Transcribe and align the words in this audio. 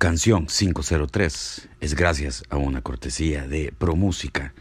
Canción 0.00 0.46
503 0.46 1.68
es 1.78 1.94
gracias 1.94 2.42
a 2.48 2.56
una 2.56 2.80
cortesía 2.80 3.46
de 3.46 3.70
ProMúsica. 3.76 4.54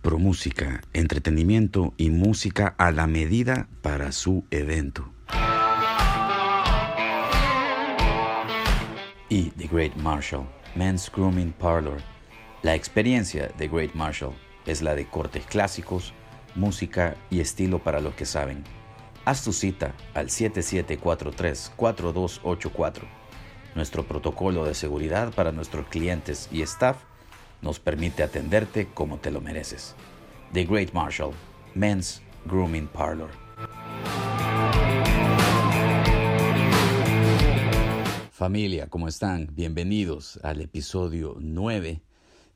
ProMúsica, 0.00 0.80
entretenimiento 0.92 1.92
y 1.96 2.10
música 2.10 2.76
a 2.78 2.92
la 2.92 3.08
medida 3.08 3.66
para 3.82 4.12
su 4.12 4.44
evento. 4.52 5.10
Y 9.28 9.50
The 9.56 9.66
Great 9.66 9.96
Marshall, 9.96 10.46
Men's 10.76 11.10
Grooming 11.12 11.50
Parlor. 11.50 12.00
La 12.62 12.76
experiencia 12.76 13.50
de 13.58 13.66
Great 13.66 13.94
Marshall 13.94 14.36
es 14.66 14.82
la 14.82 14.94
de 14.94 15.08
cortes 15.08 15.44
clásicos, 15.46 16.14
música 16.54 17.16
y 17.28 17.40
estilo 17.40 17.82
para 17.82 17.98
los 17.98 18.14
que 18.14 18.24
saben. 18.24 18.62
Haz 19.24 19.42
tu 19.42 19.52
cita 19.52 19.96
al 20.14 20.28
7743-4284 20.28 23.15
nuestro 23.76 24.04
protocolo 24.04 24.64
de 24.64 24.74
seguridad 24.74 25.34
para 25.34 25.52
nuestros 25.52 25.86
clientes 25.88 26.48
y 26.50 26.62
staff 26.62 26.96
nos 27.60 27.78
permite 27.78 28.22
atenderte 28.22 28.88
como 28.94 29.18
te 29.18 29.30
lo 29.30 29.42
mereces. 29.42 29.94
The 30.54 30.64
Great 30.64 30.92
Marshall, 30.94 31.32
Men's 31.74 32.22
Grooming 32.46 32.88
Parlor. 32.88 33.28
Familia, 38.30 38.88
¿cómo 38.88 39.08
están? 39.08 39.50
Bienvenidos 39.52 40.40
al 40.42 40.62
episodio 40.62 41.36
9 41.38 42.00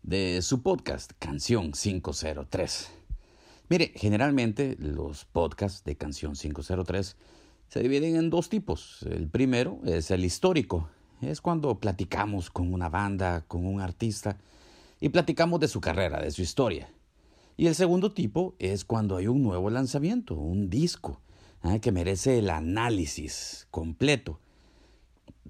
de 0.03 0.41
su 0.41 0.63
podcast 0.63 1.13
Canción 1.19 1.73
503. 1.73 2.91
Mire, 3.69 3.93
generalmente 3.95 4.77
los 4.79 5.27
podcasts 5.27 5.85
de 5.85 5.97
Canción 5.97 6.33
503 6.33 7.17
se 7.69 7.81
dividen 7.81 8.17
en 8.17 8.31
dos 8.31 8.49
tipos. 8.49 9.03
El 9.03 9.29
primero 9.29 9.81
es 9.85 10.11
el 10.11 10.25
histórico, 10.25 10.89
es 11.23 11.41
cuando 11.41 11.79
platicamos 11.79 12.51
con 12.51 12.73
una 12.73 12.89
banda, 12.89 13.45
con 13.47 13.67
un 13.67 13.81
artista, 13.81 14.37
y 15.01 15.09
platicamos 15.09 15.61
de 15.61 15.69
su 15.69 15.81
carrera, 15.81 16.21
de 16.21 16.31
su 16.31 16.43
historia. 16.43 16.91
Y 17.57 17.67
el 17.67 17.75
segundo 17.75 18.13
tipo 18.13 18.55
es 18.59 18.85
cuando 18.85 19.17
hay 19.17 19.27
un 19.27 19.43
nuevo 19.43 19.71
lanzamiento, 19.71 20.35
un 20.35 20.71
disco, 20.71 21.21
¿eh? 21.65 21.81
que 21.81 21.93
merece 21.93 22.39
el 22.39 22.51
análisis 22.51 23.67
completo 23.71 24.41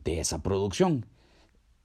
de 0.05 0.21
esa 0.21 0.43
producción. 0.43 1.07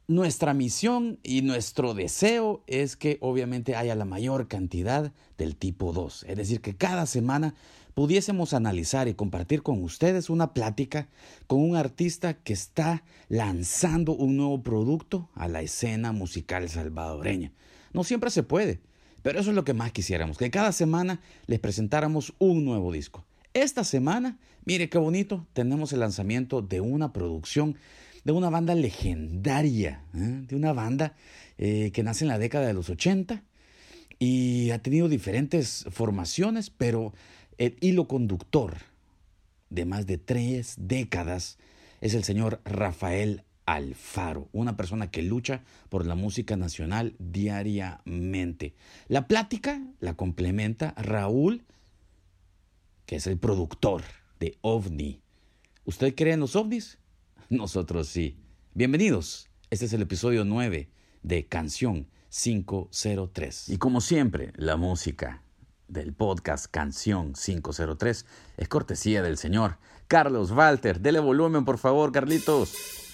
Nuestra 0.08 0.54
misión 0.54 1.20
y 1.24 1.42
nuestro 1.42 1.96
deseo 1.96 2.64
es 2.68 2.96
que 2.96 3.18
obviamente 3.22 3.76
haya 3.76 3.96
la 3.96 4.06
mayor 4.06 4.48
cantidad 4.48 5.12
del 5.38 5.56
tipo 5.56 5.94
2, 5.94 6.26
es 6.28 6.38
decir, 6.38 6.62
que 6.62 6.76
cada 6.76 7.08
semana 7.08 7.56
pudiésemos 7.96 8.54
analizar 8.54 9.08
y 9.08 9.16
compartir 9.16 9.64
con 9.64 9.82
ustedes 9.82 10.30
una 10.30 10.54
plática 10.54 11.08
con 11.48 11.62
un 11.62 11.76
artista 11.76 12.36
que 12.36 12.54
está 12.54 13.04
lanzando 13.30 14.12
un 14.12 14.38
nuevo 14.38 14.62
producto 14.62 15.30
a 15.34 15.48
la 15.48 15.62
escena 15.62 16.12
musical 16.12 16.70
salvadoreña. 16.70 17.52
No 17.94 18.04
siempre 18.04 18.30
se 18.30 18.44
puede, 18.44 18.82
pero 19.24 19.40
eso 19.40 19.50
es 19.50 19.56
lo 19.56 19.64
que 19.64 19.74
más 19.74 19.94
quisiéramos, 19.94 20.38
que 20.38 20.52
cada 20.52 20.74
semana 20.74 21.22
les 21.48 21.60
presentáramos 21.60 22.34
un 22.38 22.66
nuevo 22.66 22.92
disco. 22.92 23.26
Esta 23.54 23.86
semana, 23.86 24.38
mire 24.66 24.90
qué 24.90 24.98
bonito, 24.98 25.48
tenemos 25.54 25.94
el 25.94 26.02
lanzamiento 26.02 26.62
de 26.62 26.82
una 26.82 27.14
producción 27.14 27.78
de 28.26 28.34
una 28.34 28.50
banda 28.50 28.76
legendaria, 28.76 30.04
¿eh? 30.14 30.44
de 30.48 30.56
una 30.56 30.74
banda 30.74 31.14
eh, 31.58 31.92
que 31.94 32.04
nace 32.04 32.26
en 32.26 32.30
la 32.30 32.40
década 32.40 32.68
de 32.68 32.74
los 32.74 32.90
80 32.90 33.44
y 34.20 34.72
ha 34.72 34.80
tenido 34.80 35.08
diferentes 35.08 35.86
formaciones, 35.92 36.70
pero 36.70 37.14
el 37.58 37.78
hilo 37.82 38.08
conductor 38.08 38.78
de 39.70 39.86
más 39.86 40.06
de 40.06 40.18
tres 40.18 40.76
décadas 40.78 41.58
es 42.02 42.14
el 42.14 42.24
señor 42.24 42.62
Rafael 42.66 43.44
Alfaro, 43.66 44.48
una 44.52 44.78
persona 44.78 45.10
que 45.10 45.24
lucha 45.24 45.64
por 45.90 46.06
la 46.06 46.16
música 46.16 46.56
nacional 46.56 47.16
diariamente. 47.18 48.76
La 49.08 49.28
plática 49.28 49.82
la 50.00 50.14
complementa 50.16 50.94
Raúl, 50.98 51.64
que 53.06 53.16
es 53.16 53.28
el 53.28 53.38
productor 53.38 54.04
de 54.40 54.58
OVNI. 54.62 55.22
¿Usted 55.86 56.14
cree 56.16 56.34
en 56.34 56.42
los 56.42 56.56
ovnis? 56.56 57.00
Nosotros 57.50 58.08
sí. 58.08 58.38
Bienvenidos. 58.74 59.50
Este 59.70 59.86
es 59.86 59.94
el 59.94 60.02
episodio 60.02 60.46
9 60.46 60.90
de 61.24 61.46
Canción 61.46 62.08
503. 62.30 63.70
Y 63.70 63.78
como 63.78 64.02
siempre, 64.02 64.52
la 64.58 64.78
música 64.78 65.42
del 65.88 66.14
podcast 66.14 66.68
Canción 66.70 67.34
503 67.34 68.26
es 68.58 68.68
cortesía 68.68 69.22
del 69.22 69.38
señor 69.38 69.78
Carlos 70.08 70.52
Walter. 70.52 71.00
Dele 71.00 71.20
volumen, 71.20 71.66
por 71.66 71.78
favor, 71.78 72.12
Carlitos. 72.12 73.05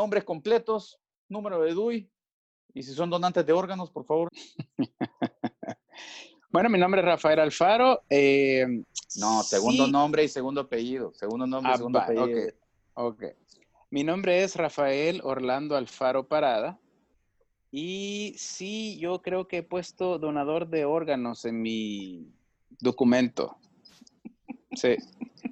Nombres 0.00 0.24
completos, 0.24 0.98
número 1.28 1.60
de 1.60 1.74
DUI 1.74 2.10
y 2.72 2.82
si 2.82 2.94
son 2.94 3.10
donantes 3.10 3.44
de 3.44 3.52
órganos, 3.52 3.90
por 3.90 4.06
favor. 4.06 4.30
bueno, 6.50 6.70
mi 6.70 6.78
nombre 6.78 7.02
es 7.02 7.06
Rafael 7.06 7.38
Alfaro. 7.38 8.00
Eh, 8.08 8.66
no, 9.16 9.42
segundo 9.42 9.86
nombre 9.86 10.24
y 10.24 10.28
segundo 10.28 10.62
apellido. 10.62 11.12
Segundo 11.12 11.46
nombre 11.46 11.70
y 11.70 11.74
ah, 11.74 11.76
segundo 11.76 11.98
apellido. 11.98 12.52
ok. 12.94 13.24
Mi 13.90 14.02
nombre 14.02 14.42
es 14.42 14.56
Rafael 14.56 15.20
Orlando 15.22 15.76
Alfaro 15.76 16.26
Parada. 16.26 16.80
Y 17.70 18.34
sí, 18.38 18.98
yo 18.98 19.20
creo 19.20 19.48
que 19.48 19.58
he 19.58 19.62
puesto 19.62 20.18
donador 20.18 20.66
de 20.68 20.86
órganos 20.86 21.44
en 21.44 21.60
mi 21.60 22.26
documento. 22.80 23.58
Sí, 24.72 24.96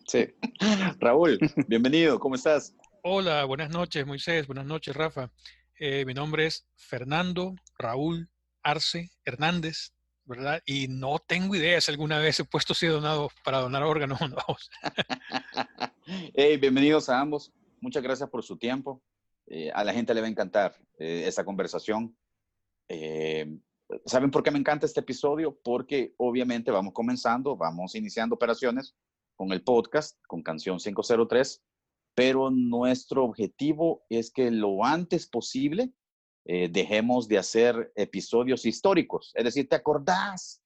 sí. 0.07 0.29
Raúl, 1.01 1.39
bienvenido, 1.67 2.19
¿cómo 2.19 2.35
estás? 2.35 2.75
Hola, 3.05 3.45
buenas 3.45 3.71
noches 3.71 4.05
Moisés, 4.05 4.49
buenas 4.49 4.67
noches 4.67 4.95
Rafa. 4.95 5.31
Eh, 5.79 6.05
mi 6.05 6.15
nombre 6.15 6.47
es 6.47 6.67
Fernando 6.75 7.55
Raúl 7.79 8.29
Arce 8.63 9.11
Hernández, 9.25 9.93
¿verdad? 10.25 10.61
Y 10.67 10.89
no 10.89 11.21
tengo 11.21 11.55
idea 11.55 11.81
si 11.81 11.93
alguna 11.93 12.19
vez 12.19 12.41
he 12.41 12.45
puesto 12.45 12.75
si 12.75 12.89
donado 12.89 13.31
para 13.45 13.59
donar 13.61 13.85
órganos 13.85 14.21
o 14.21 14.29
no. 14.29 14.39
hey, 16.35 16.57
bienvenidos 16.57 17.09
a 17.09 17.21
ambos. 17.21 17.53
Muchas 17.81 18.03
gracias 18.03 18.29
por 18.31 18.43
su 18.43 18.57
tiempo. 18.59 19.01
Eh, 19.47 19.71
a 19.73 19.85
la 19.85 19.93
gente 19.93 20.13
le 20.13 20.21
va 20.21 20.27
a 20.27 20.31
encantar 20.31 20.75
eh, 20.99 21.23
esta 21.27 21.45
conversación. 21.45 22.17
¿Saben 24.07 24.31
por 24.33 24.43
qué 24.43 24.51
me 24.51 24.59
encanta 24.59 24.87
este 24.87 25.01
episodio? 25.01 25.57
Porque 25.63 26.15
obviamente 26.17 26.73
vamos 26.73 26.93
comenzando, 26.93 27.57
vamos 27.57 27.95
iniciando 27.95 28.35
operaciones 28.35 28.97
con 29.37 29.53
el 29.53 29.63
podcast, 29.63 30.19
con 30.27 30.43
Canción 30.43 30.79
503 30.79 31.63
pero 32.19 32.51
nuestro 32.51 33.25
objetivo 33.25 34.05
es 34.09 34.33
que 34.33 34.51
lo 34.51 34.85
antes 34.85 35.29
posible 35.29 35.93
eh, 36.47 36.69
dejemos 36.69 37.29
de 37.29 37.39
hacer 37.39 37.93
episodios 37.95 38.67
históricos. 38.67 39.31
Es 39.37 39.45
decir, 39.45 39.69
¿te 39.69 39.77
acordás 39.77 40.61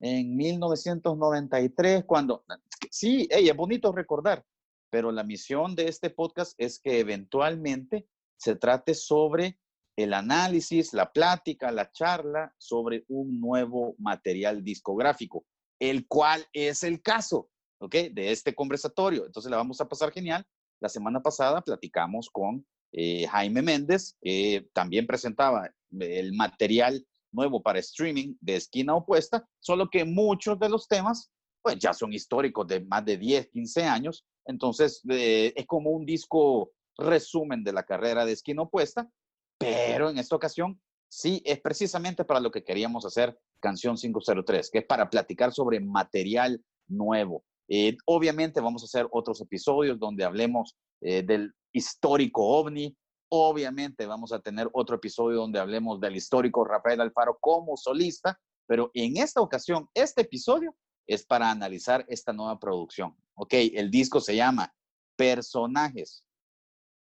en 0.00 0.36
1993 0.36 2.04
cuando... 2.04 2.44
Sí, 2.90 3.26
es 3.30 3.56
bonito 3.56 3.90
recordar, 3.90 4.44
pero 4.90 5.10
la 5.10 5.24
misión 5.24 5.74
de 5.74 5.88
este 5.88 6.10
podcast 6.10 6.52
es 6.58 6.78
que 6.78 7.00
eventualmente 7.00 8.06
se 8.36 8.56
trate 8.56 8.92
sobre 8.92 9.58
el 9.96 10.12
análisis, 10.12 10.92
la 10.92 11.10
plática, 11.10 11.72
la 11.72 11.90
charla 11.90 12.54
sobre 12.58 13.06
un 13.08 13.40
nuevo 13.40 13.94
material 13.96 14.62
discográfico, 14.62 15.46
el 15.80 16.06
cual 16.06 16.46
es 16.52 16.82
el 16.82 17.00
caso, 17.00 17.48
¿ok? 17.78 17.94
De 18.12 18.30
este 18.30 18.54
conversatorio. 18.54 19.24
Entonces 19.24 19.50
la 19.50 19.56
vamos 19.56 19.80
a 19.80 19.88
pasar 19.88 20.12
genial 20.12 20.46
la 20.80 20.88
semana 20.88 21.20
pasada 21.20 21.60
platicamos 21.60 22.28
con 22.30 22.66
eh, 22.92 23.26
Jaime 23.26 23.62
Méndez, 23.62 24.16
que 24.20 24.68
también 24.72 25.06
presentaba 25.06 25.70
el 25.98 26.32
material 26.34 27.06
nuevo 27.32 27.62
para 27.62 27.78
streaming 27.78 28.34
de 28.40 28.56
Esquina 28.56 28.94
Opuesta, 28.94 29.46
solo 29.60 29.88
que 29.90 30.04
muchos 30.04 30.58
de 30.58 30.68
los 30.68 30.88
temas 30.88 31.30
pues 31.60 31.78
ya 31.78 31.92
son 31.92 32.12
históricos 32.12 32.66
de 32.66 32.80
más 32.80 33.04
de 33.04 33.16
10, 33.16 33.48
15 33.48 33.84
años, 33.84 34.24
entonces 34.46 35.02
eh, 35.10 35.52
es 35.54 35.66
como 35.66 35.90
un 35.90 36.06
disco 36.06 36.70
resumen 36.96 37.62
de 37.64 37.72
la 37.72 37.82
carrera 37.82 38.24
de 38.24 38.32
Esquina 38.32 38.62
Opuesta, 38.62 39.10
pero 39.58 40.08
en 40.08 40.18
esta 40.18 40.36
ocasión 40.36 40.80
Sí, 41.08 41.42
es 41.44 41.60
precisamente 41.60 42.24
para 42.24 42.40
lo 42.40 42.50
que 42.50 42.64
queríamos 42.64 43.06
hacer 43.06 43.38
Canción 43.60 43.96
503, 43.96 44.70
que 44.70 44.78
es 44.78 44.84
para 44.84 45.08
platicar 45.08 45.52
sobre 45.52 45.80
material 45.80 46.62
nuevo. 46.86 47.44
Eh, 47.68 47.96
obviamente 48.06 48.60
vamos 48.60 48.82
a 48.82 48.86
hacer 48.86 49.06
otros 49.10 49.40
episodios 49.40 49.98
donde 49.98 50.24
hablemos 50.24 50.76
eh, 51.00 51.22
del 51.22 51.52
histórico 51.72 52.44
ovni. 52.44 52.96
Obviamente 53.30 54.06
vamos 54.06 54.32
a 54.32 54.40
tener 54.40 54.68
otro 54.72 54.96
episodio 54.96 55.38
donde 55.38 55.58
hablemos 55.58 56.00
del 56.00 56.16
histórico 56.16 56.64
Rafael 56.64 57.00
Alfaro 57.00 57.36
como 57.40 57.76
solista, 57.76 58.40
pero 58.66 58.90
en 58.94 59.18
esta 59.18 59.40
ocasión, 59.40 59.88
este 59.94 60.22
episodio 60.22 60.74
es 61.06 61.24
para 61.24 61.50
analizar 61.50 62.04
esta 62.08 62.32
nueva 62.32 62.58
producción. 62.58 63.14
Ok, 63.34 63.52
el 63.52 63.90
disco 63.90 64.20
se 64.20 64.36
llama 64.36 64.74
Personajes 65.16 66.24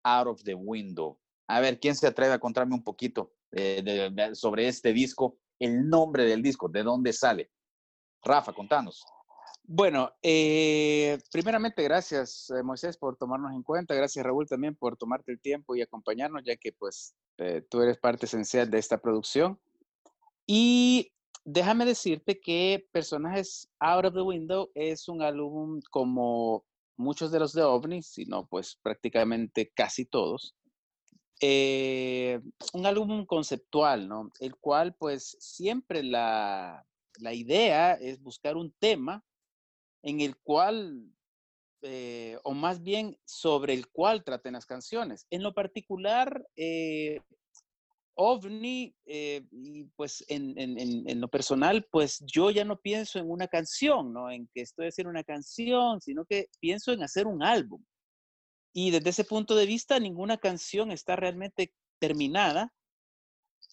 Out 0.03 0.27
of 0.27 0.43
the 0.43 0.53
Window. 0.53 1.19
A 1.47 1.59
ver, 1.59 1.79
¿quién 1.79 1.95
se 1.95 2.07
atreve 2.07 2.33
a 2.33 2.39
contarme 2.39 2.75
un 2.75 2.83
poquito 2.83 3.33
eh, 3.51 4.09
sobre 4.33 4.67
este 4.67 4.93
disco? 4.93 5.37
El 5.59 5.89
nombre 5.89 6.25
del 6.25 6.41
disco, 6.41 6.69
¿de 6.69 6.83
dónde 6.83 7.13
sale? 7.13 7.51
Rafa, 8.23 8.53
contanos. 8.53 9.03
Bueno, 9.63 10.11
eh, 10.21 11.17
primeramente 11.31 11.83
gracias 11.83 12.49
eh, 12.49 12.61
Moisés 12.63 12.97
por 12.97 13.15
tomarnos 13.15 13.53
en 13.53 13.63
cuenta, 13.63 13.93
gracias 13.95 14.25
Raúl 14.25 14.47
también 14.47 14.75
por 14.75 14.97
tomarte 14.97 15.31
el 15.31 15.39
tiempo 15.39 15.75
y 15.75 15.81
acompañarnos, 15.81 16.43
ya 16.43 16.57
que 16.57 16.73
pues 16.73 17.15
tú 17.69 17.81
eres 17.81 17.97
parte 17.97 18.27
esencial 18.27 18.69
de 18.69 18.77
esta 18.77 18.99
producción. 18.99 19.59
Y 20.45 21.11
déjame 21.45 21.85
decirte 21.85 22.39
que 22.39 22.87
Personajes 22.91 23.69
Out 23.79 24.05
of 24.05 24.13
the 24.13 24.21
Window 24.21 24.69
es 24.75 25.07
un 25.07 25.21
álbum 25.21 25.81
como 25.89 26.65
muchos 26.97 27.31
de 27.31 27.39
los 27.39 27.53
de 27.53 27.63
OVNI, 27.63 28.01
sino 28.03 28.45
pues 28.47 28.77
prácticamente 28.81 29.71
casi 29.73 30.05
todos. 30.05 30.55
Eh, 31.41 32.39
un 32.73 32.85
álbum 32.85 33.25
conceptual, 33.25 34.07
¿no? 34.07 34.31
El 34.39 34.55
cual 34.55 34.93
pues 34.93 35.35
siempre 35.39 36.03
la, 36.03 36.85
la 37.17 37.33
idea 37.33 37.93
es 37.93 38.21
buscar 38.21 38.55
un 38.55 38.71
tema 38.79 39.23
en 40.03 40.21
el 40.21 40.37
cual, 40.37 41.11
eh, 41.81 42.37
o 42.43 42.53
más 42.53 42.81
bien 42.81 43.17
sobre 43.25 43.73
el 43.73 43.87
cual 43.89 44.23
traten 44.23 44.53
las 44.53 44.65
canciones. 44.65 45.25
En 45.29 45.43
lo 45.43 45.53
particular, 45.53 46.45
eh, 46.55 47.21
OVNI, 48.15 48.95
eh, 49.05 49.41
y 49.51 49.85
pues 49.95 50.23
en, 50.27 51.19
lo 51.19 51.27
personal, 51.27 51.87
pues 51.91 52.23
yo 52.25 52.51
ya 52.51 52.65
no 52.65 52.79
pienso 52.79 53.19
en 53.19 53.29
una 53.29 53.47
canción, 53.47 54.13
¿no? 54.13 54.29
En 54.29 54.47
que 54.53 54.61
estoy 54.61 54.87
haciendo 54.87 55.09
una 55.09 55.23
canción, 55.23 56.01
sino 56.01 56.25
que 56.25 56.47
pienso 56.59 56.91
en 56.91 57.03
hacer 57.03 57.25
un 57.25 57.41
álbum. 57.41 57.83
Y 58.73 58.91
desde 58.91 59.09
ese 59.09 59.23
punto 59.23 59.55
de 59.55 59.65
vista, 59.65 59.99
ninguna 59.99 60.37
canción 60.37 60.91
está 60.91 61.15
realmente 61.15 61.73
terminada 61.99 62.73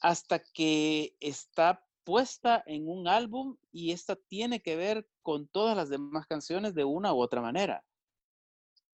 hasta 0.01 0.43
que 0.55 1.15
está 1.21 1.85
puesta 2.09 2.63
en 2.65 2.89
un 2.89 3.07
álbum 3.07 3.59
y 3.71 3.93
esta 3.93 4.17
tiene 4.17 4.61
que 4.61 4.77
ver 4.77 5.07
con 5.21 5.47
todas 5.47 5.77
las 5.77 5.91
demás 5.91 6.27
canciones 6.27 6.75
de 6.75 6.83
una 6.83 7.13
u 7.13 7.21
otra 7.21 7.43
manera. 7.43 7.85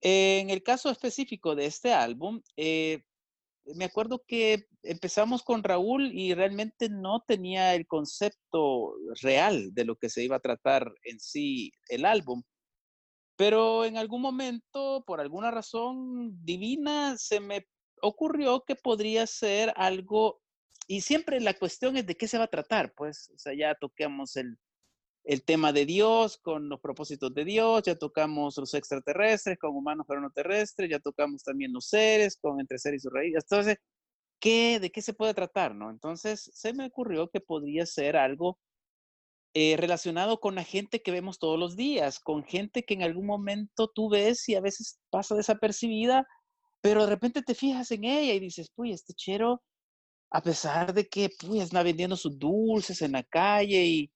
En 0.01 0.51
el 0.51 0.65
caso 0.65 0.91
específico 0.91 1.55
de 1.55 1.67
este 1.67 1.93
álbum, 1.93 2.43
eh, 2.57 3.05
me 3.77 3.85
acuerdo 3.85 4.25
que 4.27 4.67
empezamos 4.83 5.45
con 5.45 5.63
Raúl 5.63 6.11
y 6.13 6.35
realmente 6.35 6.89
no 6.89 7.23
tenía 7.25 7.77
el 7.77 7.87
concepto 7.87 8.97
real 9.23 9.73
de 9.73 9.85
lo 9.85 9.95
que 9.95 10.11
se 10.11 10.25
iba 10.25 10.35
a 10.35 10.41
tratar 10.41 10.93
en 11.05 11.21
sí 11.21 11.71
el 11.91 12.07
álbum. 12.07 12.43
Pero 13.37 13.85
en 13.85 13.97
algún 13.97 14.23
momento, 14.23 15.05
por 15.07 15.21
alguna 15.21 15.53
razón 15.53 16.45
divina, 16.45 17.17
se 17.17 17.39
me 17.39 17.65
ocurrió 18.03 18.65
que 18.67 18.75
podría 18.75 19.25
ser 19.29 19.73
algo, 19.77 20.43
y 20.87 21.01
siempre 21.01 21.41
la 21.41 21.55
cuestión 21.55 21.97
es 21.97 22.07
de 22.07 22.17
qué 22.17 22.29
se 22.29 22.39
va 22.39 22.45
a 22.45 22.51
tratar, 22.51 22.93
pues, 22.95 23.33
ya 23.57 23.75
toquemos 23.75 24.37
el, 24.37 24.59
el 25.25 25.43
tema 25.45 25.73
de 25.73 25.87
Dios 25.87 26.37
con 26.39 26.69
los 26.69 26.81
propósitos 26.81 27.33
de 27.35 27.45
Dios, 27.45 27.83
ya 27.85 27.97
tocamos 27.97 28.57
los 28.59 28.75
extraterrestres 28.75 29.59
con 29.59 29.75
humanos 29.75 30.07
pero 30.07 30.21
no 30.21 30.31
terrestres, 30.31 30.91
ya 30.91 30.99
tocamos 30.99 31.43
también 31.43 31.73
los 31.73 31.87
seres 31.87 32.37
con 32.37 32.61
entre 32.61 32.79
seres 32.79 33.03
y 33.03 33.05
sus 33.05 33.13
raíces. 33.13 33.45
Entonces, 33.51 33.79
¿qué, 34.39 34.79
¿de 34.81 34.91
qué 34.91 35.03
se 35.03 35.15
puede 35.15 35.35
tratar? 35.35 35.75
No? 35.75 35.91
Entonces, 35.91 36.51
se 36.53 36.75
me 36.75 36.87
ocurrió 36.87 37.31
que 37.31 37.41
podría 37.41 37.87
ser 37.87 38.17
algo 38.17 38.59
eh, 39.55 39.77
relacionado 39.79 40.41
con 40.41 40.57
la 40.57 40.65
gente 40.65 41.01
que 41.01 41.13
vemos 41.13 41.39
todos 41.39 41.59
los 41.59 41.77
días, 41.77 42.21
con 42.21 42.45
gente 42.45 42.85
que 42.85 42.95
en 42.95 43.03
algún 43.03 43.27
momento 43.27 43.89
tú 43.89 44.11
ves 44.11 44.49
y 44.49 44.57
a 44.57 44.61
veces 44.61 45.01
pasa 45.11 45.35
desapercibida, 45.35 46.27
pero 46.83 47.03
de 47.07 47.11
repente 47.11 47.43
te 47.43 47.55
fijas 47.55 47.91
en 47.93 48.05
ella 48.05 48.35
y 48.35 48.41
dices, 48.41 48.71
uy, 48.77 48.93
este 48.93 49.15
chero, 49.15 49.63
a 50.35 50.43
pesar 50.43 50.93
de 50.93 51.09
que, 51.09 51.31
pues, 51.41 51.63
está 51.63 51.83
vendiendo 51.83 52.17
sus 52.17 52.39
dulces 52.39 53.01
en 53.03 53.13
la 53.13 53.23
calle 53.23 53.85
y 53.87 54.11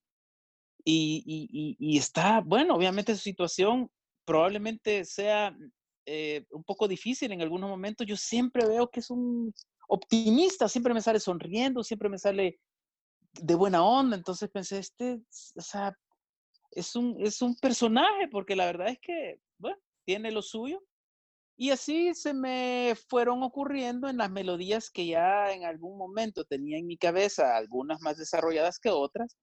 y, 0.90 1.98
está, 1.98 2.40
bueno, 2.40 2.74
obviamente 2.74 3.14
su 3.14 3.20
situación 3.20 3.90
probablemente 4.24 5.04
sea 5.04 5.56
eh, 6.06 6.46
un 6.50 6.64
poco 6.64 6.88
difícil 6.88 7.32
en 7.32 7.42
algunos 7.42 7.68
momentos. 7.68 8.06
Yo 8.06 8.16
siempre 8.16 8.66
veo 8.66 8.88
que 8.90 9.00
es 9.00 9.10
un 9.10 9.52
optimista, 9.88 10.68
siempre 10.68 10.94
me 10.94 11.02
sale 11.02 11.20
sonriendo, 11.20 11.82
siempre 11.82 12.08
me 12.08 12.18
sale 12.18 12.58
de 13.34 13.54
buena 13.54 13.84
onda. 13.84 14.16
Entonces 14.16 14.48
pensé, 14.50 14.78
este, 14.78 15.20
o 15.56 15.60
sea, 15.60 15.94
es 16.70 16.96
un, 16.96 17.16
es 17.20 17.42
un 17.42 17.54
personaje, 17.56 18.28
porque 18.28 18.56
la 18.56 18.66
verdad 18.66 18.88
es 18.88 18.98
que, 19.00 19.40
bueno, 19.58 19.78
tiene 20.06 20.30
lo 20.30 20.42
suyo. 20.42 20.82
Y 21.60 21.70
así 21.70 22.14
se 22.14 22.32
me 22.34 22.96
fueron 23.08 23.42
ocurriendo 23.42 24.08
en 24.08 24.16
las 24.16 24.30
melodías 24.30 24.90
que 24.90 25.06
ya 25.06 25.52
en 25.52 25.64
algún 25.64 25.98
momento 25.98 26.44
tenía 26.44 26.78
en 26.78 26.86
mi 26.86 26.96
cabeza, 26.96 27.56
algunas 27.56 28.00
más 28.00 28.16
desarrolladas 28.16 28.78
que 28.78 28.90
otras, 28.90 29.36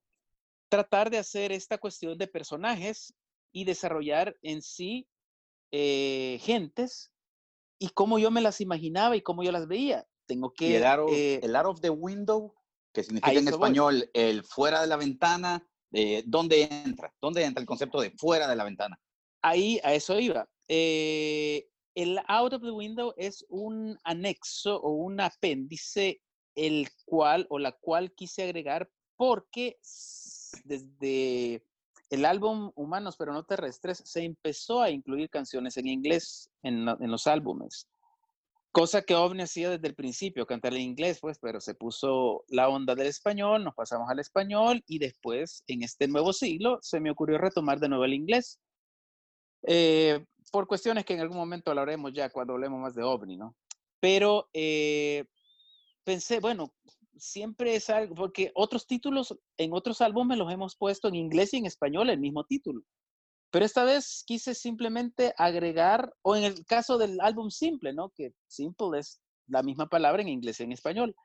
tratar 0.69 1.09
de 1.09 1.17
hacer 1.17 1.51
esta 1.51 1.77
cuestión 1.77 2.17
de 2.17 2.27
personajes 2.27 3.13
y 3.51 3.65
desarrollar 3.65 4.37
en 4.41 4.61
sí 4.61 5.09
eh, 5.71 6.39
gentes 6.41 7.11
y 7.79 7.89
cómo 7.89 8.17
yo 8.17 8.31
me 8.31 8.41
las 8.41 8.61
imaginaba 8.61 9.17
y 9.17 9.21
cómo 9.21 9.43
yo 9.43 9.51
las 9.51 9.67
veía. 9.67 10.07
Tengo 10.25 10.53
que... 10.53 10.77
el, 10.77 10.85
out 10.85 11.09
eh 11.11 11.41
of, 11.65 11.81
the 11.81 11.89
window, 11.89 12.55
que 12.93 13.03
significa 13.03 13.33
en 13.33 13.49
español 13.49 14.09
el 14.13 14.45
fuera 14.45 14.79
de 14.79 14.87
la 14.87 14.95
ventana, 14.95 15.67
eh, 15.91 16.23
¿dónde 16.25 16.63
entra? 16.63 17.13
¿Dónde 17.21 17.43
entra 17.43 17.59
el 17.59 17.67
concepto 17.67 17.99
de 17.99 18.11
fuera 18.11 18.47
de 18.47 18.55
la 18.55 18.63
ventana? 18.63 18.97
Ahí, 19.41 19.81
a 19.83 19.93
eso 19.93 20.17
iba. 20.17 20.47
El 21.95 22.19
out 22.27 22.53
of 22.53 22.61
the 22.61 22.71
window 22.71 23.13
es 23.17 23.45
un 23.49 23.97
anexo 24.03 24.79
o 24.81 24.91
un 24.91 25.19
apéndice 25.21 26.21
el 26.53 26.89
cual 27.05 27.47
o 27.49 27.57
la 27.57 27.71
cual 27.71 28.13
quise 28.13 28.43
agregar 28.43 28.89
porque 29.15 29.77
desde 30.65 31.63
el 32.09 32.25
álbum 32.25 32.71
Humanos 32.75 33.15
pero 33.17 33.33
no 33.33 33.45
terrestres 33.45 34.01
se 34.05 34.23
empezó 34.23 34.81
a 34.81 34.89
incluir 34.89 35.29
canciones 35.29 35.77
en 35.77 35.87
inglés 35.87 36.49
en, 36.63 36.85
los 36.85 37.27
álbumes. 37.27 37.87
Cosa 38.71 39.03
que 39.03 39.15
OVNI 39.15 39.43
hacía 39.43 39.69
desde 39.69 39.87
el 39.87 39.95
principio, 39.95 40.45
cantar 40.45 40.73
en 40.73 40.81
inglés, 40.81 41.19
pues, 41.21 41.39
pero 41.39 41.61
se 41.61 41.75
puso 41.75 42.43
la 42.49 42.67
onda 42.67 42.93
del 42.93 43.07
español, 43.07 43.63
nos 43.63 43.73
pasamos 43.73 44.09
al 44.09 44.19
español 44.19 44.83
y 44.85 44.99
después, 44.99 45.63
en 45.67 45.83
este 45.83 46.09
nuevo 46.09 46.33
siglo, 46.33 46.79
se 46.81 46.99
me 46.99 47.09
ocurrió 47.09 47.37
retomar 47.37 47.79
de 47.79 47.87
nuevo 47.87 48.03
el 48.03 48.13
inglés. 48.13 48.59
Eh, 49.65 50.25
por 50.51 50.67
cuestiones 50.67 51.05
que 51.05 51.13
en 51.13 51.21
algún 51.21 51.37
momento 51.37 51.71
hablaremos 51.71 52.13
ya 52.13 52.29
cuando 52.29 52.53
hablemos 52.53 52.79
más 52.79 52.95
de 52.95 53.03
OVNI, 53.03 53.37
¿no? 53.37 53.55
Pero 53.99 54.49
eh, 54.53 55.25
pensé, 56.03 56.39
bueno, 56.39 56.73
siempre 57.17 57.75
es 57.75 57.89
algo, 57.89 58.15
porque 58.15 58.51
otros 58.55 58.87
títulos 58.87 59.37
en 59.57 59.73
otros 59.73 60.01
álbumes 60.01 60.37
los 60.37 60.51
hemos 60.51 60.75
puesto 60.75 61.07
en 61.07 61.15
inglés 61.15 61.53
y 61.53 61.57
en 61.57 61.65
español 61.65 62.09
el 62.09 62.19
mismo 62.19 62.43
título. 62.43 62.83
Pero 63.51 63.65
esta 63.65 63.83
vez 63.83 64.23
quise 64.25 64.53
simplemente 64.53 65.33
agregar, 65.37 66.13
o 66.21 66.35
en 66.35 66.43
el 66.43 66.65
caso 66.65 66.97
del 66.97 67.19
álbum 67.21 67.49
simple, 67.49 67.93
¿no? 67.93 68.09
Que 68.09 68.33
simple 68.47 68.99
es 68.99 69.21
la 69.47 69.63
misma 69.63 69.87
palabra 69.87 70.21
en 70.21 70.27
inglés 70.27 70.59
y 70.59 70.63
en 70.63 70.71
español. 70.71 71.15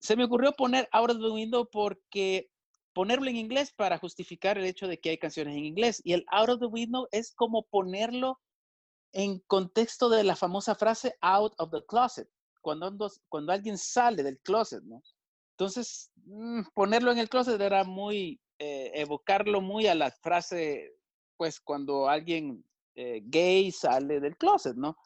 Se 0.00 0.16
me 0.16 0.24
ocurrió 0.24 0.52
poner 0.52 0.88
Out 0.92 1.10
of 1.10 1.18
the 1.18 1.30
Window 1.30 1.68
porque 1.70 2.50
ponerlo 2.92 3.28
en 3.28 3.36
inglés 3.36 3.72
para 3.72 3.98
justificar 3.98 4.58
el 4.58 4.64
hecho 4.64 4.88
de 4.88 4.98
que 4.98 5.10
hay 5.10 5.18
canciones 5.18 5.56
en 5.56 5.64
inglés. 5.64 6.00
Y 6.04 6.12
el 6.12 6.24
Out 6.30 6.50
of 6.50 6.60
the 6.60 6.66
Window 6.66 7.06
es 7.12 7.32
como 7.34 7.64
ponerlo 7.64 8.40
en 9.12 9.40
contexto 9.40 10.08
de 10.08 10.24
la 10.24 10.36
famosa 10.36 10.74
frase 10.74 11.14
Out 11.20 11.54
of 11.58 11.70
the 11.70 11.84
Closet 11.86 12.28
cuando, 12.60 13.10
cuando 13.28 13.52
alguien 13.52 13.78
sale 13.78 14.22
del 14.22 14.38
closet, 14.40 14.82
¿no? 14.84 15.02
Entonces, 15.52 16.10
mm, 16.24 16.62
ponerlo 16.74 17.12
en 17.12 17.18
el 17.18 17.28
closet 17.28 17.60
era 17.60 17.84
muy, 17.84 18.40
eh, 18.58 18.92
evocarlo 18.94 19.60
muy 19.60 19.86
a 19.86 19.94
la 19.94 20.10
frase, 20.10 20.94
pues 21.36 21.60
cuando 21.60 22.08
alguien 22.08 22.64
eh, 22.94 23.22
gay 23.24 23.70
sale 23.72 24.20
del 24.20 24.36
closet, 24.36 24.76
¿no? 24.76 24.96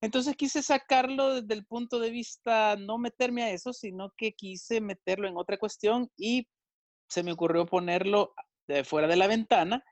Entonces 0.00 0.36
quise 0.36 0.62
sacarlo 0.62 1.40
desde 1.40 1.54
el 1.54 1.64
punto 1.64 2.00
de 2.00 2.10
vista, 2.10 2.76
no 2.76 2.98
meterme 2.98 3.44
a 3.44 3.50
eso, 3.50 3.72
sino 3.72 4.12
que 4.16 4.32
quise 4.32 4.80
meterlo 4.80 5.28
en 5.28 5.36
otra 5.36 5.58
cuestión 5.58 6.10
y 6.16 6.48
se 7.12 7.22
me 7.22 7.32
ocurrió 7.32 7.66
ponerlo 7.66 8.34
de 8.66 8.84
fuera 8.84 9.06
de 9.06 9.16
la 9.16 9.26
ventana, 9.26 9.84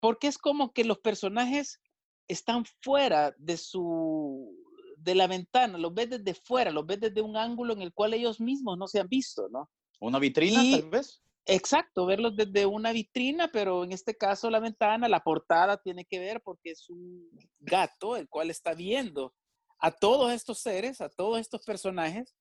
porque 0.00 0.26
es 0.26 0.38
como 0.38 0.72
que 0.72 0.84
los 0.84 0.98
personajes 0.98 1.80
están 2.28 2.64
fuera 2.80 3.34
de 3.36 3.58
su 3.58 4.56
de 4.96 5.14
la 5.14 5.26
ventana, 5.26 5.76
los 5.76 5.92
ves 5.92 6.08
desde 6.08 6.34
fuera, 6.34 6.70
los 6.70 6.86
ves 6.86 6.98
desde 6.98 7.20
un 7.20 7.36
ángulo 7.36 7.74
en 7.74 7.82
el 7.82 7.92
cual 7.92 8.14
ellos 8.14 8.40
mismos 8.40 8.78
no 8.78 8.88
se 8.88 8.98
han 8.98 9.08
visto, 9.08 9.48
¿no? 9.50 9.68
Una 10.00 10.18
vitrina, 10.18 10.62
tal 10.80 10.88
vez. 10.88 11.22
Exacto, 11.44 12.06
verlos 12.06 12.34
desde 12.34 12.64
una 12.64 12.90
vitrina, 12.90 13.48
pero 13.52 13.84
en 13.84 13.92
este 13.92 14.16
caso 14.16 14.48
la 14.50 14.58
ventana, 14.58 15.08
la 15.08 15.20
portada 15.20 15.76
tiene 15.76 16.06
que 16.06 16.18
ver 16.18 16.40
porque 16.42 16.70
es 16.70 16.88
un 16.88 17.28
gato 17.60 18.16
el 18.16 18.28
cual 18.30 18.48
está 18.48 18.72
viendo 18.72 19.34
a 19.78 19.92
todos 19.92 20.32
estos 20.32 20.60
seres, 20.60 21.02
a 21.02 21.10
todos 21.10 21.38
estos 21.38 21.62
personajes, 21.64 22.34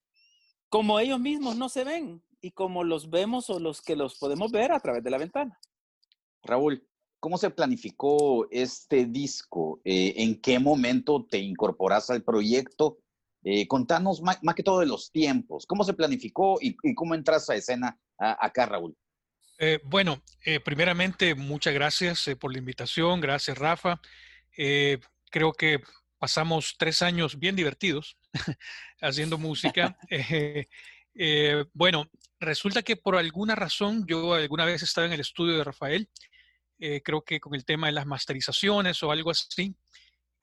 como 0.69 0.99
ellos 0.99 1.19
mismos 1.19 1.57
no 1.57 1.67
se 1.67 1.83
ven 1.83 2.23
y 2.45 2.51
como 2.51 2.83
los 2.83 3.09
vemos 3.09 3.49
o 3.49 3.59
los 3.59 3.81
que 3.81 3.95
los 3.95 4.19
podemos 4.19 4.51
ver 4.51 4.71
a 4.71 4.79
través 4.79 5.03
de 5.03 5.09
la 5.09 5.17
ventana. 5.17 5.59
Raúl, 6.43 6.87
¿cómo 7.19 7.39
se 7.39 7.49
planificó 7.49 8.47
este 8.51 9.07
disco? 9.07 9.81
Eh, 9.83 10.13
¿En 10.17 10.39
qué 10.39 10.59
momento 10.59 11.25
te 11.25 11.39
incorporas 11.39 12.11
al 12.11 12.23
proyecto? 12.23 12.99
Eh, 13.43 13.67
contanos 13.67 14.21
más, 14.21 14.37
que 14.55 14.61
todo 14.61 14.81
de 14.81 14.85
los 14.85 15.11
tiempos. 15.11 15.65
¿Cómo 15.65 15.83
se 15.83 15.95
planificó 15.95 16.59
y, 16.61 16.75
cómo 16.93 17.15
entras 17.15 17.49
a 17.49 17.55
escena 17.55 17.99
acá, 18.19 18.67
Raúl? 18.67 18.95
Eh, 19.57 19.79
bueno, 19.83 20.21
eh, 20.45 20.59
primeramente, 20.59 21.33
muchas 21.33 21.73
gracias 21.73 22.29
por 22.39 22.51
la 22.51 22.59
invitación. 22.59 23.21
Gracias, 23.21 23.57
Rafa. 23.57 23.99
creo 25.31 25.51
que 25.53 25.81
pasamos 26.19 26.75
tres 26.77 27.01
años 27.01 27.39
bien 27.39 27.55
divertidos 27.55 28.17
haciendo 29.01 29.37
música. 29.39 29.97
Bueno, 31.73 32.09
resulta 32.39 32.83
que 32.83 32.97
por 32.97 33.15
alguna 33.15 33.55
razón 33.55 34.05
yo 34.07 34.33
alguna 34.33 34.65
vez 34.65 34.83
estaba 34.83 35.07
en 35.07 35.13
el 35.13 35.21
estudio 35.21 35.57
de 35.57 35.63
Rafael, 35.63 36.09
creo 36.77 37.21
que 37.23 37.39
con 37.39 37.55
el 37.55 37.65
tema 37.65 37.87
de 37.87 37.93
las 37.93 38.05
masterizaciones 38.05 39.01
o 39.01 39.11
algo 39.11 39.31
así, 39.31 39.75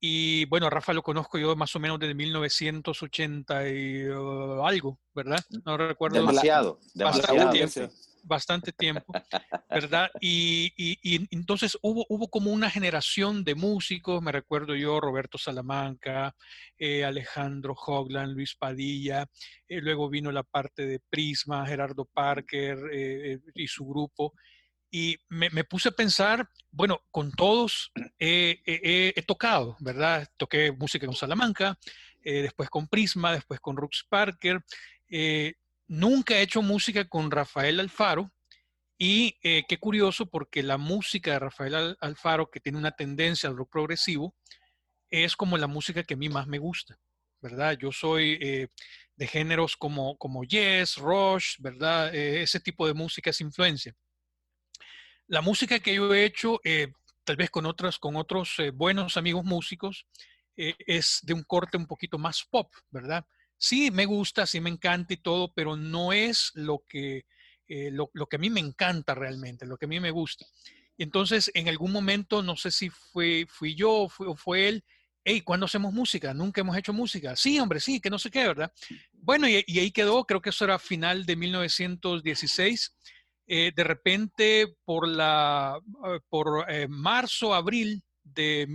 y 0.04 0.46
bueno, 0.46 0.68
Rafa 0.68 0.92
lo 0.92 1.04
conozco 1.04 1.38
yo 1.38 1.54
más 1.54 1.76
o 1.76 1.78
menos 1.78 1.96
desde 2.00 2.14
1980 2.14 3.68
y 3.68 4.08
uh, 4.08 4.66
algo, 4.66 4.98
¿verdad? 5.14 5.38
Mm, 5.48 5.58
no 5.64 5.76
recuerdo. 5.76 6.18
Demasiado, 6.18 6.80
bastante 6.92 7.46
tiempo. 7.52 7.94
Bastante 8.24 8.72
tiempo, 8.72 9.12
¿verdad? 9.68 10.10
Y, 10.20 10.72
y, 10.76 11.26
entonces 11.34 11.76
hubo, 11.82 12.06
hubo 12.08 12.28
como 12.28 12.52
una 12.52 12.70
generación 12.70 13.42
de 13.44 13.54
músicos, 13.54 14.22
me 14.22 14.32
recuerdo 14.32 14.76
yo, 14.76 15.00
Roberto 15.00 15.38
Salamanca, 15.38 16.34
eh, 16.78 17.04
Alejandro 17.04 17.74
Hogland, 17.74 18.34
Luis 18.34 18.54
Padilla, 18.54 19.26
eh, 19.68 19.80
luego 19.80 20.08
vino 20.08 20.30
la 20.30 20.44
parte 20.44 20.86
de 20.86 21.00
Prisma, 21.10 21.66
Gerardo 21.66 22.04
Parker 22.04 22.78
eh, 22.92 23.38
y 23.54 23.66
su 23.66 23.86
grupo, 23.86 24.34
y 24.90 25.16
me, 25.30 25.64
puse 25.64 25.88
a 25.88 25.92
pensar, 25.92 26.46
bueno, 26.70 27.00
con 27.10 27.32
todos 27.32 27.90
he 28.18 29.24
tocado, 29.26 29.74
¿verdad? 29.80 30.28
Toqué 30.36 30.70
música 30.70 31.06
con 31.06 31.16
Salamanca, 31.16 31.78
después 32.22 32.68
con 32.68 32.88
Prisma, 32.88 33.32
después 33.32 33.58
con 33.58 33.78
Rux 33.78 34.04
Parker. 34.06 34.62
Eh, 35.14 35.52
nunca 35.86 36.36
he 36.36 36.42
hecho 36.42 36.62
música 36.62 37.08
con 37.08 37.30
Rafael 37.30 37.80
Alfaro 37.80 38.32
y 38.98 39.38
eh, 39.42 39.64
qué 39.68 39.78
curioso 39.78 40.26
porque 40.26 40.62
la 40.62 40.78
música 40.78 41.32
de 41.32 41.38
Rafael 41.38 41.96
Alfaro, 42.00 42.50
que 42.50 42.60
tiene 42.60 42.78
una 42.78 42.92
tendencia 42.92 43.48
al 43.48 43.56
rock 43.56 43.70
progresivo, 43.70 44.34
es 45.10 45.36
como 45.36 45.58
la 45.58 45.66
música 45.66 46.02
que 46.02 46.14
a 46.14 46.16
mí 46.16 46.28
más 46.28 46.46
me 46.46 46.58
gusta, 46.58 46.98
¿verdad? 47.40 47.76
Yo 47.78 47.92
soy 47.92 48.38
de 49.16 49.26
géneros 49.26 49.76
como, 49.76 50.16
como 50.16 50.44
Yes, 50.44 50.96
Rush, 50.96 51.56
¿verdad? 51.58 52.14
ese 52.14 52.60
tipo 52.60 52.86
de 52.86 52.94
música 52.94 53.30
es 53.30 53.40
influencia. 53.40 53.94
La 55.32 55.40
música 55.40 55.78
que 55.78 55.94
yo 55.94 56.12
he 56.12 56.26
hecho, 56.26 56.60
eh, 56.62 56.92
tal 57.24 57.36
vez 57.36 57.48
con, 57.48 57.64
otras, 57.64 57.98
con 57.98 58.16
otros 58.16 58.54
eh, 58.58 58.70
buenos 58.70 59.16
amigos 59.16 59.44
músicos, 59.44 60.06
eh, 60.56 60.74
es 60.86 61.20
de 61.22 61.32
un 61.32 61.42
corte 61.44 61.78
un 61.78 61.86
poquito 61.86 62.18
más 62.18 62.44
pop, 62.50 62.70
¿verdad? 62.90 63.24
Sí, 63.62 63.92
me 63.92 64.06
gusta, 64.06 64.44
sí 64.44 64.60
me 64.60 64.70
encanta 64.70 65.14
y 65.14 65.18
todo, 65.18 65.52
pero 65.54 65.76
no 65.76 66.12
es 66.12 66.50
lo 66.54 66.84
que, 66.88 67.26
lo, 67.68 68.08
que 68.28 68.34
a 68.34 68.38
mí 68.40 68.50
me 68.50 68.58
encanta 68.58 69.14
realmente, 69.14 69.66
lo 69.66 69.76
que 69.76 69.84
a 69.84 69.88
mí 69.88 70.00
me 70.00 70.10
gusta. 70.10 70.44
Y 70.96 71.04
entonces, 71.04 71.48
en 71.54 71.68
algún 71.68 71.92
momento, 71.92 72.42
no 72.42 72.56
sé 72.56 72.72
si 72.72 72.90
fue, 72.90 73.46
fui 73.48 73.76
yo 73.76 74.08
o 74.18 74.36
fue, 74.36 74.68
él, 74.68 74.84
hey, 75.22 75.42
¿cuándo 75.42 75.66
hacemos 75.66 75.92
música? 75.92 76.34
Nunca 76.34 76.60
hemos 76.60 76.76
hecho 76.76 76.92
música. 76.92 77.36
Sí, 77.36 77.60
hombre, 77.60 77.78
sí, 77.78 78.00
que 78.00 78.10
no 78.10 78.18
sé 78.18 78.32
qué, 78.32 78.48
¿verdad? 78.48 78.72
Bueno, 79.12 79.48
y, 79.48 79.54
ahí 79.54 79.92
quedó, 79.92 80.24
creo 80.24 80.42
que 80.42 80.50
eso 80.50 80.64
era 80.64 80.80
final 80.80 81.24
de 81.24 81.36
1916. 81.36 82.96
Eh, 83.46 83.70
de 83.76 83.84
repente 83.84 84.74
por, 84.84 85.06
la, 85.06 85.74
ah, 85.74 86.18
por 86.28 86.68
eh, 86.68 86.88
marzo, 86.88 87.54
abril 87.54 88.02
de, 88.24 88.66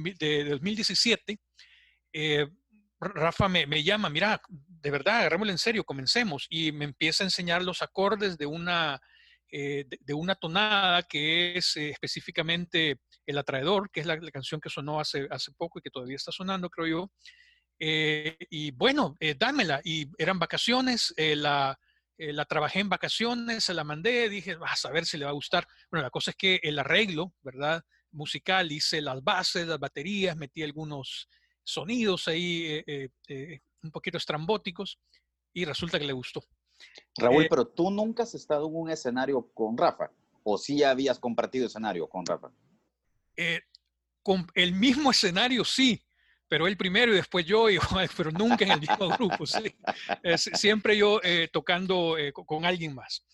2017, 0.50 1.40
eh, 2.14 2.48
Rafa 3.00 3.48
me, 3.48 3.84
llama, 3.84 4.10
mira, 4.10 4.42
de 4.82 4.92
verdad, 4.92 5.20
agarrémoslo 5.20 5.52
en 5.52 5.58
serio, 5.58 5.84
comencemos. 5.84 6.48
Y 6.50 6.72
me 6.72 6.86
empieza 6.86 7.24
a 7.24 7.28
enseñar 7.28 7.64
los 7.64 7.82
acordes 7.82 8.38
de 8.38 8.46
una, 8.46 9.00
de, 9.52 10.14
una 10.14 10.36
tonada 10.36 11.04
que 11.04 11.58
es 11.58 11.78
específicamente 11.78 13.00
El 13.26 13.38
Atraedor, 13.38 13.90
que 13.92 14.02
es 14.02 14.06
la, 14.06 14.20
canción 14.32 14.62
que 14.62 14.70
sonó 14.70 15.00
hace, 15.00 15.28
hace 15.32 15.52
poco 15.54 15.80
y 15.80 15.82
que 15.82 15.90
todavía 15.90 16.16
está 16.16 16.32
sonando, 16.32 16.70
creo 16.70 16.88
yo. 16.88 17.12
y 17.80 18.72
bueno, 18.72 19.16
dámela. 19.38 19.82
Y 19.84 20.08
eran 20.18 20.40
vacaciones, 20.40 21.14
la, 21.18 21.78
eh, 22.18 22.34
la 22.34 22.46
trabajé 22.46 22.80
en 22.80 22.90
vacaciones, 22.90 23.64
se 23.64 23.76
la 23.76 23.84
mandé, 23.84 24.28
dije, 24.28 24.56
vas 24.56 24.84
a 24.86 24.92
ver 24.92 25.06
si 25.06 25.18
le 25.18 25.26
va 25.26 25.32
a 25.32 25.36
gustar. 25.36 25.68
Bueno, 25.92 26.04
la 26.04 26.10
cosa 26.10 26.32
es 26.32 26.38
que 26.38 26.60
el 26.64 26.80
arreglo, 26.80 27.34
¿verdad? 27.42 27.84
Musical, 28.12 28.72
hice 28.72 29.02
las 29.02 29.24
bases, 29.24 29.68
las 29.68 29.80
baterías, 29.80 30.36
metí 30.36 30.64
algunos 30.64 31.30
sonidos 31.64 32.28
ahí 32.28 32.84
eh, 32.88 33.10
eh, 33.28 33.60
un 33.84 33.92
poquito 33.92 34.18
estrambóticos 34.18 35.00
y 35.54 35.66
resulta 35.66 36.00
que 36.00 36.06
le 36.06 36.14
gustó. 36.14 36.44
Raúl, 37.18 37.48
pero 37.50 37.68
tú 37.68 37.90
nunca 37.90 38.24
has 38.24 38.36
estado 38.36 38.68
en 38.68 38.76
un 38.76 38.90
escenario 38.90 39.50
con 39.54 39.78
Rafa, 39.78 40.12
o 40.44 40.58
sí 40.58 40.84
habías 40.84 41.20
compartido 41.20 41.68
escenario 41.68 42.08
con 42.08 42.26
Rafa. 42.26 42.52
con 44.22 44.48
el 44.56 44.74
mismo 44.74 45.12
escenario, 45.12 45.64
sí, 45.64 46.04
pero 46.48 46.68
él 46.68 46.78
primero 46.78 47.12
y 47.12 47.16
después 47.16 47.46
yo, 47.46 47.70
y, 47.70 47.80
pero 48.16 48.32
nunca 48.32 48.66
en 48.66 48.72
el 48.72 48.82
mismo 48.82 49.10
grupo, 49.10 49.46
¿sí? 49.46 49.76
siempre 50.36 50.98
yo 50.98 51.20
eh, 51.24 51.50
tocando 51.52 52.18
eh, 52.18 52.32
con, 52.34 52.66
alguien 52.66 52.96
más. 52.96 53.26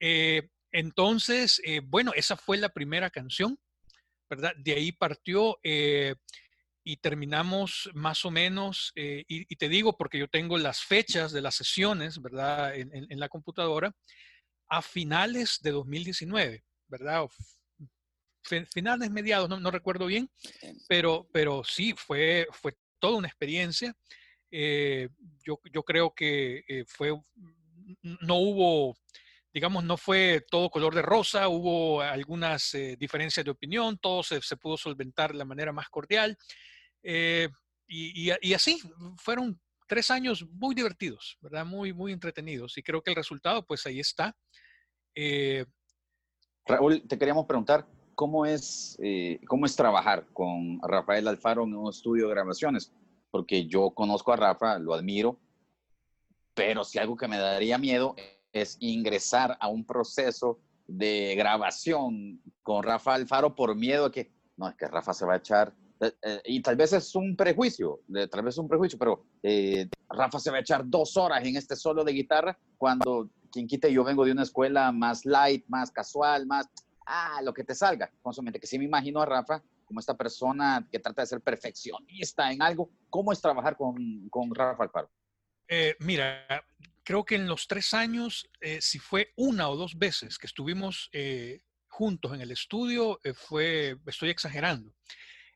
Eh, 0.00 0.48
entonces, 0.70 1.62
bueno, 1.84 2.12
esa 2.14 2.36
fue 2.36 2.58
la 2.58 2.68
primera 2.68 3.08
canción, 3.08 3.58
¿verdad? 4.28 4.52
De 4.58 4.74
ahí 4.74 4.92
partió 4.92 5.58
y 6.88 6.96
terminamos 6.96 7.90
más 7.92 8.24
o 8.24 8.30
menos, 8.30 8.92
y, 8.94 9.56
te 9.56 9.68
digo 9.68 9.96
porque 9.96 10.18
yo 10.18 10.28
tengo 10.28 10.56
las 10.56 10.80
fechas 10.80 11.32
de 11.32 11.42
las 11.42 11.54
sesiones, 11.54 12.20
¿verdad? 12.22 12.74
En, 12.74 12.90
en 12.92 13.20
la 13.20 13.28
computadora, 13.28 13.94
a 14.68 14.80
finales 14.80 15.58
de 15.62 15.72
2019, 15.72 16.64
¿verdad? 16.88 17.26
finales, 18.72 19.10
mediados, 19.10 19.48
no, 19.48 19.70
recuerdo 19.70 20.06
bien, 20.06 20.30
pero, 20.88 21.28
pero 21.32 21.62
sí, 21.64 21.94
fue, 21.96 22.46
fue 22.52 22.74
toda 22.98 23.18
una 23.18 23.28
experiencia. 23.28 23.94
Eh, 24.50 25.08
yo, 25.44 25.60
yo, 25.72 25.82
creo 25.82 26.14
que 26.14 26.64
eh, 26.66 26.84
fue, 26.86 27.10
no 28.02 28.36
hubo, 28.36 28.96
digamos, 29.52 29.84
no 29.84 29.96
fue 29.96 30.44
todo 30.50 30.70
color 30.70 30.94
de 30.94 31.02
rosa, 31.02 31.48
hubo 31.48 32.00
algunas 32.00 32.74
eh, 32.74 32.96
diferencias 32.98 33.44
de 33.44 33.50
opinión, 33.50 33.98
todo 33.98 34.22
se, 34.22 34.40
se, 34.40 34.56
pudo 34.56 34.76
solventar 34.76 35.32
de 35.32 35.38
la 35.38 35.44
manera 35.44 35.72
más 35.72 35.88
cordial. 35.88 36.36
Y, 37.86 38.30
y, 38.42 38.54
así, 38.54 38.80
fueron 39.16 39.58
tres 39.86 40.10
años 40.10 40.44
muy 40.50 40.74
divertidos, 40.74 41.38
¿verdad? 41.40 41.64
Muy, 41.64 41.92
muy 41.92 42.12
entretenidos. 42.12 42.76
Y 42.76 42.82
creo 42.82 43.02
que 43.02 43.10
el 43.10 43.16
resultado, 43.16 43.64
pues 43.64 43.86
ahí 43.86 44.00
está. 44.00 44.36
Raúl, 46.66 47.02
te 47.08 47.18
queríamos 47.18 47.46
preguntar, 47.46 47.86
¿cómo 48.14 48.44
es, 48.44 48.98
eh, 49.02 49.40
¿cómo 49.48 49.64
es 49.64 49.74
trabajar 49.74 50.26
con 50.34 50.80
Rafael 50.82 51.26
Alfaro 51.28 51.64
en 51.64 51.74
un 51.74 51.88
estudio 51.88 52.26
de 52.26 52.34
grabaciones? 52.34 52.92
Porque 53.30 53.66
yo 53.66 53.90
conozco 53.90 54.32
a 54.32 54.36
Rafa, 54.36 54.78
lo 54.78 54.92
admiro, 54.92 55.38
pero 56.52 56.84
si 56.84 56.98
algo 56.98 57.16
que 57.16 57.28
me 57.28 57.38
daría 57.38 57.78
miedo 57.78 58.16
es 58.52 58.76
ingresar 58.80 59.56
a 59.60 59.68
un 59.68 59.86
proceso 59.86 60.58
de 60.86 61.36
grabación 61.36 62.42
con 62.62 62.82
Rafa 62.82 63.14
Alfaro 63.14 63.54
por 63.54 63.74
miedo 63.74 64.06
a 64.06 64.12
que, 64.12 64.30
no, 64.56 64.68
es 64.68 64.74
que 64.74 64.88
Rafa 64.88 65.14
se 65.14 65.24
va 65.24 65.34
a 65.34 65.38
echar, 65.38 65.72
eh, 66.00 66.12
eh, 66.22 66.42
y 66.44 66.62
tal 66.62 66.76
vez 66.76 66.92
es 66.92 67.14
un 67.14 67.36
prejuicio, 67.36 68.00
tal 68.30 68.42
vez 68.42 68.54
es 68.54 68.58
un 68.58 68.68
prejuicio, 68.68 68.98
pero 68.98 69.24
Rafa 70.08 70.38
se 70.38 70.50
va 70.50 70.58
a 70.58 70.60
echar 70.60 70.82
dos 70.86 71.16
horas 71.16 71.44
en 71.44 71.56
este 71.56 71.76
solo 71.76 72.04
de 72.04 72.12
guitarra 72.12 72.58
cuando, 72.76 73.30
quien 73.50 73.66
quite, 73.66 73.92
yo 73.92 74.04
vengo 74.04 74.24
de 74.24 74.32
una 74.32 74.42
escuela 74.42 74.92
más 74.92 75.24
light, 75.24 75.64
más 75.68 75.90
casual, 75.90 76.46
más, 76.46 76.68
ah, 77.06 77.40
lo 77.42 77.52
que 77.52 77.64
te 77.64 77.74
salga, 77.74 78.10
con 78.22 78.32
su 78.32 78.42
mente, 78.42 78.60
que 78.60 78.66
sí 78.66 78.78
me 78.78 78.84
imagino 78.84 79.20
a 79.20 79.26
Rafa 79.26 79.62
como 79.88 80.00
esta 80.00 80.16
persona 80.16 80.86
que 80.92 80.98
trata 80.98 81.22
de 81.22 81.26
ser 81.26 81.40
perfeccionista 81.40 82.52
en 82.52 82.60
algo. 82.60 82.90
¿Cómo 83.08 83.32
es 83.32 83.40
trabajar 83.40 83.74
con, 83.74 84.28
con 84.28 84.54
Rafa 84.54 84.82
Alfaro? 84.82 85.10
Eh, 85.66 85.96
mira, 86.00 86.46
creo 87.02 87.24
que 87.24 87.36
en 87.36 87.48
los 87.48 87.66
tres 87.66 87.94
años, 87.94 88.48
eh, 88.60 88.80
si 88.82 88.98
fue 88.98 89.32
una 89.36 89.68
o 89.70 89.76
dos 89.76 89.98
veces 89.98 90.38
que 90.38 90.46
estuvimos 90.46 91.08
eh, 91.12 91.62
juntos 91.88 92.34
en 92.34 92.42
el 92.42 92.50
estudio, 92.50 93.18
fue, 93.34 93.96
estoy 94.06 94.28
exagerando. 94.28 94.94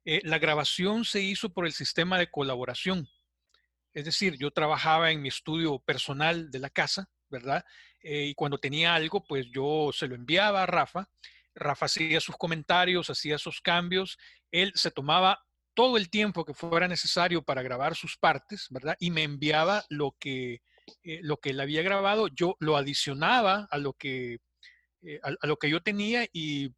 La 0.04 0.38
grabación 0.38 1.04
se 1.04 1.20
hizo 1.20 1.52
por 1.52 1.66
el 1.66 1.72
sistema 1.72 2.18
de 2.18 2.30
colaboración. 2.30 3.08
Es 3.92 4.04
decir, 4.04 4.36
yo 4.38 4.50
trabajaba 4.50 5.10
en 5.10 5.20
mi 5.20 5.28
estudio 5.28 5.78
personal 5.78 6.50
de 6.50 6.58
la 6.58 6.70
casa, 6.70 7.08
¿verdad? 7.28 7.64
Eh, 8.02 8.26
y 8.26 8.34
cuando 8.34 8.58
tenía 8.58 8.94
algo, 8.94 9.24
pues 9.24 9.46
yo 9.50 9.90
se 9.92 10.08
lo 10.08 10.14
enviaba 10.14 10.62
a 10.62 10.66
Rafa. 10.66 11.08
Rafa 11.54 11.86
hacía 11.86 12.20
sus 12.20 12.36
comentarios, 12.36 13.10
hacía 13.10 13.38
sus 13.38 13.60
cambios. 13.60 14.18
Él 14.50 14.72
se 14.74 14.90
tomaba 14.90 15.44
todo 15.74 15.96
el 15.96 16.10
tiempo 16.10 16.44
que 16.44 16.54
fuera 16.54 16.88
necesario 16.88 17.42
para 17.42 17.62
grabar 17.62 17.94
sus 17.94 18.16
partes, 18.16 18.66
¿verdad? 18.70 18.96
Y 18.98 19.10
me 19.10 19.22
enviaba 19.22 19.84
lo 19.88 20.16
que, 20.18 20.62
eh, 21.02 21.20
lo 21.22 21.38
que 21.38 21.50
él 21.50 21.60
había 21.60 21.82
grabado. 21.82 22.28
Yo 22.28 22.56
lo 22.60 22.76
adicionaba 22.76 23.68
a 23.70 23.78
lo 23.78 23.92
que, 23.92 24.38
eh, 25.02 25.20
a, 25.22 25.46
lo 25.46 25.58
que 25.58 25.68
yo 25.68 25.82
tenía 25.82 26.26
y 26.32 26.70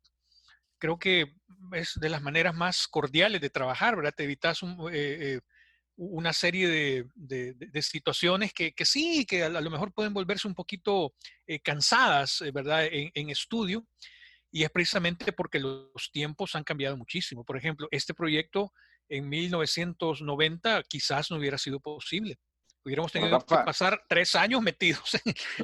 creo 0.85 0.99
que 0.99 1.35
es 1.73 1.93
de 1.97 2.11
las 2.11 2.21
maneras 2.21 2.55
más 2.55 2.87
cordiales 2.89 3.41
de 3.41 3.49
trabajar, 3.49 3.97
¿verdad? 3.97 4.13
Te 4.15 4.25
evitas 4.25 4.61
una 5.97 6.33
serie 6.35 7.09
de, 7.15 7.83
situaciones 7.83 8.53
que, 8.53 8.75
sí, 8.85 9.25
que 9.25 9.45
a, 9.45 9.49
lo 9.49 9.71
mejor 9.71 9.95
pueden 9.95 10.13
volverse 10.13 10.47
un 10.47 10.55
poquito 10.55 11.15
cansadas, 11.63 12.45
¿verdad? 12.53 12.87
en 12.91 13.31
estudio 13.31 13.87
y 14.55 14.63
es 14.63 14.71
precisamente 14.71 15.33
porque 15.33 15.59
los 15.59 16.11
tiempos 16.13 16.55
han 16.55 16.63
cambiado 16.63 16.97
muchísimo. 16.97 17.45
Por 17.45 17.57
ejemplo, 17.57 17.89
este 17.91 18.15
proyecto 18.15 18.73
en 19.09 19.29
1990 19.29 20.85
quizás 20.85 21.29
no 21.31 21.39
hubiera 21.39 21.59
sido 21.59 21.81
posible. 21.81 22.39
Hubiéramos 22.85 23.11
tenido 23.11 23.37
que 23.41 23.47
pasar 23.47 24.05
tres 24.09 24.37
años 24.37 24.63
metidos 24.63 25.15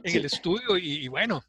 en, 0.02 0.16
el 0.16 0.24
estudio 0.24 0.76
y, 0.76 1.06
bueno. 1.06 1.40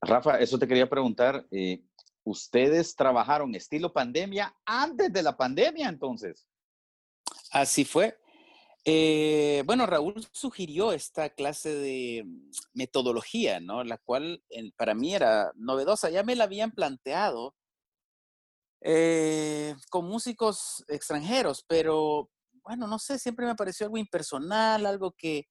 Rafa, 0.00 0.38
eso 0.38 0.58
te 0.58 0.66
quería 0.66 0.88
preguntar. 0.88 1.46
Eh, 1.50 1.82
¿Ustedes 2.24 2.94
trabajaron 2.94 3.54
estilo 3.54 3.92
pandemia 3.92 4.54
antes 4.64 5.12
de 5.12 5.22
la 5.22 5.36
pandemia 5.36 5.88
entonces? 5.88 6.46
Así 7.50 7.84
fue. 7.84 8.18
Eh, 8.84 9.62
bueno, 9.66 9.84
Raúl 9.86 10.26
sugirió 10.32 10.92
esta 10.92 11.28
clase 11.30 11.74
de 11.74 12.24
metodología, 12.72 13.60
¿no? 13.60 13.84
La 13.84 13.98
cual 13.98 14.42
para 14.76 14.94
mí 14.94 15.14
era 15.14 15.52
novedosa. 15.54 16.10
Ya 16.10 16.22
me 16.22 16.36
la 16.36 16.44
habían 16.44 16.72
planteado 16.72 17.54
eh, 18.82 19.74
con 19.90 20.06
músicos 20.06 20.84
extranjeros, 20.88 21.64
pero 21.68 22.30
bueno, 22.62 22.86
no 22.86 22.98
sé, 22.98 23.18
siempre 23.18 23.46
me 23.46 23.54
pareció 23.54 23.86
algo 23.86 23.98
impersonal, 23.98 24.86
algo 24.86 25.12
que... 25.16 25.46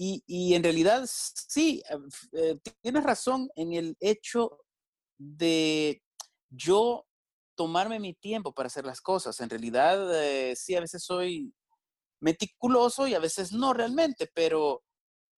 Y, 0.00 0.54
en 0.54 0.62
realidad 0.62 1.08
sí, 1.08 1.82
eh, 2.32 2.56
tienes 2.80 3.02
razón 3.02 3.50
en 3.56 3.72
el 3.72 3.96
hecho 3.98 4.60
de 5.18 6.02
yo 6.48 7.04
tomarme 7.54 7.98
mi 8.00 8.14
tiempo 8.14 8.52
para 8.54 8.68
hacer 8.68 8.86
las 8.86 9.00
cosas. 9.00 9.40
En 9.40 9.50
realidad, 9.50 9.98
sí, 10.54 10.76
a 10.76 10.80
veces 10.80 11.02
soy 11.04 11.52
meticuloso 12.20 13.06
y 13.06 13.14
a 13.14 13.18
veces 13.18 13.52
no 13.52 13.72
realmente, 13.72 14.30
pero 14.32 14.82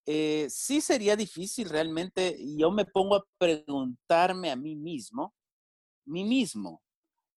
eh, 0.06 0.46
sí 0.50 0.80
sería 0.80 1.16
difícil 1.16 1.68
realmente. 1.68 2.36
Yo 2.56 2.70
me 2.70 2.84
pongo 2.84 3.16
a 3.16 3.24
preguntarme 3.38 4.50
a 4.50 4.56
mí 4.56 4.76
mismo, 4.76 5.34
mí 6.04 6.24
mismo, 6.24 6.82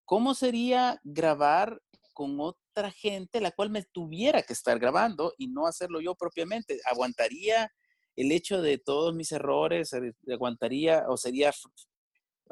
¿cómo 0.05 0.33
sería 0.33 0.99
grabar 1.03 1.81
con 2.13 2.39
otra 2.39 2.91
gente 2.91 3.41
la 3.41 3.51
cual 3.51 3.69
me 3.69 3.83
tuviera 3.83 4.43
que 4.43 4.53
estar 4.53 4.79
grabando 4.79 5.33
y 5.37 5.47
no 5.47 5.67
hacerlo 5.67 6.01
yo 6.01 6.15
propiamente? 6.15 6.79
¿Aguantaría 6.85 7.69
el 8.15 8.31
hecho 8.31 8.61
de 8.61 8.77
todos 8.77 9.13
mis 9.13 9.31
errores? 9.31 9.91
¿Aguantaría 10.31 11.05
o 11.07 11.17
sería, 11.17 11.51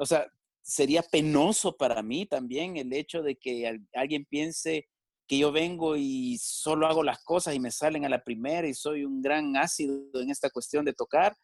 o 0.02 0.06
sea, 0.06 0.26
sería 0.62 1.02
penoso 1.02 1.76
para 1.76 2.02
mí 2.02 2.26
también 2.26 2.76
el 2.76 2.92
hecho 2.92 3.22
de 3.22 3.36
que 3.36 3.80
alguien 3.94 4.26
piense 4.28 4.88
que 5.28 5.38
yo 5.38 5.52
vengo 5.52 5.96
y 5.96 6.38
solo 6.38 6.88
hago 6.88 7.04
las 7.04 7.22
cosas 7.22 7.54
y 7.54 7.60
me 7.60 7.70
salen 7.70 8.04
a 8.04 8.08
la 8.08 8.24
primera 8.24 8.66
y 8.66 8.74
soy 8.74 9.04
un 9.04 9.22
gran 9.22 9.56
ácido 9.56 10.02
en 10.14 10.30
esta 10.30 10.50
cuestión 10.50 10.84
de 10.84 10.92
tocar. 10.92 11.36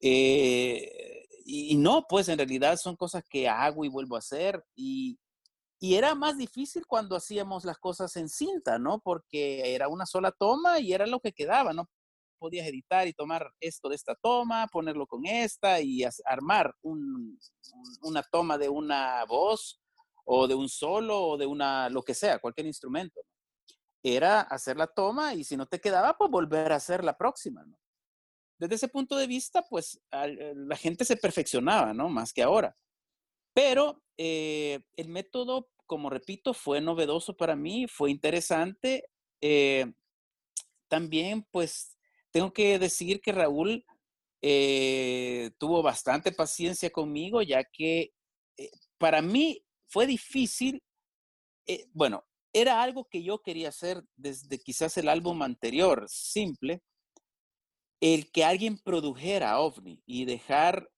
Eh, 0.00 1.24
y, 1.44 1.76
no, 1.76 2.04
pues 2.08 2.28
en 2.28 2.38
realidad 2.38 2.76
son 2.76 2.96
cosas 2.96 3.22
que 3.30 3.48
hago 3.48 3.84
y 3.84 3.88
vuelvo 3.88 4.16
a 4.16 4.18
hacer. 4.18 4.62
Y, 4.74 5.18
y 5.78 5.94
era 5.94 6.16
más 6.16 6.36
difícil 6.36 6.84
cuando 6.86 7.14
hacíamos 7.14 7.64
las 7.64 7.78
cosas 7.78 8.16
en 8.16 8.28
cinta, 8.28 8.78
¿no? 8.80 9.00
Porque 9.00 9.72
era 9.72 9.88
una 9.88 10.04
sola 10.04 10.32
toma 10.32 10.80
y 10.80 10.92
era 10.92 11.06
lo 11.06 11.20
que 11.20 11.32
quedaba, 11.32 11.72
¿no? 11.72 11.88
Podías 12.40 12.66
editar 12.66 13.06
y 13.06 13.12
tomar 13.12 13.52
esto 13.60 13.88
de 13.88 13.94
esta 13.94 14.16
toma, 14.16 14.66
ponerlo 14.66 15.06
con 15.06 15.26
esta 15.26 15.80
y 15.80 16.02
armar 16.24 16.74
una 16.82 18.22
toma 18.32 18.58
de 18.58 18.68
una 18.68 19.24
voz 19.26 19.80
o 20.24 20.48
de 20.48 20.54
un 20.54 20.68
solo 20.68 21.20
o 21.22 21.36
de 21.36 21.46
una, 21.46 21.88
lo 21.90 22.02
que 22.02 22.14
sea, 22.14 22.40
cualquier 22.40 22.66
instrumento 22.66 23.20
era 24.02 24.40
hacer 24.40 24.76
la 24.76 24.86
toma 24.86 25.34
y 25.34 25.44
si 25.44 25.56
no 25.56 25.66
te 25.66 25.80
quedaba, 25.80 26.16
pues 26.16 26.30
volver 26.30 26.72
a 26.72 26.76
hacer 26.76 27.04
la 27.04 27.16
próxima. 27.16 27.64
Desde 28.58 28.74
ese 28.74 28.88
punto 28.88 29.16
de 29.16 29.26
vista, 29.26 29.62
pues 29.68 30.00
eh, 30.12 30.52
la 30.54 30.76
gente 30.76 31.04
se 31.04 31.16
perfeccionaba, 31.16 31.94
¿no? 31.94 32.08
Más 32.08 32.32
que 32.32 32.42
ahora. 32.42 32.76
Pero 33.54 34.02
eh, 34.16 34.80
el 34.96 35.08
método, 35.08 35.70
como 35.86 36.10
repito, 36.10 36.54
fue 36.54 36.80
novedoso 36.80 37.36
para 37.36 37.56
mí, 37.56 37.86
fue 37.88 38.10
interesante. 38.10 39.04
Eh, 39.40 39.92
también, 40.88 41.46
pues, 41.50 41.96
tengo 42.30 42.52
que 42.52 42.78
decir 42.78 43.20
que 43.20 43.32
Raúl 43.32 43.84
tuvo 45.58 45.82
bastante 45.82 46.32
paciencia 46.32 46.90
conmigo, 46.90 47.42
ya 47.42 47.64
que 47.64 48.12
para 48.98 49.22
mí 49.22 49.64
fue 49.88 50.06
difícil, 50.06 50.82
bueno, 51.92 52.24
era 52.52 52.82
algo 52.82 53.06
que 53.08 53.22
yo 53.22 53.42
quería 53.42 53.68
hacer 53.68 54.02
desde 54.16 54.58
quizás 54.58 54.96
el 54.96 55.08
álbum 55.08 55.42
anterior, 55.42 56.06
simple, 56.08 56.82
el 58.00 58.30
que 58.32 58.44
alguien 58.44 58.78
produjera 58.78 59.60
OVNI 59.60 60.02
y 60.06 60.24
dejar 60.24 60.90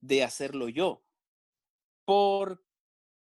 de 0.00 0.22
hacerlo 0.22 0.68
yo. 0.68 1.02
¿Por 2.04 2.62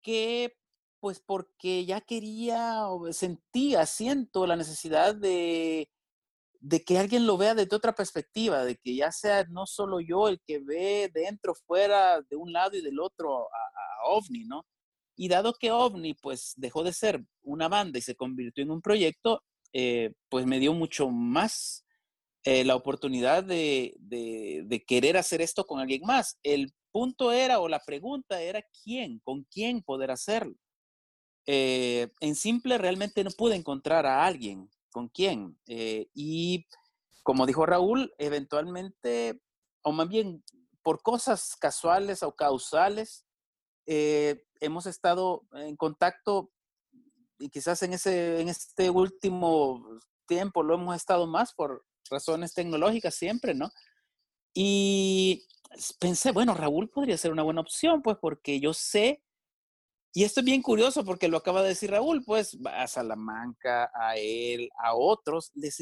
qué? 0.02 0.58
Pues 1.00 1.20
porque 1.20 1.86
ya 1.86 2.02
quería 2.02 2.86
sentía, 3.12 3.86
siento 3.86 4.48
la 4.48 4.56
necesidad 4.56 5.16
de, 5.16 5.90
de 6.66 6.84
que 6.84 6.98
alguien 6.98 7.28
lo 7.28 7.38
vea 7.38 7.54
desde 7.54 7.76
otra 7.76 7.94
perspectiva, 7.94 8.66
de 8.66 8.76
que 8.78 8.96
ya 8.96 9.12
sea 9.12 9.46
no 9.52 9.68
solo 9.68 10.00
yo 10.02 10.28
el 10.28 10.42
que 10.48 10.58
ve 10.60 11.12
dentro, 11.14 11.54
fuera, 11.54 12.22
de 12.24 12.36
un 12.36 12.52
lado 12.52 12.76
y 12.76 12.82
del 12.82 13.00
otro 13.00 13.44
a, 13.44 13.58
a 13.58 14.10
OVNI, 14.10 14.46
¿no? 14.46 14.66
Y 15.16 15.28
dado 15.28 15.54
que 15.54 15.72
OVNI 15.72 16.16
pues 16.16 16.54
dejó 16.58 16.84
de 16.84 16.92
ser 16.92 17.24
una 17.44 17.68
banda 17.68 18.00
y 18.00 18.02
se 18.02 18.16
convirtió 18.16 18.64
en 18.64 18.72
un 18.72 18.82
proyecto, 18.82 19.44
eh, 19.74 20.14
pues 20.28 20.48
me 20.48 20.60
dio 20.60 20.74
mucho 20.74 21.10
más 21.10 21.86
eh, 22.44 22.64
la 22.64 22.76
oportunidad 22.76 23.44
de, 23.44 23.94
querer 24.88 25.18
hacer 25.18 25.42
esto 25.42 25.66
con 25.68 25.80
alguien 25.80 26.02
más. 26.04 26.40
El 26.42 26.74
punto 26.92 27.32
era, 27.32 27.60
o 27.60 27.68
la 27.68 27.80
pregunta 27.86 28.42
era, 28.42 28.64
¿quién? 28.84 29.20
¿Con 29.24 29.44
quién 29.52 29.84
poder 29.84 30.10
hacerlo? 30.10 30.56
Eh, 31.46 32.08
en 32.22 32.34
simple 32.34 32.80
realmente 32.80 33.24
no 33.24 33.30
pude 33.30 33.56
encontrar 33.56 34.08
a 34.08 34.26
alguien 34.26 34.68
con 34.96 35.10
quién. 35.10 35.60
y 35.68 36.66
como 37.22 37.46
dijo 37.46 37.66
Raúl, 37.66 38.14
eventualmente, 38.18 39.42
o 39.82 39.92
más 39.92 40.08
bien 40.08 40.42
por 40.84 41.02
cosas 41.02 41.58
casuales 41.60 42.24
o 42.24 42.34
causales, 42.34 43.26
eh, 43.88 44.46
hemos 44.62 44.86
estado 44.86 45.46
en 45.52 45.76
contacto 45.76 46.54
y 47.40 47.50
quizás 47.50 47.84
en, 47.84 47.92
ese, 47.92 48.40
en 48.40 48.48
este 48.48 48.90
último 48.90 49.86
tiempo 50.28 50.64
lo 50.64 50.76
hemos 50.76 50.96
estado 50.96 51.28
más 51.28 51.54
por 51.54 51.84
razones 52.10 52.54
tecnológicas 52.54 53.16
siempre, 53.16 53.54
¿no? 53.54 53.72
Y 54.54 55.46
pensé, 56.00 56.32
bueno, 56.32 56.54
Raúl 56.54 56.90
podría 56.90 57.18
ser 57.18 57.34
una 57.34 57.44
buena 57.44 57.60
opción, 57.60 58.02
pues 58.02 58.16
porque 58.22 58.62
yo 58.62 58.74
sé, 58.74 59.25
y 60.18 60.24
esto 60.24 60.40
es 60.40 60.46
bien 60.46 60.62
curioso 60.62 61.04
porque 61.04 61.28
lo 61.28 61.36
acaba 61.36 61.62
de 61.62 61.68
decir 61.68 61.92
Raúl, 61.92 62.24
pues 62.24 62.58
a 62.64 62.88
Salamanca, 62.88 63.92
a 63.94 64.16
él, 64.16 64.70
a 64.82 64.96
otros, 64.96 65.52
les, 65.56 65.78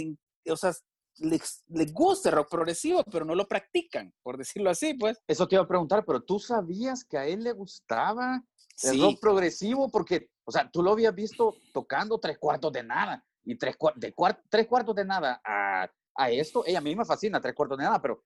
o 0.50 0.58
sea, 0.58 0.74
les, 1.20 1.64
gusta 1.94 2.30
el 2.30 2.36
rock 2.36 2.50
progresivo, 2.50 3.04
pero 3.12 3.26
no 3.26 3.36
lo 3.36 3.48
practican, 3.48 4.12
por 4.24 4.40
decirlo 4.40 4.72
así, 4.72 4.96
pues. 4.96 5.22
Eso 5.28 5.48
te 5.48 5.54
iba 5.54 5.64
a 5.64 5.68
preguntar, 5.68 6.04
pero 6.04 6.24
tú 6.24 6.40
sabías 6.40 7.06
que 7.06 7.20
a 7.20 7.28
él 7.28 7.44
le 7.44 7.52
gustaba 7.52 8.44
el 8.82 9.00
rock 9.00 9.20
progresivo 9.22 9.92
porque, 9.92 10.32
o 10.46 10.52
sea, 10.52 10.68
tú 10.68 10.82
lo 10.82 10.94
habías 10.94 11.14
visto 11.14 11.54
tocando 11.72 12.20
tres 12.20 12.40
cuartos 12.40 12.74
de 12.74 12.82
nada 12.82 13.24
y 13.44 13.56
tres, 13.56 13.76
de 13.98 14.16
tres 14.50 14.68
cuartos 14.68 14.96
de 14.96 15.06
nada 15.06 15.40
a, 15.46 15.88
a 16.16 16.32
esto, 16.32 16.66
ella 16.66 16.80
a 16.80 16.82
mí 16.82 16.96
me 16.96 17.06
fascina 17.06 17.40
tres 17.40 17.54
cuartos 17.54 17.78
de 17.78 17.84
nada, 17.84 18.02
pero 18.02 18.24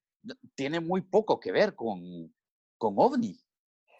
tiene 0.55 0.79
muy 0.79 1.01
poco 1.01 1.37
que 1.37 1.51
ver 1.51 1.75
con, 1.75 2.33
con 2.77 2.93
OVNI. 2.95 3.37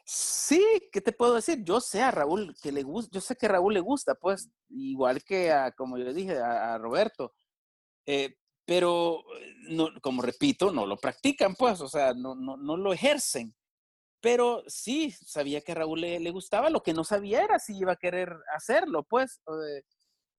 Sí, 0.09 0.63
¿qué 0.93 1.01
te 1.01 1.11
puedo 1.11 1.35
decir? 1.35 1.65
Yo 1.65 1.81
sé 1.81 2.01
a 2.01 2.11
Raúl 2.11 2.55
que 2.63 2.71
le 2.71 2.81
gusta, 2.83 3.11
yo 3.13 3.19
sé 3.19 3.35
que 3.35 3.49
Raúl 3.49 3.73
le 3.73 3.81
gusta, 3.81 4.15
pues, 4.15 4.49
igual 4.69 5.21
que 5.23 5.51
a, 5.51 5.73
como 5.73 5.97
yo 5.97 6.05
le 6.05 6.13
dije, 6.13 6.37
a, 6.39 6.77
Roberto. 6.77 7.33
Eh, 8.05 8.35
pero, 8.65 9.23
como 10.01 10.21
repito, 10.21 10.71
no 10.71 10.85
lo 10.85 10.97
practican, 10.97 11.55
pues, 11.55 11.81
o 11.81 11.89
sea, 11.89 12.13
no, 12.13 12.35
no, 12.35 12.55
no 12.57 12.77
lo 12.77 12.93
ejercen. 12.93 13.53
Pero 14.21 14.63
sí, 14.67 15.11
sabía 15.11 15.61
que 15.61 15.75
Raúl 15.75 16.01
le, 16.01 16.31
gustaba, 16.31 16.69
lo 16.69 16.83
que 16.83 16.93
no 16.93 17.03
sabía 17.03 17.43
era 17.43 17.59
si 17.59 17.77
iba 17.77 17.93
a 17.93 17.97
querer 17.97 18.33
hacerlo, 18.55 19.03
pues. 19.03 19.41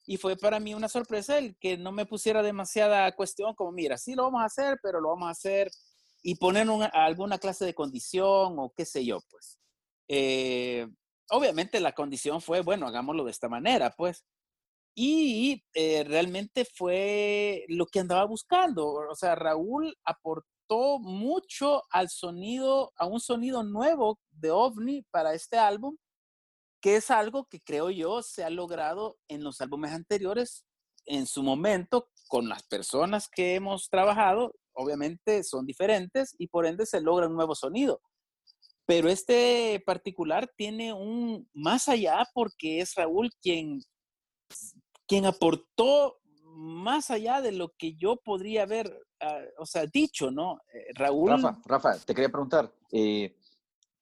Y 0.07 0.17
fue 0.19 0.37
para 0.37 0.61
mí 0.61 0.75
una 0.75 0.89
sorpresa 0.89 1.39
el 1.39 1.59
que 1.59 1.77
no 1.79 1.93
me 1.93 2.07
pusiera 2.07 2.43
demasiada 2.43 3.13
cuestión 3.13 3.55
como, 3.55 3.73
mira, 3.73 3.99
sí 3.99 4.15
lo 4.15 4.25
vamos 4.25 4.43
a 4.43 4.47
hacer, 4.47 4.79
pero 4.83 5.01
lo 5.01 5.11
vamos 5.11 5.29
a 5.29 5.33
hacer 5.33 5.71
y 6.29 6.35
poner 6.35 6.69
alguna 6.93 7.39
clase 7.39 7.65
de 7.65 7.73
condición 7.73 8.59
o 8.59 8.71
qué 8.77 8.85
sé 8.85 9.03
yo, 9.03 9.21
pues. 9.31 9.59
Eh, 10.09 10.87
obviamente 11.31 11.81
la 11.81 11.93
condición 11.93 12.43
fue, 12.43 12.61
bueno, 12.61 12.87
hagámoslo 12.87 13.25
de 13.25 13.31
esta 13.31 13.49
manera, 13.49 13.95
pues. 13.97 14.27
Y 14.95 15.65
eh, 15.73 16.05
realmente 16.05 16.67
fue 16.67 17.65
lo 17.69 17.87
que 17.87 18.01
andaba 18.01 18.27
buscando. 18.27 18.89
O 18.89 19.15
sea, 19.15 19.37
Raúl 19.37 19.97
aportó 20.05 20.99
mucho 20.99 21.85
al 21.89 22.11
sonido, 22.11 22.93
a 22.99 23.07
un 23.07 23.21
sonido 23.21 23.63
nuevo 23.63 24.21
de 24.31 24.51
OVNI 24.51 25.05
para 25.11 25.33
este 25.33 25.57
álbum, 25.57 25.97
que 26.83 26.97
es 26.97 27.11
algo 27.11 27.47
que 27.47 27.63
creo 27.63 27.89
yo 27.89 28.21
se 28.21 28.45
ha 28.45 28.51
logrado 28.51 29.17
en 29.29 29.43
los 29.43 29.63
álbumes 29.63 29.93
anteriores 29.93 30.67
en 31.07 31.27
su 31.27 31.43
momento 31.43 32.11
con 32.29 32.51
las 32.51 32.65
personas 32.65 33.31
que 33.31 33.55
hemos 33.55 33.89
trabajado. 33.89 34.55
Obviamente 34.79 35.43
son 35.43 35.67
diferentes 35.67 36.35
y 36.39 36.47
por 36.47 36.67
ende 36.67 36.87
se 36.87 37.01
logra 37.01 37.27
un 37.27 37.35
nuevo 37.35 37.55
sonido. 37.55 38.01
Pero 38.87 39.09
este 39.09 39.83
particular 39.85 40.51
tiene 40.57 40.93
un 40.93 41.49
más 41.53 41.89
allá 41.89 42.27
porque 42.33 42.81
es 42.81 42.95
Raúl 42.95 43.31
quien 43.43 43.81
quien 45.07 45.25
aportó 45.25 46.19
más 46.45 47.11
allá 47.11 47.41
de 47.41 47.53
lo 47.53 47.73
que 47.77 47.95
yo 47.95 48.17
podría 48.17 48.63
haber, 48.63 49.07
ah, 49.21 49.41
o 49.59 49.67
sea, 49.67 49.87
dicho, 49.87 50.31
¿no? 50.31 50.61
Eh, 50.73 50.93
Raúl. 50.95 51.31
Rafa, 51.31 51.61
Rafa, 51.65 51.99
te 51.99 52.15
quería 52.15 52.29
preguntar, 52.29 52.73
eh, 52.93 53.35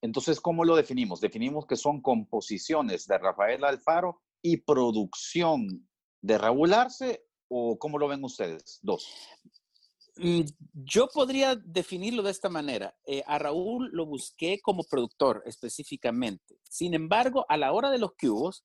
entonces, 0.02 0.40
¿cómo 0.40 0.64
lo 0.64 0.76
definimos? 0.76 1.20
Definimos 1.20 1.66
que 1.66 1.76
son 1.76 2.00
composiciones 2.02 3.06
de 3.06 3.18
Rafael 3.18 3.64
Alfaro 3.64 4.20
y 4.42 4.58
producción 4.58 5.88
de 6.20 6.38
Raúl 6.38 6.74
Arce, 6.74 7.24
o 7.48 7.78
cómo 7.78 7.98
lo 7.98 8.08
ven 8.08 8.24
ustedes? 8.24 8.78
Dos. 8.82 9.08
Mm, 10.16 10.42
yo 10.72 11.08
podría 11.08 11.56
definirlo 11.56 12.22
de 12.22 12.30
esta 12.30 12.48
manera. 12.48 12.94
Eh, 13.04 13.22
a 13.26 13.38
Raúl 13.38 13.90
lo 13.92 14.06
busqué 14.06 14.60
como 14.62 14.84
productor 14.84 15.42
específicamente. 15.46 16.58
Sin 16.68 16.94
embargo, 16.94 17.44
a 17.48 17.56
la 17.56 17.72
hora 17.72 17.90
de 17.90 17.98
los 17.98 18.12
cubos, 18.18 18.64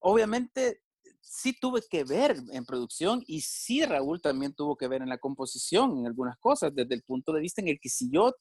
obviamente 0.00 0.82
sí 1.20 1.52
tuve 1.58 1.82
que 1.88 2.04
ver 2.04 2.36
en 2.52 2.64
producción 2.64 3.22
y 3.26 3.42
sí 3.42 3.84
Raúl 3.84 4.20
también 4.20 4.54
tuvo 4.54 4.76
que 4.76 4.88
ver 4.88 5.02
en 5.02 5.08
la 5.08 5.18
composición, 5.18 5.98
en 5.98 6.06
algunas 6.06 6.36
cosas, 6.38 6.74
desde 6.74 6.94
el 6.94 7.02
punto 7.02 7.32
de 7.32 7.40
vista 7.40 7.60
en 7.60 7.68
el 7.68 7.78
que 7.80 7.88
si 7.88 8.10
yo 8.10 8.34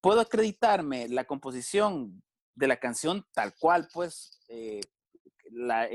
puedo 0.00 0.20
acreditarme 0.20 1.08
la 1.08 1.24
composición 1.24 2.22
de 2.54 2.68
la 2.68 2.78
canción 2.78 3.24
tal 3.34 3.54
cual, 3.58 3.88
pues 3.92 4.40
eh, 4.48 4.80
la, 5.50 5.88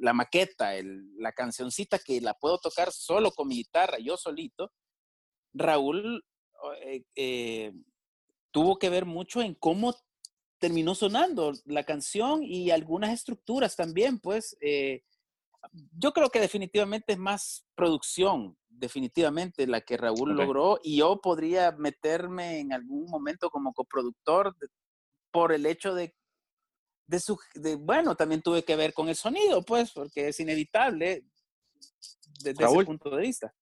la, 0.00 0.12
maqueta, 0.12 0.72
la 0.82 1.32
cancioncita 1.32 1.98
que 1.98 2.20
la 2.20 2.34
puedo 2.34 2.58
tocar 2.58 2.92
solo 2.92 3.30
con 3.30 3.48
mi 3.48 3.56
guitarra, 3.56 3.98
yo 3.98 4.16
solito, 4.16 4.72
Raúl 5.52 6.24
eh, 6.82 7.04
eh, 7.14 7.72
tuvo 8.50 8.78
que 8.78 8.90
ver 8.90 9.04
mucho 9.04 9.42
en 9.42 9.54
cómo 9.54 9.94
terminó 10.58 10.94
sonando 10.94 11.52
la 11.64 11.84
canción 11.84 12.42
y 12.42 12.70
algunas 12.70 13.12
estructuras 13.12 13.76
también, 13.76 14.18
pues 14.18 14.56
eh, 14.60 15.02
yo 15.98 16.12
creo 16.12 16.30
que 16.30 16.40
definitivamente 16.40 17.12
es 17.12 17.18
más 17.18 17.66
producción, 17.74 18.56
definitivamente 18.68 19.66
la 19.66 19.80
que 19.80 19.96
Raúl 19.96 20.34
logró 20.34 20.78
y 20.82 20.98
yo 20.98 21.20
podría 21.20 21.72
meterme 21.72 22.60
en 22.60 22.72
algún 22.72 23.06
momento 23.06 23.50
como 23.50 23.72
coproductor 23.72 24.54
por 25.30 25.52
el 25.52 25.66
hecho 25.66 25.94
de, 25.94 26.14
de, 27.06 27.20
su, 27.20 27.38
de, 27.54 27.76
bueno, 27.76 28.14
también 28.16 28.42
tuve 28.42 28.64
que 28.64 28.76
ver 28.76 28.92
con 28.92 29.08
el 29.08 29.16
sonido, 29.16 29.62
pues, 29.62 29.92
porque 29.92 30.28
es 30.28 30.40
inevitable 30.40 31.24
desde 32.40 32.64
ese 32.64 32.84
punto 32.84 33.10
de 33.10 33.22
vista. 33.22 33.54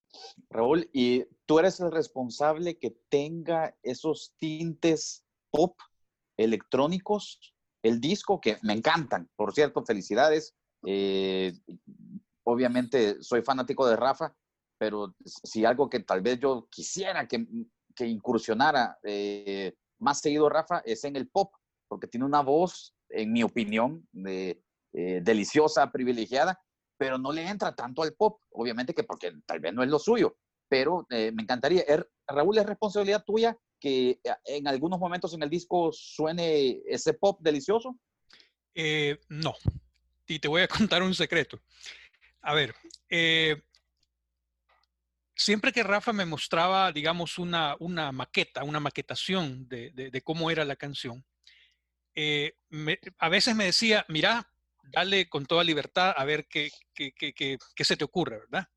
Raúl, 0.48 0.88
¿y 0.92 1.24
tú 1.46 1.58
eres 1.58 1.80
el 1.80 1.90
responsable 1.90 2.78
que 2.78 2.96
tenga 3.08 3.76
esos 3.82 4.34
tintes 4.38 5.24
pop 5.50 5.78
electrónicos, 6.36 7.54
el 7.82 8.00
disco, 8.00 8.40
que 8.40 8.58
me 8.62 8.72
encantan, 8.72 9.28
por 9.36 9.52
cierto, 9.52 9.84
felicidades. 9.84 10.54
Eh, 10.86 11.52
obviamente 12.44 13.22
soy 13.22 13.42
fanático 13.42 13.86
de 13.86 13.96
Rafa, 13.96 14.34
pero 14.78 15.14
si 15.22 15.64
algo 15.64 15.88
que 15.88 16.00
tal 16.00 16.22
vez 16.22 16.40
yo 16.40 16.66
quisiera 16.70 17.28
que, 17.28 17.46
que 17.94 18.06
incursionara 18.06 18.98
eh, 19.02 19.74
más 19.98 20.20
seguido 20.20 20.48
Rafa 20.48 20.80
es 20.84 21.04
en 21.04 21.16
el 21.16 21.28
pop, 21.28 21.52
porque 21.88 22.08
tiene 22.08 22.26
una 22.26 22.42
voz, 22.42 22.93
en 23.10 23.32
mi 23.32 23.42
opinión, 23.42 24.06
de, 24.12 24.62
eh, 24.92 25.20
deliciosa, 25.22 25.90
privilegiada, 25.90 26.60
pero 26.96 27.18
no 27.18 27.32
le 27.32 27.46
entra 27.46 27.74
tanto 27.74 28.02
al 28.02 28.14
pop, 28.14 28.40
obviamente 28.50 28.94
que 28.94 29.04
porque 29.04 29.32
tal 29.46 29.60
vez 29.60 29.72
no 29.74 29.82
es 29.82 29.88
lo 29.88 29.98
suyo, 29.98 30.36
pero 30.68 31.06
me 31.10 31.42
encantaría. 31.42 31.82
Er, 31.82 32.08
Raúl, 32.26 32.58
¿es 32.58 32.66
responsabilidad 32.66 33.24
tuya 33.24 33.56
que 33.84 34.18
eh, 34.24 34.34
en 34.46 34.66
algunos 34.66 34.98
momentos 34.98 35.34
en 35.34 35.42
el 35.42 35.50
disco 35.50 35.92
suene 35.92 36.80
ese 36.86 37.12
pop 37.12 37.38
delicioso? 37.42 37.98
Eh, 38.74 39.18
no. 39.28 39.54
Y 40.26 40.38
te 40.38 40.48
voy 40.48 40.62
a 40.62 40.68
contar 40.68 41.02
un 41.02 41.14
secreto. 41.14 41.60
A 42.40 42.54
ver, 42.54 42.74
eh, 43.10 43.62
siempre 45.34 45.70
que 45.72 45.82
Rafa 45.82 46.14
me 46.14 46.24
mostraba, 46.24 46.92
digamos, 46.92 47.38
una, 47.38 47.76
una 47.78 48.10
maqueta, 48.10 48.64
una 48.64 48.80
maquetación 48.80 49.68
de, 49.68 50.22
cómo 50.24 50.50
era 50.50 50.64
la 50.64 50.76
canción, 50.76 51.24
a 53.18 53.28
veces 53.28 53.54
me 53.54 53.66
decía, 53.66 54.04
mira, 54.08 54.50
dale 54.84 55.28
con 55.28 55.46
toda 55.46 55.64
libertad 55.64 56.14
a 56.16 56.24
ver 56.24 56.46
qué, 56.48 56.70
se 57.76 57.96
te 57.96 58.04
ocurre, 58.04 58.38
¿verdad? 58.38 58.68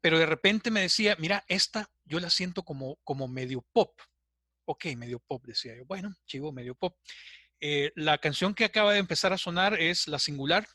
Pero 0.00 0.18
de 0.18 0.26
repente 0.26 0.70
me 0.70 0.80
decía, 0.80 1.16
mira, 1.18 1.44
esta 1.48 1.88
yo 2.04 2.20
la 2.20 2.30
siento 2.30 2.64
como, 2.64 2.96
como 3.04 3.28
medio 3.28 3.64
pop 3.72 3.92
ok, 4.64 4.86
medio 4.96 5.18
pop, 5.20 5.44
decía 5.46 5.76
yo. 5.76 5.84
Bueno, 5.84 6.14
chivo, 6.26 6.52
medio 6.52 6.74
pop. 6.74 6.96
Eh, 7.60 7.92
la 7.94 8.18
canción 8.18 8.54
que 8.54 8.64
acaba 8.64 8.92
de 8.92 8.98
empezar 8.98 9.32
a 9.32 9.38
sonar 9.38 9.80
es 9.80 10.08
La 10.08 10.18
Singular 10.18 10.66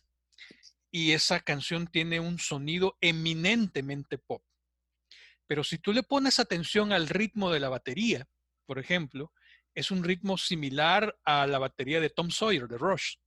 y 0.91 1.11
esa 1.11 1.41
canción 1.41 1.87
tiene 1.87 2.19
un 2.19 2.39
sonido 2.39 2.97
eminentemente 3.01 4.17
pop. 4.17 4.43
Pero 5.47 5.63
si 5.63 5.77
tú 5.77 5.93
le 5.93 6.03
pones 6.03 6.39
atención 6.39 6.91
al 6.91 7.07
ritmo 7.09 7.51
de 7.51 7.59
la 7.59 7.69
batería, 7.69 8.27
por 8.65 8.79
ejemplo, 8.79 9.31
es 9.77 9.91
un 9.91 10.03
ritmo 10.03 10.39
similar 10.39 11.15
a 11.23 11.45
la 11.45 11.59
batería 11.59 11.99
de 11.99 12.09
Tom 12.09 12.31
Sawyer, 12.31 12.67
de 12.67 12.79
Rush, 12.79 13.17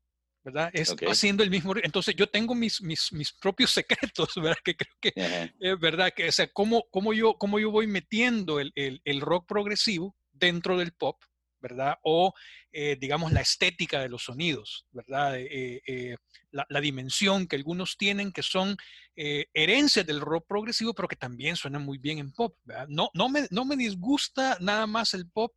¿verdad? 0.42 0.68
Es 0.72 0.92
haciendo 1.06 1.44
el 1.44 1.50
mismo 1.50 1.74
Entonces 1.80 2.16
yo 2.16 2.26
tengo 2.26 2.56
mis, 2.56 2.82
mis, 2.82 3.12
mis, 3.12 3.32
propios 3.32 3.70
secretos, 4.18 4.34
¿verdad? 4.34 4.58
Que 4.64 4.76
creo 4.76 4.96
que, 5.00 5.52
es 5.60 5.78
¿verdad? 5.78 6.12
Que, 6.12 6.28
o 6.28 6.32
sea, 6.32 6.48
cómo, 6.48 6.86
cómo, 6.90 7.12
yo, 7.12 7.34
cómo 7.34 7.60
yo 7.60 7.70
voy 7.70 7.86
metiendo 7.86 8.58
el, 8.58 8.72
el, 8.74 9.00
el 9.04 9.20
rock 9.20 9.46
progresivo 9.46 10.16
dentro 10.32 10.76
del 10.76 10.92
pop, 10.92 11.22
¿verdad? 11.60 11.98
O, 12.02 12.34
eh, 12.72 12.96
digamos, 13.00 13.30
la 13.30 13.42
estética 13.42 14.00
de 14.00 14.08
los 14.08 14.24
sonidos, 14.24 14.86
¿verdad? 14.90 15.38
Eh, 15.38 15.82
eh, 15.86 16.16
la, 16.50 16.80
dimensión 16.80 17.46
que 17.46 17.54
algunos 17.54 17.96
tienen, 17.96 18.32
que 18.32 18.42
son 18.42 18.76
herencias 19.14 20.06
del 20.06 20.20
rock 20.20 20.46
progresivo, 20.48 20.94
pero 20.94 21.06
que 21.06 21.14
también 21.14 21.54
suenan 21.54 21.84
muy 21.84 21.98
bien 21.98 22.18
en 22.18 22.32
pop, 22.32 22.56
¿verdad? 22.64 22.88
No, 22.88 23.10
no, 23.14 23.28
me, 23.28 23.46
no 23.50 23.64
me 23.64 23.76
disgusta 23.76 24.56
nada 24.60 24.86
más 24.86 25.14
el 25.14 25.28
pop, 25.28 25.52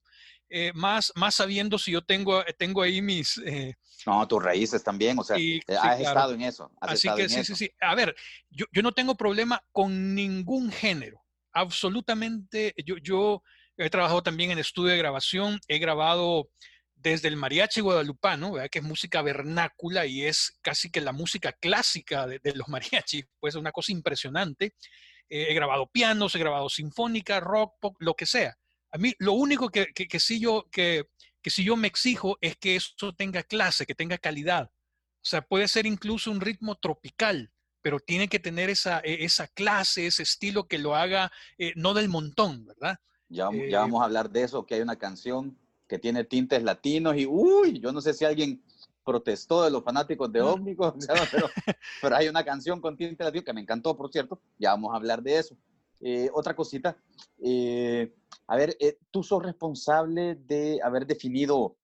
más, 0.74 1.12
más 1.16 1.36
sabiendo 1.36 1.78
si 1.78 1.92
yo 1.92 2.02
tengo, 2.04 2.44
tengo 2.58 2.82
ahí 2.82 3.02
mis... 3.02 3.42
no, 4.06 4.28
tus 4.28 4.44
raíces 4.44 4.84
también, 4.84 5.18
o 5.20 5.24
sea, 5.24 5.38
has 5.82 6.00
estado 6.00 6.34
en 6.34 6.42
eso. 6.42 6.72
Así 6.82 7.10
que 7.16 7.30
sí, 7.30 7.44
sí, 7.44 7.56
sí. 7.56 7.72
A 7.82 7.96
ver, 7.96 8.16
yo, 8.50 8.66
yo 8.72 8.82
no 8.82 8.92
tengo 8.92 9.16
problema 9.16 9.64
con 9.72 10.16
ningún 10.16 10.72
género, 10.72 11.24
absolutamente, 11.52 12.74
yo... 12.86 12.98
yo 12.98 13.44
He 13.76 13.90
trabajado 13.90 14.22
también 14.22 14.52
en 14.52 14.60
estudio 14.60 14.92
de 14.92 15.00
grabación, 15.00 15.60
he 15.68 15.80
grabado 15.80 16.48
desde 17.04 17.28
el 17.28 17.36
mariachi 17.36 17.82
guadalupano, 17.82 18.54
que 18.72 18.80
es 18.80 18.86
música 18.86 19.22
vernácula 19.22 20.06
y 20.06 20.24
es 20.24 20.58
casi 20.62 20.90
que 20.90 21.02
la 21.02 21.12
música 21.12 21.52
clásica 21.52 22.28
de, 22.28 22.40
los 22.56 22.68
mariachis, 22.70 23.26
pues 23.40 23.56
es 23.56 23.60
una 23.60 23.72
cosa 23.72 23.92
impresionante. 23.92 24.76
Eh, 25.30 25.48
he 25.50 25.54
grabado 25.54 25.88
pianos, 25.88 26.36
he 26.36 26.40
grabado 26.40 26.70
sinfónica, 26.70 27.40
rock, 27.40 27.76
pop, 27.80 27.96
lo 28.00 28.14
que 28.14 28.26
sea. 28.26 28.56
A 28.94 29.00
mí 29.00 29.12
lo 29.18 29.34
único 29.34 29.70
que, 29.70 29.88
que, 29.88 30.20
sí 30.20 30.40
yo, 30.40 30.68
que, 30.72 31.10
que 31.42 31.50
sí 31.50 31.64
yo 31.64 31.76
me 31.76 31.88
exijo 31.88 32.38
es 32.42 32.56
que 32.58 32.76
eso 32.76 33.12
tenga 33.18 33.42
clase, 33.42 33.88
que 33.88 33.96
tenga 33.96 34.20
calidad. 34.20 34.70
O 34.70 35.26
sea, 35.26 35.42
puede 35.42 35.68
ser 35.68 35.88
incluso 35.88 36.30
un 36.30 36.40
ritmo 36.40 36.76
tropical, 36.76 37.52
pero 37.82 38.00
tiene 38.00 38.28
que 38.28 38.38
tener 38.38 38.70
esa, 38.70 39.00
e, 39.00 39.26
esa 39.26 39.48
clase, 39.48 40.06
ese 40.06 40.22
estilo 40.22 40.68
que 40.68 40.78
lo 40.78 40.96
haga 40.96 41.32
eh, 41.58 41.74
no 41.76 41.96
del 41.96 42.08
montón, 42.08 42.66
¿verdad? 42.68 43.00
Ya, 43.30 43.50
ya 43.52 43.58
eh, 43.58 43.72
vamos 43.72 44.04
a 44.04 44.06
hablar 44.06 44.30
de 44.30 44.44
eso, 44.44 44.64
que 44.64 44.76
hay 44.76 44.82
una 44.82 44.98
canción 44.98 45.58
que 45.88 45.98
tiene 45.98 46.24
tintes 46.24 46.62
latinos 46.62 47.18
y, 47.18 47.26
uy, 47.26 47.80
yo 47.80 47.92
no 47.92 48.00
sé 48.00 48.14
si 48.14 48.26
alguien 48.26 48.62
protestó 49.04 49.64
de 49.64 49.72
los 49.72 49.84
fanáticos 49.84 50.32
de 50.32 50.42
Ómnicos, 50.42 50.94
pero, 51.32 51.50
pero, 52.00 52.16
hay 52.16 52.28
una 52.28 52.46
canción 52.46 52.80
con 52.80 52.96
tintes 52.96 53.26
latinos 53.26 53.44
que 53.44 53.54
me 53.54 53.62
encantó, 53.62 53.98
por 53.98 54.12
cierto, 54.12 54.40
ya 54.60 54.70
vamos 54.70 54.94
a 54.94 54.98
hablar 54.98 55.24
de 55.24 55.40
eso. 55.40 55.58
Eh, 56.06 56.30
otra 56.34 56.54
cosita, 56.54 56.98
eh, 57.42 58.14
a 58.54 58.58
ver, 58.58 58.78
tú 59.10 59.24
sos 59.24 59.42
responsable 59.42 60.36
de 60.36 60.80
haber 60.84 61.08
definido 61.08 61.78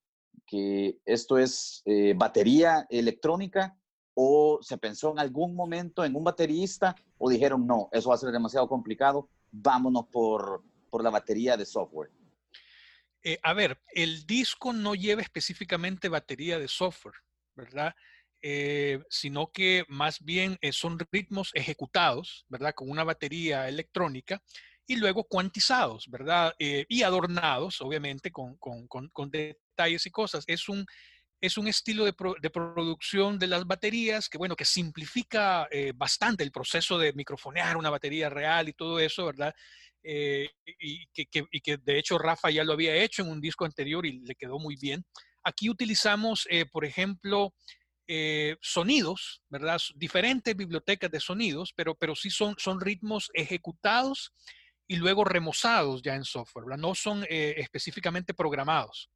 que 0.45 0.99
esto 1.05 1.37
es 1.37 1.83
batería 2.15 2.85
electrónica 2.89 3.75
o 4.13 4.59
se 4.61 4.77
pensó 4.77 5.11
en 5.11 5.19
algún 5.19 5.55
momento 5.55 6.03
en 6.03 6.15
un 6.15 6.23
baterista 6.23 6.95
o 7.17 7.29
dijeron, 7.29 7.65
no, 7.65 7.89
eso 7.91 8.09
va 8.09 8.15
a 8.15 8.17
ser 8.17 8.31
demasiado 8.31 8.67
complicado, 8.67 9.29
vámonos 9.51 10.07
por, 10.11 10.63
por 10.89 11.03
la 11.03 11.09
batería 11.09 11.55
de 11.55 11.65
software? 11.65 12.11
Eh, 13.23 13.39
a 13.43 13.53
ver, 13.53 13.81
el 13.93 14.25
disco 14.25 14.73
no 14.73 14.95
lleva 14.95 15.21
específicamente 15.21 16.09
batería 16.09 16.57
de 16.57 16.67
software, 16.67 17.15
¿verdad? 17.55 17.93
Eh, 18.41 19.03
sino 19.09 19.51
que 19.51 19.83
más 19.89 20.19
bien 20.23 20.57
eh, 20.61 20.71
son 20.71 20.97
ritmos 21.11 21.51
ejecutados, 21.53 22.45
¿verdad? 22.47 22.73
Con 22.73 22.89
una 22.89 23.03
batería 23.03 23.67
electrónica 23.67 24.41
y 24.89 24.95
luego 24.97 25.23
cuantizados, 25.23 26.07
¿verdad? 26.09 26.53
y 26.57 27.03
adornados, 27.03 27.79
obviamente, 27.79 28.31
con, 28.31 28.57
con, 28.57 28.87
con, 28.87 29.29
detalles 29.29 30.05
y 30.05 30.09
cosas. 30.09 30.43
Es 30.47 30.67
un, 30.67 30.85
es 31.39 31.57
un 31.57 31.67
estilo 31.67 32.05
de, 32.05 32.15
de, 32.41 32.49
producción 32.49 33.37
de 33.37 33.47
las 33.47 33.65
baterías 33.65 34.27
que, 34.27 34.39
bueno, 34.39 34.55
que 34.55 34.65
simplifica 34.65 35.69
bastante 35.95 36.43
el 36.43 36.51
proceso 36.51 36.97
de 36.97 37.13
microfonear 37.13 37.77
una 37.77 37.91
batería 37.91 38.29
real 38.29 38.67
y 38.67 38.73
todo 38.73 38.99
eso, 38.99 39.27
¿verdad? 39.27 39.53
Eh, 40.03 40.49
y, 40.79 41.07
que, 41.07 41.77
de 41.77 41.99
hecho 41.99 42.17
Rafa 42.17 42.49
ya 42.49 42.63
lo 42.63 42.73
había 42.73 42.95
hecho 42.95 43.21
en 43.21 43.29
un 43.29 43.41
disco 43.41 43.65
anterior 43.65 44.05
y 44.05 44.19
le 44.19 44.35
quedó 44.35 44.59
muy 44.59 44.75
bien. 44.75 45.05
Aquí 45.43 45.69
utilizamos, 45.69 46.47
eh, 46.49 46.65
por 46.65 46.85
ejemplo, 46.85 47.53
eh, 48.07 48.57
sonidos, 48.61 49.41
¿verdad? 49.49 49.79
Diferentes 49.95 50.55
bibliotecas 50.55 51.11
de 51.11 51.19
sonidos, 51.19 51.73
pero, 51.75 51.95
pero 51.95 52.15
sí 52.15 52.29
son, 52.29 52.55
son 52.57 52.79
ritmos 52.79 53.29
ejecutados 53.33 54.33
y 54.89 54.97
luego 54.97 55.23
remozados 55.23 56.01
ya 56.01 56.15
en 56.15 56.25
software, 56.25 56.65
¿verdad? 56.65 56.81
No 56.81 56.93
son 56.93 57.23
específicamente 57.29 58.33
programados. 58.33 59.09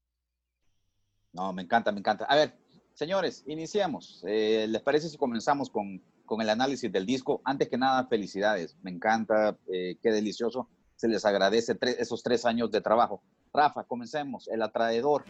No, 1.34 1.52
me 1.52 1.64
encanta, 1.64 1.92
me 1.92 2.00
encanta. 2.00 2.24
A 2.26 2.36
ver, 2.38 2.58
señores, 2.94 3.44
iniciamos. 3.48 4.22
¿Les 4.24 4.82
parece 4.82 5.10
si 5.10 5.18
comenzamos 5.18 5.70
con 5.70 6.02
con 6.26 6.42
el 6.42 6.50
análisis 6.50 6.92
del 6.92 7.06
disco. 7.06 7.42
Antes 7.44 7.70
que 7.70 7.78
nada, 7.78 8.08
felicidades. 8.08 8.76
Me 8.82 8.92
encanta, 8.92 9.58
eh, 9.72 9.98
qué 10.02 10.12
delicioso. 10.12 10.70
Se 10.96 11.08
les 11.08 11.26
agradece 11.26 11.78
esos 12.00 12.24
tres 12.24 12.46
años 12.46 12.72
de 12.72 12.82
trabajo. 12.82 13.22
Rafa, 13.54 13.84
comencemos. 13.84 14.48
El 14.48 14.62
atraedor. 14.62 15.26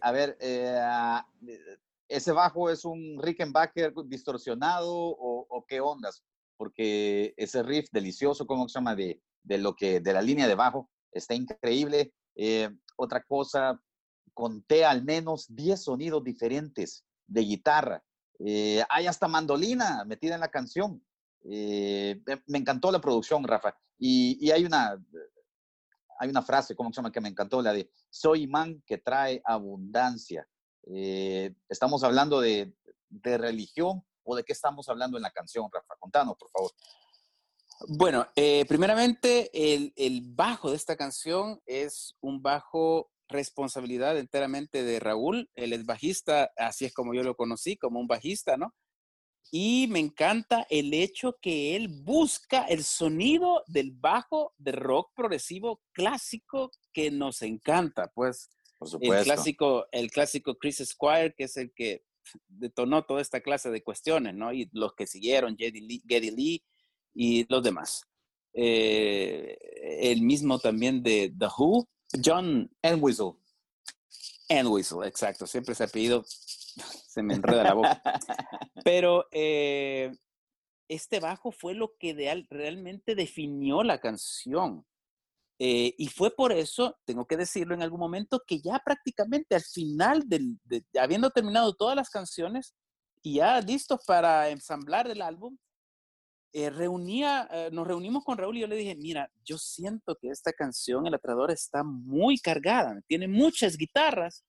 A 0.00 0.12
ver, 0.12 0.36
eh, 0.40 0.76
ah, 0.80 1.26
¿ese 2.08 2.32
bajo 2.32 2.70
es 2.70 2.84
un 2.84 3.20
Rickenbacker 3.22 3.92
distorsionado 4.06 4.92
o, 4.92 5.64
qué 5.68 5.80
ondas? 5.80 6.22
Porque 6.56 7.34
ese 7.36 7.62
riff 7.62 7.88
delicioso, 7.92 8.46
¿cómo 8.46 8.68
se 8.68 8.78
llama? 8.78 8.94
De, 8.94 9.20
de, 9.42 9.58
lo 9.58 9.74
que, 9.74 10.00
de 10.00 10.12
la 10.12 10.22
línea 10.22 10.46
de 10.46 10.54
bajo, 10.54 10.90
está 11.12 11.34
increíble. 11.34 12.12
Eh, 12.34 12.70
otra 12.96 13.22
cosa, 13.22 13.80
conté 14.34 14.84
al 14.84 15.04
menos 15.04 15.46
10 15.48 15.82
sonidos 15.82 16.24
diferentes 16.24 17.04
de 17.26 17.40
guitarra. 17.42 18.04
Eh, 18.44 18.82
hay 18.88 19.06
hasta 19.06 19.28
mandolina 19.28 20.04
metida 20.04 20.34
en 20.34 20.40
la 20.40 20.50
canción. 20.50 21.02
me 21.42 22.58
encantó 22.58 22.90
la 22.90 23.00
producción, 23.00 23.44
Rafa. 23.44 23.76
Y 23.98 24.50
hay 24.50 24.64
una, 24.64 24.98
hay 26.20 26.28
una 26.28 26.42
frase, 26.42 26.76
¿cómo 26.76 26.92
se 26.92 26.96
llama? 26.96 27.10
Que 27.10 27.20
me 27.22 27.30
encantó, 27.30 27.62
la 27.62 27.72
de 27.72 27.90
soy 28.10 28.42
imán 28.42 28.82
que 28.86 28.98
trae 28.98 29.40
abundancia. 29.42 30.46
Eh, 30.86 31.54
¿Estamos 31.66 32.04
hablando 32.04 32.42
de, 32.42 32.74
religión 33.22 34.04
o 34.22 34.36
de 34.36 34.44
qué 34.44 34.52
estamos 34.52 34.90
hablando 34.90 35.16
en 35.16 35.22
la 35.22 35.30
canción, 35.30 35.70
Rafa? 35.72 35.94
Contanos, 35.98 36.36
por 36.38 36.50
favor. 36.50 36.72
Bueno, 37.88 38.26
eh, 38.36 38.66
primeramente, 38.66 39.50
el, 39.54 39.94
el, 39.96 40.20
bajo 40.22 40.68
de 40.68 40.76
esta 40.76 40.94
canción 40.94 41.62
es 41.64 42.14
un 42.20 42.42
bajo 42.42 43.10
responsabilidad 43.26 44.18
enteramente 44.18 44.82
de 44.82 45.00
Raúl. 45.00 45.48
Él 45.54 45.72
es 45.72 45.86
bajista, 45.86 46.50
así 46.58 46.84
es 46.84 46.92
como 46.92 47.14
yo 47.14 47.22
lo 47.22 47.34
conocí, 47.34 47.78
como 47.78 47.98
un 47.98 48.06
bajista, 48.06 48.58
¿no? 48.58 48.74
Y 49.52 49.88
me 49.88 49.98
encanta 49.98 50.66
el 50.70 50.94
hecho 50.94 51.36
que 51.40 51.74
él 51.74 51.88
busca 51.88 52.64
el 52.64 52.84
sonido 52.84 53.64
del 53.66 53.90
bajo 53.90 54.54
de 54.58 54.72
rock 54.72 55.12
progresivo 55.14 55.82
clásico 55.92 56.70
que 56.92 57.10
nos 57.10 57.42
encanta, 57.42 58.10
pues. 58.14 58.50
El 59.00 59.24
clásico, 59.24 59.86
el 59.92 60.10
clásico 60.10 60.56
Chris 60.56 60.82
Squire, 60.86 61.34
que 61.36 61.44
es 61.44 61.56
el 61.56 61.72
que 61.74 62.04
detonó 62.48 63.04
toda 63.04 63.20
esta 63.20 63.40
clase 63.40 63.70
de 63.70 63.82
cuestiones, 63.82 64.34
¿no? 64.34 64.52
Y 64.52 64.70
los 64.72 64.94
que 64.94 65.06
siguieron, 65.06 65.56
Geddy 65.56 65.80
Lee, 66.30 66.64
y 67.14 67.46
los 67.52 67.62
demás. 67.62 68.06
Eh, 68.52 69.56
el 70.00 70.22
mismo 70.22 70.58
también 70.58 71.02
de 71.02 71.32
The 71.38 71.46
Who, 71.58 71.88
John 72.24 72.70
Entwistle. 72.82 73.32
Entwistle, 74.48 75.06
exacto. 75.06 75.46
Siempre 75.46 75.74
se 75.74 75.84
ha 75.84 75.88
pedido 75.88 76.24
se 77.08 77.22
me 77.22 77.34
enreda 77.34 77.64
la 77.64 77.74
boca. 77.74 78.02
Pero 78.84 79.26
eh, 79.32 80.12
este 80.88 81.20
bajo 81.20 81.52
fue 81.52 81.74
lo 81.74 81.94
que 81.98 82.14
realmente 82.48 83.14
definió 83.14 83.82
la 83.82 84.00
canción. 84.00 84.86
Eh, 85.58 85.94
y 85.98 86.08
fue 86.08 86.34
por 86.34 86.52
eso, 86.52 86.98
tengo 87.04 87.26
que 87.26 87.36
decirlo 87.36 87.74
en 87.74 87.82
algún 87.82 88.00
momento, 88.00 88.42
que 88.46 88.60
ya 88.60 88.80
prácticamente 88.82 89.54
al 89.54 89.62
final, 89.62 90.26
del, 90.26 90.58
de, 90.64 90.84
habiendo 90.98 91.30
terminado 91.30 91.74
todas 91.74 91.94
las 91.94 92.08
canciones 92.08 92.74
y 93.22 93.34
ya 93.36 93.60
listos 93.60 94.00
para 94.06 94.48
ensamblar 94.48 95.10
el 95.10 95.20
álbum, 95.20 95.58
eh, 96.52 96.70
reunía, 96.70 97.48
nos 97.70 97.86
reunimos 97.86 98.24
con 98.24 98.38
Raúl 98.38 98.56
y 98.56 98.60
yo 98.60 98.66
le 98.66 98.74
dije, 98.74 98.96
mira, 98.96 99.30
yo 99.44 99.58
siento 99.58 100.16
que 100.16 100.30
esta 100.30 100.52
canción, 100.52 101.06
El 101.06 101.14
Atrador, 101.14 101.50
está 101.50 101.84
muy 101.84 102.38
cargada, 102.38 102.98
tiene 103.06 103.28
muchas 103.28 103.76
guitarras 103.76 104.44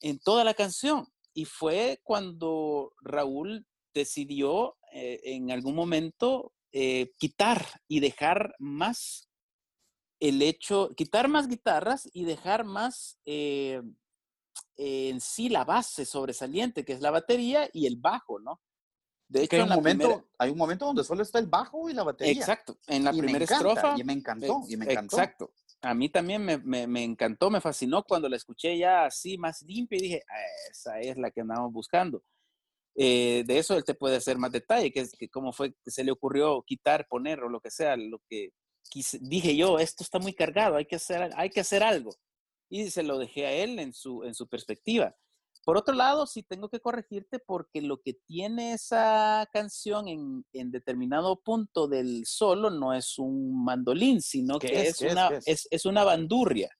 en 0.00 0.18
toda 0.18 0.44
la 0.44 0.54
canción. 0.54 1.06
Y 1.36 1.44
fue 1.44 2.00
cuando 2.02 2.94
Raúl 3.02 3.66
decidió 3.92 4.78
eh, 4.90 5.20
en 5.22 5.50
algún 5.50 5.74
momento 5.74 6.54
eh, 6.72 7.12
quitar 7.18 7.62
y 7.86 8.00
dejar 8.00 8.54
más 8.58 9.28
el 10.18 10.40
hecho, 10.40 10.94
quitar 10.96 11.28
más 11.28 11.46
guitarras 11.46 12.08
y 12.10 12.24
dejar 12.24 12.64
más 12.64 13.18
eh, 13.26 13.82
en 14.76 15.20
sí 15.20 15.50
la 15.50 15.64
base 15.64 16.06
sobresaliente, 16.06 16.86
que 16.86 16.94
es 16.94 17.02
la 17.02 17.10
batería 17.10 17.68
y 17.70 17.86
el 17.86 17.96
bajo, 17.96 18.38
¿no? 18.38 18.62
De 19.28 19.44
hecho, 19.44 19.56
hay 19.56 19.62
un, 19.62 19.68
momento, 19.68 20.28
hay 20.38 20.50
un 20.50 20.56
momento 20.56 20.86
donde 20.86 21.04
solo 21.04 21.22
está 21.22 21.38
el 21.38 21.48
bajo 21.48 21.90
y 21.90 21.92
la 21.92 22.02
batería. 22.02 22.32
Exacto, 22.32 22.78
en 22.86 23.04
la 23.04 23.12
primera 23.12 23.44
estrofa. 23.44 23.94
Y 23.98 24.04
me 24.04 24.14
encantó, 24.14 24.62
y 24.66 24.78
me 24.78 24.90
encantó. 24.90 25.16
Exacto, 25.18 25.52
a 25.82 25.94
mí 25.94 26.08
también 26.08 26.44
me, 26.44 27.04
encantó, 27.04 27.50
me 27.50 27.60
fascinó 27.60 28.02
cuando 28.02 28.28
la 28.28 28.36
escuché 28.36 28.76
ya 28.76 29.04
así 29.04 29.38
más 29.38 29.62
limpia 29.62 29.98
y 29.98 30.02
dije, 30.02 30.22
ah, 30.28 30.70
esa 30.70 31.00
es 31.00 31.16
la 31.16 31.30
que 31.30 31.42
andamos 31.42 31.72
buscando. 31.72 32.22
Eh, 32.94 33.44
de 33.46 33.58
eso 33.58 33.76
él 33.76 33.84
te 33.84 33.94
puede 33.94 34.16
hacer 34.16 34.38
más 34.38 34.52
detalle, 34.52 34.90
que 34.90 35.06
que 35.18 35.28
cómo 35.28 35.52
fue 35.52 35.74
que 35.84 35.90
se 35.90 36.02
le 36.02 36.12
ocurrió 36.12 36.62
quitar, 36.62 37.06
poner 37.08 37.40
o 37.40 37.48
lo 37.48 37.60
que 37.60 37.70
sea, 37.70 37.96
lo 37.96 38.20
que 38.28 38.52
dije 39.20 39.56
yo, 39.56 39.78
esto 39.78 40.02
está 40.02 40.18
muy 40.18 40.32
cargado, 40.32 40.76
hay 40.76 40.86
que 40.86 40.96
hacer, 40.96 41.30
hay 41.36 41.50
que 41.50 41.60
hacer 41.60 41.82
algo. 41.82 42.14
Y 42.68 42.90
se 42.90 43.02
lo 43.02 43.18
dejé 43.18 43.46
a 43.46 43.52
él 43.52 43.78
en 43.78 43.92
su, 43.92 44.24
en 44.24 44.34
su 44.34 44.48
perspectiva. 44.48 45.14
Por 45.66 45.76
otro 45.76 45.96
lado, 45.96 46.28
sí 46.28 46.44
tengo 46.44 46.68
que 46.68 46.78
corregirte 46.78 47.40
porque 47.40 47.82
lo 47.82 48.00
que 48.00 48.14
tiene 48.14 48.74
esa 48.74 49.48
canción 49.52 50.06
en, 50.06 50.70
determinado 50.70 51.42
punto 51.42 51.88
del 51.88 52.24
solo 52.24 52.70
no 52.70 52.94
es 52.94 53.18
un 53.18 53.64
mandolín, 53.64 54.22
sino 54.22 54.60
que 54.60 54.82
es, 54.82 55.00
una, 55.00 55.28
es? 55.44 55.84
una 55.84 56.04
bandurria. 56.04 56.70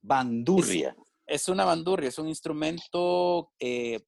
Bandurria. 0.00 0.96
Es, 1.26 1.46
una 1.50 1.66
bandurria, 1.66 2.08
es 2.08 2.18
un 2.18 2.26
instrumento, 2.26 3.52
eh, 3.60 4.00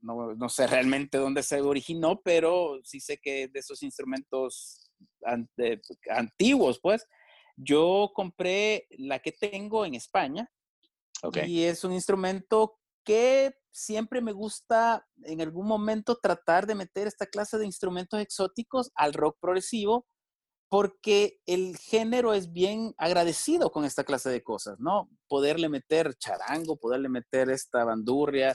no, 0.00 0.48
sé 0.48 0.66
realmente 0.66 1.18
dónde 1.18 1.42
se 1.42 1.60
originó, 1.60 2.22
pero 2.22 2.80
sí 2.82 2.98
sé 2.98 3.18
que 3.18 3.48
de 3.48 3.60
esos 3.60 3.82
instrumentos 3.82 4.90
antiguos, 6.08 6.80
pues, 6.80 7.06
yo 7.58 8.10
compré 8.14 8.86
la 8.92 9.18
que 9.18 9.32
tengo 9.32 9.84
en 9.84 9.96
España. 9.96 10.50
Y 11.46 11.64
es 11.64 11.84
un 11.84 11.92
instrumento 11.92 12.78
que 13.04 13.54
siempre 13.76 14.22
me 14.22 14.32
gusta 14.32 15.06
en 15.24 15.42
algún 15.42 15.66
momento 15.66 16.16
tratar 16.16 16.66
de 16.66 16.74
meter 16.74 17.06
esta 17.06 17.26
clase 17.26 17.58
de 17.58 17.66
instrumentos 17.66 18.18
exóticos 18.20 18.90
al 18.94 19.12
rock 19.12 19.36
progresivo 19.38 20.06
porque 20.68 21.38
el 21.46 21.76
género 21.76 22.32
es 22.32 22.52
bien 22.52 22.94
agradecido 22.96 23.70
con 23.70 23.84
esta 23.84 24.02
clase 24.02 24.30
de 24.30 24.42
cosas, 24.42 24.80
¿no? 24.80 25.10
Poderle 25.28 25.68
meter 25.68 26.14
charango, 26.16 26.76
poderle 26.76 27.08
meter 27.08 27.50
esta 27.50 27.84
bandurria, 27.84 28.54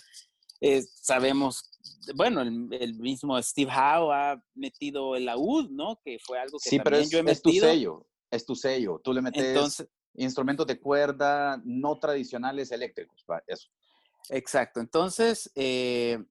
Eh, 0.63 0.83
sabemos, 0.83 1.71
bueno, 2.15 2.41
el, 2.41 2.93
mismo 2.99 3.41
Steve 3.41 3.71
Howe 3.71 4.13
ha 4.13 4.43
metido 4.53 5.15
el 5.15 5.25
laúd, 5.25 5.71
¿no? 5.71 5.99
Que 6.03 6.19
fue 6.19 6.37
algo 6.37 6.59
que 6.59 6.69
sí, 6.69 6.77
también 6.77 6.83
pero 6.83 6.97
es, 6.97 7.09
yo 7.09 7.17
he 7.17 7.23
metido. 7.23 7.33
es 7.33 7.41
tu 7.41 7.67
sello, 7.67 8.07
es 8.29 8.45
tu 8.45 8.55
sello. 8.55 9.01
Tú 9.03 9.11
le 9.11 9.23
metes 9.23 9.43
Entonces, 9.43 9.87
instrumentos 10.13 10.67
de 10.67 10.79
cuerda 10.79 11.59
no 11.65 11.97
tradicionales 11.97 12.71
eléctricos, 12.71 13.25
eso. 13.47 13.69
Exacto. 14.29 14.79
Entonces, 14.79 15.51
eh, 15.55 16.23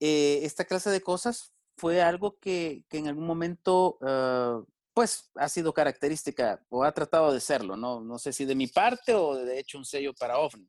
eh, 0.00 0.40
esta 0.42 0.64
clase 0.64 0.90
de 0.90 1.00
cosas 1.00 1.52
fue 1.76 2.02
algo 2.02 2.38
que, 2.38 2.84
que 2.88 2.98
en 2.98 3.08
algún 3.08 3.26
momento, 3.26 3.98
uh, 4.00 4.64
pues, 4.92 5.30
ha 5.34 5.48
sido 5.48 5.74
característica 5.74 6.64
o 6.68 6.84
ha 6.84 6.92
tratado 6.92 7.32
de 7.32 7.40
serlo, 7.40 7.76
¿no? 7.76 8.00
No 8.00 8.18
sé 8.18 8.32
si 8.32 8.44
de 8.44 8.54
mi 8.54 8.68
parte 8.68 9.14
o 9.14 9.34
de 9.34 9.58
hecho 9.58 9.78
un 9.78 9.84
sello 9.84 10.14
para 10.14 10.38
OVNI. 10.38 10.68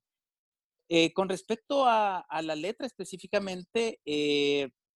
Eh, 0.87 1.13
con 1.13 1.29
respecto 1.29 1.85
a, 1.85 2.25
la 2.41 2.55
letra 2.55 2.87
específicamente, 2.87 3.99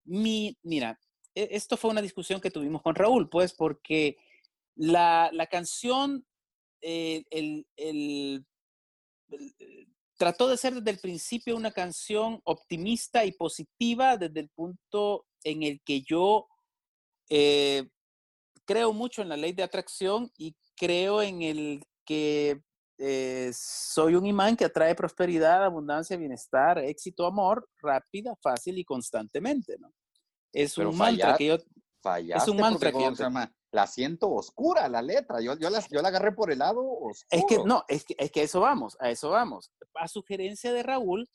mi, 0.05 0.57
mira, 0.63 0.99
e, 1.35 1.49
esto 1.51 1.77
fue 1.77 1.91
una 1.91 2.01
discusión 2.01 2.41
que 2.41 2.51
tuvimos 2.51 2.81
con 2.81 2.95
Raúl, 2.95 3.29
pues, 3.29 3.53
porque 3.53 4.17
la, 4.75 5.29
la 5.31 5.47
canción, 5.47 6.25
el, 6.81 7.65
trató 10.19 10.49
de 10.49 10.57
ser 10.57 10.75
desde 10.75 10.91
el 10.91 10.99
principio 10.99 11.55
una 11.55 11.71
canción 11.71 12.41
optimista 12.43 13.23
y 13.23 13.31
positiva 13.31 14.17
desde 14.17 14.41
el 14.41 14.49
punto 14.49 15.25
en 15.43 15.63
el 15.63 15.81
que 15.81 16.01
yo 16.01 16.47
creo 18.65 18.93
mucho 18.93 19.21
en 19.21 19.29
la 19.29 19.37
ley 19.37 19.53
de 19.53 19.63
atracción 19.63 20.29
y 20.37 20.55
creo 20.75 21.21
en 21.21 21.41
el 21.41 21.83
que 22.05 22.61
eh, 22.99 23.51
soy 23.53 24.15
un 24.15 24.25
imán 24.25 24.57
que 24.57 24.65
atrae 24.65 24.93
prosperidad, 24.93 25.63
abundancia, 25.63 26.17
bienestar, 26.17 26.79
éxito, 26.79 27.25
amor, 27.25 27.67
rápida, 27.81 28.35
fácil 28.41 28.77
y 28.77 28.83
constantemente, 28.83 29.77
¿no? 29.79 29.93
Es 30.51 30.77
un 30.77 30.97
mantra 30.97 31.37
que 31.37 31.45
yo... 31.45 31.55
es 31.55 32.47
un 32.47 32.57
mantra 32.57 32.91
que 32.91 32.99
yo... 32.99 33.13
La 33.71 33.85
siento 33.85 34.31
oscura 34.31 34.87
la 34.89 35.01
letra, 35.01 35.41
yo, 35.41 35.57
yo, 35.57 35.69
la, 35.69 35.85
yo 35.89 36.01
la 36.01 36.07
agarré 36.07 36.31
por 36.31 36.51
el 36.51 36.59
lado 36.59 36.81
oscuro. 36.81 37.27
Es 37.29 37.45
que 37.47 37.57
no, 37.63 37.83
es 37.87 38.03
que, 38.03 38.15
es 38.17 38.31
que 38.31 38.41
a 38.41 38.43
eso 38.43 38.61
vamos, 38.61 38.97
a 38.99 39.11
eso 39.11 39.29
vamos. 39.29 39.71
A 39.93 40.07
sugerencia 40.07 40.73
de 40.73 40.81
Raúl, 40.81 41.29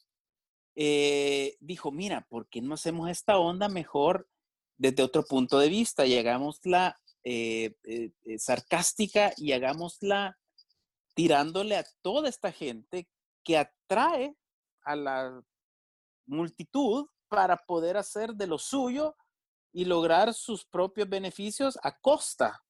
eh, 0.76 1.56
dijo, 1.60 1.92
mira, 1.92 2.26
¿por 2.28 2.48
qué 2.48 2.60
no 2.60 2.74
hacemos 2.74 3.08
esta 3.08 3.38
onda 3.38 3.68
mejor 3.68 4.28
desde 4.76 5.04
otro 5.04 5.24
punto 5.24 5.58
de 5.58 5.68
vista 5.68 6.04
y 6.06 6.18
hagámosla 6.18 7.00
eh, 7.22 7.74
eh, 7.84 8.10
sarcástica 8.38 9.32
y 9.36 9.52
hagámosla 9.52 10.36
tirándole 11.14 11.76
a 11.76 11.84
toda 12.02 12.28
esta 12.28 12.50
gente 12.50 13.08
que 13.44 13.56
atrae 13.56 14.34
a 14.82 14.96
la 14.96 15.42
multitud 16.26 17.06
para 17.28 17.56
poder 17.56 17.96
hacer 17.96 18.34
de 18.34 18.46
lo 18.46 18.58
suyo 18.58 19.16
y 19.74 19.84
lograr 19.84 20.32
sus 20.32 20.64
propios 20.64 21.08
beneficios 21.08 21.78
a 21.82 21.98
costa 21.98 22.62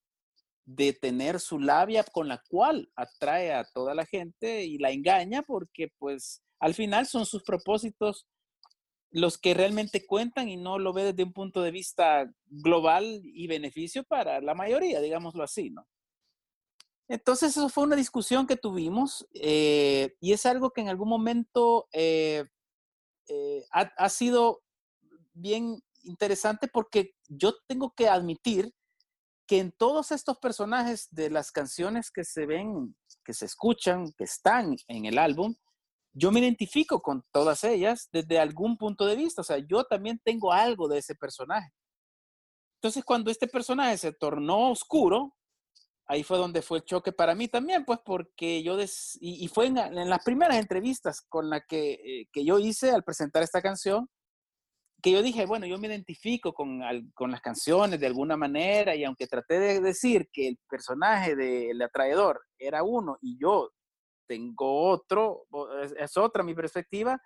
de 0.64 0.94
tener 0.94 1.38
su 1.38 1.58
labia 1.58 2.02
con 2.02 2.26
la 2.26 2.42
cual 2.48 2.90
atrae 2.96 3.52
a 3.52 3.64
toda 3.64 3.94
la 3.94 4.06
gente 4.06 4.64
y 4.64 4.78
la 4.78 4.90
engaña 4.90 5.42
porque 5.42 5.92
pues 5.98 6.42
al 6.58 6.72
final 6.72 7.06
son 7.06 7.26
sus 7.26 7.42
propósitos 7.42 8.26
los 9.10 9.36
que 9.38 9.52
realmente 9.52 10.06
cuentan 10.06 10.48
y 10.48 10.56
no 10.56 10.78
lo 10.78 10.94
ve 10.94 11.04
desde 11.04 11.22
un 11.22 11.34
punto 11.34 11.62
de 11.62 11.70
vista 11.70 12.28
global 12.46 13.20
y 13.22 13.46
beneficio 13.46 14.02
para 14.02 14.40
la 14.40 14.54
mayoría, 14.54 15.00
digámoslo 15.00 15.44
así, 15.44 15.70
¿no? 15.70 15.86
Entonces, 17.06 17.50
eso 17.50 17.68
fue 17.68 17.84
una 17.84 17.96
discusión 17.96 18.46
que 18.46 18.56
tuvimos 18.56 19.28
eh, 19.34 20.16
y 20.20 20.32
es 20.32 20.46
algo 20.46 20.70
que 20.70 20.80
en 20.80 20.88
algún 20.88 21.08
momento 21.08 21.86
eh, 21.92 22.46
eh, 23.28 23.62
ha, 23.70 23.82
ha, 23.96 24.08
sido 24.08 24.62
bien 25.34 25.82
interesante 26.04 26.68
porque 26.68 27.14
yo 27.28 27.54
tengo 27.66 27.92
que 27.96 28.08
admitir 28.08 28.72
que 29.46 29.58
en 29.58 29.72
todos 29.72 30.10
estos 30.10 30.38
personajes 30.38 31.08
de 31.10 31.30
las 31.30 31.52
canciones 31.52 32.10
que 32.10 32.24
se 32.24 32.46
ven, 32.46 32.96
que 33.24 33.34
se 33.34 33.44
escuchan, 33.44 34.12
que 34.16 34.24
están 34.24 34.76
en 34.88 35.04
el 35.04 35.18
álbum, 35.18 35.54
yo 36.14 36.30
me 36.30 36.40
identifico 36.40 37.02
con 37.02 37.24
todas 37.32 37.64
ellas 37.64 38.08
desde 38.12 38.38
algún 38.38 38.76
punto 38.76 39.04
de 39.04 39.16
vista. 39.16 39.42
O 39.42 39.44
sea, 39.44 39.58
yo 39.58 39.84
también 39.84 40.20
tengo 40.24 40.52
algo 40.52 40.88
de 40.88 40.98
ese 40.98 41.14
personaje. 41.14 41.72
Entonces, 42.76 43.04
cuando 43.04 43.30
este 43.30 43.48
personaje 43.48 43.98
se 43.98 44.12
tornó 44.12 44.70
oscuro, 44.70 45.34
ahí 46.06 46.22
fue 46.22 46.38
donde 46.38 46.62
fue 46.62 46.78
el 46.78 46.84
choque 46.84 47.12
para 47.12 47.34
mí 47.34 47.48
también, 47.48 47.84
pues 47.84 47.98
porque 48.04 48.62
yo, 48.62 48.76
des, 48.76 49.16
y, 49.20 49.48
fue 49.48 49.66
en, 49.66 49.78
en, 49.78 50.10
las 50.10 50.22
primeras 50.22 50.58
entrevistas 50.58 51.22
con 51.22 51.48
las 51.50 51.62
que, 51.66 51.92
eh, 51.94 52.28
que, 52.30 52.44
yo 52.44 52.58
hice 52.58 52.90
al 52.90 53.02
presentar 53.02 53.42
esta 53.42 53.62
canción, 53.62 54.08
que 55.04 55.10
yo 55.10 55.20
dije, 55.20 55.44
bueno, 55.44 55.66
yo 55.66 55.76
me 55.76 55.86
identifico 55.86 56.54
con, 56.54 56.80
con 57.12 57.30
las 57.30 57.42
canciones 57.42 58.00
de 58.00 58.06
alguna 58.06 58.38
manera, 58.38 58.96
y 58.96 59.04
aunque 59.04 59.26
traté 59.26 59.60
de 59.60 59.80
decir 59.82 60.30
que 60.32 60.48
el 60.48 60.58
personaje 60.66 61.36
del 61.36 61.76
de, 61.76 61.84
atraedor 61.84 62.40
era 62.58 62.82
uno 62.82 63.18
y 63.20 63.38
yo 63.38 63.70
tengo 64.26 64.88
otro, 64.88 65.44
es, 65.82 65.92
es 65.98 66.16
otra 66.16 66.42
mi 66.42 66.54
perspectiva, 66.54 67.20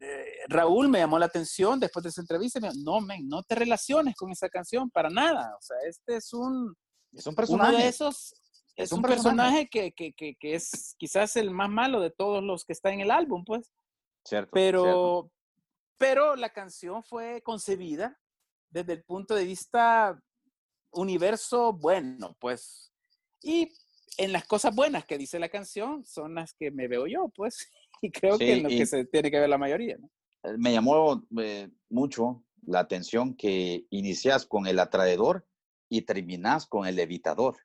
eh, 0.00 0.40
Raúl 0.48 0.90
me 0.90 0.98
llamó 0.98 1.18
la 1.18 1.24
atención 1.24 1.80
después 1.80 2.02
de 2.02 2.10
esa 2.10 2.20
entrevista, 2.20 2.60
me 2.60 2.68
dijo, 2.68 2.82
no, 2.84 3.00
men, 3.00 3.26
no 3.26 3.42
te 3.42 3.54
relaciones 3.54 4.14
con 4.14 4.30
esa 4.30 4.50
canción 4.50 4.90
para 4.90 5.08
nada, 5.08 5.56
o 5.58 5.62
sea, 5.62 5.78
este 5.88 6.16
es 6.16 6.30
un 6.34 6.74
es 7.10 7.26
un 7.26 7.34
personaje. 7.34 7.70
Uno 7.70 7.82
de 7.82 7.88
esos 7.88 8.34
es, 8.76 8.84
es 8.84 8.92
un, 8.92 8.98
un, 8.98 9.02
personaje, 9.04 9.66
personaje 9.66 9.92
que, 9.96 10.12
que, 10.12 10.34
que, 10.38 10.54
es 10.54 10.94
quizás 10.98 11.36
el 11.36 11.52
más 11.52 11.70
malo 11.70 12.00
de 12.00 12.10
todos 12.10 12.44
los 12.44 12.66
que 12.66 12.74
está 12.74 12.92
en 12.92 13.00
el 13.00 13.10
álbum, 13.10 13.44
pues. 13.46 13.72
Cierto. 14.26 14.50
Pero, 14.52 14.82
cierto. 14.82 15.32
Pero 16.02 16.34
la 16.34 16.50
canción 16.50 17.04
fue 17.04 17.42
concebida 17.42 18.18
desde 18.70 18.94
el 18.94 19.04
punto 19.04 19.36
de 19.36 19.44
vista 19.44 20.20
universo 20.90 21.72
bueno, 21.72 22.36
pues. 22.40 22.92
Y 23.40 23.72
en 24.16 24.32
las 24.32 24.44
cosas 24.44 24.74
buenas 24.74 25.04
que 25.04 25.16
dice 25.16 25.38
la 25.38 25.48
canción 25.48 26.04
son 26.04 26.34
las 26.34 26.54
que 26.54 26.72
me 26.72 26.88
veo 26.88 27.06
yo, 27.06 27.28
pues. 27.28 27.70
Y 28.04 28.10
creo 28.10 28.36
sí, 28.36 28.46
que 28.46 28.52
en 28.54 28.62
lo 28.64 28.68
que 28.68 28.84
se 28.84 29.04
tiene 29.04 29.30
que 29.30 29.38
ver 29.38 29.48
la 29.48 29.58
mayoría, 29.58 29.96
¿no? 29.96 30.10
Me 30.58 30.72
llamó 30.72 31.24
eh, 31.38 31.70
mucho 31.88 32.44
la 32.62 32.80
atención 32.80 33.36
que 33.36 33.86
inicias 33.90 34.44
con 34.44 34.66
el 34.66 34.80
atraedor 34.80 35.46
y 35.88 36.02
terminas 36.02 36.66
con 36.66 36.84
el 36.84 36.98
evitador. 36.98 37.58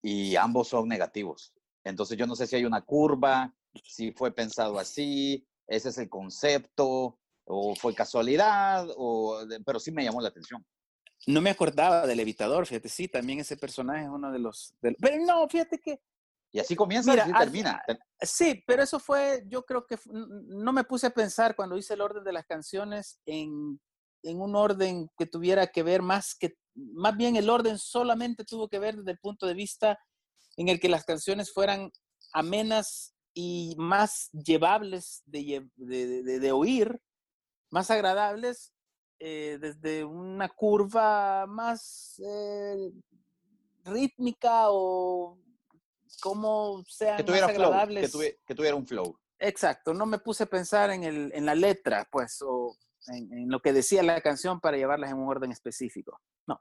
Y 0.00 0.36
ambos 0.36 0.68
son 0.68 0.88
negativos. 0.88 1.52
Entonces 1.84 2.16
yo 2.16 2.26
no 2.26 2.34
sé 2.34 2.46
si 2.46 2.56
hay 2.56 2.64
una 2.64 2.80
curva, 2.80 3.54
si 3.84 4.10
fue 4.12 4.34
pensado 4.34 4.78
así, 4.78 5.46
ese 5.68 5.90
es 5.90 5.98
el 5.98 6.08
concepto, 6.08 7.18
o 7.44 7.74
fue 7.76 7.94
casualidad, 7.94 8.88
o, 8.96 9.40
pero 9.64 9.78
sí 9.78 9.92
me 9.92 10.04
llamó 10.04 10.20
la 10.20 10.28
atención. 10.28 10.64
No 11.26 11.40
me 11.40 11.50
acordaba 11.50 12.06
del 12.06 12.20
evitador, 12.20 12.66
fíjate, 12.66 12.88
sí, 12.88 13.08
también 13.08 13.40
ese 13.40 13.56
personaje 13.56 14.04
es 14.04 14.10
uno 14.10 14.32
de 14.32 14.38
los... 14.38 14.74
De, 14.80 14.96
pero 15.00 15.24
no, 15.24 15.48
fíjate 15.48 15.78
que... 15.78 16.00
Y 16.50 16.60
así 16.60 16.74
comienza 16.74 17.10
Mira, 17.10 17.28
y 17.28 17.30
así 17.30 17.38
termina. 17.38 17.82
Sí, 18.22 18.64
pero 18.66 18.82
eso 18.82 18.98
fue, 18.98 19.44
yo 19.48 19.66
creo 19.66 19.86
que 19.86 19.98
no 20.06 20.72
me 20.72 20.84
puse 20.84 21.06
a 21.06 21.10
pensar 21.10 21.54
cuando 21.54 21.76
hice 21.76 21.92
el 21.92 22.00
orden 22.00 22.24
de 22.24 22.32
las 22.32 22.46
canciones 22.46 23.20
en, 23.26 23.78
en 24.22 24.40
un 24.40 24.56
orden 24.56 25.10
que 25.18 25.26
tuviera 25.26 25.66
que 25.66 25.82
ver 25.82 26.00
más 26.00 26.34
que 26.34 26.56
más 26.74 27.16
bien 27.16 27.36
el 27.36 27.50
orden 27.50 27.78
solamente 27.78 28.44
tuvo 28.44 28.68
que 28.68 28.78
ver 28.78 28.96
desde 28.96 29.12
el 29.12 29.18
punto 29.18 29.46
de 29.46 29.54
vista 29.54 29.98
en 30.56 30.68
el 30.68 30.80
que 30.80 30.88
las 30.88 31.04
canciones 31.04 31.52
fueran 31.52 31.90
amenas 32.32 33.14
y 33.34 33.74
más 33.78 34.30
llevables 34.32 35.22
de, 35.26 35.68
de, 35.76 36.22
de, 36.22 36.40
de 36.40 36.52
oír, 36.52 37.00
más 37.70 37.90
agradables, 37.90 38.72
eh, 39.20 39.58
desde 39.60 40.04
una 40.04 40.48
curva 40.48 41.46
más 41.46 42.20
eh, 42.24 42.90
rítmica 43.84 44.70
o 44.70 45.38
como 46.20 46.84
sean 46.86 47.16
que 47.16 47.24
tuviera 47.24 47.46
más 47.48 47.56
agradables. 47.56 48.10
Flow, 48.10 48.22
que, 48.22 48.38
que, 48.46 48.54
tuviera 48.54 48.76
un 48.76 48.86
flow. 48.86 49.18
Exacto, 49.38 49.92
no 49.92 50.06
me 50.06 50.18
puse 50.18 50.44
a 50.44 50.46
pensar 50.46 50.90
en, 50.90 51.04
el, 51.04 51.32
en 51.34 51.46
la 51.46 51.54
letra, 51.54 52.08
pues, 52.10 52.42
o 52.42 52.76
en, 53.08 53.32
en, 53.32 53.50
lo 53.50 53.60
que 53.60 53.72
decía 53.72 54.02
la 54.02 54.20
canción 54.20 54.60
para 54.60 54.76
llevarlas 54.76 55.10
en 55.10 55.18
un 55.18 55.28
orden 55.28 55.52
específico. 55.52 56.20
No. 56.46 56.60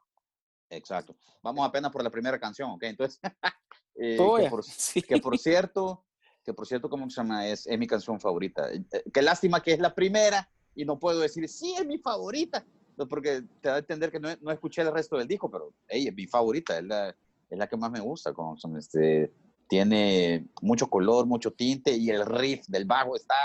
Exacto. 0.70 1.15
Vamos 1.41 1.68
apenas 1.68 1.91
por 1.91 2.03
la 2.03 2.09
primera 2.09 2.39
canción, 2.39 2.72
¿ok? 2.72 2.84
Entonces, 2.84 3.20
eh, 3.95 4.18
que, 4.18 4.49
por, 4.49 4.63
sí. 4.65 5.01
que, 5.01 5.18
por, 5.20 5.38
cierto, 5.38 6.05
que 6.48 6.54
por 6.54 6.66
cierto, 6.66 6.89
¿cómo 6.89 7.10
se 7.10 7.18
llama? 7.18 7.45
Es, 7.45 7.68
es 7.68 7.78
mi 7.78 7.86
canción 7.86 8.22
favorita. 8.22 8.72
Eh, 8.72 8.82
qué 9.14 9.22
lástima 9.22 9.62
que 9.62 9.74
es 9.74 9.80
la 9.80 9.93
primera 9.93 10.50
y 10.74 10.86
no 10.86 10.98
puedo 10.98 11.20
decir, 11.20 11.45
sí, 11.50 11.76
es 11.78 11.86
mi 11.86 11.98
favorita, 11.98 12.66
porque 13.10 13.43
te 13.60 13.68
da 13.68 13.76
a 13.76 13.80
entender 13.80 14.10
que 14.10 14.20
no, 14.22 14.30
no 14.39 14.52
escuché 14.52 14.82
el 14.82 14.93
resto 14.93 15.18
del 15.18 15.28
disco, 15.28 15.52
pero 15.52 15.74
ella 15.89 16.10
es 16.10 16.16
mi 16.16 16.26
favorita, 16.26 16.78
es 16.78 16.86
la, 16.86 17.10
es 17.10 17.58
la 17.58 17.68
que 17.68 17.76
más 17.76 17.91
me 17.91 18.00
gusta. 18.00 18.32
Como, 18.32 18.56
este, 18.78 19.34
tiene 19.68 20.48
mucho 20.62 20.88
color, 20.88 21.26
mucho 21.26 21.52
tinte 21.52 21.91
y 21.91 22.12
el 22.12 22.26
riff 22.26 22.66
del 22.68 22.86
bajo 22.86 23.18
está... 23.18 23.36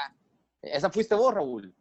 Esa 0.62 0.88
fuiste 0.88 1.16
vos, 1.16 1.34
Raúl. 1.34 1.74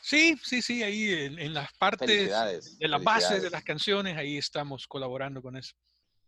Sí, 0.00 0.38
sí, 0.42 0.62
sí, 0.62 0.82
ahí 0.82 1.10
en, 1.10 1.38
en 1.38 1.52
las 1.52 1.70
partes 1.74 2.30
de 2.78 2.88
las 2.88 3.04
bases 3.04 3.42
de 3.42 3.50
las 3.50 3.62
canciones, 3.62 4.16
ahí 4.16 4.38
estamos 4.38 4.86
colaborando 4.86 5.42
con 5.42 5.54
eso. 5.54 5.74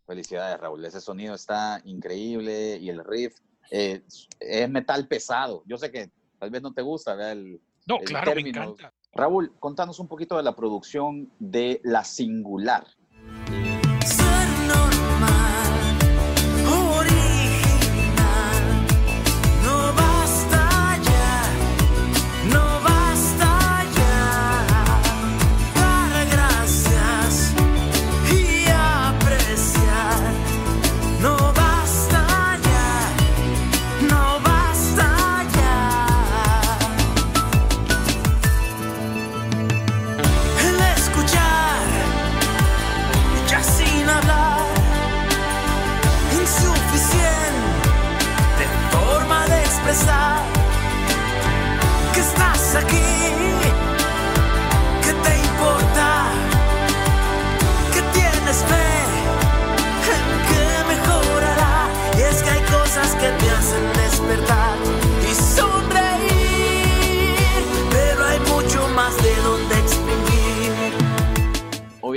Felicidades, 0.06 0.60
Raúl. 0.60 0.84
Ese 0.84 1.00
sonido 1.00 1.34
está 1.34 1.80
increíble 1.84 2.76
y 2.76 2.90
el 2.90 3.02
riff 3.02 3.34
eh, 3.70 4.02
es 4.40 4.70
metal 4.70 5.06
pesado. 5.08 5.62
Yo 5.66 5.76
sé 5.76 5.90
que 5.90 6.10
tal 6.38 6.50
vez 6.50 6.62
no 6.62 6.72
te 6.72 6.82
gusta, 6.82 7.14
¿verdad? 7.14 7.32
El, 7.32 7.60
no, 7.86 7.98
el 7.98 8.04
claro, 8.04 8.30
me 8.30 8.34
término. 8.34 8.62
encanta. 8.62 8.92
Raúl, 9.14 9.52
contanos 9.58 9.98
un 9.98 10.08
poquito 10.08 10.36
de 10.36 10.42
la 10.42 10.54
producción 10.54 11.30
de 11.38 11.80
La 11.84 12.04
Singular. 12.04 12.86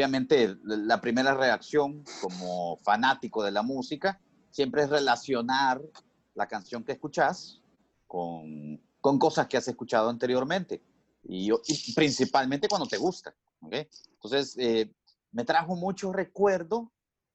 Obviamente, 0.01 0.57
la 0.63 0.99
primera 0.99 1.35
reacción 1.35 2.03
como 2.21 2.77
fanático 2.77 3.43
de 3.43 3.51
la 3.51 3.61
música 3.61 4.19
siempre 4.49 4.81
es 4.81 4.89
relacionar 4.89 5.79
la 6.33 6.47
canción 6.47 6.83
que 6.83 6.93
escuchas 6.93 7.61
con, 8.07 8.81
con 8.99 9.19
cosas 9.19 9.45
que 9.45 9.57
has 9.57 9.67
escuchado 9.67 10.09
anteriormente. 10.09 10.81
Y, 11.23 11.51
principalmente 11.93 12.67
cuando 12.67 12.87
te 12.87 12.97
gusta. 12.97 13.35
¿ok? 13.61 13.75
Entonces, 14.13 14.57
eh, 14.57 14.91
me 15.31 15.45
trajo 15.45 15.75
mucho 15.75 16.11
recuerdo 16.11 16.91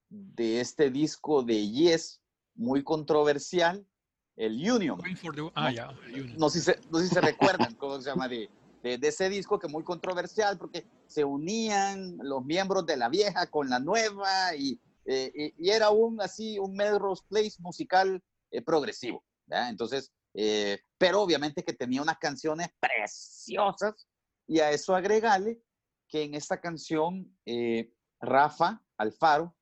de 0.08 0.60
este 0.60 0.90
disco 0.90 1.44
de 1.44 1.68
Yes, 1.70 2.20
muy 2.56 2.82
controversial, 2.82 3.86
el 4.34 4.54
Union. 4.54 4.98
Going 4.98 5.14
for 5.14 5.36
the- 5.36 5.52
ah, 5.54 5.70
ya. 5.70 5.90
Union. 6.08 6.34
No 6.36 6.50
sé 6.50 6.58
si 6.58 6.64
se, 6.64 6.80
no 6.90 6.98
sé 6.98 7.06
si 7.06 7.14
se 7.14 7.20
recuerdan 7.20 7.76
cómo 7.76 8.00
se 8.00 8.10
llama 8.10 8.26
de, 8.26 8.50
de, 8.87 8.99
de 8.99 9.09
ese 9.09 9.28
disco 9.28 9.59
que 9.59 9.68
muy 9.68 9.82
controversial 9.82 10.57
porque 10.59 10.87
se 11.07 11.24
unían 11.24 12.16
los 12.22 12.45
miembros 12.45 12.87
de 12.87 12.97
la 12.97 13.09
vieja 13.09 13.47
con 13.51 13.68
la 13.68 13.78
nueva 13.80 14.55
y, 14.55 14.80
eh, 15.05 15.32
y- 15.34 15.66
y 15.66 15.70
era 15.70 15.91
un 15.91 16.20
así 16.20 16.59
un 16.59 16.74
Melrose 16.74 17.22
Place 17.28 17.57
musical 17.59 18.22
eh, 18.51 18.62
progresivo. 18.62 19.24
¿verdad? 19.47 19.70
Entonces, 19.70 20.12
eh, 20.34 20.80
pero 20.99 21.22
obviamente 21.22 21.64
que 21.64 21.72
tenía 21.72 22.03
unas 22.03 22.18
canciones 22.18 22.68
preciosas 22.80 24.07
y 24.47 24.61
a 24.61 24.70
eso 24.70 24.95
agregale 24.95 25.61
que 26.09 26.22
en 26.22 26.34
esta 26.34 26.61
canción 26.61 27.37
eh, 27.45 27.93
Rafa 28.20 28.82
Alfaro, 28.97 29.55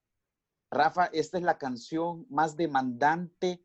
Rafa, 0.71 1.07
esta 1.13 1.39
es 1.39 1.45
la 1.45 1.57
canción 1.59 2.27
más 2.29 2.57
demandante 2.57 3.65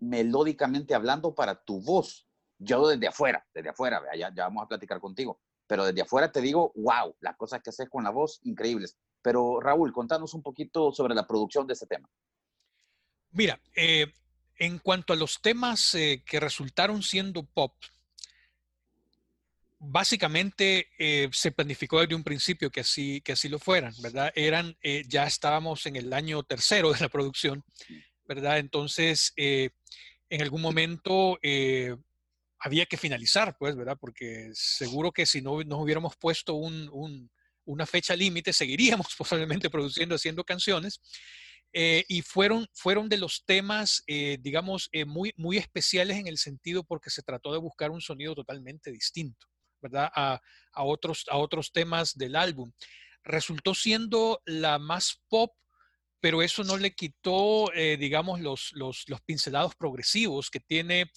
melódicamente 0.00 0.94
hablando 0.94 1.34
para 1.34 1.62
tu 1.64 1.80
voz. 1.80 2.27
Yo 2.58 2.88
desde 2.88 3.08
afuera, 3.08 3.46
desde 3.54 3.70
afuera, 3.70 4.02
ya, 4.16 4.32
ya 4.34 4.44
vamos 4.44 4.64
a 4.64 4.68
platicar 4.68 5.00
contigo, 5.00 5.40
pero 5.66 5.84
desde 5.84 6.02
afuera 6.02 6.30
te 6.30 6.40
digo, 6.40 6.72
wow, 6.76 7.14
las 7.20 7.36
cosas 7.36 7.62
que 7.62 7.70
haces 7.70 7.88
con 7.88 8.04
la 8.04 8.10
voz, 8.10 8.40
increíbles. 8.42 8.96
Pero 9.22 9.60
Raúl, 9.60 9.92
contanos 9.92 10.34
un 10.34 10.42
poquito 10.42 10.92
sobre 10.92 11.14
la 11.14 11.26
producción 11.26 11.66
de 11.66 11.74
este 11.74 11.86
tema. 11.86 12.08
Mira, 13.30 13.60
eh, 13.76 14.12
en 14.58 14.78
cuanto 14.78 15.12
a 15.12 15.16
los 15.16 15.40
temas 15.40 15.94
eh, 15.94 16.22
que 16.26 16.40
resultaron 16.40 17.02
siendo 17.02 17.44
pop, 17.44 17.74
básicamente 19.78 20.88
eh, 20.98 21.28
se 21.32 21.52
planificó 21.52 22.00
desde 22.00 22.14
un 22.14 22.24
principio 22.24 22.70
que 22.70 22.80
así, 22.80 23.20
que 23.20 23.32
así 23.32 23.48
lo 23.48 23.58
fueran, 23.58 23.94
¿verdad? 24.02 24.32
Eran, 24.34 24.76
eh, 24.82 25.04
ya 25.06 25.24
estábamos 25.24 25.86
en 25.86 25.96
el 25.96 26.12
año 26.12 26.42
tercero 26.42 26.92
de 26.92 27.00
la 27.00 27.08
producción, 27.08 27.64
¿verdad? 28.26 28.58
Entonces, 28.58 29.32
eh, 29.36 29.70
en 30.28 30.42
algún 30.42 30.60
momento 30.60 31.38
había 32.60 32.86
que 32.86 32.96
finalizar, 32.96 33.56
pues, 33.58 33.76
¿verdad? 33.76 33.96
Porque 34.00 34.50
seguro 34.52 35.12
que 35.12 35.26
si 35.26 35.40
no 35.42 35.62
nos 35.64 35.80
hubiéramos 35.80 36.16
puesto 36.16 36.54
un- 36.54 36.88
un- 36.92 37.30
una 37.64 37.86
fecha 37.86 38.16
límite, 38.16 38.52
seguiríamos 38.52 39.08
posiblemente 39.18 39.70
produciendo, 39.70 40.14
haciendo 40.14 40.44
canciones. 40.44 41.00
Eh, 41.72 42.04
y 42.08 42.22
fueron, 42.22 42.66
fueron 42.72 43.08
de 43.10 43.18
los 43.18 43.44
temas, 43.44 44.02
eh, 44.06 44.38
digamos, 44.40 44.88
eh, 44.92 45.04
muy, 45.04 45.34
muy 45.36 45.58
especiales 45.58 46.16
en 46.16 46.26
el 46.26 46.38
sentido 46.38 46.82
porque 46.82 47.10
se 47.10 47.22
trató 47.22 47.52
de 47.52 47.58
buscar 47.58 47.90
un 47.90 48.00
sonido 48.00 48.34
totalmente 48.34 48.90
distinto, 48.90 49.46
¿verdad? 49.82 50.10
A, 50.14 50.40
a 50.72 50.82
otros, 50.84 51.26
a 51.28 51.36
otros 51.36 51.70
temas 51.72 52.16
del 52.16 52.36
álbum. 52.36 52.72
Resultó 53.22 53.74
siendo 53.74 54.40
la 54.46 54.78
más 54.78 55.20
pop, 55.28 55.52
pero 56.20 56.40
eso 56.42 56.64
no 56.64 56.78
le 56.78 56.94
quitó, 56.94 57.70
eh, 57.74 57.98
digamos, 57.98 58.40
los, 58.40 58.70
los, 58.72 59.04
los 59.06 59.20
pincelados 59.20 59.74
progresivos 59.76 60.50
que 60.50 60.60
tiene 60.60 61.10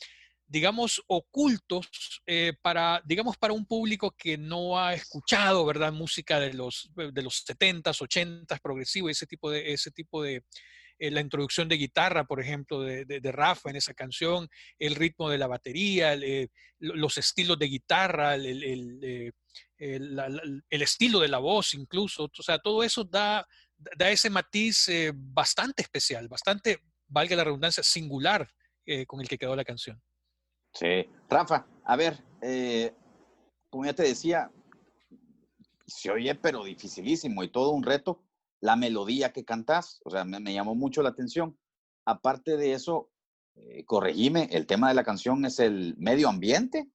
digamos, 0.51 1.01
ocultos 1.07 2.21
eh, 2.25 2.53
para, 2.61 3.01
digamos, 3.05 3.37
para 3.37 3.53
un 3.53 3.65
público 3.65 4.11
que 4.17 4.37
no 4.37 4.77
ha 4.77 4.93
escuchado, 4.93 5.65
¿verdad? 5.65 5.93
Música 5.93 6.39
de 6.41 6.53
los, 6.53 6.91
de 6.95 7.21
los 7.21 7.45
70s, 7.45 8.01
80s, 8.01 8.59
progresivo, 8.61 9.09
ese 9.09 9.25
tipo 9.25 9.49
de, 9.49 9.71
ese 9.71 9.91
tipo 9.91 10.21
de, 10.21 10.43
eh, 10.99 11.09
la 11.09 11.21
introducción 11.21 11.69
de 11.69 11.77
guitarra, 11.77 12.25
por 12.25 12.41
ejemplo, 12.41 12.81
de, 12.81 13.05
de- 13.05 13.21
de 13.21 13.31
Rafa 13.31 13.69
en 13.69 13.77
esa 13.77 13.93
canción, 13.93 14.49
el 14.77 14.95
ritmo 14.95 15.29
de 15.29 15.37
la 15.37 15.47
batería, 15.47 16.11
el, 16.13 16.23
eh, 16.23 16.49
lo- 16.79 16.95
los 16.95 17.17
estilos 17.17 17.57
de 17.57 17.67
guitarra, 17.67 18.35
el, 18.35 18.45
el- 18.45 18.99
eh, 19.03 19.31
el- 19.77 20.81
estilo 20.81 21.19
de 21.19 21.27
la 21.29 21.37
voz 21.39 21.73
incluso, 21.73 22.25
o 22.37 22.43
sea, 22.43 22.59
todo 22.59 22.83
eso 22.83 23.03
da, 23.05 23.47
da 23.97 24.09
ese 24.09 24.29
matiz 24.29 24.87
eh, 24.89 25.11
bastante 25.15 25.81
especial, 25.81 26.27
bastante, 26.27 26.79
valga 27.07 27.35
la 27.37 27.43
redundancia, 27.45 27.83
singular 27.83 28.49
eh, 28.85 29.05
con 29.05 29.21
el 29.21 29.27
que 29.27 29.37
quedó 29.37 29.55
la 29.55 29.63
canción. 29.63 30.01
Sí. 30.73 31.05
Rafa, 31.29 31.65
a 31.83 31.95
ver, 31.95 32.23
eh, 32.41 32.93
como 33.69 33.85
ya 33.85 33.93
te 33.93 34.03
decía, 34.03 34.51
se 35.85 36.11
oye 36.11 36.35
pero 36.35 36.63
dificilísimo 36.63 37.43
y 37.43 37.51
todo 37.51 37.71
un 37.71 37.83
reto 37.83 38.23
la 38.61 38.75
melodía 38.75 39.33
que 39.33 39.43
cantas, 39.43 39.99
o 40.05 40.11
sea, 40.11 40.23
me, 40.23 40.39
me 40.39 40.53
llamó 40.53 40.75
mucho 40.75 41.01
la 41.01 41.09
atención. 41.09 41.57
Aparte 42.05 42.57
de 42.57 42.73
eso, 42.73 43.09
eh, 43.55 43.83
corregime, 43.85 44.47
el 44.51 44.67
tema 44.67 44.87
de 44.87 44.93
la 44.93 45.03
canción 45.03 45.43
es 45.45 45.59
el 45.59 45.95
medio 45.97 46.29
ambiente 46.29 46.89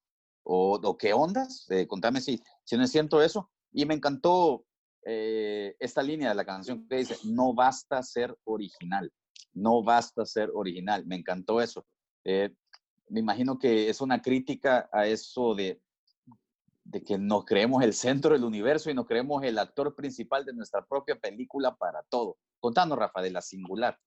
o, 0.44 0.80
o 0.82 0.96
qué 0.96 1.12
ondas, 1.12 1.66
Eh, 1.70 1.86
contame 1.86 2.20
si, 2.20 2.40
si 2.64 2.76
no 2.76 2.84
es 2.84 2.92
cierto 2.92 3.20
eso. 3.20 3.50
Y 3.72 3.84
me 3.84 3.94
encantó 3.94 4.64
eh, 5.04 5.74
esta 5.80 6.02
línea 6.02 6.28
de 6.30 6.34
la 6.36 6.44
canción 6.44 6.86
que 6.88 6.96
dice, 6.98 7.16
no 7.24 7.52
basta 7.52 8.02
ser 8.02 8.36
original, 8.44 9.12
no 9.52 9.82
basta 9.82 10.24
ser 10.24 10.50
original, 10.54 11.04
me 11.04 11.16
encantó 11.16 11.60
eso. 11.60 11.84
Me 13.08 13.20
imagino 13.20 13.58
que 13.58 13.88
es 13.88 14.00
una 14.00 14.20
crítica 14.20 14.88
a 14.92 15.06
eso 15.06 15.54
de, 15.54 15.80
de 16.84 17.02
que 17.02 17.18
nos 17.18 17.44
creemos 17.44 17.82
el 17.82 17.94
centro 17.94 18.32
del 18.32 18.44
universo 18.44 18.90
y 18.90 18.94
nos 18.94 19.06
creemos 19.06 19.42
el 19.44 19.58
actor 19.58 19.94
principal 19.94 20.44
de 20.44 20.52
nuestra 20.52 20.84
propia 20.84 21.16
película 21.16 21.74
para 21.74 22.02
todo. 22.08 22.38
Contanos, 22.60 22.98
Rafa, 22.98 23.22
de 23.22 23.30
la 23.30 23.42
singular. 23.42 23.98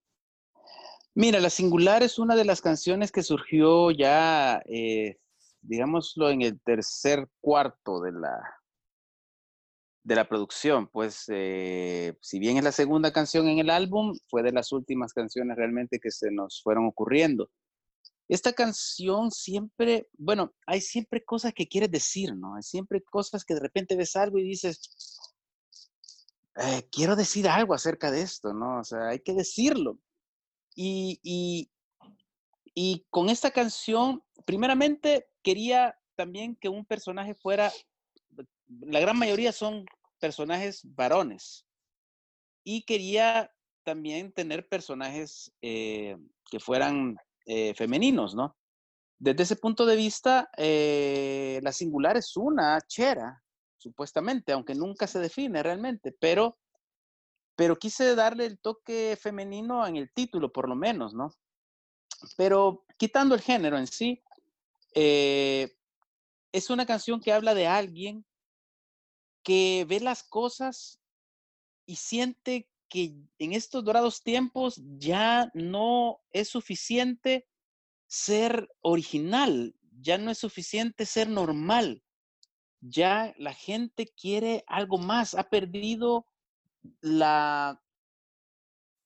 Mira, 1.16 1.40
La 1.40 1.50
Singular 1.50 2.04
es 2.04 2.20
una 2.20 2.36
de 2.36 2.46
las 2.46 2.62
canciones 2.62 3.12
que 3.12 3.24
surgió 3.24 3.92
ya, 3.92 4.62
eh, 4.66 5.18
digámoslo, 5.62 6.30
en 6.30 6.44
el 6.44 6.62
tercer 6.62 7.28
cuarto 7.42 8.00
de 8.00 8.12
la, 8.14 8.40
de 10.04 10.16
la 10.16 10.30
producción. 10.30 10.88
Pues, 10.88 11.26
eh, 11.28 12.16
si 12.22 12.40
bien 12.40 12.58
es 12.58 12.64
la 12.64 12.72
segunda 12.72 13.12
canción 13.12 13.48
en 13.48 13.60
el 13.60 13.70
álbum, 13.70 14.16
fue 14.30 14.44
de 14.44 14.52
las 14.52 14.72
últimas 14.72 15.12
canciones 15.12 15.58
realmente 15.58 16.00
que 16.00 16.12
se 16.12 16.32
nos 16.32 16.62
fueron 16.64 16.86
ocurriendo. 16.86 17.50
Esta 18.30 18.54
canción 18.54 19.32
siempre, 19.32 20.08
bueno, 20.16 20.54
hay 20.68 20.82
siempre 20.82 21.26
cosas 21.26 21.52
que 21.52 21.68
quieres 21.68 21.90
decir, 21.90 22.36
¿no? 22.36 22.56
Hay 22.56 22.62
siempre 22.62 23.02
cosas 23.02 23.44
que 23.44 23.56
de 23.56 23.60
repente 23.60 23.96
ves 23.96 24.16
algo 24.16 24.38
y 24.38 24.44
dices, 24.44 25.20
eh, 26.58 26.88
quiero 26.92 27.16
decir 27.16 27.50
algo 27.50 27.74
acerca 27.74 28.12
de 28.12 28.22
esto, 28.22 28.54
¿no? 28.54 28.82
O 28.82 28.84
sea, 28.84 29.08
hay 29.08 29.20
que 29.20 29.34
decirlo. 29.34 29.98
Y, 30.76 31.20
y, 31.24 31.72
y 32.76 33.08
con 33.10 33.30
esta 33.30 33.50
canción, 33.50 34.24
primeramente 34.46 35.28
quería 35.42 35.98
también 36.16 36.56
que 36.56 36.70
un 36.70 36.86
personaje 36.86 37.34
fuera, 37.34 37.74
la 38.68 39.00
gran 39.00 39.18
mayoría 39.18 39.52
son 39.52 39.86
personajes 40.20 40.82
varones. 40.84 41.66
Y 42.64 42.84
quería 42.84 43.52
también 43.84 44.32
tener 44.32 44.68
personajes 44.68 45.52
eh, 45.64 46.16
que 46.52 46.60
fueran 46.60 47.18
eh, 47.50 47.74
femeninos, 47.74 48.36
¿no? 48.36 48.56
desde 49.20 49.44
ese 49.44 49.56
punto 49.58 49.86
de 49.86 49.98
vista, 49.98 50.50
eh, 50.58 51.60
la 51.62 51.74
singular 51.74 52.16
es 52.16 52.38
una 52.38 52.80
chera, 52.88 53.44
supuestamente, 53.78 54.54
aunque 54.54 54.76
nunca 54.76 55.08
se 55.08 55.20
define 55.20 55.62
realmente, 55.62 56.14
pero, 56.14 56.58
pero 57.56 57.78
quise 57.78 58.16
darle 58.16 58.46
el 58.46 58.60
toque 58.60 59.18
femenino 59.22 59.86
en 59.86 59.98
el 59.98 60.12
título, 60.14 60.52
por 60.52 60.70
lo 60.70 60.76
menos, 60.76 61.14
¿no? 61.14 61.32
Pero 62.38 62.86
quitando 62.98 63.36
el 63.36 63.42
género 63.42 63.78
en 63.78 63.88
sí, 63.88 64.24
eh, 64.96 65.70
es 66.54 66.70
una 66.70 66.86
canción 66.86 67.20
que 67.20 67.34
habla 67.34 67.54
de 67.54 67.68
alguien 67.68 68.26
que 69.44 69.86
ve 69.88 70.00
las 70.00 70.24
cosas 70.24 71.00
y 71.86 71.98
siente 71.98 72.69
que 72.90 73.16
en 73.38 73.54
estos 73.54 73.84
dorados 73.84 74.24
tiempos 74.24 74.82
ya 74.98 75.52
no 75.54 76.20
es 76.32 76.50
suficiente 76.50 77.48
ser 78.08 78.68
original, 78.82 79.76
ya 80.02 80.18
no 80.18 80.32
es 80.32 80.40
suficiente 80.40 81.06
ser 81.06 81.30
normal, 81.30 82.04
ya 82.82 83.34
la 83.38 83.54
gente 83.54 84.12
quiere 84.20 84.64
algo 84.68 84.98
más, 84.98 85.36
ha 85.36 85.50
perdido 85.50 86.26
la, 87.02 87.80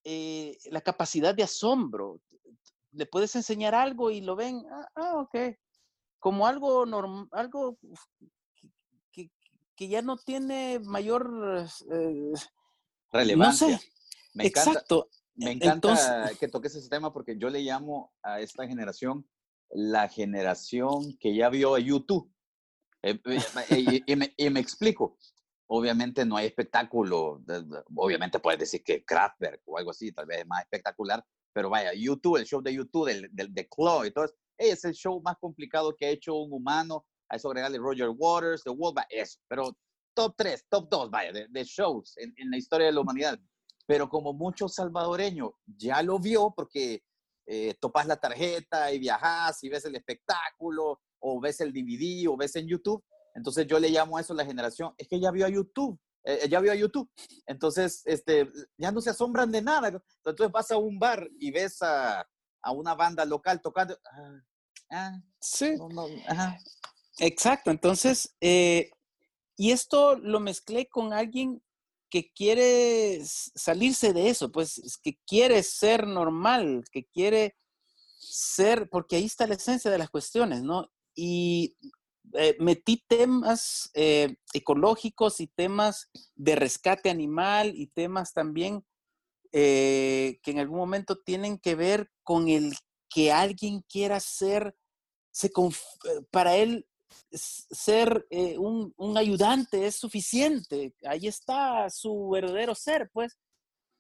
eh, 0.03 0.57
la 0.71 0.81
capacidad 0.81 1.35
de 1.35 1.43
asombro. 1.43 2.21
Le 2.91 3.05
puedes 3.05 3.35
enseñar 3.35 3.75
algo 3.75 4.11
y 4.11 4.21
lo 4.21 4.35
ven, 4.35 4.63
ah, 4.71 4.87
ah 4.95 5.17
ok, 5.17 5.57
como 6.19 6.47
algo 6.47 6.85
normal, 6.85 7.27
algo 7.31 7.77
que, 9.11 9.29
que, 9.75 9.87
ya 9.87 10.01
no 10.01 10.15
tiene 10.15 10.79
mayor 10.79 11.65
eh, 11.91 12.33
relevancia. 13.13 13.67
No 13.67 13.77
sé. 13.77 14.47
Exacto. 14.47 15.09
Me 15.35 15.51
encanta 15.51 16.31
que 16.39 16.47
toques 16.47 16.75
ese 16.75 16.89
tema 16.89 17.11
porque 17.11 17.37
yo 17.37 17.49
le 17.49 17.61
llamo 17.61 18.13
a 18.21 18.39
esta 18.39 18.67
generación 18.67 19.27
la 19.73 20.07
generación 20.07 21.17
que 21.19 21.35
ya 21.35 21.49
vio 21.49 21.75
a 21.75 21.79
YouTube. 21.79 22.31
Eh, 23.01 23.19
eh, 23.69 24.01
y, 24.37 24.49
me, 24.49 24.59
explico. 24.59 25.17
Obviamente 25.67 26.25
no 26.25 26.37
hay 26.37 26.47
espectáculo. 26.47 27.41
Obviamente 27.95 28.39
puedes 28.39 28.59
decir 28.59 28.83
que 28.83 29.03
Kraftwerk 29.03 29.61
o 29.65 29.77
algo 29.77 29.91
así, 29.91 30.11
tal 30.11 30.25
vez 30.27 30.39
es 30.39 30.47
más 30.47 30.61
espectacular. 30.61 31.23
Pero 31.51 31.69
vaya, 31.69 31.91
YouTube, 31.93 32.37
el 32.37 32.45
show 32.45 32.61
de 32.61 32.73
YouTube, 32.73 33.07
del, 33.31 33.53
de 33.53 33.69
Chloe, 33.69 34.11
todo 34.11 34.25
es 34.57 34.85
el 34.85 34.93
show 34.93 35.21
más 35.21 35.35
complicado 35.39 35.95
que 35.95 36.05
ha 36.05 36.09
hecho 36.09 36.35
un 36.35 36.53
humano. 36.53 37.05
A 37.29 37.35
eso 37.35 37.49
agregarle 37.49 37.79
Roger 37.79 38.09
Waters, 38.09 38.63
The 38.63 38.69
World, 38.69 38.99
eso. 39.09 39.39
Pero 39.47 39.75
top 40.13 40.35
3, 40.37 40.65
top 40.69 40.89
2, 40.89 41.11
vaya, 41.11 41.31
de, 41.31 41.63
shows 41.63 42.17
en, 42.17 42.33
en 42.37 42.49
la 42.49 42.57
historia 42.57 42.87
de 42.87 42.93
la 42.93 43.01
humanidad. 43.01 43.39
Pero 43.85 44.07
como 44.07 44.33
muchos 44.33 44.75
salvadoreños 44.75 45.51
ya 45.65 46.01
lo 46.01 46.19
vio 46.19 46.53
porque 46.55 47.03
eh, 47.45 47.75
topas 47.79 48.07
la 48.07 48.15
tarjeta 48.15 48.91
y 48.93 48.99
viajas 48.99 49.61
y 49.63 49.69
ves 49.69 49.83
el 49.83 49.95
espectáculo 49.95 51.01
o 51.19 51.41
ves 51.41 51.59
el 51.59 51.73
DVD 51.73 52.29
o 52.29 52.37
ves 52.37 52.55
en 52.55 52.67
YouTube, 52.67 53.03
entonces 53.35 53.67
yo 53.67 53.79
le 53.79 53.89
llamo 53.89 54.17
a 54.17 54.21
eso 54.21 54.33
la 54.33 54.45
generación, 54.45 54.93
es 54.97 55.07
que 55.09 55.19
ya 55.19 55.29
vio 55.29 55.45
a 55.45 55.49
YouTube, 55.49 55.99
eh, 56.23 56.47
ya 56.49 56.61
vio 56.61 56.71
a 56.71 56.75
YouTube, 56.75 57.09
entonces 57.45 58.01
este, 58.05 58.49
ya 58.77 58.91
no 58.91 59.01
se 59.01 59.09
asombran 59.09 59.51
de 59.51 59.61
nada, 59.61 60.01
entonces 60.23 60.51
vas 60.53 60.71
a 60.71 60.77
un 60.77 60.97
bar 60.97 61.29
y 61.37 61.51
ves 61.51 61.81
a, 61.81 62.25
a 62.61 62.71
una 62.71 62.95
banda 62.95 63.25
local 63.25 63.61
tocando, 63.61 63.97
ah, 64.09 64.41
ah, 64.91 65.21
sí, 65.41 65.75
exacto, 67.19 67.71
entonces, 67.71 68.35
eh, 68.39 68.89
y 69.55 69.71
esto 69.71 70.15
lo 70.15 70.39
mezclé 70.39 70.87
con 70.87 71.13
alguien 71.13 71.61
que 72.09 72.31
quiere 72.31 73.21
salirse 73.25 74.13
de 74.13 74.29
eso, 74.29 74.51
pues 74.51 74.99
que 75.01 75.17
quiere 75.25 75.63
ser 75.63 76.05
normal, 76.07 76.85
que 76.91 77.05
quiere 77.05 77.55
ser, 78.19 78.87
porque 78.89 79.15
ahí 79.15 79.25
está 79.25 79.47
la 79.47 79.55
esencia 79.55 79.89
de 79.89 79.97
las 79.97 80.09
cuestiones, 80.09 80.61
¿no? 80.61 80.91
Y 81.15 81.75
eh, 82.33 82.55
metí 82.59 83.03
temas 83.07 83.89
eh, 83.93 84.35
ecológicos 84.53 85.39
y 85.39 85.47
temas 85.47 86.09
de 86.35 86.55
rescate 86.55 87.09
animal 87.09 87.73
y 87.75 87.87
temas 87.87 88.33
también 88.33 88.85
eh, 89.51 90.39
que 90.41 90.51
en 90.51 90.59
algún 90.59 90.77
momento 90.77 91.19
tienen 91.19 91.59
que 91.59 91.75
ver 91.75 92.11
con 92.23 92.47
el 92.47 92.75
que 93.09 93.31
alguien 93.31 93.81
quiera 93.87 94.19
ser, 94.19 94.75
se 95.31 95.51
para 96.31 96.55
él 96.55 96.87
ser 97.31 98.25
eh, 98.29 98.57
un, 98.57 99.17
ayudante 99.17 99.85
es 99.85 99.95
suficiente. 99.95 100.93
Ahí 101.05 101.27
está 101.27 101.89
su 101.89 102.29
verdadero 102.29 102.75
ser, 102.75 103.09
pues. 103.11 103.37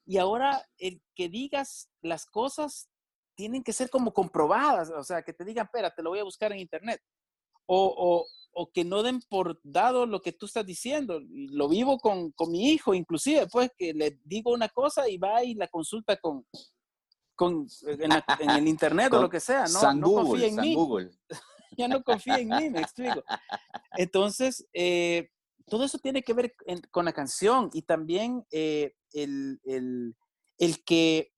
Y 0.05 0.17
ahora 0.17 0.67
el 0.77 1.01
que 1.15 1.29
digas 1.29 1.89
las 2.01 2.25
cosas 2.25 2.89
tienen 3.35 3.63
que 3.63 3.73
ser 3.73 3.89
como 3.89 4.13
comprobadas, 4.13 4.91
o 4.91 5.03
sea, 5.03 5.23
que 5.23 5.33
te 5.33 5.45
digan, 5.45 5.65
espera, 5.65 5.93
te 5.93 6.03
lo 6.03 6.11
voy 6.11 6.19
a 6.19 6.23
buscar 6.23 6.51
en 6.51 6.59
internet. 6.59 7.01
O, 7.65 8.27
que 8.71 8.85
no 8.85 9.01
den 9.01 9.19
por 9.29 9.59
dado 9.63 10.05
lo 10.05 10.21
que 10.21 10.31
tú 10.31 10.45
estás 10.45 10.65
diciendo. 10.65 11.19
Lo 11.27 11.67
vivo 11.67 11.97
con, 11.97 12.33
mi 12.49 12.69
hijo, 12.69 12.93
inclusive, 12.93 13.47
pues, 13.47 13.71
que 13.75 13.93
le 13.93 14.19
digo 14.23 14.51
una 14.53 14.69
cosa 14.69 15.09
y 15.09 15.17
va 15.17 15.43
y 15.43 15.55
la 15.55 15.67
consulta 15.67 16.17
con, 16.17 16.45
con 17.35 17.67
en, 17.87 18.11
el 18.51 18.67
internet 18.67 19.11
o 19.13 19.21
lo 19.21 19.29
que 19.29 19.39
sea, 19.39 19.65
¿no? 19.65 19.93
no 19.93 20.13
confía 20.13 20.47
en 20.47 20.55
mí. 20.57 20.75
Ya 21.77 21.87
no 21.87 22.03
confía 22.03 22.39
en 22.39 22.49
mí, 22.49 22.69
me 22.69 22.81
explico. 22.81 23.23
Entonces, 23.97 24.67
eh, 24.73 25.29
todo 25.67 25.85
eso 25.85 25.97
tiene 25.99 26.23
que 26.23 26.33
ver 26.33 26.55
con 26.91 27.05
la 27.05 27.13
canción 27.13 27.69
y 27.73 27.83
también 27.83 28.45
eh, 28.51 28.95
el, 29.11 29.59
el, 30.57 30.83
que 30.83 31.31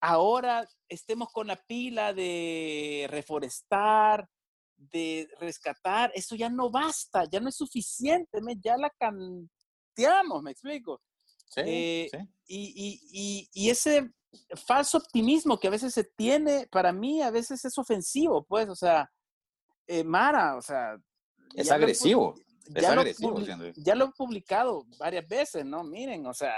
ahora 0.00 0.68
estemos 0.88 1.30
con 1.32 1.46
la 1.46 1.56
pila 1.56 2.12
de 2.12 3.06
reforestar, 3.10 4.28
de 4.76 5.28
rescatar, 5.38 6.10
eso 6.14 6.34
ya 6.34 6.48
no 6.48 6.70
basta, 6.70 7.24
ya 7.30 7.40
no 7.40 7.48
es 7.48 7.56
suficiente, 7.56 8.40
ya 8.62 8.76
la 8.76 8.90
canteamos, 8.90 10.42
me 10.42 10.52
explico. 10.52 11.02
Sí, 11.50 11.60
eh, 11.66 12.08
sí. 12.10 12.18
Y, 12.46 13.00
y, 13.12 13.50
y, 13.52 13.70
ese 13.70 14.10
falso 14.66 14.98
optimismo 14.98 15.58
que 15.58 15.68
a 15.68 15.72
veces 15.72 15.92
se 15.92 16.04
tiene, 16.04 16.68
para 16.70 16.92
mí 16.92 17.22
a 17.22 17.30
veces 17.30 17.64
es 17.64 17.76
ofensivo, 17.76 18.44
pues, 18.44 18.68
o 18.68 18.74
sea, 18.74 19.10
eh, 19.90 20.04
Mara, 20.04 20.56
o 20.56 20.62
sea... 20.62 20.96
Es 21.54 21.70
agresivo, 21.70 22.34
es 22.72 22.84
agresivo. 22.84 23.40
ya 23.76 23.96
lo 23.96 24.04
he 24.04 24.12
publicado 24.12 24.86
varias 24.98 25.26
veces, 25.26 25.64
¿no? 25.64 25.82
Miren, 25.82 26.24
o 26.26 26.32
sea, 26.32 26.54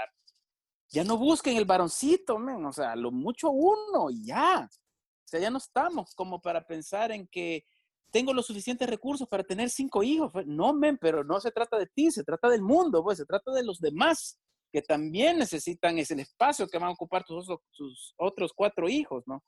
ya 0.90 1.02
no 1.02 1.16
busquen 1.16 1.56
el 1.56 1.64
varoncito, 1.64 2.38
men, 2.38 2.64
o 2.66 2.72
sea, 2.72 2.94
lo 2.94 3.10
mucho 3.10 3.50
uno 3.50 4.10
y 4.10 4.26
ya. 4.26 4.68
O 4.70 5.28
sea, 5.28 5.40
ya 5.40 5.48
no 5.48 5.56
estamos 5.56 6.14
como 6.14 6.42
para 6.42 6.66
pensar 6.66 7.10
en 7.10 7.26
que 7.26 7.64
tengo 8.10 8.34
los 8.34 8.46
suficientes 8.46 8.86
recursos 8.86 9.26
para 9.26 9.42
tener 9.42 9.70
cinco 9.70 10.02
hijos. 10.02 10.30
Pues, 10.30 10.46
no, 10.46 10.74
men, 10.74 10.98
pero 11.00 11.24
no 11.24 11.40
se 11.40 11.50
trata 11.50 11.78
de 11.78 11.86
ti, 11.86 12.10
se 12.10 12.24
trata 12.24 12.50
del 12.50 12.60
mundo, 12.60 13.02
pues 13.02 13.16
se 13.16 13.24
trata 13.24 13.50
de 13.52 13.64
los 13.64 13.80
demás 13.80 14.38
que 14.70 14.82
también 14.82 15.38
necesitan 15.38 15.98
ese 15.98 16.20
espacio 16.20 16.68
que 16.68 16.78
van 16.78 16.90
a 16.90 16.92
ocupar 16.92 17.24
tus, 17.24 17.46
tus 17.72 18.14
otros 18.18 18.52
cuatro 18.54 18.90
hijos, 18.90 19.22
¿no? 19.26 19.42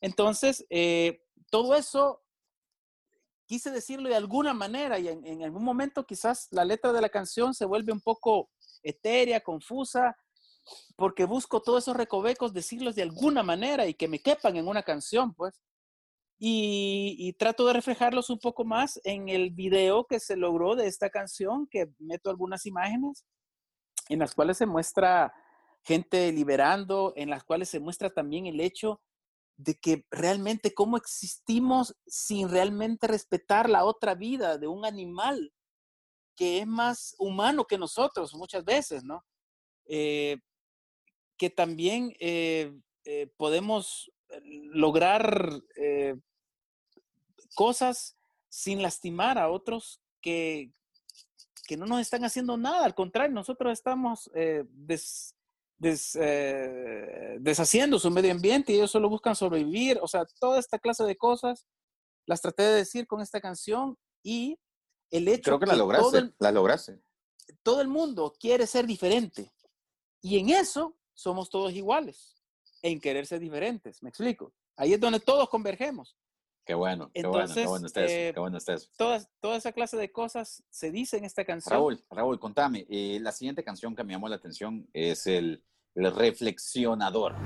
Entonces, 0.00 0.66
eh, 0.70 1.22
todo 1.50 1.74
eso 1.76 2.22
quise 3.48 3.70
decirlo 3.70 4.10
de 4.10 4.14
alguna 4.14 4.52
manera 4.52 4.98
y 4.98 5.08
en, 5.08 5.42
algún 5.42 5.64
momento 5.64 6.04
quizás 6.04 6.48
la 6.50 6.66
letra 6.66 6.92
de 6.92 7.00
la 7.00 7.08
canción 7.08 7.54
se 7.54 7.64
vuelve 7.64 7.92
un 7.92 8.00
poco 8.00 8.50
etérea, 8.82 9.40
confusa, 9.40 10.14
porque 10.96 11.24
busco 11.24 11.62
todos 11.62 11.84
esos 11.84 11.96
recovecos 11.96 12.52
decirlos 12.52 12.94
de 12.94 13.02
alguna 13.02 13.42
manera 13.42 13.86
y 13.86 13.94
que 13.94 14.06
me 14.06 14.18
quepan 14.18 14.56
en 14.56 14.68
una 14.68 14.82
canción, 14.82 15.34
pues. 15.34 15.58
Y, 16.40 17.34
trato 17.36 17.66
de 17.66 17.72
reflejarlos 17.72 18.30
un 18.30 18.38
poco 18.38 18.64
más 18.64 19.00
en 19.02 19.28
el 19.28 19.50
video 19.50 20.04
que 20.04 20.20
se 20.20 20.36
logró 20.36 20.76
de 20.76 20.86
esta 20.86 21.10
canción, 21.10 21.66
que 21.66 21.90
meto 21.98 22.30
algunas 22.30 22.64
imágenes 22.64 23.24
en 24.08 24.20
las 24.20 24.34
cuales 24.34 24.58
se 24.58 24.66
muestra 24.66 25.32
gente 25.82 26.30
liberando, 26.30 27.12
en 27.16 27.30
las 27.30 27.42
cuales 27.42 27.70
se 27.70 27.80
muestra 27.80 28.10
también 28.10 28.46
el 28.46 28.60
hecho 28.60 29.00
de 29.58 29.74
que 29.74 30.06
realmente 30.10 30.72
cómo 30.72 30.96
existimos 30.96 31.94
sin 32.06 32.48
realmente 32.48 33.08
respetar 33.08 33.68
la 33.68 33.84
otra 33.84 34.14
vida 34.14 34.56
de 34.56 34.68
un 34.68 34.86
animal 34.86 35.52
que 36.36 36.60
es 36.60 36.66
más 36.66 37.16
humano 37.18 37.64
que 37.64 37.76
nosotros 37.76 38.32
muchas 38.34 38.64
veces, 38.64 39.02
¿no? 39.02 39.24
Eh, 39.86 40.38
que 41.36 41.50
también 41.50 42.14
eh, 42.20 42.72
eh, 43.04 43.26
podemos 43.36 44.10
lograr 44.42 45.50
cosas 47.54 48.16
sin 48.48 48.82
lastimar 48.82 49.38
a 49.38 49.50
otros 49.50 50.00
que, 50.20 50.70
que 51.66 51.76
no 51.76 51.86
nos 51.86 52.00
están 52.00 52.24
haciendo 52.24 52.56
nada, 52.56 52.84
al 52.84 52.94
contrario, 52.94 53.34
nosotros 53.34 53.72
estamos 53.72 54.30
des, 54.68 55.34
eh, 55.80 57.36
deshaciendo 57.40 57.98
su 57.98 58.10
medio 58.10 58.32
ambiente 58.32 58.72
y 58.72 58.76
ellos 58.76 58.90
solo 58.90 59.08
buscan 59.08 59.36
sobrevivir. 59.36 59.98
O 60.02 60.08
sea, 60.08 60.24
toda 60.40 60.58
esta 60.58 60.78
clase 60.78 61.04
de 61.04 61.16
cosas 61.16 61.66
las 62.26 62.40
traté 62.40 62.64
de 62.64 62.74
decir 62.74 63.06
con 63.06 63.20
esta 63.20 63.40
canción 63.40 63.96
y 64.22 64.58
el 65.10 65.28
hecho 65.28 65.50
Creo 65.50 65.60
que, 65.60 65.66
la 65.66 65.76
lograste, 65.76 66.04
todo 66.04 66.18
el, 66.18 66.34
la 66.38 66.52
lograste. 66.52 67.00
Todo 67.62 67.80
el 67.80 67.88
mundo 67.88 68.34
quiere 68.38 68.66
ser 68.66 68.86
diferente 68.86 69.52
y 70.20 70.38
en 70.38 70.50
eso 70.50 70.96
somos 71.14 71.48
todos 71.50 71.72
iguales, 71.72 72.36
en 72.82 73.00
querer 73.00 73.26
ser 73.26 73.40
diferentes. 73.40 74.02
Me 74.02 74.10
explico. 74.10 74.52
Ahí 74.76 74.92
es 74.92 75.00
donde 75.00 75.20
todos 75.20 75.48
convergemos. 75.48 76.16
Qué 76.68 76.74
bueno, 76.74 77.10
qué 77.14 77.22
bueno, 77.22 77.32
qué 77.32 77.60
Entonces, 77.60 77.66
bueno 77.66 77.86
está 77.86 78.04
eso, 78.04 78.14
eh, 78.14 78.30
qué 78.34 78.40
bueno 78.40 78.58
está 78.58 78.74
eso. 78.74 78.90
Todas, 78.98 79.30
toda 79.40 79.56
esa 79.56 79.72
clase 79.72 79.96
de 79.96 80.12
cosas 80.12 80.62
se 80.68 80.90
dice 80.90 81.16
en 81.16 81.24
esta 81.24 81.42
canción. 81.46 81.72
Raúl, 81.72 82.04
Raúl, 82.10 82.38
contame, 82.38 82.86
eh, 82.90 83.18
la 83.22 83.32
siguiente 83.32 83.64
canción 83.64 83.96
que 83.96 84.04
me 84.04 84.12
llamó 84.12 84.28
la 84.28 84.36
atención 84.36 84.86
es 84.92 85.26
el, 85.26 85.64
el 85.94 86.14
Reflexionador. 86.14 87.36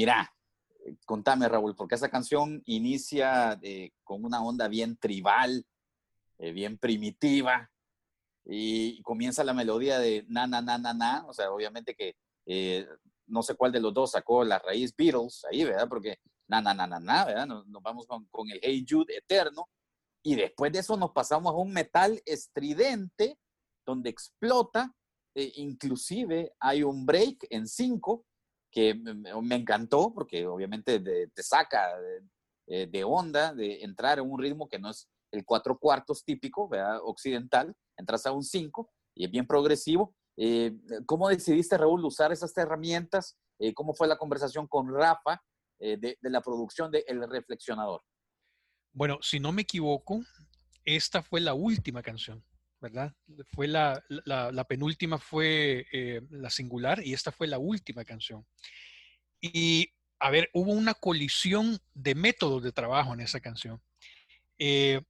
Mira, 0.00 0.34
contame, 1.04 1.46
Raúl, 1.46 1.76
porque 1.76 1.94
esa 1.94 2.08
canción 2.08 2.62
inicia 2.64 3.58
eh, 3.60 3.90
con 4.02 4.24
una 4.24 4.42
onda 4.42 4.66
bien 4.66 4.96
tribal, 4.96 5.66
eh, 6.38 6.52
bien 6.52 6.78
primitiva, 6.78 7.70
y 8.46 9.02
comienza 9.02 9.44
la 9.44 9.52
melodía 9.52 9.98
de 9.98 10.24
na, 10.26 10.46
na, 10.46 10.62
na, 10.62 10.78
na, 10.78 10.94
na. 10.94 11.26
O 11.26 11.34
sea, 11.34 11.52
obviamente 11.52 11.94
que 11.94 12.16
eh, 12.46 12.88
no 13.26 13.42
sé 13.42 13.54
cuál 13.56 13.72
de 13.72 13.80
los 13.80 13.92
dos 13.92 14.12
sacó 14.12 14.42
la 14.42 14.58
raíz 14.58 14.96
Beatles 14.96 15.44
ahí, 15.50 15.64
¿verdad? 15.64 15.86
Porque 15.86 16.16
na, 16.48 16.62
na, 16.62 16.72
na, 16.72 16.86
na, 16.86 16.98
na, 16.98 17.24
¿verdad? 17.26 17.46
Nos, 17.46 17.66
nos 17.66 17.82
vamos 17.82 18.06
con, 18.06 18.24
con 18.30 18.48
el 18.48 18.58
Hey 18.62 18.86
Jude 18.88 19.14
eterno. 19.18 19.68
Y 20.22 20.34
después 20.34 20.72
de 20.72 20.78
eso 20.78 20.96
nos 20.96 21.10
pasamos 21.10 21.52
a 21.52 21.56
un 21.56 21.74
metal 21.74 22.22
estridente 22.24 23.38
donde 23.84 24.08
explota. 24.08 24.94
eh, 25.34 25.52
inclusive 25.56 26.54
hay 26.58 26.82
un 26.82 27.04
break 27.04 27.46
en 27.50 27.68
cinco 27.68 28.24
que 28.70 28.94
me, 28.94 29.56
encantó 29.56 30.12
porque 30.14 30.46
obviamente 30.46 31.00
te 31.00 31.42
saca 31.42 31.98
de, 31.98 32.22
eh, 32.66 32.86
de 32.86 33.04
onda 33.04 33.52
de 33.54 33.82
entrar 33.82 34.18
en 34.18 34.30
un 34.30 34.40
ritmo 34.40 34.68
que 34.68 34.78
no 34.78 34.90
es 34.90 35.08
el 35.32 35.44
cuatro 35.44 35.78
cuartos 35.78 36.24
típico, 36.24 36.68
¿verdad? 36.68 37.00
occidental, 37.02 37.74
entras 37.96 38.26
a 38.26 38.32
un 38.32 38.42
cinco 38.42 38.90
y 39.14 39.24
es 39.24 39.30
bien 39.30 39.46
progresivo. 39.46 40.14
Eh, 40.36 40.72
¿Cómo 41.06 41.28
decidiste, 41.28 41.76
Raúl, 41.76 42.04
usar 42.04 42.32
esas 42.32 42.56
herramientas? 42.56 43.36
Eh, 43.58 43.74
¿Cómo 43.74 43.94
fue 43.94 44.08
la 44.08 44.16
conversación 44.16 44.66
con 44.66 44.92
Rafa 44.92 45.42
eh, 45.78 45.96
de 45.98 46.16
la 46.22 46.40
producción 46.40 46.90
de 46.90 47.04
El 47.06 47.28
Reflexionador? 47.28 48.02
Bueno, 48.92 49.18
si 49.20 49.38
no 49.38 49.52
me 49.52 49.62
equivoco, 49.62 50.20
esta 50.84 51.22
fue 51.22 51.40
la 51.40 51.54
última 51.54 52.02
canción, 52.02 52.44
¿verdad? 52.80 53.14
Fue 53.52 53.68
la, 53.68 54.02
penúltima 54.68 55.18
fue 55.18 55.86
eh, 55.92 56.22
la 56.30 56.50
singular 56.50 57.04
y 57.04 57.12
esta 57.12 57.30
fue 57.30 57.46
la 57.46 57.58
última 57.58 58.04
canción. 58.04 58.46
Y, 59.40 59.92
a 60.18 60.30
ver, 60.30 60.50
hubo 60.52 60.72
una 60.72 60.94
colisión 60.94 61.78
de 61.94 62.14
métodos 62.14 62.62
de 62.62 62.72
trabajo 62.72 63.14
en 63.14 63.20
esa 63.20 63.40
canción. 63.40 63.80
Eh, 64.58 65.00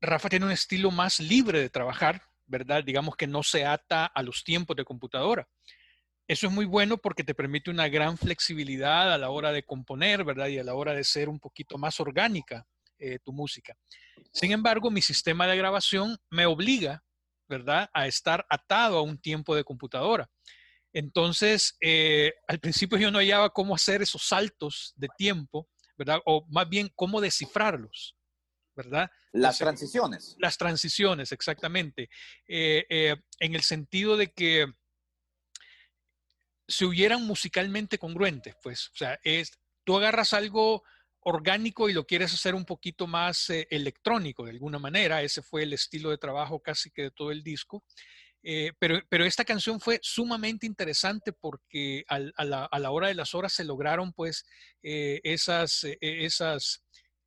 Rafa 0.00 0.28
tiene 0.28 0.46
un 0.46 0.52
estilo 0.52 0.90
más 0.90 1.20
libre 1.20 1.60
de 1.60 1.70
trabajar, 1.70 2.22
¿verdad? 2.46 2.84
Digamos 2.84 3.16
que 3.16 3.26
no 3.26 3.42
se 3.42 3.64
ata 3.64 4.06
a 4.06 4.22
los 4.22 4.44
tiempos 4.44 4.76
de 4.76 4.84
computadora. 4.84 5.48
Eso 6.26 6.46
es 6.46 6.52
muy 6.52 6.64
bueno 6.64 6.96
porque 6.96 7.24
te 7.24 7.34
permite 7.34 7.70
una 7.70 7.88
gran 7.88 8.16
flexibilidad 8.16 9.12
a 9.12 9.18
la 9.18 9.28
hora 9.28 9.52
de 9.52 9.64
componer, 9.64 10.24
¿verdad? 10.24 10.48
Y 10.48 10.58
a 10.58 10.64
la 10.64 10.74
hora 10.74 10.94
de 10.94 11.04
ser 11.04 11.28
un 11.28 11.38
poquito 11.38 11.76
más 11.76 12.00
orgánica 12.00 12.66
eh, 12.98 13.18
tu 13.22 13.32
música. 13.32 13.76
Sin 14.32 14.52
embargo, 14.52 14.90
mi 14.90 15.02
sistema 15.02 15.46
de 15.46 15.56
grabación 15.56 16.16
me 16.30 16.46
obliga, 16.46 17.04
¿verdad? 17.48 17.90
A 17.92 18.06
estar 18.06 18.46
atado 18.48 18.98
a 18.98 19.02
un 19.02 19.18
tiempo 19.18 19.54
de 19.54 19.64
computadora. 19.64 20.30
Entonces, 20.94 21.76
eh, 21.80 22.32
al 22.46 22.60
principio 22.60 22.96
yo 22.96 23.10
no 23.10 23.18
hallaba 23.18 23.50
cómo 23.50 23.74
hacer 23.74 24.00
esos 24.00 24.22
saltos 24.22 24.92
de 24.96 25.08
tiempo, 25.18 25.68
¿verdad? 25.98 26.20
O 26.24 26.46
más 26.48 26.68
bien 26.68 26.88
cómo 26.94 27.20
descifrarlos, 27.20 28.16
¿verdad? 28.76 29.10
Las 29.32 29.58
transiciones. 29.58 30.36
las 30.38 30.56
transiciones, 30.56 31.32
exactamente. 31.32 32.08
Eh, 32.46 32.86
eh, 32.88 33.16
en 33.40 33.54
el 33.56 33.62
sentido 33.62 34.16
de 34.16 34.32
que 34.32 34.72
se 36.68 36.84
hubieran 36.84 37.26
musicalmente 37.26 37.98
congruentes, 37.98 38.54
pues, 38.62 38.88
o 38.90 38.96
sea, 38.96 39.18
es, 39.24 39.58
tú 39.82 39.96
agarras 39.96 40.32
algo 40.32 40.84
orgánico 41.24 41.88
y 41.88 41.92
lo 41.92 42.06
quieres 42.06 42.32
hacer 42.32 42.54
un 42.54 42.64
poquito 42.64 43.06
más 43.06 43.50
eh, 43.50 43.66
electrónico 43.70 44.44
de 44.44 44.52
alguna 44.52 44.78
manera, 44.78 45.22
ese 45.22 45.42
fue 45.42 45.64
el 45.64 45.72
estilo 45.72 46.10
de 46.10 46.18
trabajo 46.18 46.60
casi 46.60 46.90
que 46.90 47.02
de 47.02 47.10
todo 47.10 47.30
el 47.30 47.42
disco. 47.42 47.84
Eh, 48.46 48.72
pero, 48.78 49.00
pero 49.08 49.24
esta 49.24 49.44
canción 49.44 49.80
fue 49.80 49.98
sumamente 50.02 50.66
interesante 50.66 51.32
porque 51.32 52.04
a, 52.08 52.44
la, 52.44 52.66
a 52.66 52.78
la 52.78 52.90
hora 52.90 53.08
de 53.08 53.14
las 53.14 53.34
horas 53.34 53.54
se 53.54 53.64
lograron 53.64 54.12
pues 54.12 54.44
eh, 54.82 55.18
esas, 55.24 55.86
esas, 56.02 56.84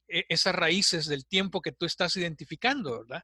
eh, 0.07 0.25
esas 0.29 0.53
raíces 0.53 1.07
del 1.07 1.25
tiempo 1.25 1.59
que 1.59 1.71
tú 1.71 1.87
estás 1.87 2.15
identificando, 2.17 2.99
¿verdad? 2.99 3.23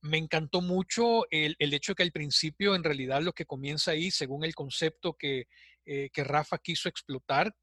Me 0.00 0.16
encantó 0.16 0.62
mucho 0.62 1.26
el, 1.30 1.56
el 1.58 1.74
hecho 1.74 1.94
que 1.94 2.04
al 2.04 2.10
principio 2.10 2.74
en 2.74 2.82
realidad 2.82 3.20
lo 3.20 3.34
que 3.34 3.44
comienza 3.44 3.90
ahí, 3.90 4.10
según 4.10 4.42
el 4.42 4.54
concepto 4.54 5.14
que, 5.14 5.44
que 5.84 6.24
Rafa 6.24 6.56
quiso 6.56 6.88
explotar, 6.88 7.54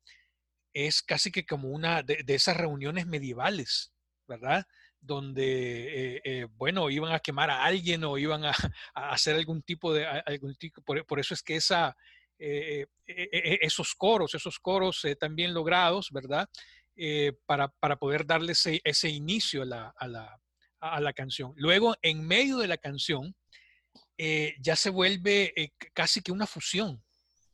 es 0.74 1.02
casi 1.02 1.32
que 1.32 1.46
como 1.46 1.70
una 1.70 2.04
de, 2.04 2.24
esas 2.28 2.58
reuniones 2.58 3.06
medievales, 3.06 3.92
¿verdad? 4.28 4.66
Donde, 5.00 6.16
eh, 6.16 6.22
eh, 6.24 6.48
bueno, 6.52 6.90
iban 6.90 7.12
a 7.14 7.20
quemar 7.20 7.50
a 7.50 7.64
alguien 7.64 8.04
o 8.04 8.18
iban 8.18 8.46
a, 8.46 8.52
hacer 8.94 9.36
algún 9.36 9.62
tipo 9.64 9.94
de, 9.94 10.06
algún 10.06 10.56
tipo, 10.56 10.82
por, 10.82 11.06
por 11.06 11.20
eso 11.20 11.34
es 11.34 11.42
que 11.44 11.56
esa, 11.56 11.96
eh, 12.38 12.86
esos 13.06 13.94
coros, 13.96 14.34
esos 14.36 14.60
coros 14.60 15.06
también 15.20 15.54
logrados, 15.54 16.10
¿verdad? 16.12 16.48
Para, 17.46 17.68
para 17.68 17.96
poder 17.98 18.26
darle 18.26 18.52
ese, 18.52 18.80
ese 18.84 19.10
inicio 19.10 19.64
a 19.64 19.66
la, 19.66 19.94
a, 19.98 20.08
la, 20.08 20.40
a 20.80 21.00
la 21.02 21.14
canción. 21.14 21.54
Luego, 21.56 21.96
en 22.02 22.26
medio 22.26 22.58
de 22.58 22.68
la 22.68 22.78
canción, 22.78 23.36
ya 24.60 24.76
se 24.76 24.92
vuelve 24.92 25.74
casi 25.94 26.22
que 26.22 26.32
una 26.32 26.46
fusión, 26.46 27.04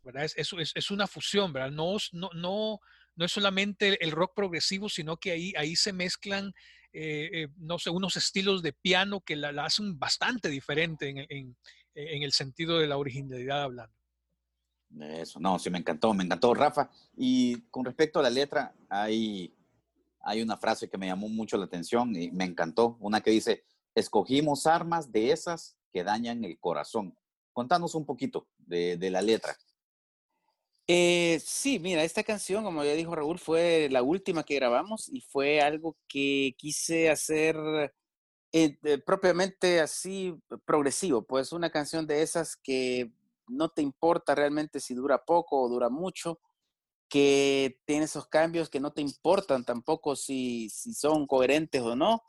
¿verdad? 0.03 0.23
Es, 0.25 0.35
es, 0.37 0.71
es- 0.75 0.91
una 0.91 1.07
fusión, 1.07 1.51
¿verdad? 1.53 1.71
No, 1.71 1.97
no, 2.33 2.79
no 3.17 3.25
es 3.25 3.31
solamente 3.33 4.01
el 4.03 4.11
rock 4.11 4.33
progresivo, 4.35 4.87
sino 4.87 5.17
que 5.17 5.31
ahí, 5.31 5.53
ahí 5.57 5.75
se 5.75 5.91
mezclan, 5.91 6.53
eh, 6.93 7.29
eh, 7.33 7.47
no 7.57 7.77
sé, 7.79 7.89
unos 7.89 8.15
estilos 8.15 8.61
de 8.61 8.71
piano 8.73 9.19
que 9.21 9.35
la, 9.35 9.49
hacen 9.65 9.99
bastante 9.99 10.49
diferente 10.49 11.09
en, 11.09 11.17
en- 11.29 11.57
en 11.95 12.21
el 12.23 12.31
sentido 12.31 12.77
de 12.79 12.87
la 12.87 12.97
originalidad 12.97 13.63
hablando. 13.63 13.93
Eso, 14.99 15.39
no, 15.39 15.59
sí, 15.59 15.69
me 15.69 15.79
encantó, 15.79 16.13
me 16.13 16.23
encantó, 16.23 16.53
Rafa. 16.53 16.89
Y 17.15 17.61
con 17.69 17.83
respecto 17.85 18.19
a 18.19 18.23
la 18.23 18.29
letra, 18.29 18.73
hay, 18.89 19.53
hay 20.21 20.41
una 20.41 20.57
frase 20.57 20.89
que 20.89 20.97
me 20.97 21.07
llamó 21.07 21.27
mucho 21.27 21.57
la 21.57 21.65
atención 21.65 22.15
y 22.15 22.31
me 22.31 22.45
encantó, 22.45 22.97
una 22.99 23.21
que 23.21 23.31
dice, 23.31 23.63
escogimos 23.95 24.65
armas 24.65 25.11
de 25.11 25.31
esas 25.31 25.75
que 25.91 26.03
dañan 26.03 26.43
el 26.45 26.57
corazón. 26.59 27.17
Contanos 27.51 27.95
un 27.95 28.05
poquito 28.05 28.47
de, 28.57 28.95
de 28.97 29.09
la 29.09 29.21
letra. 29.21 29.57
Eh, 30.89 31.41
sí, 31.45 31.79
mira, 31.79 32.03
esta 32.03 32.23
canción, 32.23 32.63
como 32.63 32.83
ya 32.83 32.93
dijo 32.93 33.13
Raúl, 33.15 33.39
fue 33.39 33.89
la 33.91 34.01
última 34.03 34.43
que 34.43 34.55
grabamos 34.55 35.09
y 35.09 35.19
fue 35.21 35.59
algo 35.61 35.97
que 36.07 36.55
quise 36.57 37.09
hacer 37.09 37.57
eh, 38.53 38.77
propiamente 39.05 39.81
así 39.81 40.35
progresivo, 40.65 41.23
pues 41.23 41.51
una 41.53 41.69
canción 41.71 42.07
de 42.07 42.21
esas 42.23 42.55
que 42.57 43.11
no 43.47 43.69
te 43.69 43.81
importa 43.81 44.35
realmente 44.35 44.79
si 44.79 44.93
dura 44.95 45.25
poco 45.25 45.61
o 45.61 45.69
dura 45.69 45.89
mucho, 45.89 46.39
que 47.09 47.79
tiene 47.85 48.05
esos 48.05 48.27
cambios 48.27 48.69
que 48.69 48.79
no 48.81 48.93
te 48.93 49.01
importan 49.01 49.65
tampoco 49.65 50.15
si, 50.15 50.69
si 50.69 50.93
son 50.93 51.27
coherentes 51.27 51.81
o 51.81 51.95
no, 51.95 52.23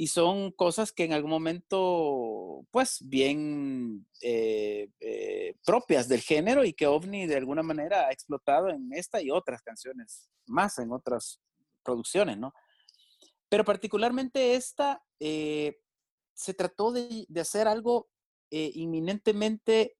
y 0.00 0.06
son 0.06 0.52
cosas 0.52 0.92
que 0.92 1.02
en 1.02 1.12
algún 1.12 1.32
momento, 1.32 2.64
pues, 2.70 2.98
bien 3.00 4.06
eh, 4.22 4.92
eh, 5.00 5.56
propias 5.66 6.06
del 6.06 6.20
género 6.20 6.64
y 6.64 6.72
que 6.72 6.86
OVNI 6.86 7.26
de 7.26 7.34
alguna 7.34 7.64
manera 7.64 8.06
ha 8.06 8.12
explotado 8.12 8.68
en 8.68 8.92
esta 8.92 9.20
y 9.20 9.32
otras 9.32 9.60
canciones, 9.60 10.30
más 10.46 10.78
en 10.78 10.92
otras 10.92 11.40
producciones, 11.82 12.38
¿no? 12.38 12.54
Pero 13.48 13.64
particularmente 13.64 14.54
esta, 14.54 15.02
eh, 15.18 15.80
se 16.32 16.54
trató 16.54 16.92
de, 16.92 17.26
de 17.28 17.40
hacer 17.40 17.66
algo 17.66 18.08
inminentemente 18.50 19.96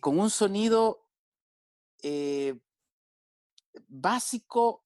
con 0.00 0.18
un 0.18 0.28
sonido 0.28 1.06
básico 3.86 4.84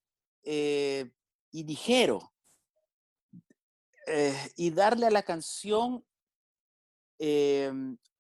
eh, 0.49 1.11
y 1.57 1.65
ligero. 1.65 2.33
eh, 4.09 4.53
y 4.57 4.71
darle 4.71 5.07
a 5.07 5.11
la 5.11 5.23
canción 5.23 6.05
eh, 7.19 7.73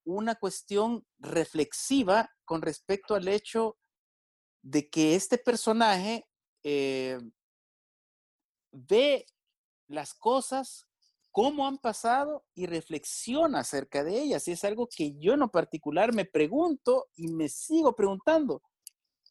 una 0.04 0.34
cuestión 0.34 1.06
reflexiva 1.18 2.28
con 2.44 2.60
respecto 2.60 3.14
al 3.14 3.28
hecho 3.28 3.76
de 4.62 4.88
que 4.88 5.14
este 5.14 5.38
personaje 5.38 6.26
eh, 6.64 7.20
ve 8.72 9.26
las 9.86 10.12
cosas, 10.14 10.88
cómo 11.30 11.68
han 11.68 11.78
pasado 11.78 12.44
y 12.54 12.66
reflexiona 12.66 13.60
acerca 13.60 14.02
de 14.02 14.22
ellas. 14.22 14.48
Y 14.48 14.52
es 14.52 14.64
algo 14.64 14.88
que 14.88 15.14
yo 15.18 15.34
en 15.34 15.40
lo 15.40 15.52
particular 15.52 16.12
me 16.12 16.24
pregunto 16.24 17.06
y 17.14 17.28
me 17.28 17.48
sigo 17.48 17.94
preguntando. 17.94 18.62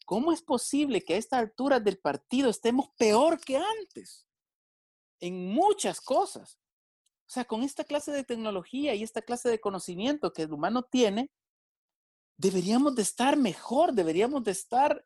¿Cómo 0.06 0.32
es 0.32 0.42
posible 0.42 1.04
que 1.04 1.16
a 1.16 1.18
esta 1.18 1.38
altura 1.40 1.80
del 1.80 1.98
partido 1.98 2.50
estemos 2.50 2.90
peor 2.98 3.40
que 3.40 3.58
antes? 3.58 4.28
En 5.20 5.48
muchas 5.48 6.00
cosas. 6.00 6.60
O 7.28 7.30
sea, 7.30 7.46
con 7.46 7.64
esta 7.64 7.84
clase 7.84 8.12
de 8.12 8.24
tecnología 8.24 8.94
y 8.94 9.02
esta 9.02 9.24
clase 9.24 9.50
de 9.50 9.60
conocimiento 9.60 10.32
que 10.32 10.44
el 10.44 10.54
humano 10.54 10.84
tiene, 10.84 11.32
deberíamos 12.38 12.96
de 12.96 13.02
estar 13.02 13.36
mejor, 13.36 13.94
deberíamos 13.94 14.44
de 14.44 14.52
estar 14.52 15.04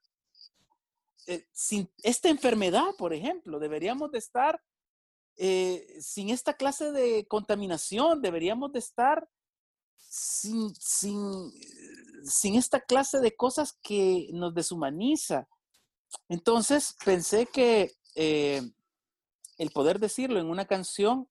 eh, 1.28 1.48
sin 1.54 1.90
esta 2.04 2.28
enfermedad, 2.28 2.96
por 2.98 3.14
ejemplo, 3.14 3.60
deberíamos 3.60 4.12
de 4.12 4.18
estar 4.18 4.62
eh, 5.38 5.98
sin 6.02 6.30
esta 6.30 6.56
clase 6.56 6.92
de 6.92 7.26
contaminación, 7.28 8.22
deberíamos 8.22 8.74
de 8.74 8.80
estar 8.80 9.30
sin, 9.96 10.74
sin, 10.76 11.54
sin 12.24 12.56
esta 12.56 12.82
clase 12.82 13.20
de 13.20 13.36
cosas 13.36 13.78
que 13.82 14.30
nos 14.34 14.54
deshumaniza. 14.54 15.48
Entonces 16.28 16.96
pensé 17.04 17.46
que 17.46 17.94
eh, 18.16 18.62
el 19.58 19.72
poder 19.72 20.00
decirlo 20.00 20.40
en 20.40 20.48
una 20.48 20.66
canción 20.66 21.28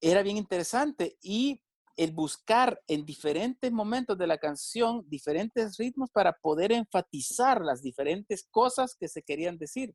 era 0.00 0.22
bien 0.22 0.36
interesante 0.36 1.16
y 1.20 1.62
el 1.96 2.12
buscar 2.12 2.80
en 2.86 3.04
diferentes 3.04 3.72
momentos 3.72 4.16
de 4.16 4.28
la 4.28 4.38
canción 4.38 5.04
diferentes 5.08 5.76
ritmos 5.76 6.10
para 6.10 6.32
poder 6.32 6.70
enfatizar 6.70 7.60
las 7.60 7.82
diferentes 7.82 8.46
cosas 8.50 8.94
que 8.94 9.08
se 9.08 9.22
querían 9.22 9.58
decir. 9.58 9.94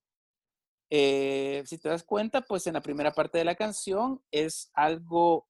Eh, 0.89 1.63
si 1.65 1.77
te 1.77 1.87
das 1.87 2.03
cuenta, 2.03 2.41
pues 2.41 2.67
en 2.67 2.73
la 2.73 2.81
primera 2.81 3.13
parte 3.13 3.37
de 3.37 3.45
la 3.45 3.55
canción 3.55 4.21
es 4.31 4.69
algo 4.73 5.47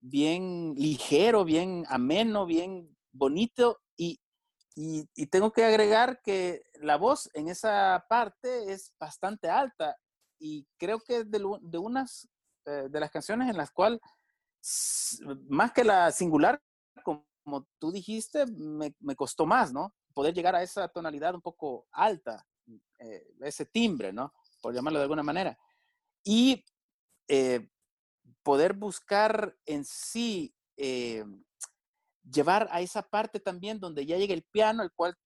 bien 0.00 0.74
ligero, 0.76 1.44
bien 1.44 1.84
ameno, 1.88 2.46
bien 2.46 2.96
bonito 3.12 3.80
y, 3.96 4.18
y, 4.74 5.26
tengo 5.26 5.52
que 5.52 5.64
agregar 5.64 6.20
que 6.22 6.62
la 6.74 6.96
voz 6.96 7.30
en 7.34 7.48
esa 7.48 8.04
parte 8.08 8.72
es 8.72 8.92
bastante 8.98 9.48
alta 9.48 9.96
y 10.38 10.66
creo 10.78 11.00
que 11.00 11.18
es 11.18 11.30
de, 11.30 11.38
de 11.60 11.78
unas 11.78 12.28
eh, 12.64 12.88
de 12.88 13.00
las 13.00 13.10
canciones 13.10 13.50
en 13.50 13.56
las 13.56 13.72
cuales, 13.72 14.00
más 15.48 15.72
que 15.72 15.82
la 15.82 16.12
singular, 16.12 16.62
como, 17.02 17.66
tú 17.80 17.90
dijiste, 17.90 18.46
me, 18.46 18.94
me, 19.00 19.16
costó 19.16 19.46
más, 19.46 19.72
¿no? 19.72 19.92
Poder 20.14 20.32
llegar 20.32 20.54
a 20.54 20.62
esa 20.62 20.86
tonalidad 20.86 21.34
un 21.34 21.40
poco 21.40 21.88
alta, 21.90 22.46
eh, 23.00 23.34
ese 23.40 23.66
timbre, 23.66 24.12
¿no? 24.12 24.32
Por 24.60 24.72
llamarlo 24.72 25.00
de 25.00 25.04
alguna 25.04 25.24
manera. 25.24 25.58
Y 26.22 26.64
eh, 27.26 27.68
poder 28.44 28.74
buscar 28.74 29.56
en 29.66 29.84
sí, 29.84 30.54
llevar 32.30 32.68
a 32.70 32.80
esa 32.80 33.02
parte 33.02 33.40
también 33.40 33.80
donde 33.80 34.06
ya 34.06 34.16
llega 34.16 34.34
el 34.34 34.44
piano, 34.44 34.82
el 34.82 34.92
cual 34.94 35.16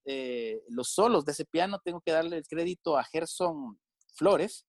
los 0.68 0.90
solos 0.90 1.24
de 1.24 1.32
ese 1.32 1.44
piano 1.44 1.80
tengo 1.84 2.00
que 2.00 2.12
darle 2.12 2.38
el 2.38 2.46
crédito 2.46 2.96
a 2.96 3.04
Gerson 3.04 3.78
Flores, 4.14 4.66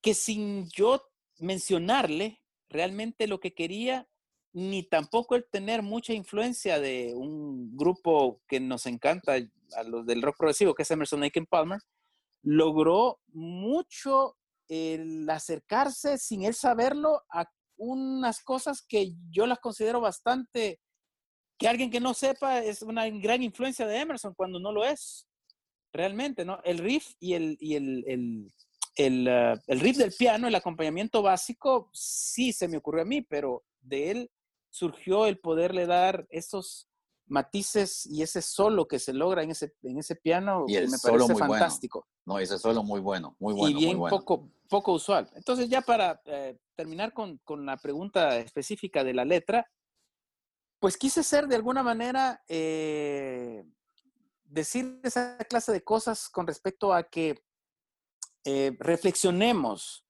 que 0.00 0.14
sin 0.14 0.68
yo 0.70 1.02
mencionarle 1.38 2.40
realmente 2.68 3.26
lo 3.26 3.40
que 3.40 3.54
quería, 3.54 4.08
ni 4.52 4.82
tampoco 4.82 5.34
el 5.34 5.46
tener 5.50 5.82
mucha 5.82 6.12
influencia 6.12 6.80
de 6.80 7.12
un 7.14 7.76
grupo 7.76 8.40
que 8.48 8.60
nos 8.60 8.86
encanta, 8.86 9.36
a 9.76 9.82
los 9.82 10.06
del 10.06 10.22
rock 10.22 10.36
progresivo, 10.38 10.74
que 10.74 10.82
es 10.82 10.90
Emerson 10.90 11.20
Lake 11.20 11.44
Palmer, 11.48 11.80
logró 12.42 13.20
mucho 13.28 14.36
el 14.68 15.28
acercarse 15.28 16.18
sin 16.18 16.44
él 16.44 16.54
saberlo 16.54 17.22
a 17.30 17.50
unas 17.76 18.42
cosas 18.42 18.82
que 18.86 19.14
yo 19.30 19.46
las 19.46 19.58
considero 19.60 20.00
bastante, 20.00 20.80
que 21.58 21.68
alguien 21.68 21.90
que 21.90 22.00
no 22.00 22.14
sepa 22.14 22.60
es 22.60 22.82
una 22.82 23.08
gran 23.10 23.42
influencia 23.42 23.86
de 23.86 23.98
Emerson 23.98 24.34
cuando 24.34 24.60
no 24.60 24.72
lo 24.72 24.84
es, 24.84 25.26
realmente, 25.92 26.44
¿no? 26.44 26.60
El 26.64 26.78
riff 26.78 27.14
y 27.18 27.34
el, 27.34 27.56
y 27.60 27.74
el 27.74 28.52
eh, 28.98 29.56
el, 29.66 29.80
riff 29.80 29.96
del 29.96 30.12
piano, 30.12 30.48
el 30.48 30.54
acompañamiento 30.54 31.22
básico, 31.22 31.88
sí 31.92 32.52
se 32.52 32.66
me 32.66 32.78
ocurrió 32.78 33.02
a 33.02 33.06
mí, 33.06 33.22
pero 33.22 33.62
de 33.80 34.10
él 34.10 34.30
surgió 34.70 35.26
el 35.26 35.38
poderle 35.38 35.86
dar 35.86 36.26
esos 36.30 36.88
matices 37.26 38.06
y 38.06 38.22
ese 38.22 38.42
solo 38.42 38.88
que 38.88 38.98
se 38.98 39.12
logra 39.12 39.42
en 39.42 39.50
ese, 39.50 39.74
en 39.82 39.98
ese 39.98 40.16
piano 40.16 40.64
y 40.66 40.74
me 40.74 40.98
parece 41.00 41.34
fantástico. 41.36 42.08
No, 42.26 42.38
ese 42.38 42.58
solo 42.58 42.82
muy 42.82 43.00
bueno, 43.00 43.36
muy 43.38 43.54
bueno. 43.54 43.78
Y 43.78 43.84
bien 43.84 43.98
muy 43.98 44.10
Poco, 44.10 44.50
poco 44.68 44.94
usual. 44.94 45.30
Entonces 45.34 45.68
ya 45.68 45.80
para 45.80 46.20
eh, 46.24 46.58
terminar 46.74 47.12
con, 47.12 47.38
con, 47.44 47.64
la 47.64 47.76
pregunta 47.76 48.36
específica 48.38 49.04
de 49.04 49.14
la 49.14 49.24
letra, 49.24 49.70
pues 50.80 50.96
quise 50.96 51.22
ser 51.22 51.46
de 51.48 51.56
alguna 51.56 51.82
manera 51.82 52.42
eh, 52.48 53.64
decir 54.44 55.00
esa 55.02 55.38
clase 55.38 55.72
de 55.72 55.82
cosas 55.82 56.28
con 56.28 56.46
respecto 56.46 56.92
a 56.92 57.02
que 57.04 57.42
eh, 58.44 58.76
reflexionemos 58.78 60.04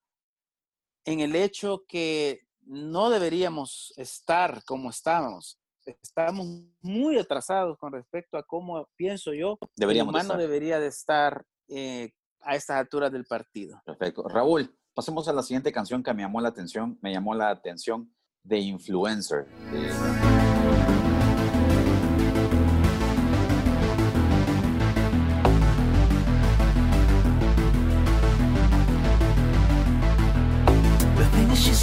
en 1.05 1.19
el 1.21 1.35
hecho 1.35 1.85
que 1.87 2.47
no 2.61 3.09
deberíamos 3.09 3.93
estar 3.97 4.63
como 4.63 4.91
estábamos. 4.91 5.59
Estamos 5.85 6.45
muy 6.81 7.17
atrasados 7.17 7.77
con 7.79 7.91
respecto 7.91 8.37
a 8.37 8.43
cómo 8.43 8.87
pienso 8.95 9.33
yo. 9.33 9.57
Deberíamos 9.75 10.13
el 10.13 10.21
humano 10.21 10.39
debería 10.39 10.79
de 10.79 10.87
estar 10.87 11.43
eh, 11.67 12.11
a 12.41 12.55
estas 12.55 12.77
alturas 12.77 13.11
del 13.11 13.25
partido. 13.25 13.81
Perfecto. 13.85 14.27
Raúl, 14.27 14.77
pasemos 14.93 15.27
a 15.27 15.33
la 15.33 15.41
siguiente 15.41 15.71
canción 15.71 16.03
que 16.03 16.13
me 16.13 16.21
llamó 16.21 16.41
la 16.41 16.49
atención. 16.49 16.99
Me 17.01 17.11
llamó 17.11 17.33
la 17.33 17.49
atención 17.49 18.13
de 18.43 18.59
Influencer. 18.59 19.47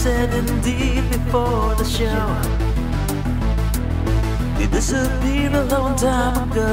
The 0.07 0.47
a 5.53 5.65
long 5.65 5.97
time 5.97 6.51
ago. 6.51 6.71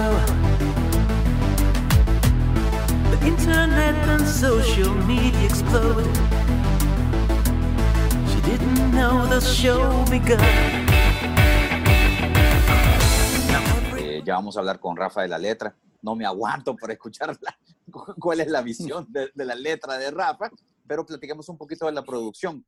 The 3.11 3.27
internet 3.27 3.95
and 4.09 4.27
social 4.27 4.93
media 5.05 5.45
exploded. 5.45 6.05
She 8.29 8.39
didn't 8.41 8.91
know 8.91 9.25
the 9.27 9.41
show 9.41 10.05
begun. 10.09 10.39
Eh, 13.97 14.21
ya 14.25 14.36
vamos 14.36 14.57
a 14.57 14.59
hablar 14.59 14.79
con 14.79 14.95
Rafa 14.95 15.21
de 15.21 15.27
la 15.27 15.38
letra. 15.38 15.75
No 16.01 16.15
me 16.15 16.25
aguanto 16.25 16.75
por 16.75 16.91
escucharla. 16.91 17.57
¿Cuál 18.19 18.41
es 18.41 18.47
la 18.47 18.61
visión 18.61 19.07
de, 19.09 19.31
de 19.34 19.45
la 19.45 19.55
letra 19.55 19.97
de 19.97 20.11
Rafa? 20.11 20.51
Pero 20.86 21.05
platicamos 21.05 21.47
un 21.49 21.57
poquito 21.57 21.86
de 21.86 21.93
la 21.93 22.03
producción 22.03 22.63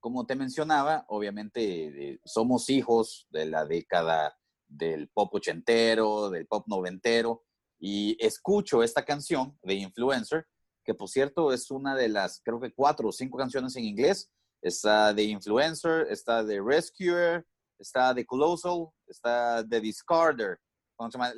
como 0.00 0.26
te 0.26 0.34
mencionaba, 0.34 1.04
obviamente 1.08 2.12
eh, 2.12 2.20
somos 2.24 2.68
hijos 2.70 3.26
de 3.30 3.46
la 3.46 3.64
década 3.66 4.36
del 4.66 5.08
pop 5.08 5.34
ochentero, 5.34 6.30
del 6.30 6.46
pop 6.46 6.66
noventero, 6.66 7.44
y 7.78 8.16
escucho 8.24 8.82
esta 8.82 9.04
canción 9.04 9.58
de 9.62 9.74
Influencer, 9.74 10.46
que 10.84 10.94
por 10.94 11.08
cierto 11.08 11.52
es 11.52 11.70
una 11.70 11.94
de 11.94 12.08
las, 12.08 12.40
creo 12.42 12.60
que 12.60 12.72
cuatro 12.72 13.08
o 13.08 13.12
cinco 13.12 13.38
canciones 13.38 13.76
en 13.76 13.84
inglés. 13.84 14.30
Está 14.62 15.14
de 15.14 15.22
Influencer, 15.24 16.06
está 16.10 16.44
de 16.44 16.60
Rescuer, 16.60 17.46
está 17.78 18.12
de 18.12 18.26
Colossal, 18.26 18.88
está 19.06 19.62
de 19.62 19.80
Discarder. 19.80 20.58
¿Cómo 20.96 21.10
se 21.10 21.16
llama? 21.16 21.32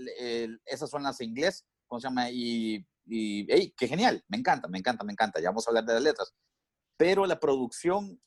esas 0.66 0.90
son 0.90 1.04
las 1.04 1.20
en 1.20 1.30
inglés. 1.30 1.64
¿Cómo 1.86 2.00
se 2.00 2.08
llama? 2.08 2.30
Y, 2.30 2.84
y 3.06 3.46
hey, 3.48 3.72
qué 3.76 3.86
genial, 3.86 4.24
me 4.26 4.38
encanta, 4.38 4.66
me 4.66 4.78
encanta, 4.78 5.04
me 5.04 5.12
encanta. 5.12 5.40
Ya 5.40 5.50
vamos 5.50 5.66
a 5.66 5.70
hablar 5.70 5.84
de 5.84 5.94
las 5.94 6.02
letras. 6.02 6.34
Pero 6.96 7.26
la 7.26 7.38
producción 7.38 8.20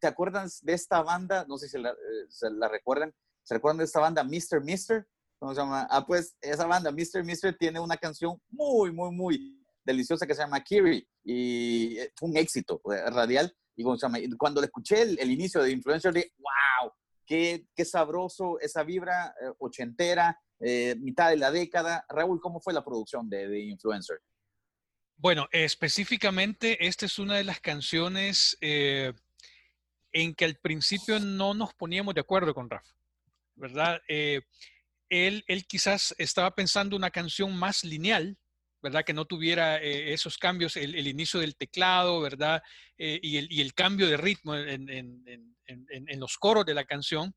¿te 0.00 0.06
acuerdas 0.06 0.60
de 0.62 0.72
esta 0.72 1.02
banda? 1.02 1.44
No 1.48 1.58
sé 1.58 1.68
si 1.68 1.78
la, 1.78 1.90
eh, 1.90 2.26
se 2.28 2.50
la 2.50 2.68
recuerdan. 2.68 3.12
¿Se 3.42 3.54
recuerdan 3.54 3.78
de 3.78 3.84
esta 3.84 4.00
banda, 4.00 4.24
Mr. 4.24 4.62
Mister? 4.62 5.06
¿Cómo 5.38 5.54
se 5.54 5.60
llama? 5.60 5.86
Ah, 5.90 6.06
pues 6.06 6.36
esa 6.40 6.66
banda, 6.66 6.90
Mr. 6.90 7.24
Mister, 7.24 7.56
tiene 7.56 7.78
una 7.80 7.96
canción 7.96 8.40
muy, 8.50 8.92
muy, 8.92 9.14
muy 9.14 9.64
deliciosa 9.84 10.26
que 10.26 10.34
se 10.34 10.40
llama 10.40 10.62
Kiri 10.62 11.06
y 11.22 11.98
eh, 11.98 12.12
fue 12.16 12.30
un 12.30 12.36
éxito 12.36 12.80
eh, 12.90 13.10
radial. 13.10 13.54
Y 13.76 13.82
cuando 14.36 14.60
le 14.60 14.66
escuché 14.66 15.02
el, 15.02 15.30
inicio 15.30 15.60
de 15.60 15.72
Influencer, 15.72 16.14
dije, 16.14 16.32
wow, 16.38 16.92
qué, 17.26 17.66
qué 17.74 17.84
sabroso 17.84 18.58
esa 18.60 18.84
vibra 18.84 19.34
ochentera, 19.58 20.40
mitad 21.00 21.30
de 21.30 21.36
la 21.36 21.50
década. 21.50 22.04
Raúl, 22.08 22.40
¿cómo 22.40 22.60
fue 22.60 22.72
la 22.72 22.84
producción 22.84 23.28
de, 23.28 23.48
de 23.48 23.58
Influencer? 23.64 24.20
Bueno, 25.16 25.48
específicamente, 25.50 26.86
esta 26.86 27.06
es 27.06 27.18
una 27.18 27.34
de 27.34 27.42
las 27.42 27.58
canciones 27.58 28.56
en 30.14 30.34
que 30.34 30.46
al 30.46 30.56
principio 30.56 31.20
no 31.20 31.52
nos 31.52 31.74
poníamos 31.74 32.14
de 32.14 32.22
acuerdo 32.22 32.54
con 32.54 32.70
Rafa, 32.70 32.94
¿verdad? 33.56 34.00
Eh, 34.08 34.40
él, 35.10 35.44
él 35.46 35.66
quizás 35.66 36.14
estaba 36.16 36.54
pensando 36.54 36.96
una 36.96 37.10
canción 37.10 37.54
más 37.54 37.84
lineal, 37.84 38.38
¿verdad? 38.80 39.04
Que 39.04 39.12
no 39.12 39.26
tuviera 39.26 39.82
eh, 39.82 40.14
esos 40.14 40.38
cambios, 40.38 40.76
el, 40.76 40.94
el, 40.94 41.06
inicio 41.06 41.40
del 41.40 41.56
teclado, 41.56 42.20
¿verdad? 42.20 42.62
Eh, 42.96 43.18
y, 43.22 43.36
el, 43.36 43.52
y, 43.52 43.60
el, 43.60 43.74
cambio 43.74 44.06
de 44.06 44.16
ritmo 44.16 44.54
en, 44.54 44.88
en, 44.88 45.22
en, 45.66 45.86
en 45.90 46.20
los 46.20 46.38
coros 46.38 46.64
de 46.64 46.74
la 46.74 46.84
canción. 46.84 47.34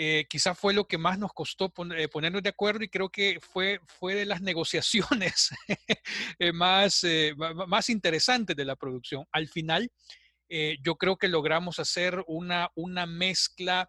Eh, 0.00 0.26
quizás 0.28 0.56
fue 0.56 0.72
lo 0.74 0.86
que 0.86 0.96
más 0.96 1.18
nos 1.18 1.32
costó 1.32 1.72
eh, 1.96 2.06
ponernos 2.06 2.40
de 2.40 2.50
acuerdo 2.50 2.84
y 2.84 2.88
creo 2.88 3.08
que 3.08 3.40
fue, 3.40 3.80
fue 3.84 4.14
de 4.14 4.26
las 4.26 4.40
negociaciones 4.42 5.50
eh, 6.38 6.52
más, 6.52 7.04
más 7.66 7.90
interesantes 7.90 8.54
de 8.54 8.64
la 8.64 8.76
producción. 8.76 9.24
Al 9.32 9.48
final, 9.48 9.90
yo 10.82 10.96
creo 10.96 11.16
que 11.16 11.28
logramos 11.28 11.78
hacer 11.78 12.22
una, 12.26 12.70
una 12.74 13.06
mezcla, 13.06 13.88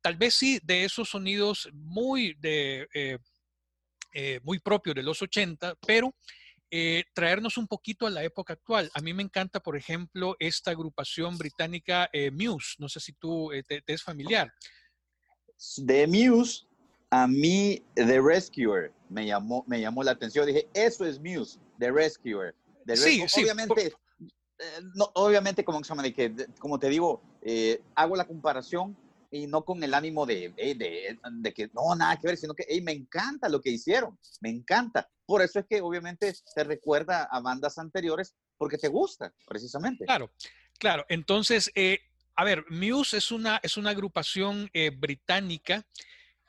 tal 0.00 0.16
vez 0.16 0.34
sí, 0.34 0.60
de 0.64 0.84
esos 0.84 1.08
sonidos 1.10 1.68
muy, 1.72 2.34
de, 2.40 3.18
muy 4.42 4.58
propios 4.58 4.94
de 4.96 5.02
los 5.02 5.22
80, 5.22 5.76
pero 5.86 6.14
traernos 7.14 7.56
un 7.56 7.68
poquito 7.68 8.06
a 8.06 8.10
la 8.10 8.24
época 8.24 8.54
actual. 8.54 8.90
A 8.94 9.00
mí 9.00 9.14
me 9.14 9.22
encanta, 9.22 9.60
por 9.60 9.76
ejemplo, 9.76 10.34
esta 10.38 10.72
agrupación 10.72 11.38
británica 11.38 12.10
Muse. 12.32 12.76
No 12.78 12.88
sé 12.88 13.00
si 13.00 13.12
tú 13.12 13.50
te, 13.68 13.82
te, 13.82 13.92
es 13.92 14.02
familiar 14.02 14.52
de 15.76 16.06
Muse, 16.06 16.66
a 17.10 17.26
mí 17.26 17.82
The 17.94 18.20
Rescuer 18.20 18.92
me 19.08 19.26
llamó, 19.26 19.64
me 19.66 19.80
llamó 19.80 20.02
la 20.02 20.12
atención. 20.12 20.46
Dije, 20.46 20.68
eso 20.74 21.04
es 21.04 21.20
Muse, 21.20 21.58
The 21.78 21.90
Rescuer. 21.90 22.54
The 22.86 22.96
sí, 22.96 23.24
sí, 23.28 23.42
obviamente, 23.42 23.86
eh, 23.86 23.92
no, 24.94 25.10
obviamente, 25.14 25.64
como, 25.64 25.80
como 26.58 26.78
te 26.78 26.88
digo, 26.88 27.22
eh, 27.42 27.82
hago 27.94 28.16
la 28.16 28.26
comparación 28.26 28.96
y 29.30 29.46
no 29.48 29.64
con 29.64 29.82
el 29.82 29.94
ánimo 29.94 30.26
de, 30.26 30.50
de, 30.56 31.54
que 31.54 31.68
no, 31.74 31.94
nada 31.96 32.16
que 32.20 32.28
ver, 32.28 32.36
sino 32.36 32.54
que 32.54 32.66
me 32.82 32.92
encanta 32.92 33.48
lo 33.48 33.60
que 33.60 33.70
hicieron, 33.70 34.16
me 34.40 34.50
encanta. 34.50 35.08
Por 35.26 35.42
eso 35.42 35.58
es 35.58 35.66
que 35.68 35.80
obviamente 35.80 36.32
te 36.54 36.64
recuerda 36.64 37.24
a 37.24 37.40
bandas 37.40 37.78
anteriores 37.78 38.36
porque 38.56 38.78
te 38.78 38.88
gusta, 38.88 39.32
precisamente. 39.46 40.04
Claro, 40.04 40.30
claro. 40.78 41.04
Entonces, 41.08 41.70
eh, 41.74 41.98
a 42.36 42.44
ver, 42.44 42.64
Muse 42.70 43.16
es 43.16 43.32
una, 43.32 43.58
es 43.62 43.76
una 43.76 43.90
agrupación 43.90 44.70
eh, 44.72 44.90
británica 44.90 45.84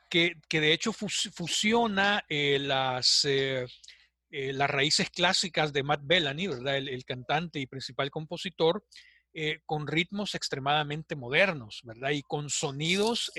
que, 0.08 0.40
que, 0.48 0.60
de 0.60 0.72
hecho 0.72 0.92
fusiona 0.92 2.24
eh, 2.28 2.58
las, 2.60 3.26
eh, 4.36 4.48
eh, 4.50 4.52
las 4.52 4.70
raíces 4.70 5.10
clásicas 5.10 5.72
de 5.72 5.82
Matt 5.82 6.02
Bellany, 6.04 6.46
¿verdad? 6.46 6.76
El, 6.76 6.88
el 6.88 7.04
cantante 7.04 7.58
y 7.58 7.66
principal 7.66 8.10
compositor, 8.10 8.84
eh, 9.32 9.60
con 9.64 9.86
ritmos 9.86 10.34
extremadamente 10.34 11.16
modernos, 11.16 11.80
¿verdad? 11.84 12.10
Y 12.10 12.22
con 12.22 12.50
sonidos 12.50 13.32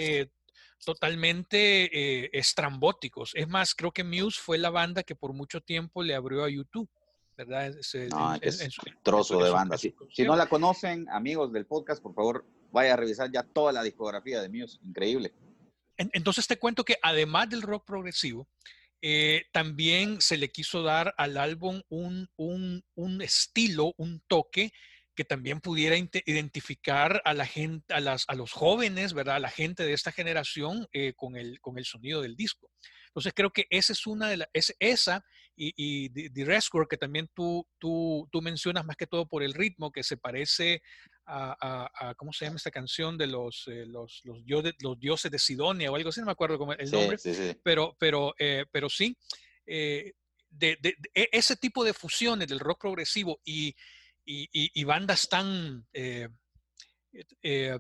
totalmente 0.85 2.37
estrambóticos. 2.37 3.31
Es 3.33 3.47
más, 3.47 3.73
creo 3.73 3.91
que 3.91 4.03
Muse 4.03 4.39
fue 4.39 4.59
la 4.59 4.69
banda 4.69 5.01
que 5.01 5.15
por 5.15 5.33
mucho 5.33 5.59
tiempo 5.59 6.03
le 6.03 6.13
abrió 6.13 6.43
a 6.43 6.49
YouTube. 6.49 6.89
¿verdad? 7.35 7.67
Es, 7.67 7.95
no, 8.09 8.35
es, 8.41 8.61
es, 8.61 8.75
trozo 9.03 9.43
de 9.43 9.51
banda. 9.51 9.77
Si, 9.77 9.93
si, 10.11 10.23
no 10.23 10.35
la 10.35 10.47
conocen, 10.47 11.07
amigos 11.09 11.53
del 11.53 11.67
podcast, 11.67 12.01
por 12.01 12.15
favor, 12.15 12.45
vaya 12.71 12.93
a 12.93 12.95
revisar 12.95 13.31
ya 13.31 13.43
toda 13.43 13.71
la 13.71 13.83
discografía 13.83 14.41
de 14.41 14.49
Muse. 14.49 14.79
Increíble. 14.83 15.33
Entonces 15.97 16.47
te 16.47 16.57
cuento 16.57 16.83
que 16.83 16.97
además 17.01 17.49
del 17.49 17.61
rock 17.63 17.85
progresivo, 17.85 18.47
eh, 19.01 19.45
también 19.51 20.21
se 20.21 20.37
le 20.37 20.49
quiso 20.49 20.81
dar 20.83 21.13
al 21.17 21.37
álbum 21.37 21.81
un, 21.89 22.29
un, 22.35 22.83
un 22.95 23.21
estilo, 23.21 23.93
un 23.97 24.21
toque 24.27 24.71
que 25.17 25.25
también 25.25 25.61
pudiera 25.61 25.95
identificar 25.97 27.23
a 27.25 27.33
la 27.33 27.47
gente, 27.47 27.91
a, 27.91 27.99
las, 27.99 28.25
a 28.27 28.35
los 28.35 28.51
jóvenes, 28.51 29.13
¿verdad? 29.13 29.37
A 29.37 29.39
la 29.39 29.49
gente 29.49 29.83
de 29.83 29.93
esta 29.93 30.11
generación 30.11 30.87
eh, 30.93 31.13
con, 31.15 31.35
el, 31.35 31.59
con 31.59 31.79
el 31.79 31.85
sonido 31.85 32.21
del 32.21 32.35
disco. 32.35 32.69
Entonces 33.07 33.33
creo 33.35 33.51
que 33.51 33.65
esa 33.71 33.93
es 33.93 34.05
una 34.05 34.29
de 34.29 34.37
las, 34.37 34.47
es 34.53 34.75
esa 34.79 35.25
y, 35.55 35.73
y 35.75 36.29
The 36.29 36.45
Rescue 36.45 36.85
que 36.87 36.97
también 36.97 37.27
tú, 37.33 37.67
tú, 37.79 38.29
tú, 38.31 38.43
mencionas 38.43 38.85
más 38.85 38.95
que 38.95 39.07
todo 39.07 39.27
por 39.27 39.41
el 39.41 39.55
ritmo 39.55 39.91
que 39.91 40.03
se 40.03 40.17
parece 40.17 40.83
a, 41.27 41.57
a, 41.59 42.09
a 42.09 42.15
¿cómo 42.15 42.33
se 42.33 42.45
llama 42.45 42.57
esta 42.57 42.71
canción 42.71 43.17
de 43.17 43.27
los, 43.27 43.67
eh, 43.67 43.85
los, 43.85 44.21
los, 44.23 44.43
dioses, 44.43 44.73
los, 44.79 44.99
dioses, 44.99 45.31
de 45.31 45.37
Sidonia 45.37 45.91
o 45.91 45.95
algo 45.95 46.09
así? 46.09 46.19
No 46.19 46.25
me 46.25 46.31
acuerdo 46.31 46.57
cómo 46.57 46.73
el 46.73 46.89
nombre, 46.89 47.17
sí, 47.17 47.33
sí, 47.33 47.51
sí. 47.51 47.59
Pero, 47.63 47.95
pero, 47.99 48.33
eh, 48.39 48.65
pero 48.71 48.89
sí, 48.89 49.15
eh, 49.65 50.13
de, 50.49 50.77
de, 50.81 50.95
de, 50.97 51.09
e, 51.13 51.29
ese 51.31 51.55
tipo 51.57 51.83
de 51.83 51.93
fusiones 51.93 52.47
del 52.47 52.59
rock 52.59 52.81
progresivo 52.81 53.39
y, 53.43 53.75
y, 54.25 54.49
y 54.51 54.83
bandas 54.83 55.27
tan, 55.29 55.85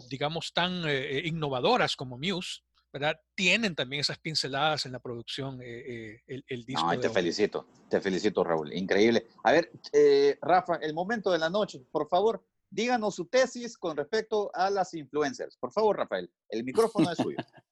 digamos, 0.09 0.53
tan 0.53 0.83
innovadoras 1.25 1.95
como 1.95 2.17
Muse, 2.17 2.61
¿verdad? 2.91 3.19
Tienen 3.35 3.75
también 3.75 4.01
esas 4.01 4.17
pinceladas 4.17 4.85
en 4.85 4.91
la 4.91 4.99
producción, 4.99 5.61
eh, 5.61 5.65
eh, 5.65 6.21
el, 6.27 6.43
el, 6.47 6.65
disco. 6.65 6.93
No, 6.93 6.99
te 6.99 7.09
felicito, 7.09 7.67
te 7.89 8.01
felicito, 8.01 8.43
Raúl. 8.43 8.73
Increíble. 8.73 9.27
A 9.43 9.51
ver, 9.51 9.71
eh, 9.91 10.37
Rafa, 10.41 10.75
el 10.81 10.93
momento 10.93 11.31
de 11.31 11.39
la 11.39 11.49
noche, 11.49 11.85
por 11.91 12.07
favor, 12.07 12.43
díganos 12.69 13.15
su 13.15 13.25
tesis 13.25 13.77
con 13.77 13.95
respecto 13.97 14.51
a 14.53 14.69
las 14.69 14.93
influencers. 14.93 15.57
Por 15.57 15.71
favor, 15.71 15.97
Rafael, 15.97 16.31
el 16.49 16.63
micrófono 16.63 17.11
es 17.11 17.17
suyo. 17.17 17.37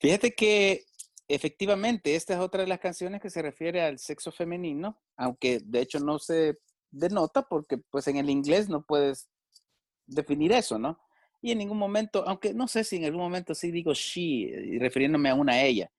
Fíjate 0.00 0.34
que 0.34 0.84
efectivamente 1.28 2.14
esta 2.14 2.34
es 2.34 2.40
otra 2.40 2.62
de 2.62 2.68
las 2.68 2.80
canciones 2.80 3.20
que 3.20 3.30
se 3.30 3.42
refiere 3.42 3.82
al 3.82 3.98
sexo 3.98 4.30
femenino, 4.30 5.00
aunque 5.16 5.60
de 5.64 5.80
hecho 5.80 5.98
no 6.00 6.18
se 6.18 6.58
denota 6.90 7.42
porque 7.42 7.78
pues 7.78 8.06
en 8.08 8.16
el 8.16 8.30
inglés 8.30 8.68
no 8.68 8.84
puedes 8.84 9.28
definir 10.06 10.52
eso, 10.52 10.78
¿no? 10.78 11.00
y 11.46 11.52
en 11.52 11.58
ningún 11.58 11.78
momento, 11.78 12.24
aunque 12.26 12.52
no 12.54 12.66
sé 12.66 12.82
si 12.82 12.96
en 12.96 13.04
algún 13.04 13.20
momento 13.20 13.54
sí 13.54 13.70
digo 13.70 13.92
she, 13.94 14.46
eh, 14.46 14.78
refiriéndome 14.80 15.30
a 15.30 15.34
una 15.36 15.62
ella. 15.62 15.90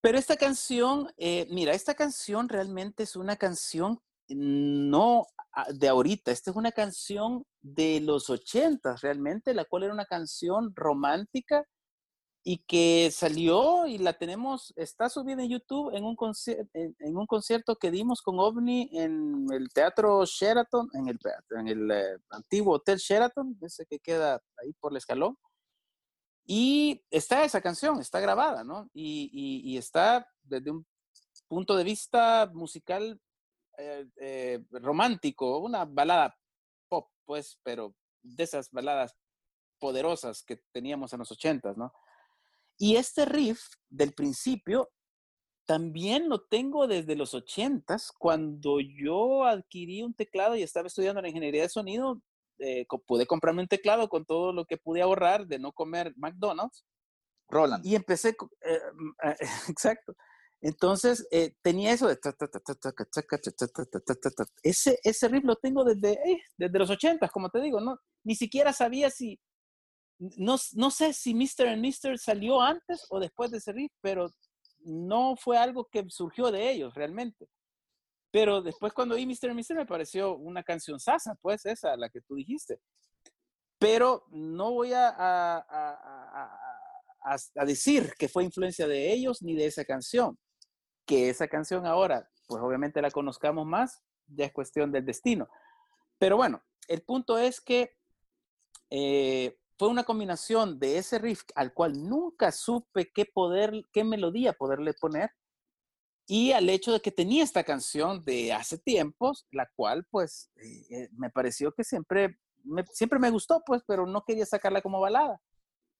Pero 0.00 0.18
esta 0.18 0.36
canción, 0.36 1.08
eh, 1.16 1.46
mira, 1.50 1.72
esta 1.72 1.94
canción 1.94 2.48
realmente 2.48 3.04
es 3.04 3.14
una 3.14 3.36
canción 3.36 4.00
no 4.28 5.26
de 5.74 5.88
ahorita, 5.88 6.30
esta 6.30 6.50
es 6.50 6.56
una 6.56 6.72
canción 6.72 7.44
de 7.60 8.00
los 8.00 8.30
ochentas 8.30 9.00
realmente, 9.00 9.54
la 9.54 9.64
cual 9.64 9.84
era 9.84 9.92
una 9.92 10.06
canción 10.06 10.72
romántica 10.74 11.64
y 12.44 12.58
que 12.66 13.10
salió 13.10 13.86
y 13.86 13.98
la 13.98 14.14
tenemos, 14.14 14.72
está 14.76 15.08
subida 15.08 15.42
en 15.42 15.50
YouTube 15.50 15.94
en 15.94 16.04
un, 16.04 16.16
en, 16.72 16.96
en 16.98 17.16
un 17.16 17.26
concierto 17.26 17.76
que 17.76 17.90
dimos 17.90 18.22
con 18.22 18.38
OVNI 18.38 18.90
en 18.92 19.46
el 19.52 19.68
Teatro 19.68 20.24
Sheraton, 20.24 20.88
en 20.94 21.08
el, 21.08 21.18
en 21.50 21.68
el 21.68 21.90
eh, 21.90 22.18
antiguo 22.30 22.76
Hotel 22.76 22.98
Sheraton, 22.98 23.58
ese 23.60 23.84
que 23.86 23.98
queda 23.98 24.40
ahí 24.62 24.72
por 24.80 24.92
el 24.92 24.96
escalón. 24.96 25.36
Y 26.46 27.04
está 27.10 27.44
esa 27.44 27.60
canción, 27.60 28.00
está 28.00 28.20
grabada, 28.20 28.64
¿no? 28.64 28.88
Y, 28.94 29.28
y, 29.30 29.74
y 29.74 29.76
está 29.76 30.26
desde 30.42 30.70
un 30.70 30.86
punto 31.48 31.76
de 31.76 31.84
vista 31.84 32.50
musical 32.54 33.20
eh, 33.78 34.06
eh, 34.20 34.58
romántico, 34.70 35.58
una 35.58 35.84
balada 35.84 36.36
pop, 36.88 37.10
pues, 37.24 37.58
pero 37.62 37.94
de 38.22 38.44
esas 38.44 38.70
baladas 38.70 39.16
poderosas 39.78 40.42
que 40.42 40.60
teníamos 40.72 41.12
en 41.12 41.20
los 41.20 41.30
ochentas, 41.30 41.76
¿no? 41.76 41.92
Y 42.76 42.96
este 42.96 43.24
riff 43.24 43.60
del 43.88 44.12
principio 44.12 44.90
también 45.68 46.30
lo 46.30 46.40
tengo 46.40 46.86
desde 46.86 47.14
los 47.14 47.34
ochentas, 47.34 48.10
cuando 48.10 48.78
yo 48.80 49.44
adquirí 49.44 50.02
un 50.02 50.14
teclado 50.14 50.56
y 50.56 50.62
estaba 50.62 50.86
estudiando 50.86 51.20
la 51.20 51.28
ingeniería 51.28 51.62
de 51.62 51.68
sonido, 51.68 52.22
eh, 52.58 52.86
pude 53.06 53.26
comprarme 53.26 53.60
un 53.60 53.68
teclado 53.68 54.08
con 54.08 54.24
todo 54.24 54.52
lo 54.52 54.64
que 54.64 54.78
pude 54.78 55.02
ahorrar 55.02 55.46
de 55.46 55.58
no 55.58 55.72
comer 55.72 56.14
McDonald's. 56.16 56.86
Roland. 57.50 57.84
Y 57.84 57.96
empecé, 57.96 58.30
eh, 58.30 58.80
exacto. 59.68 60.14
Entonces 60.60 61.26
eh, 61.30 61.54
tenía 61.62 61.92
eso 61.92 62.08
de... 62.08 62.18
Ese, 64.62 64.98
ese 65.02 65.28
riff 65.28 65.44
lo 65.44 65.56
tengo 65.56 65.84
desde, 65.84 66.18
desde 66.56 66.78
los 66.78 66.90
ochentas, 66.90 67.30
como 67.30 67.48
te 67.48 67.60
digo, 67.60 67.80
¿no? 67.80 67.98
Ni 68.24 68.34
siquiera 68.34 68.72
sabía 68.72 69.10
si, 69.10 69.38
no, 70.18 70.56
no, 70.74 70.90
sé 70.90 71.12
si 71.12 71.34
Mr. 71.34 71.68
and 71.68 71.84
Mr. 71.84 72.18
salió 72.18 72.60
antes 72.60 73.06
o 73.10 73.20
después 73.20 73.50
de 73.50 73.58
ese 73.58 73.72
riff, 73.72 73.92
pero 74.00 74.30
no 74.80 75.36
fue 75.36 75.58
algo 75.58 75.86
que 75.90 76.04
surgió 76.08 76.50
de 76.50 76.70
ellos 76.70 76.94
realmente. 76.94 77.48
Pero 78.30 78.60
después 78.60 78.92
cuando 78.92 79.14
vi 79.14 79.26
Mr. 79.26 79.54
Mr. 79.54 79.76
me 79.76 79.86
pareció 79.86 80.36
una 80.36 80.62
canción 80.62 80.98
sasa, 80.98 81.36
pues 81.40 81.64
esa, 81.66 81.96
la 81.96 82.08
que 82.08 82.20
tú 82.20 82.34
dijiste. 82.34 82.80
Pero 83.78 84.24
no 84.30 84.72
voy 84.72 84.92
a, 84.92 85.08
a, 85.08 85.58
a, 85.68 86.56
a, 87.54 87.64
decir 87.64 88.12
que 88.18 88.28
fue 88.28 88.44
influencia 88.44 88.88
de 88.88 89.12
ellos 89.12 89.40
ni 89.40 89.54
de 89.54 89.66
esa 89.66 89.84
canción. 89.84 90.36
Que 91.08 91.30
esa 91.30 91.48
canción 91.48 91.86
ahora, 91.86 92.30
pues 92.46 92.62
obviamente 92.62 93.00
la 93.02 93.10
conozcamos 93.10 93.66
más, 93.66 94.02
ya 94.26 94.44
es 94.44 94.52
cuestión 94.52 94.92
del 94.92 95.06
destino. 95.06 95.48
Pero 96.18 96.36
bueno, 96.36 96.62
el 96.86 97.02
punto 97.02 97.38
es 97.38 97.60
que 97.60 97.96
eh, 98.90 99.58
fue 99.78 99.88
una 99.88 100.04
combinación 100.04 100.78
de 100.78 100.98
ese 100.98 101.18
riff 101.18 101.44
al 101.54 101.72
cual 101.72 102.08
nunca 102.08 102.52
supe 102.52 103.10
qué 103.14 103.24
poder, 103.24 103.84
qué 103.90 104.04
melodía 104.04 104.52
poderle 104.52 104.92
poner, 104.92 105.30
y 106.26 106.52
al 106.52 106.68
hecho 106.68 106.92
de 106.92 107.00
que 107.00 107.10
tenía 107.10 107.42
esta 107.42 107.64
canción 107.64 108.22
de 108.22 108.52
hace 108.52 108.76
tiempos, 108.76 109.46
la 109.50 109.66
cual 109.74 110.06
pues 110.10 110.50
eh, 110.56 110.84
eh, 110.90 111.08
me 111.16 111.30
pareció 111.30 111.72
que 111.72 111.84
siempre 111.84 112.38
me, 112.64 112.84
siempre 112.92 113.18
me 113.18 113.30
gustó, 113.30 113.62
pues, 113.64 113.82
pero 113.86 114.06
no 114.06 114.24
quería 114.24 114.44
sacarla 114.44 114.82
como 114.82 115.00
balada. 115.00 115.40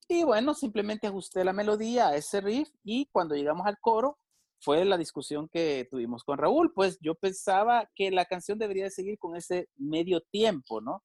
Y 0.07 0.23
bueno, 0.23 0.53
simplemente 0.53 1.07
ajusté 1.07 1.43
la 1.43 1.53
melodía 1.53 2.09
a 2.09 2.15
ese 2.15 2.41
riff 2.41 2.69
y 2.83 3.07
cuando 3.11 3.35
llegamos 3.35 3.65
al 3.67 3.79
coro, 3.79 4.17
fue 4.61 4.83
la 4.85 4.97
discusión 4.97 5.47
que 5.49 5.87
tuvimos 5.89 6.23
con 6.23 6.37
Raúl, 6.37 6.73
pues 6.73 6.97
yo 7.01 7.15
pensaba 7.15 7.89
que 7.95 8.11
la 8.11 8.25
canción 8.25 8.59
debería 8.59 8.89
seguir 8.89 9.17
con 9.17 9.35
ese 9.35 9.69
medio 9.77 10.21
tiempo, 10.21 10.81
¿no? 10.81 11.03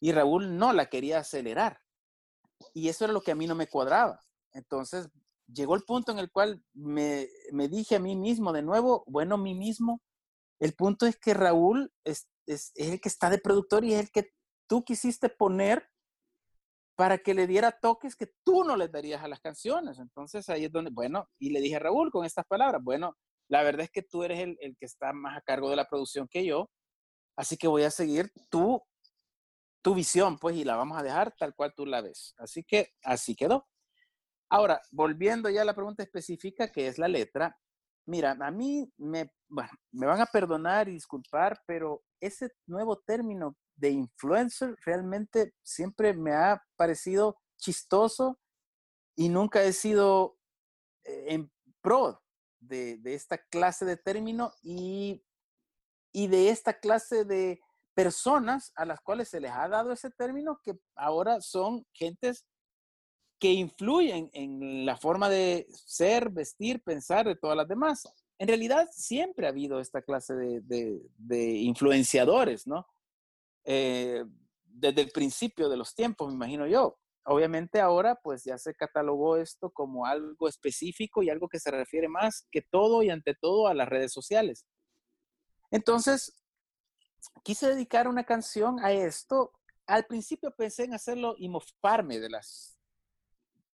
Y 0.00 0.12
Raúl 0.12 0.56
no 0.56 0.72
la 0.72 0.86
quería 0.86 1.18
acelerar. 1.18 1.80
Y 2.74 2.88
eso 2.88 3.04
era 3.04 3.12
lo 3.12 3.20
que 3.20 3.30
a 3.30 3.34
mí 3.34 3.46
no 3.46 3.54
me 3.54 3.68
cuadraba. 3.68 4.20
Entonces 4.52 5.08
llegó 5.46 5.74
el 5.74 5.82
punto 5.82 6.12
en 6.12 6.18
el 6.18 6.30
cual 6.30 6.62
me, 6.74 7.28
dije 7.68 7.96
a 7.96 8.00
mí 8.00 8.16
mismo 8.16 8.52
de 8.52 8.62
nuevo, 8.62 9.04
bueno, 9.06 9.38
mí 9.38 9.54
mismo, 9.54 10.02
el 10.60 10.74
punto 10.74 11.06
es 11.06 11.16
que 11.16 11.34
Raúl 11.34 11.92
es, 12.04 12.28
es 12.46 12.72
el 12.74 13.00
que 13.00 13.08
está 13.08 13.30
de 13.30 13.38
productor 13.38 13.84
y 13.84 13.94
es 13.94 14.00
el 14.00 14.10
que 14.10 14.32
tú 14.68 14.84
quisiste 14.84 15.28
poner 15.28 15.88
para 16.98 17.18
que 17.18 17.32
le 17.32 17.46
diera 17.46 17.70
toques 17.70 18.16
que 18.16 18.26
tú 18.42 18.64
no 18.64 18.76
le 18.76 18.88
darías 18.88 19.22
a 19.22 19.28
las 19.28 19.38
canciones. 19.38 20.00
Entonces 20.00 20.48
ahí 20.48 20.64
es 20.64 20.72
donde, 20.72 20.90
bueno, 20.90 21.28
y 21.38 21.50
le 21.50 21.60
dije 21.60 21.76
a 21.76 21.78
Raúl 21.78 22.10
con 22.10 22.24
estas 22.24 22.44
palabras, 22.44 22.82
bueno, 22.82 23.16
la 23.48 23.62
verdad 23.62 23.82
es 23.82 23.90
que 23.92 24.02
tú 24.02 24.24
eres 24.24 24.40
el, 24.40 24.58
el 24.60 24.76
que 24.76 24.86
está 24.86 25.12
más 25.12 25.38
a 25.38 25.40
cargo 25.40 25.70
de 25.70 25.76
la 25.76 25.86
producción 25.88 26.26
que 26.26 26.44
yo, 26.44 26.68
así 27.36 27.56
que 27.56 27.68
voy 27.68 27.84
a 27.84 27.92
seguir 27.92 28.32
tu, 28.50 28.82
tu 29.80 29.94
visión, 29.94 30.38
pues, 30.40 30.56
y 30.56 30.64
la 30.64 30.74
vamos 30.74 30.98
a 30.98 31.04
dejar 31.04 31.32
tal 31.38 31.54
cual 31.54 31.72
tú 31.72 31.86
la 31.86 32.00
ves. 32.00 32.34
Así 32.36 32.64
que 32.64 32.88
así 33.04 33.36
quedó. 33.36 33.68
Ahora, 34.50 34.80
volviendo 34.90 35.48
ya 35.50 35.62
a 35.62 35.66
la 35.66 35.76
pregunta 35.76 36.02
específica, 36.02 36.72
que 36.72 36.88
es 36.88 36.98
la 36.98 37.06
letra, 37.06 37.56
mira, 38.06 38.36
a 38.40 38.50
mí 38.50 38.92
me, 38.96 39.30
bueno, 39.46 39.70
me 39.92 40.06
van 40.08 40.20
a 40.20 40.26
perdonar 40.26 40.88
y 40.88 40.94
disculpar, 40.94 41.60
pero 41.64 42.02
ese 42.20 42.50
nuevo 42.66 42.98
término 43.06 43.56
de 43.78 43.90
influencer 43.90 44.76
realmente 44.84 45.54
siempre 45.62 46.12
me 46.12 46.32
ha 46.32 46.62
parecido 46.76 47.38
chistoso 47.56 48.38
y 49.16 49.28
nunca 49.28 49.62
he 49.62 49.72
sido 49.72 50.36
eh, 51.04 51.26
en 51.28 51.50
pro 51.80 52.20
de, 52.60 52.98
de, 52.98 53.14
esta 53.14 53.38
clase 53.38 53.84
de 53.84 53.96
término 53.96 54.52
y, 54.62 55.24
y 56.12 56.26
de 56.26 56.50
esta 56.50 56.78
clase 56.78 57.24
de 57.24 57.60
personas 57.94 58.72
a 58.76 58.84
las 58.84 59.00
cuales 59.00 59.28
se 59.28 59.40
les 59.40 59.52
ha 59.52 59.68
dado 59.68 59.92
ese 59.92 60.10
término 60.10 60.60
que 60.62 60.78
ahora 60.96 61.40
son 61.40 61.86
gentes 61.92 62.46
que 63.40 63.52
influyen 63.52 64.28
en 64.32 64.84
la 64.84 64.96
forma 64.96 65.28
de 65.28 65.66
ser, 65.70 66.30
vestir, 66.30 66.82
pensar 66.82 67.26
de 67.26 67.36
todas 67.36 67.56
las 67.56 67.68
demás. 67.68 68.08
En 68.38 68.48
realidad 68.48 68.88
siempre 68.92 69.46
ha 69.46 69.50
habido 69.50 69.80
esta 69.80 70.02
clase 70.02 70.34
de, 70.34 70.60
de, 70.62 71.00
de 71.16 71.50
influenciadores, 71.58 72.66
¿no? 72.66 72.84
Eh, 73.70 74.24
desde 74.64 75.02
el 75.02 75.10
principio 75.10 75.68
de 75.68 75.76
los 75.76 75.94
tiempos, 75.94 76.28
me 76.28 76.36
imagino 76.36 76.66
yo. 76.66 76.98
Obviamente 77.24 77.80
ahora 77.80 78.14
pues 78.14 78.42
ya 78.42 78.56
se 78.56 78.74
catalogó 78.74 79.36
esto 79.36 79.70
como 79.70 80.06
algo 80.06 80.48
específico 80.48 81.22
y 81.22 81.28
algo 81.28 81.50
que 81.50 81.60
se 81.60 81.70
refiere 81.70 82.08
más 82.08 82.46
que 82.50 82.62
todo 82.62 83.02
y 83.02 83.10
ante 83.10 83.34
todo 83.34 83.68
a 83.68 83.74
las 83.74 83.86
redes 83.86 84.10
sociales. 84.10 84.64
Entonces, 85.70 86.42
quise 87.42 87.68
dedicar 87.68 88.08
una 88.08 88.24
canción 88.24 88.82
a 88.82 88.90
esto. 88.90 89.52
Al 89.86 90.06
principio 90.06 90.50
pensé 90.56 90.84
en 90.84 90.94
hacerlo 90.94 91.34
y 91.36 91.50
mofarme 91.50 92.20
de 92.20 92.30
las, 92.30 92.78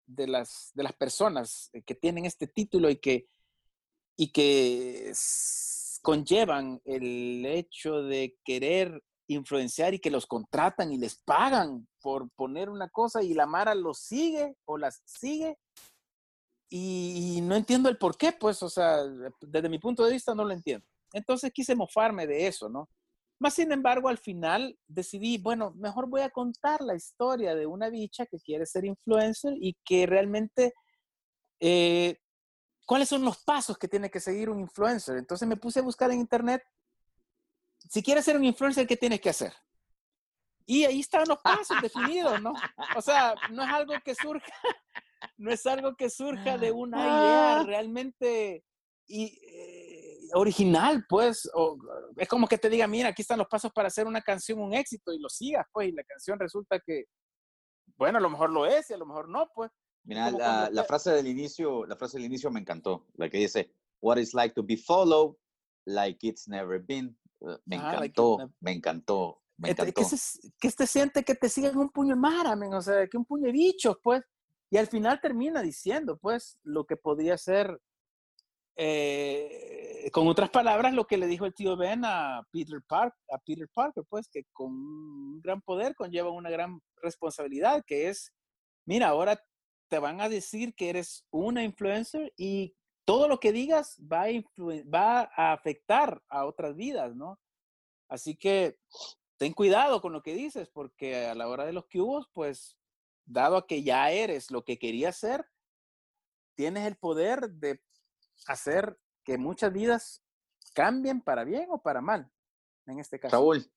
de 0.07 0.27
las, 0.27 0.71
de 0.73 0.85
las 0.85 0.95
personas 0.95 1.71
que 1.85 1.95
tienen 1.95 2.25
este 2.25 2.47
título 2.47 2.89
y 2.89 2.97
que, 2.97 3.29
y 4.17 4.33
que 4.33 5.13
conllevan 6.01 6.81
el 6.87 7.45
hecho 7.45 8.03
de 8.03 8.39
querer 8.43 9.03
influenciar 9.35 9.95
y 9.95 9.99
que 9.99 10.11
los 10.11 10.27
contratan 10.27 10.93
y 10.93 10.99
les 10.99 11.17
pagan 11.17 11.87
por 12.01 12.31
poner 12.31 12.69
una 12.69 12.89
cosa 12.89 13.23
y 13.23 13.35
la 13.35 13.47
Mara 13.47 13.75
los 13.75 13.99
sigue 13.99 14.57
o 14.65 14.79
las 14.79 15.03
sigue 15.05 15.59
y, 16.75 17.41
no 17.43 17.55
entiendo 17.55 17.91
el 17.91 17.99
por 17.99 18.17
qué, 18.17 18.33
pues, 18.33 18.63
o 18.63 18.71
sea, 18.71 19.03
desde 19.43 19.69
mi 19.69 19.79
punto 19.79 20.07
de 20.07 20.13
vista 20.13 20.35
no 20.35 20.43
lo 20.43 20.53
entiendo. 20.55 20.87
Entonces 21.13 21.53
quise 21.53 21.75
mofarme 21.75 22.27
de 22.27 22.47
eso, 22.47 22.71
¿no? 22.71 22.89
Más 23.39 23.53
sin 23.55 23.73
embargo, 23.73 24.09
al 24.09 24.17
final 24.17 24.79
decidí, 24.87 25.37
bueno, 25.37 25.75
mejor 25.77 26.09
voy 26.09 26.23
a 26.23 26.31
contar 26.31 26.81
la 26.81 26.95
historia 26.95 27.55
de 27.55 27.67
una 27.67 27.91
bicha 27.91 28.25
que 28.25 28.39
quiere 28.39 28.65
ser 28.65 28.87
influencer 28.87 29.53
y 29.61 29.77
que 29.85 30.07
realmente, 30.07 30.73
eh, 31.61 32.17
¿cuáles 32.87 33.11
son 33.11 33.23
los 33.23 33.45
pasos 33.45 33.77
que 33.77 33.89
tiene 33.89 34.11
que 34.11 34.21
seguir 34.21 34.49
un 34.49 34.61
influencer? 34.61 35.19
Entonces 35.19 35.47
me 35.47 35.57
puse 35.57 35.81
a 35.81 35.83
buscar 35.83 36.11
en 36.11 36.21
internet 36.21 36.63
si 37.93 38.03
quieres 38.03 38.25
ser 38.25 38.39
un 38.39 38.45
influencer, 38.45 38.87
¿qué 38.87 38.97
tienes 38.97 39.21
que 39.21 39.29
hacer? 39.29 39.53
Y 40.65 40.85
ahí 40.85 41.01
están 41.01 41.29
los 41.29 41.39
pasos 41.43 41.77
definidos, 41.83 42.41
¿no? 42.41 42.55
O 42.97 43.03
sea, 43.03 43.35
no 43.51 43.63
es 43.63 43.69
algo 43.69 43.93
que 44.03 44.15
surja, 44.15 44.47
no 45.37 45.53
es 45.53 45.67
algo 45.67 45.95
que 45.95 46.09
surja 46.09 46.57
de 46.57 46.73
una 46.73 46.99
idea 46.99 47.61
ah. 47.61 47.65
realmente 47.65 48.65
y, 49.07 49.39
eh, 49.47 50.21
original, 50.33 51.05
pues. 51.07 51.51
O, 51.53 51.77
es 52.17 52.27
como 52.29 52.47
que 52.47 52.57
te 52.57 52.71
diga, 52.71 52.87
mira, 52.87 53.11
aquí 53.11 53.21
están 53.21 53.39
los 53.39 53.49
pasos 53.49 53.71
para 53.73 53.89
hacer 53.89 54.07
una 54.07 54.23
canción 54.23 54.59
un 54.59 54.73
éxito 54.73 55.13
y 55.13 55.19
lo 55.19 55.29
sigas, 55.29 55.67
pues, 55.71 55.89
y 55.89 55.93
la 55.93 56.05
canción 56.05 56.39
resulta 56.39 56.81
que, 56.81 57.05
bueno, 57.99 58.17
a 58.17 58.23
lo 58.23 58.31
mejor 58.31 58.49
lo 58.49 58.65
es 58.65 58.89
y 58.89 58.95
a 58.95 58.99
lo 58.99 59.05
mejor 59.05 59.29
no, 59.29 59.51
pues. 59.55 59.71
Mira, 60.05 60.31
la, 60.31 60.71
la, 60.73 60.85
frase 60.85 61.11
del 61.11 61.27
inicio, 61.27 61.85
la 61.85 61.97
frase 61.97 62.17
del 62.17 62.25
inicio 62.25 62.51
me 62.51 62.59
encantó, 62.59 63.07
la 63.17 63.29
que 63.29 63.37
dice, 63.37 63.71
what 64.01 64.17
is 64.17 64.33
like 64.33 64.55
to 64.55 64.63
be 64.63 64.79
followed, 64.79 65.37
like 65.85 66.27
it's 66.27 66.49
never 66.49 66.83
been. 66.83 67.15
Eh, 67.43 67.59
me 67.67 67.77
encantó, 67.77 68.53
me 68.61 68.73
encantó, 68.73 69.43
me 69.57 69.71
encantó. 69.71 69.93
Que, 69.93 70.05
se, 70.05 70.53
que 70.61 70.71
te 70.71 70.87
siente 70.87 71.25
que 71.25 71.35
te 71.35 71.49
siguen 71.49 71.77
un 71.77 71.91
puño 71.91 72.15
de 72.15 72.21
mara, 72.21 72.55
o 72.77 72.83
sea, 72.83 73.07
que 73.07 73.17
un 73.17 73.25
puño 73.25 73.47
de 73.47 73.53
bichos, 73.53 73.97
pues. 74.03 74.23
Y 74.71 74.79
al 74.79 74.87
final 74.87 75.21
termina 75.21 75.61
diciendo, 75.61 76.17
pues, 76.17 76.59
lo 76.63 76.87
que 76.87 76.97
podría 76.97 77.37
ser, 77.37 77.79
eh, 78.77 80.09
con 80.13 80.27
otras 80.29 80.49
palabras, 80.49 80.95
lo 80.95 81.07
que 81.07 81.19
le 81.19 81.27
dijo 81.27 81.45
el 81.45 81.55
tío 81.55 81.77
Ben 81.77 82.05
a 82.05 82.43
Peter, 82.51 82.81
Park, 82.89 83.15
a 83.31 83.39
Peter 83.39 83.69
Parker, 83.69 84.05
pues, 84.09 84.29
que 84.31 84.45
con 84.53 84.73
un 84.73 85.41
gran 85.43 85.61
poder 85.61 85.95
conlleva 85.95 86.31
una 86.31 86.49
gran 86.49 86.81
responsabilidad, 87.03 87.85
que 87.87 88.09
es, 88.09 88.33
mira, 88.87 89.09
ahora 89.09 89.39
te 89.89 89.99
van 89.99 90.23
a 90.23 90.31
decir 90.31 90.75
que 90.75 90.89
eres 90.89 91.27
una 91.31 91.63
influencer 91.63 92.33
y 92.39 92.75
todo 93.05 93.29
lo 93.29 93.41
que 93.41 93.53
digas 93.53 93.99
va 94.01 95.31
a, 95.37 95.53
afectar 95.53 96.23
a 96.29 96.45
otras 96.47 96.77
vidas, 96.77 97.15
¿no? 97.15 97.41
Así 98.09 98.37
que 98.37 98.79
ten 99.39 99.53
cuidado 99.53 100.01
con 100.01 100.13
lo 100.13 100.23
que 100.23 100.35
dices, 100.35 100.69
porque 100.69 101.27
a 101.27 101.35
la 101.35 101.49
hora 101.49 101.65
de 101.65 101.73
los 101.73 101.87
cubos, 101.87 102.29
pues, 102.33 102.77
dado 103.25 103.67
que 103.67 103.83
ya 103.83 104.11
eres 104.11 104.51
lo 104.51 104.65
que 104.65 104.79
querías 104.79 105.17
ser, 105.17 105.47
tienes 106.55 106.87
el 106.87 106.97
poder 106.97 107.51
de 107.51 107.83
hacer 108.47 108.99
que 109.25 109.39
muchas 109.39 109.73
vidas 109.73 110.23
cambien 110.75 111.21
para 111.21 111.45
bien 111.45 111.69
o 111.71 111.81
para 111.81 112.01
mal, 112.01 112.31
en 112.87 112.99
este 112.99 113.19
caso. 113.19 113.37
Raúl, 113.37 113.71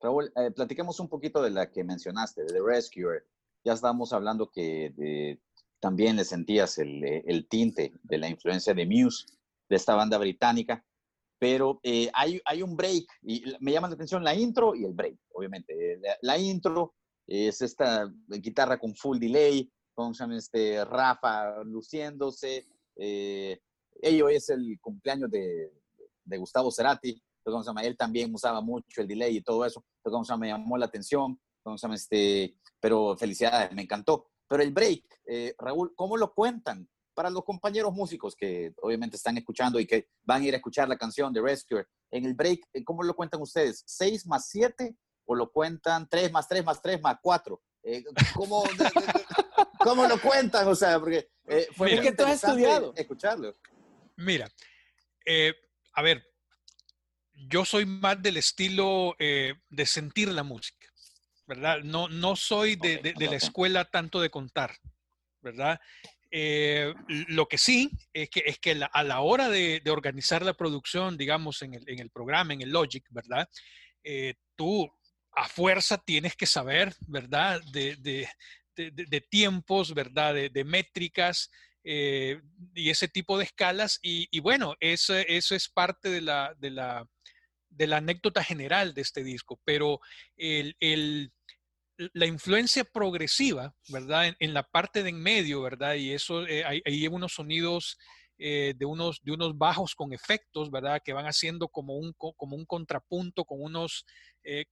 Raúl, 0.00 0.32
eh, 0.36 0.50
platiquemos 0.50 1.00
un 1.00 1.08
poquito 1.08 1.42
de 1.42 1.50
la 1.50 1.70
que 1.70 1.84
mencionaste, 1.84 2.42
de 2.42 2.52
The 2.52 2.60
Rescuer. 2.62 3.26
Ya 3.64 3.72
estábamos 3.72 4.12
hablando 4.12 4.50
que 4.50 4.90
de, 4.96 5.40
también 5.80 6.16
le 6.16 6.24
sentías 6.24 6.78
el, 6.78 7.04
eh, 7.04 7.24
el, 7.26 7.48
tinte 7.48 7.92
de 8.02 8.18
la 8.18 8.28
influencia 8.28 8.74
de 8.74 8.86
Muse, 8.86 9.26
de 9.68 9.76
esta 9.76 9.94
banda 9.94 10.18
británica, 10.18 10.84
pero 11.38 11.80
eh, 11.82 12.10
hay, 12.14 12.40
hay, 12.44 12.62
un 12.62 12.76
break, 12.76 13.06
y 13.22 13.44
me 13.60 13.72
llama 13.72 13.88
la 13.88 13.94
atención 13.94 14.24
la 14.24 14.34
intro 14.34 14.74
y 14.74 14.84
el 14.84 14.92
break, 14.92 15.16
obviamente. 15.32 15.72
Eh, 15.72 15.98
la, 16.00 16.16
la 16.20 16.38
intro 16.38 16.94
es 17.26 17.60
esta 17.62 18.10
guitarra 18.26 18.78
con 18.78 18.94
full 18.94 19.18
delay, 19.18 19.70
con 19.94 20.14
este 20.32 20.84
Rafa 20.84 21.62
luciéndose, 21.64 22.66
eh, 22.96 23.60
ello 24.00 24.28
es 24.28 24.48
el 24.48 24.78
cumpleaños 24.80 25.30
de, 25.30 25.72
de 26.24 26.38
Gustavo 26.38 26.70
Cerati, 26.70 27.20
entonces, 27.44 27.74
él 27.82 27.96
también 27.96 28.34
usaba 28.34 28.60
mucho 28.60 29.00
el 29.00 29.08
delay 29.08 29.36
y 29.36 29.42
todo 29.42 29.64
eso, 29.64 29.84
entonces, 30.04 30.36
me 30.38 30.48
llamó 30.48 30.76
la 30.78 30.86
atención, 30.86 31.40
entonces, 31.64 32.02
este, 32.02 32.56
pero 32.80 33.16
felicidades, 33.16 33.72
me 33.72 33.82
encantó. 33.82 34.30
Pero 34.48 34.62
el 34.62 34.72
break, 34.72 35.04
eh, 35.26 35.54
Raúl, 35.58 35.92
¿cómo 35.94 36.16
lo 36.16 36.32
cuentan? 36.32 36.88
Para 37.14 37.30
los 37.30 37.44
compañeros 37.44 37.92
músicos 37.92 38.34
que 38.36 38.72
obviamente 38.80 39.16
están 39.16 39.36
escuchando 39.36 39.78
y 39.78 39.86
que 39.86 40.08
van 40.22 40.42
a 40.42 40.46
ir 40.46 40.54
a 40.54 40.58
escuchar 40.58 40.88
la 40.88 40.96
canción 40.96 41.32
de 41.32 41.42
Rescue, 41.42 41.84
en 42.10 42.24
el 42.24 42.34
break, 42.34 42.60
eh, 42.72 42.84
¿cómo 42.84 43.02
lo 43.02 43.14
cuentan 43.14 43.42
ustedes? 43.42 43.84
¿6 43.86 44.26
más 44.26 44.48
7 44.48 44.96
o 45.26 45.34
lo 45.34 45.50
cuentan 45.50 46.08
3 46.08 46.32
más 46.32 46.48
3 46.48 46.64
más 46.64 46.80
3 46.80 47.00
más 47.02 47.16
4? 47.20 47.60
Eh, 47.82 48.04
¿cómo, 48.34 48.64
¿Cómo 49.78 50.06
lo 50.06 50.20
cuentan? 50.20 50.66
O 50.68 50.74
sea, 50.74 50.98
porque 50.98 51.30
eh, 51.46 51.68
fue 51.74 51.90
Mira, 51.90 52.02
que 52.02 52.12
tú 52.12 52.24
has 52.24 52.42
estudiado. 52.42 52.92
escucharlo. 52.96 53.54
Mira, 54.16 54.48
eh, 55.24 55.54
a 55.94 56.02
ver, 56.02 56.26
yo 57.32 57.64
soy 57.64 57.86
más 57.86 58.20
del 58.20 58.36
estilo 58.36 59.14
eh, 59.18 59.54
de 59.68 59.86
sentir 59.86 60.28
la 60.28 60.42
música. 60.42 60.77
¿Verdad? 61.48 61.80
No, 61.82 62.08
no 62.08 62.36
soy 62.36 62.76
de, 62.76 62.98
de, 62.98 63.14
de 63.14 63.26
la 63.26 63.36
escuela 63.36 63.84
tanto 63.86 64.20
de 64.20 64.30
contar, 64.30 64.76
¿verdad? 65.40 65.80
Eh, 66.30 66.94
lo 67.08 67.46
que 67.46 67.56
sí 67.56 67.90
es 68.12 68.28
que, 68.28 68.42
es 68.44 68.58
que 68.58 68.74
la, 68.74 68.86
a 68.86 69.02
la 69.02 69.20
hora 69.20 69.48
de, 69.48 69.80
de, 69.82 69.90
organizar 69.90 70.42
la 70.44 70.52
producción, 70.52 71.16
digamos, 71.16 71.62
en 71.62 71.74
el, 71.74 71.88
en 71.88 72.00
el, 72.00 72.10
programa, 72.10 72.52
en 72.52 72.60
el 72.60 72.70
Logic, 72.70 73.04
¿verdad? 73.10 73.48
Eh, 74.04 74.34
tú 74.54 74.88
a 75.32 75.48
fuerza 75.48 75.96
tienes 75.98 76.36
que 76.36 76.46
saber, 76.46 76.94
¿verdad? 77.06 77.62
De, 77.72 77.96
de 78.76 79.20
tiempos, 79.30 79.94
¿verdad? 79.94 80.34
De, 80.34 80.64
métricas, 80.64 81.50
eh, 81.82 82.40
y 82.74 82.90
ese 82.90 83.08
tipo 83.08 83.38
de 83.38 83.44
escalas. 83.44 83.98
Y, 84.02 84.40
bueno, 84.40 84.76
eso, 84.80 85.16
eso, 85.16 85.54
es 85.54 85.68
parte 85.68 86.10
de 86.10 86.20
la, 86.20 86.54
de, 86.58 86.70
la, 86.70 87.06
de 87.78 87.86
la, 87.86 87.98
anécdota 87.98 88.42
general 88.42 88.94
de 88.94 89.02
este 89.02 89.22
disco, 89.22 89.60
pero 89.64 90.00
el, 90.36 90.76
el, 90.80 91.32
la 91.96 92.26
influencia 92.26 92.84
progresiva, 92.84 93.74
¿verdad? 93.88 94.34
En, 94.38 94.54
la 94.54 94.62
parte 94.62 95.02
de 95.02 95.10
en 95.10 95.22
medio, 95.22 95.62
¿verdad? 95.62 95.94
Y 95.94 96.12
eso, 96.12 96.46
eh, 96.46 96.64
ahí 96.64 96.82
hay, 96.84 97.06
unos 97.08 97.32
sonidos 97.32 97.96
eh, 98.38 98.74
de, 98.76 98.84
unos, 98.84 99.20
de 99.22 99.32
unos 99.32 99.56
bajos 99.56 99.94
con 99.94 100.12
efectos, 100.12 100.70
¿verdad? 100.70 101.00
Que 101.04 101.12
van 101.12 101.26
haciendo 101.26 101.68
como 101.68 101.96
un, 101.96 102.12
como 102.14 102.56
un 102.56 102.66
contrapunto, 102.66 103.44
con 103.44 103.62
unos, 103.62 104.04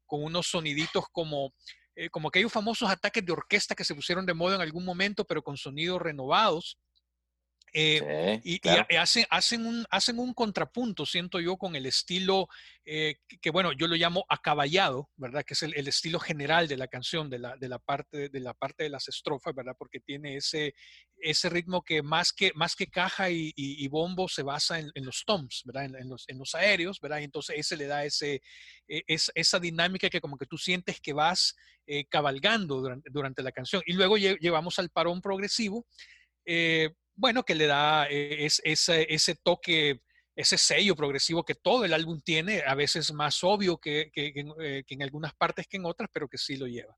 con 0.07 0.23
unos 0.23 0.47
soniditos 0.47 1.05
como 1.13 1.53
eh, 1.99 2.11
como 2.11 2.29
aquellos 2.29 2.53
famosos 2.53 2.91
ataques 2.91 3.25
de 3.25 3.33
orquesta 3.33 3.75
que 3.75 3.85
se 3.85 3.95
pusieron 3.95 4.27
de 4.27 4.35
moda 4.35 4.57
en 4.57 4.61
algún 4.61 4.85
momento, 4.85 5.25
pero 5.25 5.43
con 5.43 5.57
sonidos 5.57 6.01
renovados. 6.01 6.79
Eh, 7.73 8.41
y, 8.43 8.61
hacen, 8.97 9.27
hacen, 9.29 9.67
un, 9.67 9.85
hacen 9.91 10.19
un 10.19 10.33
contrapunto, 10.33 11.05
siento 11.05 11.41
yo, 11.41 11.57
con 11.57 11.77
el 11.77 11.87
estilo 11.87 12.49
eh, 12.85 13.17
que, 13.41 13.51
bueno, 13.51 13.73
yo 13.73 13.87
lo 13.87 13.97
llamo 13.97 14.25
acaballado, 14.29 15.11
¿verdad? 15.17 15.45
Que 15.45 15.55
es 15.55 15.63
el, 15.63 15.87
estilo 15.87 16.19
general 16.19 16.69
de 16.69 16.77
la 16.77 16.89
canción, 16.89 17.29
de 17.29 17.39
la, 17.39 17.57
de 17.57 17.69
la, 17.69 17.79
parte, 17.79 18.29
de 18.29 18.41
la 18.41 18.55
parte 18.55 18.85
de 18.85 18.91
las 18.91 19.09
estrofas, 19.09 19.55
¿verdad? 19.55 19.75
Porque 19.79 20.01
tiene 20.01 20.37
ese, 20.37 20.75
ese 21.19 21.51
ritmo 21.51 21.83
que 21.83 22.03
más 22.03 22.33
que, 22.33 22.53
más 22.55 22.77
que 22.77 22.87
caja 22.87 23.29
y, 23.31 23.89
bombo 23.89 24.29
se 24.29 24.43
basa 24.43 24.79
en, 24.79 24.91
los 24.95 25.25
toms, 25.27 25.63
¿verdad? 25.67 25.85
En, 25.85 26.09
los, 26.09 26.25
en, 26.29 26.39
los, 26.39 26.55
aéreos, 26.55 27.01
¿verdad? 27.01 27.19
Y 27.19 27.25
entonces 27.25 27.57
ese 27.59 27.77
le 27.77 27.87
da 27.87 28.05
ese, 28.05 28.41
e, 28.89 29.03
esa 29.07 29.61
dinámica 29.61 30.09
que 30.09 30.21
como 30.21 30.39
que 30.39 30.47
tú 30.47 30.57
sientes 30.57 31.01
que 31.01 31.13
vas 31.13 31.55
cabalgando 32.09 32.81
durante, 32.81 33.11
durante, 33.11 33.43
la 33.43 33.53
canción. 33.53 33.81
Y 33.87 33.93
luego 33.93 34.17
llevamos 34.17 34.79
al 34.81 34.91
parón 34.91 35.21
progresivo 35.21 35.87
bueno, 37.17 37.43
que 37.43 37.55
le 37.55 37.67
da 37.67 38.07
eh, 38.09 38.45
es, 38.45 38.61
ese, 38.65 39.35
toque, 39.43 40.03
ese 40.37 40.59
sello 40.59 40.95
progresivo 40.95 41.45
que 41.45 41.55
todo 41.55 41.85
el 41.85 41.95
álbum 41.95 42.21
tiene, 42.21 42.63
a 42.67 42.75
veces 42.75 43.13
más 43.13 43.43
obvio 43.43 43.79
que, 43.79 44.13
eh, 44.15 44.85
que, 44.87 44.95
en 44.95 45.03
algunas 45.03 45.35
partes 45.35 45.67
que 45.67 45.79
en 45.79 45.87
otras, 45.87 46.11
pero 46.13 46.29
que 46.29 46.39
sí 46.39 46.57
lo 46.57 46.67
lleva. 46.67 46.97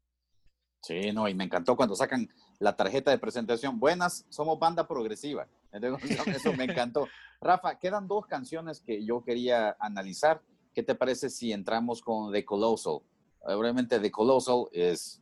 Sí, 0.83 1.13
no, 1.13 1.29
y 1.29 1.35
me 1.35 1.45
encantó 1.45 1.77
cuando 1.77 1.95
sacan 1.95 2.29
la 2.59 2.77
tarjeta 2.77 3.11
de 3.11 3.19
presentación. 3.19 3.79
Buenas, 3.79 4.27
somos 4.29 4.59
banda 4.59 4.87
progresiva. 4.87 5.49
Eso 6.27 6.53
me 6.53 6.65
encantó. 6.65 7.09
Rafa, 7.41 7.79
quedan 7.79 8.09
dos 8.09 8.27
canciones 8.27 8.81
que 8.81 9.05
yo 9.05 9.23
quería 9.23 9.77
analizar. 9.81 10.43
¿Qué 10.75 10.83
te 10.83 10.95
parece 10.95 11.31
si 11.31 11.53
entramos 11.53 12.01
con 12.01 12.33
The 12.33 12.45
Colossal? 12.45 13.01
Obviamente 13.41 13.99
The 13.99 14.11
Colossal 14.11 14.67
es, 14.73 15.21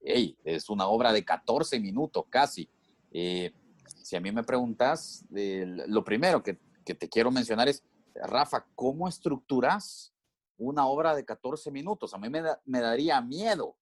hey, 0.00 0.36
es 0.44 0.68
una 0.68 0.86
obra 0.86 1.12
de 1.12 1.24
14 1.24 1.78
minutos 1.80 2.24
casi. 2.28 2.68
Eh, 3.12 3.52
si 3.86 4.16
a 4.16 4.20
mí 4.20 4.32
me 4.32 4.44
preguntas, 4.44 5.24
lo 5.30 6.04
primero 6.04 6.42
que, 6.42 6.58
te 6.84 7.08
quiero 7.08 7.30
mencionar 7.30 7.68
es, 7.68 7.82
Rafa, 8.14 8.66
¿cómo 8.74 9.08
estructuras 9.08 10.12
una 10.56 10.86
obra 10.86 11.14
de 11.14 11.24
14 11.24 11.70
minutos? 11.70 12.14
A 12.14 12.18
mí 12.18 12.28
me, 12.28 12.42
me 12.64 12.80
daría 12.80 13.20
miedo. 13.20 13.76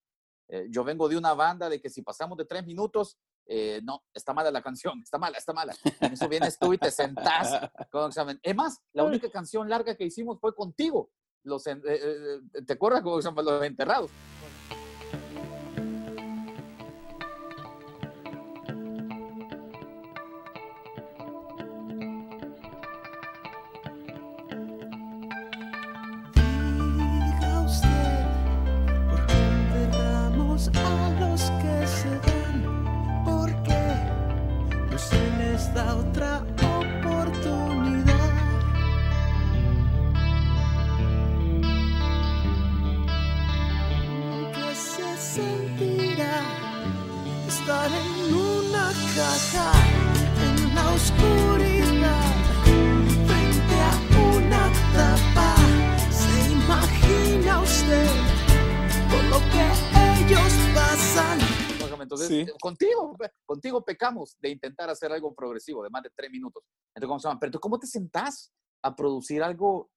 Eh, 0.48 0.66
yo 0.70 0.84
vengo 0.84 1.08
de 1.08 1.16
una 1.16 1.34
banda 1.34 1.68
de 1.68 1.80
que 1.80 1.88
si 1.88 2.02
pasamos 2.02 2.36
de 2.36 2.44
tres 2.44 2.64
minutos, 2.66 3.18
eh, 3.46 3.80
no, 3.82 4.04
está 4.14 4.32
mala 4.32 4.50
la 4.50 4.62
canción, 4.62 5.00
está 5.02 5.18
mala, 5.18 5.38
está 5.38 5.52
mala. 5.52 5.74
En 6.00 6.12
eso 6.12 6.28
vienes 6.28 6.58
tú 6.58 6.72
y 6.72 6.78
te 6.78 6.90
sentás 6.90 7.70
con 7.90 8.08
examen. 8.08 8.38
Es 8.42 8.54
más, 8.54 8.80
la 8.92 9.04
única 9.04 9.30
canción 9.30 9.68
larga 9.68 9.96
que 9.96 10.04
hicimos 10.04 10.38
fue 10.40 10.54
contigo. 10.54 11.10
Los, 11.44 11.66
eh, 11.66 11.80
¿Te 12.66 12.72
acuerdas 12.74 13.02
cómo 13.02 13.20
se 13.20 13.28
llaman 13.28 13.74
los 62.12 62.30
enterrados? 62.30 62.58
contigo, 62.60 63.16
contigo 63.44 63.84
pecamos 63.84 64.36
de 64.40 64.50
intentar 64.50 64.88
hacer 64.90 65.12
algo 65.12 65.34
progresivo 65.34 65.82
de 65.82 65.90
más 65.90 66.02
de 66.02 66.10
tres 66.14 66.30
minutos. 66.30 66.62
Entonces, 66.94 67.08
¿cómo 67.08 67.18
se 67.20 67.28
llama? 67.28 67.40
Pero 67.40 67.52
tú, 67.52 67.60
¿cómo 67.60 67.78
te 67.78 67.86
sentás 67.86 68.52
a 68.82 68.94
producir 68.94 69.42
algo 69.42 69.90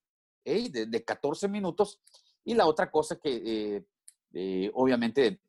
de, 0.43 0.85
de, 0.87 1.03
14 1.03 1.47
minutos? 1.47 1.99
Y 2.43 2.53
la 2.53 2.67
otra 2.67 2.89
cosa 2.89 3.17
que, 3.17 3.41
eh, 3.45 3.85
eh, 4.33 4.71
obviamente, 4.73 5.41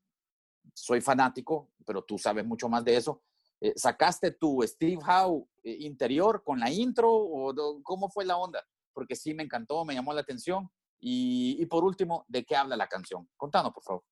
soy 0.72 1.00
fanático, 1.00 1.70
pero 1.84 2.02
tú 2.02 2.18
sabes 2.18 2.44
mucho 2.44 2.68
más 2.68 2.84
de 2.84 2.96
eso. 2.96 3.22
Eh, 3.60 3.72
¿Sacaste 3.76 4.32
tu 4.32 4.62
Steve 4.62 4.98
Howe 5.02 5.48
interior 5.64 6.42
con 6.44 6.60
la 6.60 6.70
intro 6.70 7.10
o 7.12 7.82
cómo 7.82 8.08
fue 8.08 8.24
la 8.24 8.36
onda? 8.36 8.64
Porque 8.92 9.14
sí 9.16 9.34
me 9.34 9.42
encantó, 9.42 9.84
me 9.84 9.94
llamó 9.94 10.12
la 10.12 10.22
atención. 10.22 10.70
Y, 10.98 11.56
y 11.60 11.66
por 11.66 11.84
último, 11.84 12.24
¿de 12.28 12.44
qué 12.44 12.56
habla 12.56 12.76
la 12.76 12.88
canción? 12.88 13.28
Contanos, 13.36 13.72
por 13.72 13.82
favor. 13.82 14.04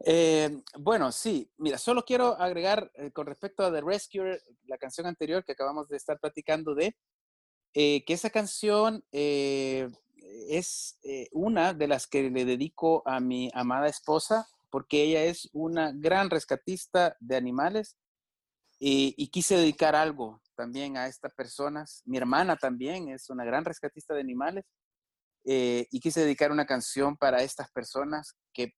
Eh, 0.00 0.62
bueno, 0.78 1.12
sí, 1.12 1.50
mira, 1.56 1.78
solo 1.78 2.04
quiero 2.04 2.38
agregar 2.40 2.90
eh, 2.94 3.10
con 3.12 3.26
respecto 3.26 3.64
a 3.64 3.72
The 3.72 3.80
Rescuer, 3.80 4.42
la 4.66 4.78
canción 4.78 5.06
anterior 5.06 5.44
que 5.44 5.52
acabamos 5.52 5.88
de 5.88 5.96
estar 5.96 6.18
platicando 6.18 6.74
de, 6.74 6.96
eh, 7.74 8.04
que 8.04 8.12
esa 8.12 8.30
canción 8.30 9.04
es 9.10 10.98
una 11.32 11.74
de 11.74 11.88
las 11.88 12.06
que 12.06 12.30
le 12.30 12.44
dedico 12.44 13.02
a 13.06 13.20
mi 13.20 13.50
amada 13.54 13.88
esposa, 13.88 14.48
porque 14.70 15.02
ella 15.02 15.24
es 15.24 15.48
una 15.52 15.92
gran 15.94 16.30
rescatista 16.30 17.16
de 17.20 17.36
animales 17.36 17.96
y 18.78 19.28
quise 19.28 19.56
dedicar 19.56 19.96
algo 19.96 20.40
también 20.54 20.96
a 20.96 21.06
estas 21.08 21.34
personas. 21.34 22.02
Mi 22.04 22.16
hermana 22.16 22.56
también 22.56 23.08
es 23.08 23.28
una 23.30 23.44
gran 23.44 23.64
rescatista 23.64 24.14
de 24.14 24.20
animales 24.20 24.64
y 25.44 26.00
quise 26.00 26.20
dedicar 26.20 26.52
una 26.52 26.66
canción 26.66 27.16
para 27.16 27.42
estas 27.42 27.70
personas 27.70 28.36
que 28.52 28.74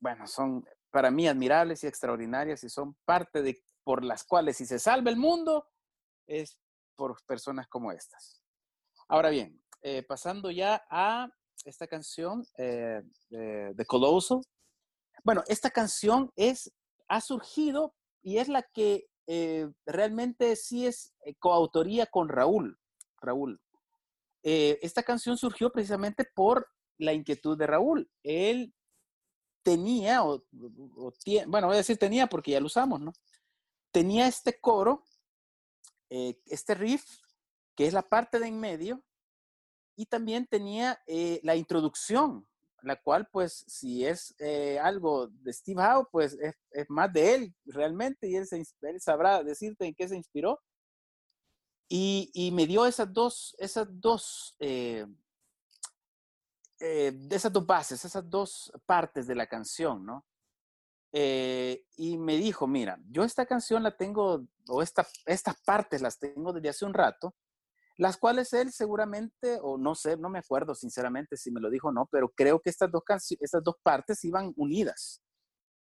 bueno, 0.00 0.26
son 0.26 0.64
para 0.90 1.10
mí 1.10 1.28
admirables 1.28 1.84
y 1.84 1.86
extraordinarias 1.86 2.64
y 2.64 2.68
son 2.68 2.96
parte 3.04 3.42
de 3.42 3.62
por 3.84 4.04
las 4.04 4.24
cuales 4.24 4.56
si 4.56 4.66
se 4.66 4.78
salva 4.78 5.10
el 5.10 5.16
mundo 5.16 5.66
es 6.26 6.58
por 6.96 7.16
personas 7.26 7.68
como 7.68 7.92
estas. 7.92 8.42
Ahora 9.08 9.30
bien, 9.30 9.62
eh, 9.82 10.02
pasando 10.02 10.50
ya 10.50 10.84
a 10.90 11.28
esta 11.64 11.86
canción 11.86 12.44
eh, 12.58 13.02
de, 13.28 13.86
Colossal. 13.86 14.42
Bueno, 15.24 15.42
esta 15.48 15.70
canción 15.70 16.30
es, 16.36 16.72
ha 17.08 17.20
surgido 17.20 17.94
y 18.22 18.38
es 18.38 18.48
la 18.48 18.62
que 18.62 19.08
eh, 19.26 19.68
realmente 19.86 20.56
sí 20.56 20.86
es 20.86 21.14
coautoría 21.38 22.06
con 22.06 22.28
Raúl. 22.28 22.78
Raúl. 23.20 23.60
esta 24.42 25.02
canción 25.02 25.36
surgió 25.36 25.70
precisamente 25.70 26.24
por 26.34 26.66
la 26.98 27.12
inquietud 27.12 27.58
de 27.58 27.66
Raúl. 27.66 28.10
Él 28.22 28.74
tenía, 29.62 30.24
o, 30.24 30.44
bueno, 31.46 31.66
voy 31.66 31.74
a 31.74 31.78
decir 31.78 31.98
tenía 31.98 32.26
porque 32.26 32.52
ya 32.52 32.60
lo 32.60 32.66
usamos, 32.66 33.00
¿no? 33.00 33.12
Tenía 33.92 34.26
este 34.26 34.58
coro, 34.60 35.04
eh, 36.08 36.40
este 36.46 36.74
riff, 36.74 37.04
que 37.74 37.86
es 37.86 37.92
la 37.92 38.02
parte 38.02 38.38
de 38.38 38.46
en 38.46 38.58
medio, 38.58 39.02
y 39.96 40.06
también 40.06 40.46
tenía 40.46 41.00
eh, 41.06 41.40
la 41.42 41.56
introducción, 41.56 42.46
la 42.82 42.96
cual, 42.96 43.28
pues, 43.30 43.64
si 43.66 44.06
es 44.06 44.34
eh, 44.38 44.78
algo 44.78 45.28
de 45.28 45.52
Steve 45.52 45.82
Howe, 45.82 46.08
pues 46.10 46.38
es, 46.40 46.88
más 46.88 47.12
de 47.12 47.34
él 47.34 47.54
realmente, 47.66 48.28
y 48.28 48.36
él, 48.36 48.46
sabrá 49.00 49.42
decirte 49.42 49.84
en 49.84 49.94
qué 49.94 50.08
se 50.08 50.16
inspiró. 50.16 50.60
Y, 51.88 52.30
y 52.32 52.52
me 52.52 52.66
dio 52.66 52.86
esas 52.86 53.12
dos, 53.12 53.54
esas 53.58 53.88
dos 53.90 54.56
de 56.86 57.36
esas 57.36 57.52
dos 57.52 57.66
bases, 57.66 58.04
esas 58.04 58.28
dos 58.28 58.72
partes 58.86 59.26
de 59.26 59.34
la 59.34 59.46
canción, 59.46 60.04
¿no? 60.04 60.26
Eh, 61.12 61.84
y 61.96 62.18
me 62.18 62.36
dijo, 62.36 62.66
mira, 62.66 62.98
yo 63.10 63.24
esta 63.24 63.44
canción 63.44 63.82
la 63.82 63.96
tengo, 63.96 64.46
o 64.68 64.82
esta, 64.82 65.06
estas 65.26 65.60
partes 65.62 66.00
las 66.00 66.18
tengo 66.18 66.52
desde 66.52 66.68
hace 66.68 66.84
un 66.84 66.94
rato, 66.94 67.34
las 67.96 68.16
cuales 68.16 68.52
él 68.52 68.72
seguramente, 68.72 69.58
o 69.60 69.76
no 69.76 69.94
sé, 69.94 70.16
no 70.16 70.30
me 70.30 70.38
acuerdo 70.38 70.74
sinceramente 70.74 71.36
si 71.36 71.50
me 71.50 71.60
lo 71.60 71.68
dijo 71.68 71.88
o 71.88 71.92
no, 71.92 72.06
pero 72.10 72.30
creo 72.30 72.60
que 72.60 72.70
estas 72.70 72.90
dos, 72.90 73.02
estas 73.40 73.62
dos 73.62 73.76
partes 73.82 74.24
iban 74.24 74.52
unidas. 74.56 75.20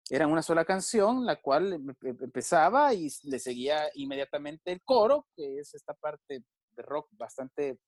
Era 0.09 0.25
una 0.25 0.41
sola 0.41 0.65
canción, 0.65 1.25
la 1.25 1.39
cual 1.39 1.73
em- 1.73 1.89
em- 2.01 2.17
empezaba 2.21 2.93
y 2.93 3.09
le 3.23 3.39
seguía 3.39 3.83
inmediatamente 3.93 4.71
el 4.71 4.81
coro, 4.83 5.27
que 5.35 5.59
es 5.59 5.73
esta 5.75 5.93
parte 5.93 6.43
de 6.71 6.81
rock 6.81 7.07
bastante 7.11 7.79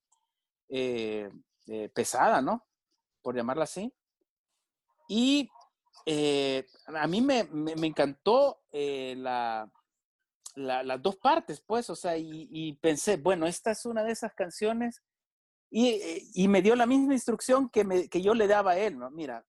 eh, 0.70 1.30
eh, 1.68 1.90
pesada, 1.90 2.42
¿no? 2.42 2.68
Por 3.22 3.36
llamarla 3.36 3.64
así. 3.66 3.94
Y 5.08 5.50
eh, 6.06 6.66
a 6.88 7.08
mí 7.08 7.22
me, 7.22 7.44
me- 7.46 7.88
encantó 7.88 8.62
eh, 8.72 9.16
la, 9.18 9.72
la- 10.56 10.84
las 10.84 11.02
dos 11.02 11.18
partes, 11.18 11.62
pues, 11.62 11.90
o 11.90 11.96
sea, 11.96 12.18
y, 12.18 12.48
y 12.52 12.74
pensé, 12.78 13.18
bueno, 13.18 13.46
esta 13.46 13.72
es 13.72 13.86
una 13.86 14.04
de 14.04 14.12
esas 14.14 14.34
canciones, 14.34 15.02
y, 15.70 15.90
eh, 15.90 16.24
y 16.34 16.48
me 16.48 16.62
dio 16.62 16.76
la 16.76 16.86
misma 16.86 17.14
instrucción 17.14 17.70
que, 17.70 17.84
me- 17.84 18.10
que 18.10 18.22
yo 18.22 18.34
le 18.34 18.48
daba 18.48 18.72
a 18.72 18.78
él, 18.78 18.98
¿no? 18.98 19.10
Mira, 19.12 19.46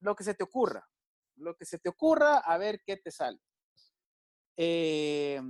lo 0.00 0.14
que 0.14 0.24
se 0.24 0.34
te 0.34 0.44
ocurra, 0.44 0.88
lo 1.36 1.54
que 1.56 1.64
se 1.64 1.78
te 1.78 1.88
ocurra, 1.88 2.38
a 2.38 2.58
ver 2.58 2.82
qué 2.84 2.96
te 2.96 3.10
sale. 3.10 3.38
Eh, 4.56 5.40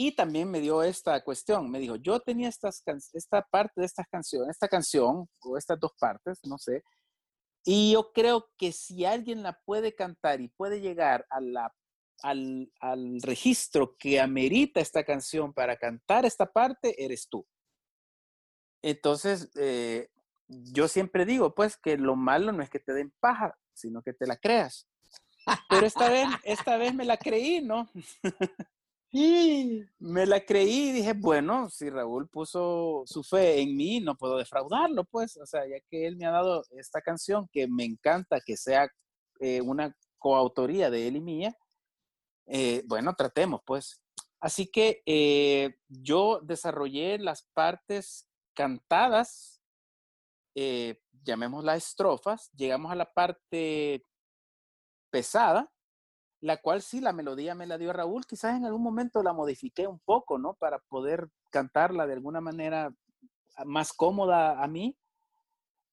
y 0.00 0.12
también 0.12 0.48
me 0.48 0.60
dio 0.60 0.84
esta 0.84 1.24
cuestión, 1.24 1.68
me 1.68 1.80
dijo, 1.80 1.96
yo 1.96 2.20
tenía 2.20 2.48
estas 2.48 2.84
esta 3.14 3.42
parte 3.42 3.80
de 3.80 3.86
estas 3.86 4.06
canciones, 4.06 4.50
esta 4.50 4.68
canción, 4.68 5.28
o 5.40 5.58
estas 5.58 5.80
dos 5.80 5.90
partes, 5.98 6.38
no 6.44 6.56
sé, 6.56 6.84
y 7.64 7.94
yo 7.94 8.12
creo 8.12 8.48
que 8.56 8.70
si 8.70 9.04
alguien 9.04 9.42
la 9.42 9.58
puede 9.64 9.96
cantar 9.96 10.40
y 10.40 10.50
puede 10.50 10.80
llegar 10.80 11.26
a 11.30 11.40
al, 12.22 12.72
al 12.78 13.20
registro 13.22 13.96
que 13.98 14.20
amerita 14.20 14.80
esta 14.80 15.02
canción 15.02 15.52
para 15.52 15.76
cantar 15.76 16.24
esta 16.24 16.46
parte, 16.46 17.04
eres 17.04 17.28
tú. 17.28 17.44
Entonces, 18.82 19.50
eh, 19.56 20.10
yo 20.46 20.86
siempre 20.86 21.24
digo, 21.24 21.56
pues, 21.56 21.76
que 21.76 21.96
lo 21.98 22.14
malo 22.14 22.52
no 22.52 22.62
es 22.62 22.70
que 22.70 22.78
te 22.78 22.92
den 22.92 23.12
paja, 23.18 23.58
sino 23.72 24.02
que 24.02 24.12
te 24.12 24.26
la 24.28 24.36
creas. 24.36 24.88
Pero 25.68 25.86
esta 25.86 26.08
vez, 26.08 26.28
esta 26.44 26.76
vez 26.76 26.94
me 26.94 27.04
la 27.04 27.16
creí, 27.16 27.60
¿no? 27.62 27.88
Me 29.10 30.26
la 30.26 30.44
creí 30.44 30.90
y 30.90 30.92
dije, 30.92 31.14
bueno, 31.14 31.70
si 31.70 31.88
Raúl 31.88 32.28
puso 32.28 33.04
su 33.06 33.22
fe 33.22 33.60
en 33.60 33.76
mí, 33.76 34.00
no 34.00 34.16
puedo 34.16 34.36
defraudarlo, 34.36 35.04
pues, 35.04 35.36
o 35.38 35.46
sea, 35.46 35.66
ya 35.66 35.78
que 35.88 36.06
él 36.06 36.16
me 36.16 36.26
ha 36.26 36.30
dado 36.30 36.64
esta 36.72 37.00
canción 37.00 37.48
que 37.50 37.66
me 37.68 37.84
encanta 37.84 38.40
que 38.44 38.56
sea 38.56 38.88
eh, 39.40 39.60
una 39.62 39.96
coautoría 40.18 40.90
de 40.90 41.08
él 41.08 41.16
y 41.16 41.20
mía, 41.20 41.56
eh, 42.46 42.82
bueno, 42.86 43.14
tratemos, 43.14 43.60
pues. 43.64 44.00
Así 44.40 44.66
que 44.70 45.02
eh, 45.06 45.76
yo 45.88 46.40
desarrollé 46.42 47.18
las 47.18 47.42
partes 47.54 48.28
cantadas, 48.54 49.60
eh, 50.54 51.00
llamémoslas 51.24 51.78
estrofas, 51.88 52.50
llegamos 52.54 52.92
a 52.92 52.96
la 52.96 53.12
parte 53.12 54.02
pesada, 55.10 55.70
la 56.40 56.58
cual 56.58 56.82
sí, 56.82 57.00
la 57.00 57.12
melodía 57.12 57.54
me 57.54 57.66
la 57.66 57.78
dio 57.78 57.92
Raúl, 57.92 58.26
quizás 58.26 58.56
en 58.56 58.64
algún 58.64 58.82
momento 58.82 59.22
la 59.22 59.32
modifiqué 59.32 59.86
un 59.86 59.98
poco, 59.98 60.38
¿no? 60.38 60.54
Para 60.54 60.78
poder 60.78 61.28
cantarla 61.50 62.06
de 62.06 62.12
alguna 62.12 62.40
manera 62.40 62.92
más 63.64 63.92
cómoda 63.92 64.62
a 64.62 64.68
mí. 64.68 64.96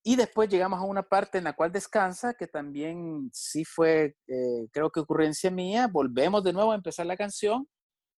Y 0.03 0.15
después 0.15 0.47
llegamos 0.49 0.79
a 0.79 0.83
una 0.83 1.01
parte 1.01 1.39
en 1.39 1.45
la 1.45 1.53
cual 1.53 1.71
descansa, 1.71 2.35
que 2.35 2.45
también 2.45 3.31
sí 3.33 3.65
fue, 3.65 4.15
eh, 4.27 4.67
creo 4.71 4.91
que 4.91 4.99
ocurrencia 4.99 5.49
mía. 5.49 5.87
Volvemos 5.91 6.43
de 6.43 6.53
nuevo 6.53 6.71
a 6.71 6.75
empezar 6.75 7.07
la 7.07 7.17
canción, 7.17 7.67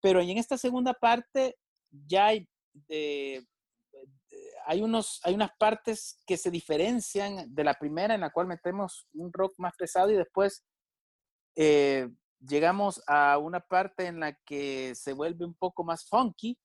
pero 0.02 0.20
en 0.20 0.38
esta 0.40 0.58
segunda 0.58 0.96
parte 0.96 1.58
ya 1.92 2.28
hay, 2.28 2.50
eh, 2.90 3.44
hay, 4.66 4.82
unos, 4.82 5.22
hay 5.24 5.36
unas 5.36 5.52
partes 5.60 6.20
que 6.26 6.38
se 6.38 6.50
diferencian 6.50 7.54
de 7.54 7.64
la 7.64 7.76
primera, 7.76 8.16
en 8.16 8.22
la 8.22 8.32
cual 8.32 8.48
metemos 8.48 9.08
un 9.14 9.32
rock 9.32 9.54
más 9.60 9.76
pesado 9.78 10.10
y 10.10 10.16
después 10.16 10.66
eh, 11.56 12.10
llegamos 12.40 13.02
a 13.08 13.38
una 13.38 13.60
parte 13.60 14.08
en 14.08 14.20
la 14.20 14.34
que 14.46 14.94
se 14.96 15.14
vuelve 15.14 15.46
un 15.46 15.56
poco 15.56 15.84
más 15.84 16.08
funky 16.08 16.58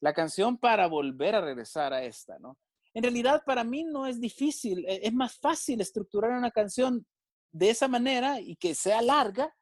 la 0.00 0.12
canción 0.12 0.58
para 0.58 0.86
volver 0.88 1.34
a 1.34 1.40
regresar 1.40 1.92
a 1.92 2.04
esta, 2.04 2.38
¿no? 2.38 2.58
En 2.92 3.02
realidad 3.02 3.42
para 3.44 3.64
mí 3.64 3.84
no 3.84 4.06
es 4.06 4.20
difícil, 4.20 4.84
e- 4.86 5.00
es 5.06 5.12
más 5.12 5.38
fácil 5.38 5.80
estructurar 5.80 6.32
una 6.32 6.50
canción 6.50 7.06
de 7.52 7.70
esa 7.70 7.88
manera 7.88 8.40
y 8.40 8.56
que 8.56 8.74
sea 8.74 9.00
larga 9.02 9.54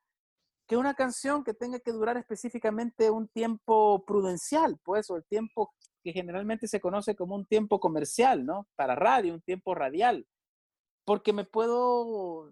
que 0.66 0.77
una 0.77 0.95
canción 0.95 1.45
que 1.45 1.53
tenga 1.55 1.78
que 1.78 1.93
durar 1.93 2.16
específicamente 2.16 3.11
un 3.11 3.28
tiempo 3.28 4.05
prudencial, 4.07 4.78
pues, 4.82 5.11
o 5.11 5.16
el 5.16 5.24
tiempo 5.24 5.74
que 6.03 6.12
generalmente 6.12 6.69
se 6.69 6.81
conoce 6.81 7.15
como 7.15 7.35
un 7.35 7.47
tiempo 7.47 7.81
comercial, 7.81 8.47
¿no? 8.47 8.66
Para 8.74 8.95
radio, 8.95 9.35
un 9.35 9.43
tiempo 9.43 9.74
radial. 9.74 10.27
Porque 11.05 11.32
me 11.32 11.45
puedo 11.45 12.51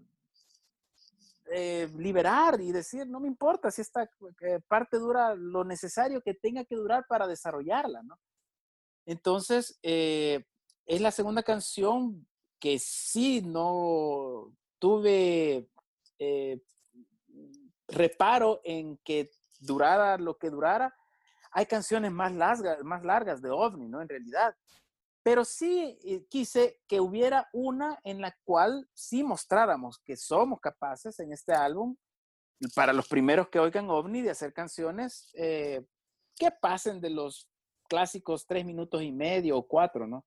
eh, 1.55 1.87
liberar 1.99 2.63
y 2.63 2.73
decir, 2.73 3.07
no 3.07 3.21
me 3.21 3.29
importa 3.29 3.71
si 3.71 3.83
esta 3.83 4.05
eh, 4.41 4.61
parte 4.67 4.99
dura 4.99 5.35
lo 5.35 5.65
necesario 5.65 6.23
que 6.23 6.33
tenga 6.33 6.65
que 6.65 6.77
durar 6.77 7.05
para 7.07 7.27
desarrollarla, 7.27 8.03
¿no? 8.03 8.19
Entonces, 9.05 9.79
eh, 9.83 10.47
es 10.87 11.01
la 11.03 11.11
segunda 11.11 11.43
canción 11.43 12.27
que 12.59 12.79
sí 12.79 13.43
no 13.43 14.57
tuve 14.79 15.69
reparo 17.89 18.63
en 18.65 18.97
que 19.05 19.31
durara 19.59 20.17
lo 20.17 20.39
que 20.39 20.49
durara. 20.49 20.97
Hay 21.51 21.67
canciones 21.67 22.13
más 22.13 22.33
largas, 22.33 22.83
más 22.83 23.05
largas 23.05 23.43
de 23.43 23.51
OVNI, 23.51 23.89
¿no? 23.89 24.01
En 24.01 24.09
realidad. 24.09 24.57
Pero 25.23 25.45
sí 25.45 25.99
eh, 26.05 26.27
quise 26.29 26.81
que 26.89 27.01
hubiera 27.01 27.49
una 27.53 28.01
en 28.03 28.21
la 28.21 28.37
cual 28.45 28.89
sí 28.93 29.23
mostráramos 29.23 30.01
que 30.01 30.17
somos 30.17 30.61
capaces 30.61 31.19
en 31.21 31.33
este 31.33 31.53
álbum, 31.53 31.97
para 32.75 32.93
los 32.93 33.09
primeros 33.09 33.49
que 33.49 33.59
oigan 33.59 33.91
OVNI, 33.91 34.23
de 34.23 34.31
hacer 34.31 34.53
canciones 34.53 35.31
eh, 35.35 35.85
que 36.37 36.51
pasen 36.51 37.01
de 37.01 37.11
los 37.11 37.49
clásicos 37.89 38.47
tres 38.47 38.65
minutos 38.65 39.03
y 39.03 39.11
medio 39.11 39.59
o 39.59 39.67
cuatro, 39.67 40.07
¿no? 40.07 40.25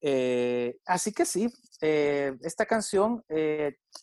Eh, 0.00 0.78
así 0.84 1.12
que 1.12 1.24
sí, 1.24 1.48
esta 1.80 2.66
canción, 2.66 3.24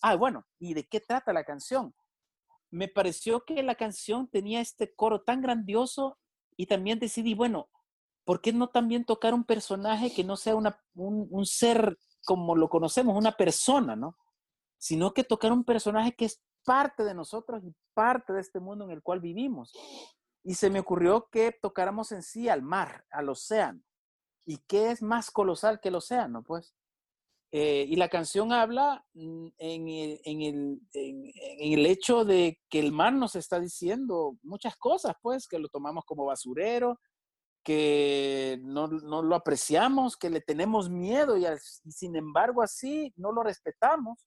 ah, 0.01 0.15
bueno, 0.15 0.47
¿y 0.59 0.73
de 0.73 0.87
qué 0.87 0.99
trata 0.99 1.33
la 1.33 1.43
canción? 1.43 1.93
Me 2.71 2.87
pareció 2.87 3.43
que 3.43 3.61
la 3.61 3.75
canción 3.75 4.27
tenía 4.29 4.61
este 4.61 4.95
coro 4.95 5.21
tan 5.21 5.41
grandioso 5.41 6.17
y 6.55 6.65
también 6.65 6.99
decidí, 6.99 7.33
bueno, 7.35 7.69
¿por 8.23 8.41
qué 8.41 8.53
no 8.53 8.69
también 8.69 9.05
tocar 9.05 9.33
un 9.33 9.43
personaje 9.43 10.13
que 10.13 10.23
no 10.23 10.37
sea 10.37 10.55
un, 10.55 10.67
un 10.95 11.45
ser 11.45 11.97
como 12.25 12.55
lo 12.55 12.69
conocemos, 12.69 13.17
una 13.17 13.35
persona, 13.35 13.95
¿no? 13.95 14.17
Sino 14.77 15.13
que 15.13 15.23
tocar 15.23 15.51
un 15.51 15.63
personaje 15.63 16.13
que 16.13 16.25
es 16.25 16.41
parte 16.63 17.03
de 17.03 17.13
nosotros 17.13 17.63
y 17.63 17.73
parte 17.93 18.33
de 18.33 18.41
este 18.41 18.59
mundo 18.59 18.85
en 18.85 18.91
el 18.91 19.01
cual 19.01 19.19
vivimos. 19.19 19.73
Y 20.43 20.55
se 20.55 20.69
me 20.69 20.79
ocurrió 20.79 21.29
que 21.31 21.51
tocáramos 21.51 22.11
en 22.11 22.23
sí 22.23 22.49
al 22.49 22.61
mar, 22.61 23.05
al 23.11 23.29
océano. 23.29 23.81
¿Y 24.45 24.57
qué 24.67 24.91
es 24.91 25.01
más 25.01 25.29
colosal 25.29 25.79
que 25.79 25.89
el 25.89 25.95
océano? 25.95 26.43
Pues. 26.43 26.75
Eh, 27.53 27.85
y 27.87 27.95
la 27.97 28.07
canción 28.07 28.53
habla 28.53 29.05
mm, 29.13 29.47
en 29.57 29.87
el, 29.89 30.21
en, 30.23 30.41
el, 30.41 30.81
en 30.93 31.79
el 31.79 31.85
hecho 31.85 32.23
de 32.23 32.59
que 32.69 32.79
el 32.79 32.91
mar 32.91 33.13
nos 33.13 33.35
está 33.35 33.59
diciendo 33.59 34.37
muchas 34.41 34.77
cosas, 34.77 35.15
pues, 35.21 35.47
que 35.47 35.59
lo 35.59 35.67
tomamos 35.67 36.05
como 36.05 36.25
basurero, 36.25 36.99
que 37.63 38.59
no, 38.63 38.87
no 38.87 39.21
lo 39.21 39.35
apreciamos, 39.35 40.17
que 40.17 40.29
le 40.29 40.41
tenemos 40.41 40.89
miedo 40.89 41.37
y, 41.37 41.45
sin 41.91 42.15
embargo 42.15 42.61
así 42.61 43.13
no 43.15 43.31
lo 43.31 43.43
respetamos. 43.43 44.25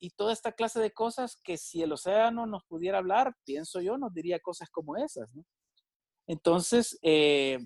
Y 0.00 0.10
toda 0.10 0.32
esta 0.32 0.52
clase 0.52 0.80
de 0.80 0.92
cosas 0.92 1.40
que 1.42 1.56
si 1.56 1.82
el 1.82 1.92
océano 1.92 2.46
nos 2.46 2.64
pudiera 2.64 2.98
hablar, 2.98 3.34
pienso 3.44 3.80
yo, 3.80 3.96
nos 3.96 4.12
diría 4.12 4.40
cosas 4.40 4.68
como 4.70 4.96
esas. 4.96 5.28
Entonces, 6.26 6.98
eh, 7.02 7.58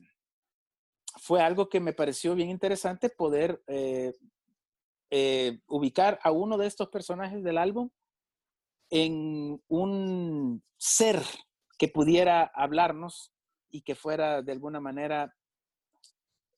fue 1.17 1.41
algo 1.43 1.69
que 1.69 1.81
me 1.81 1.93
pareció 1.93 2.35
bien 2.35 2.51
interesante 2.51 3.09
poder 3.09 3.63
eh, 3.67 4.13
eh, 5.11 5.61
ubicar 5.67 6.21
a 6.23 6.31
uno 6.31 6.59
de 6.59 6.67
estos 6.67 6.89
personajes 6.91 7.43
del 7.43 7.59
álbum 7.59 7.91
en 8.91 9.61
un 9.69 10.63
ser 10.77 11.23
que 11.79 11.89
pudiera 11.89 12.51
hablarnos 12.55 13.33
y 13.71 13.83
que 13.83 13.95
fuera 13.95 14.43
de 14.43 14.53
alguna 14.53 14.81
manera 14.81 15.35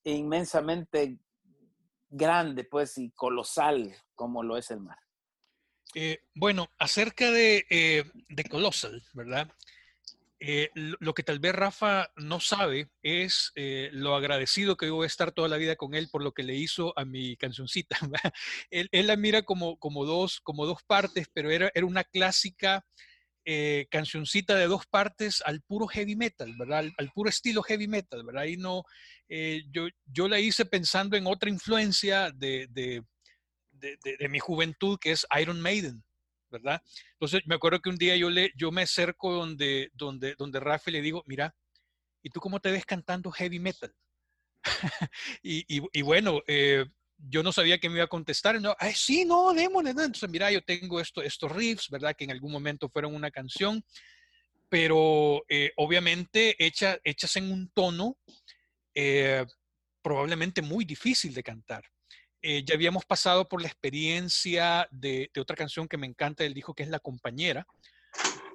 inmensamente 0.03 1.19
grande, 2.09 2.63
pues, 2.63 2.97
y 2.97 3.11
colosal 3.11 3.95
como 4.15 4.43
lo 4.43 4.57
es 4.57 4.71
el 4.71 4.81
mar. 4.81 4.97
Eh, 5.93 6.19
bueno, 6.33 6.69
acerca 6.77 7.31
de, 7.31 7.65
eh, 7.69 8.03
de 8.29 8.43
Colossal, 8.45 9.03
¿verdad? 9.13 9.51
Eh, 10.43 10.71
lo, 10.73 11.13
que 11.13 11.21
tal 11.21 11.37
vez 11.37 11.53
Rafa 11.53 12.11
no 12.15 12.39
sabe 12.39 12.89
es 13.03 13.51
eh, 13.53 13.89
lo 13.93 14.15
agradecido 14.15 14.75
que 14.75 14.87
yo 14.87 14.95
voy 14.95 15.03
a 15.03 15.07
estar 15.07 15.31
toda 15.31 15.47
la 15.47 15.57
vida 15.57 15.75
con 15.75 15.93
él 15.93 16.09
por 16.11 16.23
lo 16.23 16.31
que 16.31 16.41
le 16.41 16.55
hizo 16.55 16.97
a 16.97 17.05
mi 17.05 17.35
cancioncita. 17.37 17.97
él, 18.71 18.89
él 18.91 19.05
la 19.07 19.17
mira 19.17 19.43
como, 19.43 19.77
como, 19.77 20.03
dos, 20.03 20.39
como 20.41 20.65
dos 20.65 20.81
partes, 20.81 21.27
pero 21.31 21.51
era, 21.51 21.69
era 21.75 21.85
una 21.85 22.03
clásica 22.03 22.83
eh, 23.45 23.87
cancioncita 23.89 24.55
de 24.55 24.67
dos 24.67 24.85
partes 24.85 25.41
al 25.45 25.61
puro 25.61 25.87
heavy 25.87 26.15
metal, 26.15 26.53
¿verdad? 26.57 26.85
Al, 26.97 27.11
puro 27.11 27.29
estilo 27.29 27.63
heavy 27.63 27.87
metal, 27.87 28.23
¿verdad? 28.23 28.45
Y 28.45 28.57
no, 28.57 28.83
eh, 29.29 29.63
yo, 29.71 29.87
yo 30.05 30.27
la 30.27 30.39
hice 30.39 30.65
pensando 30.65 31.17
en 31.17 31.27
otra 31.27 31.49
influencia 31.49 32.31
de, 32.31 32.67
de, 32.69 33.03
de 33.71 34.29
mi 34.29 34.39
juventud 34.39 34.99
que 34.99 35.11
es 35.11 35.25
Iron 35.39 35.59
Maiden. 35.59 36.03
¿verdad? 36.51 36.81
Entonces 37.13 37.41
me 37.45 37.55
acuerdo 37.55 37.79
que 37.79 37.89
un 37.89 37.95
día 37.95 38.15
yo, 38.15 38.29
le, 38.29 38.51
yo 38.55 38.71
me 38.71 38.83
acerco 38.83 39.31
donde, 39.31 39.89
donde, 39.93 40.35
donde 40.37 40.59
Rafa 40.59 40.89
y 40.89 40.93
le 40.93 41.01
digo, 41.01 41.23
mira, 41.25 41.55
¿y 42.21 42.29
tú 42.29 42.39
cómo 42.39 42.59
te 42.59 42.71
ves 42.71 42.85
cantando 42.85 43.31
heavy 43.31 43.59
metal? 43.59 43.95
y, 45.41 45.65
y, 45.67 46.01
bueno, 46.01 46.41
eh, 46.45 46.85
yo 47.29 47.43
no 47.43 47.51
sabía 47.51 47.77
que 47.77 47.89
me 47.89 47.95
iba 47.95 48.05
a 48.05 48.07
contestar. 48.07 48.59
No, 48.61 48.75
Ay, 48.79 48.93
sí, 48.95 49.25
no, 49.25 49.53
démosle. 49.53 49.91
Entonces, 49.91 50.29
mira, 50.29 50.51
yo 50.51 50.63
tengo 50.63 50.99
esto, 50.99 51.21
estos 51.21 51.51
riffs, 51.51 51.89
¿verdad? 51.89 52.15
Que 52.15 52.23
en 52.23 52.31
algún 52.31 52.51
momento 52.51 52.89
fueron 52.89 53.15
una 53.15 53.31
canción, 53.31 53.83
pero 54.69 55.43
eh, 55.49 55.71
obviamente 55.77 56.55
hecha, 56.63 56.97
hechas 57.03 57.35
en 57.35 57.51
un 57.51 57.69
tono 57.69 58.17
eh, 58.93 59.45
probablemente 60.01 60.61
muy 60.61 60.85
difícil 60.85 61.33
de 61.33 61.43
cantar. 61.43 61.83
Eh, 62.41 62.63
ya 62.65 62.73
habíamos 62.73 63.05
pasado 63.05 63.47
por 63.47 63.61
la 63.61 63.67
experiencia 63.67 64.87
de, 64.91 65.29
otra 65.39 65.55
canción 65.55 65.87
que 65.87 65.97
me 65.97 66.07
encanta, 66.07 66.43
él 66.43 66.53
dijo 66.53 66.73
que 66.73 66.83
es 66.83 66.89
La 66.89 66.99
Compañera. 66.99 67.67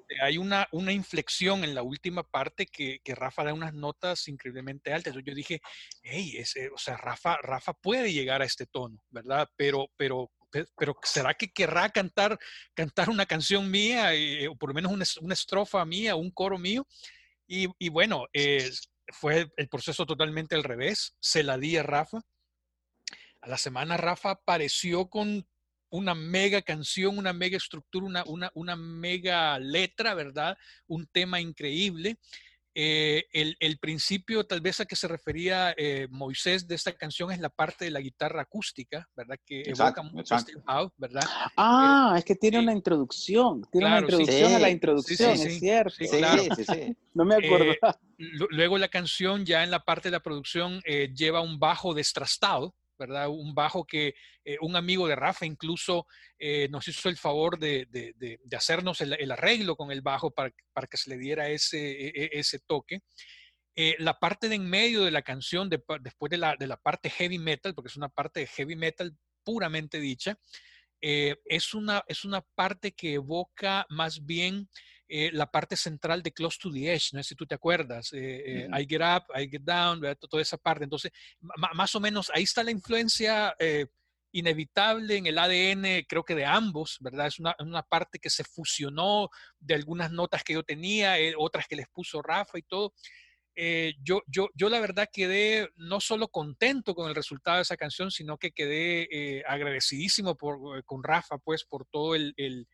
Eh, 0.08 0.16
hay 0.20 0.38
una, 0.38 0.68
una 0.72 0.92
inflexión 0.92 1.64
en 1.64 1.74
la 1.74 1.82
última 1.82 2.22
parte 2.22 2.66
que, 2.66 3.00
que, 3.02 3.14
Rafa 3.14 3.44
da 3.44 3.54
unas 3.54 3.74
notas 3.74 4.28
increíblemente 4.28 4.92
altas. 4.92 5.14
Yo 5.14 5.34
dije, 5.34 5.60
hey, 6.02 6.34
ese, 6.38 6.68
o 6.70 6.78
sea, 6.78 6.96
Rafa, 6.96 7.38
Rafa 7.42 7.72
puede 7.74 8.12
llegar 8.12 8.42
a 8.42 8.44
este 8.44 8.66
tono, 8.66 8.98
¿verdad? 9.10 9.48
Pero, 9.56 9.88
pero, 9.96 10.30
pero 10.76 10.96
¿será 11.02 11.34
que 11.34 11.52
querrá 11.52 11.90
cantar, 11.90 12.38
cantar 12.74 13.10
una 13.10 13.26
canción 13.26 13.70
mía, 13.70 14.14
eh, 14.14 14.48
o 14.48 14.56
por 14.56 14.70
lo 14.70 14.74
menos 14.74 14.92
una, 14.92 15.04
una, 15.20 15.34
estrofa 15.34 15.84
mía, 15.84 16.16
un 16.16 16.30
coro 16.30 16.58
mío? 16.58 16.86
Y, 17.46 17.68
y 17.78 17.88
bueno, 17.88 18.26
fue 19.12 19.48
el 19.56 19.68
proceso 19.68 20.04
totalmente 20.06 20.54
al 20.54 20.64
revés. 20.64 21.14
Se 21.20 21.42
la 21.42 21.58
di 21.58 21.76
a 21.76 21.82
Rafa 21.82 22.20
a 23.46 23.48
la 23.48 23.58
semana 23.58 23.96
Rafa 23.96 24.30
apareció 24.30 25.08
con 25.08 25.46
una 25.96 26.14
mega 26.14 26.62
canción, 26.62 27.18
una 27.18 27.32
mega 27.32 27.56
estructura, 27.56 28.06
una, 28.06 28.24
una, 28.26 28.50
una 28.54 28.76
mega 28.76 29.58
letra, 29.58 30.14
¿verdad? 30.14 30.56
Un 30.86 31.06
tema 31.06 31.40
increíble. 31.40 32.18
Eh, 32.78 33.24
el, 33.32 33.56
el, 33.58 33.78
principio 33.78 34.44
tal 34.44 34.60
vez 34.60 34.80
a 34.80 34.84
que 34.84 34.96
se 34.96 35.08
refería 35.08 35.74
eh, 35.78 36.08
Moisés 36.10 36.68
de 36.68 36.74
esta 36.74 36.92
canción 36.92 37.32
es 37.32 37.40
la 37.40 37.48
parte 37.48 37.86
de 37.86 37.90
la 37.90 38.00
guitarra 38.00 38.42
acústica, 38.42 39.08
¿verdad? 39.16 39.38
Que 39.46 39.62
evoca 39.62 40.02
mucho 40.02 40.36
House, 40.66 40.92
¿verdad? 40.98 41.22
Ah, 41.56 42.16
es 42.18 42.24
que 42.26 42.34
tiene 42.34 42.58
una 42.58 42.74
introducción, 42.74 43.66
tiene 43.72 43.86
una 43.86 44.00
introducción 44.00 44.52
a 44.52 44.58
la 44.58 44.68
introducción, 44.68 45.30
es 45.30 45.58
cierto. 45.58 45.94
Sí, 45.96 46.06
claro. 46.06 46.42
no 47.14 47.24
me 47.24 47.36
acuerdo. 47.36 47.72
Eh, 47.72 47.78
luego 48.50 48.76
la 48.76 48.88
canción 48.88 49.46
ya 49.46 49.64
en 49.64 49.70
la 49.70 49.82
parte 49.82 50.08
de 50.08 50.12
la 50.12 50.20
producción 50.20 50.82
lleva 51.14 51.40
un 51.40 51.58
bajo 51.58 51.94
destrastado, 51.94 52.74
¿verdad? 52.98 53.28
Un 53.28 53.54
bajo 53.54 53.84
que 53.84 54.14
eh, 54.44 54.56
un 54.60 54.76
amigo 54.76 55.06
de 55.06 55.16
Rafa 55.16 55.46
incluso 55.46 56.06
eh, 56.38 56.68
nos 56.70 56.86
hizo 56.88 57.08
el 57.08 57.16
favor 57.16 57.58
de, 57.58 57.88
hacernos 58.56 59.00
el, 59.00 59.30
arreglo 59.30 59.76
con 59.76 59.90
el 59.90 60.02
bajo 60.02 60.30
para, 60.30 60.52
para, 60.72 60.86
que 60.86 60.96
se 60.96 61.10
le 61.10 61.18
diera 61.18 61.48
ese, 61.48 61.78
e, 61.78 62.12
e, 62.14 62.30
ese 62.32 62.58
toque. 62.60 63.00
Eh, 63.74 63.94
la 63.98 64.18
parte 64.18 64.48
de 64.48 64.54
en 64.54 64.68
medio 64.68 65.04
de 65.04 65.10
la 65.10 65.22
canción, 65.22 65.68
después 65.68 66.30
de 66.30 66.38
la, 66.38 66.56
de 66.56 66.66
la 66.66 66.78
parte 66.78 67.10
heavy 67.10 67.38
metal, 67.38 67.74
porque 67.74 67.88
es 67.88 67.96
una 67.96 68.08
parte 68.08 68.40
de 68.40 68.46
heavy 68.46 68.74
metal 68.74 69.14
puramente 69.44 70.00
dicha, 70.00 70.38
es, 70.98 71.74
una, 71.74 72.02
es 72.08 72.24
una 72.24 72.40
parte 72.40 72.92
que 72.92 73.14
evoca 73.14 73.86
más 73.90 74.24
bien 74.24 74.68
eh, 75.08 75.30
la 75.32 75.48
parte 75.48 75.76
central 75.76 76.20
de 76.20 76.32
Close 76.32 76.58
to 76.60 76.70
the 76.70 76.92
Edge, 76.92 77.10
no 77.12 77.22
sé 77.22 77.28
si 77.28 77.34
tú 77.36 77.46
te 77.46 77.54
acuerdas, 77.54 78.12
eh, 78.12 78.64
eh, 78.64 78.68
I 78.76 78.86
Get 78.88 79.00
Up, 79.00 79.24
I 79.40 79.48
Get 79.48 79.62
Down, 79.62 80.00
toda 80.28 80.42
esa 80.42 80.56
parte. 80.56 80.82
Entonces, 80.82 81.12
más 81.40 81.94
o 81.94 82.00
menos 82.00 82.30
ahí 82.34 82.42
está 82.42 82.64
la 82.64 82.72
influencia 82.72 83.54
inevitable 84.32 85.16
en 85.16 85.26
el 85.26 85.38
ADN, 85.38 86.04
creo 86.08 86.24
que 86.24 86.34
de 86.34 86.44
ambos, 86.44 86.98
¿verdad? 87.00 87.28
Es 87.28 87.38
una, 87.38 87.54
una, 87.60 87.82
parte 87.82 88.18
que 88.18 88.30
se 88.30 88.42
fusionó 88.42 89.30
de 89.60 89.74
algunas 89.74 90.10
notas 90.10 90.42
que 90.42 90.54
yo 90.54 90.64
tenía, 90.64 91.16
otras 91.38 91.68
que 91.68 91.76
les 91.76 91.88
puso 91.88 92.20
Rafa 92.20 92.58
y 92.58 92.62
todo. 92.62 92.92
yo, 94.02 94.22
yo, 94.26 94.50
yo 94.54 94.68
la 94.68 94.80
verdad 94.80 95.08
quedé 95.12 95.68
no 95.76 96.00
solo 96.00 96.28
contento 96.28 96.96
con 96.96 97.08
el 97.08 97.14
resultado 97.14 97.58
de 97.58 97.62
esa 97.62 97.76
canción, 97.76 98.10
sino 98.10 98.38
que 98.38 98.50
quedé 98.50 99.44
agradecidísimo 99.46 100.36
por, 100.36 100.84
con 100.84 101.04
Rafa, 101.04 101.38
pues, 101.38 101.64
por 101.64 101.86
todo 101.86 102.16
el, 102.16 102.34
el, 102.36 102.66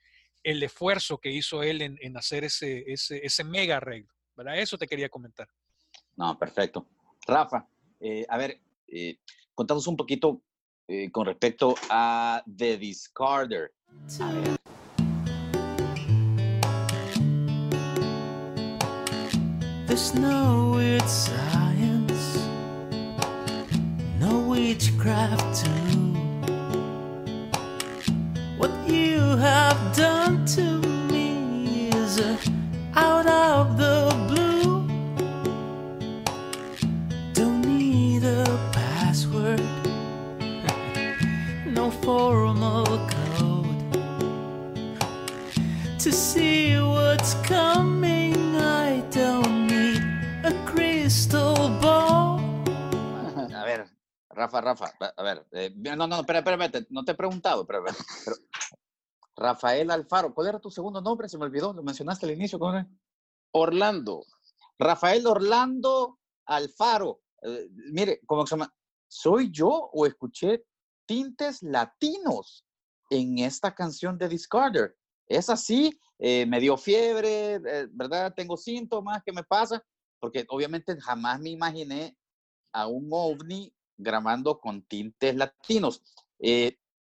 el 0.42 0.62
esfuerzo 0.62 1.18
que 1.18 1.30
hizo 1.30 1.62
él 1.62 1.82
en, 1.82 2.16
hacer 2.16 2.44
ese, 2.44 2.84
ese, 2.86 3.24
ese, 3.24 3.44
mega 3.44 3.76
arreglo. 3.76 4.12
¿verdad? 4.36 4.58
Eso 4.58 4.78
te 4.78 4.86
quería 4.86 5.08
comentar. 5.08 5.48
No, 6.16 6.38
perfecto. 6.38 6.86
Rafa, 7.26 7.66
eh, 8.00 8.26
a 8.28 8.36
ver, 8.36 8.60
eh, 8.88 9.18
contanos 9.54 9.86
un 9.86 9.96
poquito 9.96 10.42
eh, 10.88 11.10
con 11.10 11.26
respecto 11.26 11.74
a 11.88 12.42
The 12.56 12.76
Discarder. 12.76 13.72
There's 19.86 20.14
no 20.14 20.72
weird 20.74 21.06
science, 21.06 22.38
no 24.18 24.48
witchcraft 24.48 25.64
too. 25.64 26.12
What 28.56 28.70
you 28.88 29.36
have 29.36 29.94
done 29.94 30.31
Rafa, 54.42 54.60
Rafa, 54.60 54.92
a 55.16 55.22
ver, 55.22 55.46
eh, 55.52 55.72
no, 55.76 56.08
no, 56.08 56.20
espera, 56.20 56.40
espera, 56.40 56.86
no 56.90 57.04
te 57.04 57.12
he 57.12 57.14
preguntado, 57.14 57.64
pero, 57.64 57.84
pero 57.84 57.96
Rafael 59.36 59.88
Alfaro. 59.90 60.34
¿Cuál 60.34 60.48
era 60.48 60.58
tu 60.58 60.68
segundo 60.68 61.00
nombre? 61.00 61.28
Se 61.28 61.38
me 61.38 61.44
olvidó, 61.44 61.72
lo 61.72 61.82
mencionaste 61.82 62.26
al 62.26 62.32
inicio. 62.32 62.58
¿cómo 62.58 62.84
Orlando. 63.52 64.24
Rafael 64.78 65.26
Orlando 65.28 66.18
Alfaro. 66.46 67.22
Eh, 67.42 67.68
mire, 67.92 68.20
¿cómo 68.26 68.44
se 68.44 68.56
llama? 68.56 68.74
¿Soy 69.06 69.50
yo 69.52 69.68
o 69.68 70.06
escuché 70.06 70.64
tintes 71.06 71.62
latinos 71.62 72.64
en 73.10 73.38
esta 73.38 73.72
canción 73.72 74.18
de 74.18 74.28
Discarder? 74.28 74.96
Es 75.28 75.50
así, 75.50 75.96
eh, 76.18 76.46
me 76.46 76.58
dio 76.58 76.76
fiebre, 76.76 77.60
¿verdad? 77.92 78.34
Tengo 78.34 78.56
síntomas, 78.56 79.22
¿qué 79.24 79.32
me 79.32 79.44
pasa? 79.44 79.82
Porque 80.18 80.44
obviamente 80.48 81.00
jamás 81.00 81.40
me 81.40 81.50
imaginé 81.50 82.16
a 82.72 82.88
un 82.88 83.08
ovni 83.12 83.72
grabando 84.02 84.60
con 84.60 84.82
tintes 84.82 85.34
latinos. 85.34 86.02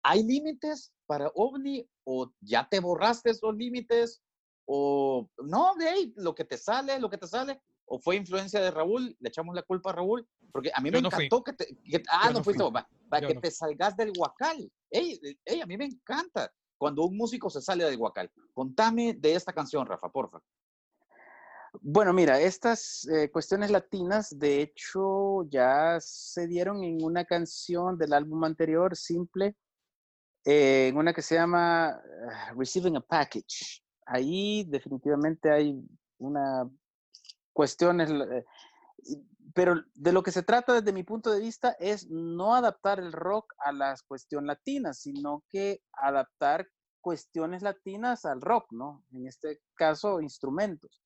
¿Hay 0.03 0.23
límites 0.23 0.91
para 1.05 1.31
ovni 1.35 1.87
o 2.03 2.31
ya 2.41 2.67
te 2.67 2.79
borraste 2.79 3.31
esos 3.31 3.55
límites, 3.55 4.21
o 4.65 5.27
no, 5.43 5.75
de 5.75 5.89
ahí, 5.89 6.13
lo 6.15 6.35
que 6.35 6.45
te 6.45 6.57
sale, 6.57 6.99
lo 6.99 7.09
que 7.09 7.17
te 7.17 7.27
sale, 7.27 7.59
o 7.85 7.99
fue 7.99 8.15
influencia 8.15 8.61
de 8.61 8.69
Raúl, 8.69 9.15
le 9.19 9.29
echamos 9.29 9.55
la 9.55 9.63
culpa 9.63 9.89
a 9.89 9.93
Raúl, 9.93 10.27
porque 10.51 10.71
a 10.73 10.81
mí 10.81 10.91
me 10.91 10.99
encantó 10.99 11.43
que 11.43 11.53
te, 11.53 11.67
ah, 12.09 12.31
no, 12.31 12.43
fuiste, 12.43 12.63
para 13.09 13.27
que 13.27 13.35
te 13.35 13.51
salgas 13.51 13.97
del 13.97 14.11
guacal. 14.15 14.71
Ey, 14.91 15.19
ey, 15.45 15.61
a 15.61 15.65
mí 15.65 15.77
me 15.77 15.85
encanta 15.85 16.51
cuando 16.77 17.03
un 17.05 17.17
músico 17.17 17.49
se 17.49 17.61
sale 17.61 17.83
del 17.83 17.97
guacal. 17.97 18.31
Contame 18.53 19.13
de 19.13 19.33
esta 19.33 19.53
canción, 19.53 19.85
Rafa, 19.85 20.09
porfa. 20.09 20.39
Bueno, 21.81 22.13
mira, 22.13 22.39
estas 22.39 23.07
eh, 23.07 23.29
cuestiones 23.29 23.69
latinas, 23.69 24.37
de 24.37 24.61
hecho, 24.61 25.43
ya 25.49 25.97
se 25.99 26.47
dieron 26.47 26.83
en 26.83 27.03
una 27.03 27.25
canción 27.25 27.97
del 27.97 28.13
álbum 28.13 28.43
anterior, 28.43 28.95
Simple, 28.95 29.55
eh, 30.45 30.87
en 30.87 30.97
una 30.97 31.13
que 31.13 31.21
se 31.21 31.35
llama 31.35 31.89
ah, 31.89 32.53
Receiving 32.57 32.97
a 32.97 33.01
Package. 33.01 33.83
Ahí 34.05 34.63
definitivamente 34.67 35.51
hay 35.51 35.79
una 36.17 36.67
cuestiones, 37.53 38.09
eh, 38.09 38.45
pero 39.53 39.75
de 39.93 40.11
lo 40.11 40.23
que 40.23 40.31
se 40.31 40.43
trata 40.43 40.73
desde 40.73 40.93
mi 40.93 41.03
punto 41.03 41.31
de 41.31 41.41
vista 41.41 41.75
es 41.79 42.09
no 42.09 42.55
adaptar 42.55 42.99
el 42.99 43.11
rock 43.11 43.53
a 43.59 43.71
las 43.71 44.01
cuestiones 44.03 44.47
latinas, 44.47 45.01
sino 45.01 45.43
que 45.49 45.81
adaptar 45.93 46.67
cuestiones 47.01 47.61
latinas 47.61 48.25
al 48.25 48.41
rock, 48.41 48.71
¿no? 48.71 49.03
En 49.11 49.27
este 49.27 49.61
caso, 49.75 50.21
instrumentos. 50.21 51.03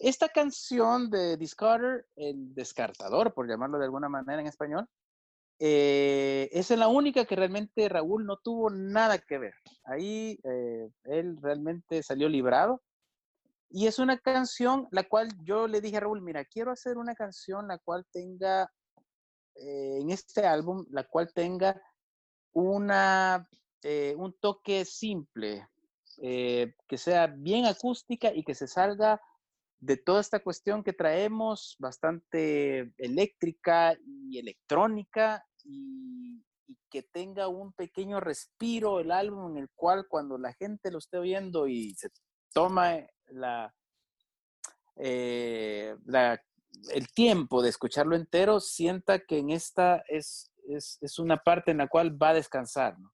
Esta 0.00 0.28
canción 0.28 1.10
de 1.10 1.36
Discarder, 1.36 2.06
el 2.16 2.54
descartador, 2.54 3.34
por 3.34 3.48
llamarlo 3.48 3.78
de 3.78 3.84
alguna 3.84 4.08
manera 4.08 4.40
en 4.40 4.46
español, 4.46 4.88
eh, 5.58 6.48
es 6.52 6.70
la 6.70 6.88
única 6.88 7.26
que 7.26 7.36
realmente 7.36 7.86
Raúl 7.88 8.24
no 8.24 8.38
tuvo 8.38 8.70
nada 8.70 9.18
que 9.18 9.38
ver. 9.38 9.54
Ahí 9.84 10.40
eh, 10.42 10.88
él 11.04 11.36
realmente 11.42 12.02
salió 12.02 12.30
librado. 12.30 12.82
Y 13.68 13.86
es 13.86 13.98
una 13.98 14.18
canción 14.18 14.88
la 14.90 15.04
cual 15.04 15.28
yo 15.44 15.68
le 15.68 15.82
dije 15.82 15.98
a 15.98 16.00
Raúl, 16.00 16.22
mira, 16.22 16.44
quiero 16.46 16.72
hacer 16.72 16.96
una 16.96 17.14
canción 17.14 17.68
la 17.68 17.78
cual 17.78 18.06
tenga, 18.10 18.72
eh, 19.54 19.98
en 20.00 20.10
este 20.10 20.46
álbum, 20.46 20.86
la 20.90 21.04
cual 21.04 21.30
tenga 21.32 21.80
una, 22.52 23.46
un 24.16 24.32
toque 24.40 24.84
simple, 24.84 25.68
eh, 26.22 26.74
que 26.86 26.98
sea 26.98 27.28
bien 27.28 27.64
acústica 27.66 28.30
y 28.34 28.42
que 28.44 28.54
se 28.54 28.66
salga 28.66 29.20
de 29.80 29.96
toda 29.96 30.20
esta 30.20 30.40
cuestión 30.40 30.84
que 30.84 30.92
traemos, 30.92 31.76
bastante 31.78 32.92
eléctrica 32.98 33.96
y 34.04 34.38
electrónica, 34.38 35.44
y, 35.64 36.42
que 36.90 37.02
tenga 37.02 37.48
un 37.48 37.72
pequeño 37.72 38.20
respiro 38.20 39.00
el 39.00 39.10
álbum 39.10 39.52
en 39.52 39.62
el 39.62 39.70
cual 39.74 40.06
cuando 40.08 40.38
la 40.38 40.52
gente 40.52 40.90
lo 40.90 40.98
esté 40.98 41.18
oyendo 41.18 41.66
y 41.66 41.94
se 41.94 42.10
toma 42.52 42.96
eh, 44.96 45.96
la- 46.04 46.42
el 46.92 47.08
tiempo 47.12 47.62
de 47.62 47.70
escucharlo 47.70 48.16
entero, 48.16 48.60
sienta 48.60 49.20
que 49.20 49.38
en 49.38 49.50
esta 49.50 50.02
es, 50.08 50.50
es, 50.68 50.98
es 51.00 51.18
una 51.18 51.36
parte 51.38 51.70
en 51.70 51.78
la 51.78 51.88
cual 51.88 52.20
va 52.20 52.30
a 52.30 52.34
descansar. 52.34 52.98
¿no? 52.98 53.12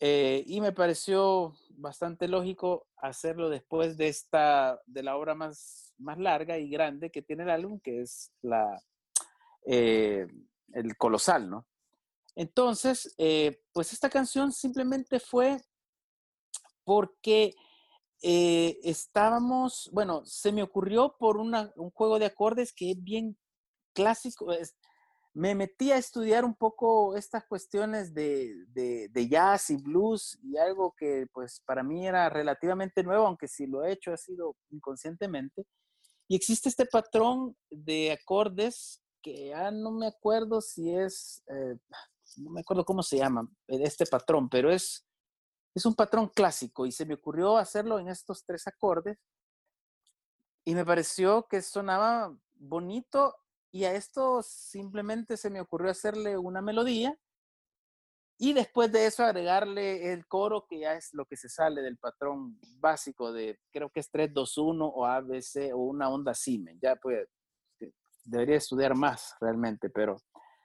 Eh, 0.00 0.44
y 0.46 0.60
me 0.60 0.72
pareció 0.72 1.54
bastante 1.70 2.28
lógico 2.28 2.86
hacerlo 2.96 3.48
después 3.50 3.96
de 3.96 4.08
esta, 4.08 4.80
de 4.86 5.02
la 5.02 5.16
obra 5.16 5.34
más, 5.34 5.92
más 5.98 6.18
larga 6.18 6.56
y 6.58 6.68
grande 6.70 7.10
que 7.10 7.22
tiene 7.22 7.42
el 7.42 7.50
álbum, 7.50 7.80
que 7.80 8.02
es 8.02 8.30
la, 8.42 8.80
eh, 9.66 10.26
el 10.72 10.96
Colosal, 10.96 11.50
¿no? 11.50 11.66
Entonces, 12.36 13.12
eh, 13.18 13.60
pues 13.72 13.92
esta 13.92 14.08
canción 14.08 14.52
simplemente 14.52 15.18
fue 15.18 15.60
porque 16.84 17.54
estábamos, 18.20 19.90
bueno, 19.92 20.24
se 20.24 20.50
me 20.50 20.62
ocurrió 20.62 21.16
por 21.18 21.36
una- 21.36 21.72
un 21.76 21.90
juego 21.90 22.18
de 22.18 22.26
acordes 22.26 22.72
que 22.72 22.90
es 22.92 23.02
bien 23.02 23.38
clásico. 23.94 24.52
Me 25.38 25.54
metí 25.54 25.92
a 25.92 25.98
estudiar 25.98 26.44
un 26.44 26.56
poco 26.56 27.14
estas 27.14 27.44
cuestiones 27.46 28.12
de, 28.12 28.66
de- 28.72 29.28
jazz 29.28 29.70
y 29.70 29.76
blues 29.76 30.36
y 30.42 30.56
algo 30.56 30.92
que 30.96 31.28
pues 31.32 31.62
para 31.64 31.84
mí 31.84 32.08
era 32.08 32.28
relativamente 32.28 33.04
nuevo, 33.04 33.24
aunque 33.24 33.46
si 33.46 33.68
lo 33.68 33.84
he 33.84 33.92
hecho 33.92 34.12
ha 34.12 34.16
sido 34.16 34.56
inconscientemente. 34.70 35.64
Y 36.26 36.34
existe 36.34 36.68
este 36.68 36.86
patrón 36.86 37.56
de 37.70 38.10
acordes 38.10 39.00
que 39.22 39.50
ya 39.50 39.70
no 39.70 39.92
me 39.92 40.08
acuerdo 40.08 40.60
si 40.60 40.92
es, 40.92 41.40
eh, 41.46 41.76
no 42.38 42.50
me 42.50 42.62
acuerdo 42.62 42.84
cómo 42.84 43.04
se 43.04 43.18
llama 43.18 43.48
eh, 43.68 43.78
este 43.82 44.06
patrón, 44.06 44.48
pero 44.48 44.72
es, 44.72 45.06
es 45.72 45.86
un 45.86 45.94
patrón 45.94 46.30
clásico 46.34 46.84
y 46.84 46.90
se 46.90 47.06
me 47.06 47.14
ocurrió 47.14 47.58
hacerlo 47.58 48.00
en 48.00 48.08
estos 48.08 48.44
tres 48.44 48.66
acordes 48.66 49.16
y 50.64 50.74
me 50.74 50.84
pareció 50.84 51.46
que 51.46 51.62
sonaba 51.62 52.36
bonito 52.56 53.36
y 53.70 53.84
a 53.84 53.94
esto 53.94 54.42
simplemente 54.42 55.36
se 55.36 55.50
me 55.50 55.60
ocurrió 55.60 55.90
hacerle 55.90 56.38
una 56.38 56.62
melodía 56.62 57.18
y 58.40 58.52
después 58.52 58.92
de 58.92 59.06
eso 59.06 59.24
agregarle 59.24 60.12
el 60.12 60.24
coro 60.26 60.64
que 60.68 60.78
ya 60.78 60.94
es 60.94 61.12
lo 61.12 61.26
que 61.26 61.36
se 61.36 61.48
sale 61.48 61.82
del 61.82 61.98
patrón 61.98 62.56
básico 62.78 63.32
de 63.32 63.58
creo 63.72 63.90
que 63.90 63.98
es 63.98 64.10
3 64.10 64.32
2 64.32 64.58
1 64.58 64.86
o 64.86 65.06
ABC 65.06 65.72
o 65.74 65.78
una 65.78 66.08
onda 66.08 66.34
Siemens. 66.34 66.78
Ya 66.80 66.94
pues 66.94 67.26
debería 68.24 68.56
estudiar 68.56 68.94
más 68.94 69.34
realmente, 69.40 69.90
pero 69.90 70.16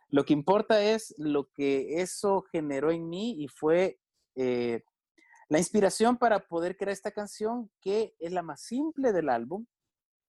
lo 0.10 0.24
que 0.24 0.34
importa 0.34 0.84
es 0.84 1.16
lo 1.18 1.50
que 1.52 2.00
eso 2.02 2.44
generó 2.52 2.92
en 2.92 3.10
mí 3.10 3.44
y 3.44 3.48
fue 3.48 4.00
eh, 4.36 4.84
la 5.50 5.58
inspiración 5.58 6.18
para 6.18 6.46
poder 6.46 6.78
crear 6.78 6.92
esta 6.92 7.12
canción 7.12 7.72
que 7.82 8.14
es 8.20 8.32
la 8.32 8.44
más 8.44 8.62
simple 8.62 9.14
del 9.14 9.30
álbum 9.30 9.66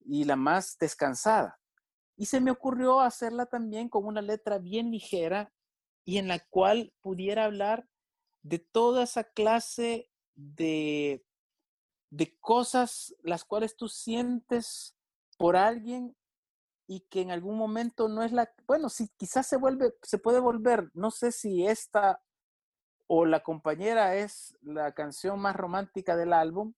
y 0.01 0.25
la 0.25 0.37
más 0.37 0.79
descansada. 0.79 1.59
Y 2.17 2.27
se 2.27 2.41
me 2.41 2.51
ocurrió 2.51 3.01
hacerla 3.01 3.47
también 3.47 3.89
con 3.89 4.07
una 4.07 4.23
letra 4.23 4.59
bien 4.59 4.91
ligera 4.91 5.53
y 6.05 6.19
en 6.19 6.29
la 6.29 6.39
cual 6.39 6.93
pudiera 7.01 7.45
hablar 7.45 7.89
de 8.43 8.59
toda 8.59 9.05
esa 9.05 9.25
clase 9.25 10.11
de, 10.35 11.25
de 12.11 12.39
cosas 12.39 13.15
las 13.23 13.45
cuales 13.45 13.77
tú 13.77 13.89
sientes 13.89 14.97
por 15.39 15.57
alguien 15.57 16.17
y 16.87 17.01
que 17.09 17.23
en 17.23 17.31
algún 17.31 17.57
momento 17.57 18.09
no 18.09 18.23
es 18.23 18.33
la, 18.33 18.53
bueno, 18.67 18.89
sí, 18.91 19.11
quizás 19.17 19.47
se 19.47 19.57
vuelve, 19.57 19.95
se 20.03 20.19
puede 20.19 20.39
volver, 20.39 20.91
no 20.93 21.11
sé 21.11 21.33
si 21.33 21.67
esta 21.67 22.23
o 23.07 23.27
La 23.27 23.43
compañera 23.43 24.17
es 24.17 24.57
la 24.63 24.93
canción 24.93 25.39
más 25.39 25.55
romántica 25.57 26.17
del 26.17 26.33
álbum, 26.33 26.75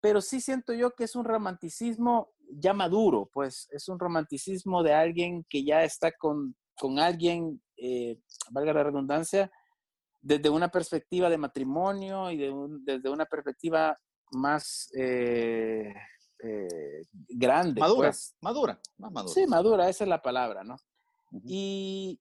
pero 0.00 0.20
sí 0.20 0.40
siento 0.40 0.72
yo 0.72 0.94
que 0.94 1.04
es 1.04 1.16
un 1.16 1.24
romanticismo 1.24 2.32
ya 2.52 2.72
maduro, 2.72 3.28
pues 3.32 3.68
es 3.70 3.88
un 3.88 3.98
romanticismo 3.98 4.82
de 4.82 4.92
alguien 4.94 5.44
que 5.48 5.64
ya 5.64 5.82
está 5.84 6.12
con, 6.12 6.54
con 6.76 6.98
alguien, 6.98 7.62
eh, 7.76 8.18
valga 8.50 8.72
la 8.72 8.82
redundancia, 8.84 9.50
desde 10.22 10.50
una 10.50 10.68
perspectiva 10.70 11.30
de 11.30 11.38
matrimonio 11.38 12.30
y 12.30 12.36
de 12.36 12.50
un- 12.50 12.84
desde 12.84 13.08
una 13.08 13.24
perspectiva 13.26 13.96
más 14.32 14.90
eh, 14.94 15.94
eh, 16.42 17.02
grande. 17.28 17.80
Madura, 17.80 18.08
pues. 18.08 18.34
madura, 18.40 18.80
más 18.98 19.12
madura. 19.12 19.34
Sí, 19.34 19.46
madura, 19.46 19.88
esa 19.88 20.04
es 20.04 20.08
la 20.10 20.20
palabra, 20.22 20.62
¿no? 20.64 20.76
Y, 21.44 22.20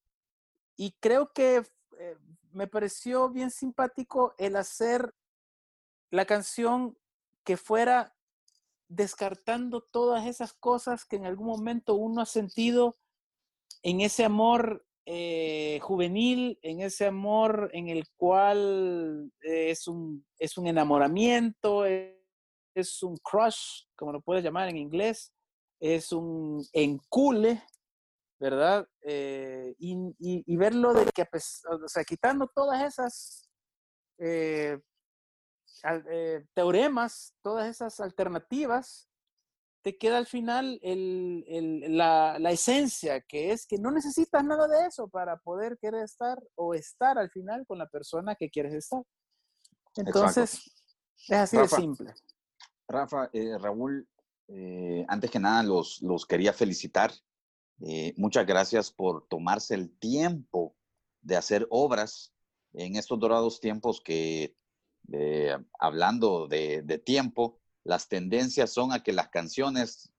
y 0.77 0.91
creo 0.99 1.31
que 1.33 1.63
eh, 1.99 2.17
me 2.51 2.67
pareció 2.67 3.29
bien 3.29 3.51
simpático 3.51 4.33
el 4.37 4.55
hacer 4.55 5.13
la 6.11 6.25
canción 6.25 6.97
que 7.43 7.57
fuera 7.57 8.15
descartando 8.89 9.81
todas 9.81 10.25
esas 10.25 10.53
cosas 10.53 11.05
que 11.05 11.15
en 11.15 11.25
algún 11.25 11.47
momento 11.47 11.93
uno 11.95 12.21
ha 12.21 12.25
sentido 12.25 12.97
en 13.83 14.01
ese 14.01 14.25
amor 14.25 14.85
eh, 15.05 15.79
juvenil, 15.81 16.59
en 16.61 16.81
ese 16.81 17.05
amor 17.05 17.69
en 17.73 17.87
el 17.87 18.07
cual 18.17 19.31
eh, 19.41 19.69
es, 19.69 19.87
un, 19.87 20.25
es 20.37 20.57
un 20.57 20.67
enamoramiento, 20.67 21.85
eh, 21.85 22.21
es 22.75 23.01
un 23.03 23.17
crush, 23.17 23.85
como 23.95 24.11
lo 24.11 24.21
puedes 24.21 24.43
llamar 24.43 24.69
en 24.69 24.77
inglés, 24.77 25.33
es 25.79 26.11
un 26.11 26.65
encule, 26.73 27.63
¿verdad? 28.39 28.87
Eh, 29.01 29.75
y, 29.77 30.55
verlo 30.57 30.93
de 30.93 31.05
que, 31.05 31.23
o 31.23 31.87
sea, 31.87 32.03
quitando 32.03 32.47
todas 32.47 32.83
esas 32.83 33.49
eh, 35.83 36.45
teoremas, 36.53 37.35
todas 37.41 37.67
esas 37.69 37.99
alternativas, 37.99 39.09
te 39.81 39.97
queda 39.97 40.17
al 40.17 40.25
final 40.25 40.79
el- 40.83 41.45
el- 41.47 41.97
la, 41.97 42.37
la 42.37 42.51
esencia, 42.51 43.21
que 43.21 43.51
es 43.51 43.65
que 43.65 43.77
no 43.77 43.91
necesitas 43.91 44.43
nada 44.43 44.67
de 44.67 44.87
eso 44.87 45.07
para 45.07 45.37
poder 45.37 45.77
querer 45.79 46.03
estar 46.03 46.37
o 46.55 46.73
estar 46.73 47.17
al 47.17 47.29
final 47.31 47.65
con 47.65 47.77
la 47.77 47.87
persona 47.87 48.35
que 48.35 48.49
quieres 48.49 48.73
estar. 48.73 49.01
Entonces, 49.95 50.59
es 51.27 51.37
así 51.37 51.57
Rafa. 51.57 51.75
de 51.77 51.81
simple. 51.81 52.13
Rafa, 52.87 53.29
eh, 53.33 53.57
Raúl, 53.57 54.07
eh, 54.49 55.05
antes 55.07 55.31
que 55.31 55.39
nada 55.39 55.63
los, 55.63 56.01
los 56.01 56.25
quería 56.25 56.53
felicitar. 56.53 57.11
Eh, 57.81 58.13
muchas 58.17 58.45
gracias 58.45 58.91
por 58.91 59.27
tomarse 59.29 59.75
el 59.75 59.97
tiempo 59.97 60.75
de 61.21 61.37
hacer 61.37 61.65
obras 61.69 62.33
en 62.73 62.97
estos 62.97 63.17
dorados 63.19 63.59
tiempos 63.61 64.01
que, 64.03 64.57
eh, 65.11 65.57
hablando 65.79 66.47
de, 66.47 67.01
tiempo, 67.05 67.59
las 67.83 68.07
tendencias 68.07 68.71
son 68.71 68.91
a 68.91 69.03
que 69.03 69.13
las 69.13 69.29
canciones, 69.29 70.11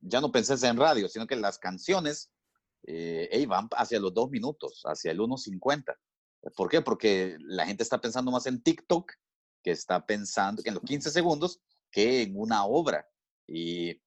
ya 0.00 0.20
no 0.20 0.32
penses 0.32 0.62
en 0.62 0.76
radio, 0.76 1.08
sino 1.08 1.26
que 1.26 1.36
las 1.36 1.58
canciones 1.58 2.30
eh, 2.84 3.46
van 3.46 3.68
hacia 3.76 4.00
los 4.00 4.14
dos 4.14 4.30
minutos, 4.30 4.82
hacia 4.84 5.12
el 5.12 5.18
1.50. 5.18 5.96
¿Por 6.56 6.70
qué? 6.70 6.80
Porque 6.80 7.36
la 7.40 7.66
gente 7.66 7.82
está 7.82 8.00
pensando 8.00 8.30
más 8.30 8.46
en 8.46 8.62
TikTok 8.62 9.12
que 9.62 9.70
está 9.70 10.06
pensando 10.06 10.62
en 10.64 10.74
los 10.74 10.82
15 10.82 11.10
segundos 11.10 11.60
que 11.90 12.22
en 12.22 12.38
una 12.38 12.64
obra. 12.64 13.06
Y 13.46 14.00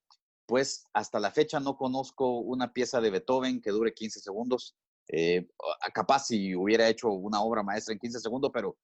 pues 0.46 0.86
hasta 0.94 1.20
la 1.20 1.32
fecha 1.32 1.60
no 1.60 1.78
conozco 1.78 2.40
una 2.40 2.74
pieza 2.74 3.02
de 3.02 3.12
Beethoven 3.12 3.62
que 3.62 3.72
dure 3.72 3.94
15 3.94 4.20
segundos. 4.20 4.76
Eh, 5.08 5.48
capaz 5.94 6.28
si 6.28 6.56
hubiera 6.56 6.88
hecho 6.88 7.10
una 7.10 7.42
obra 7.42 7.62
maestra 7.62 7.94
en 7.94 8.00
15 8.00 8.20
segundos, 8.20 8.52
pero 8.54 8.78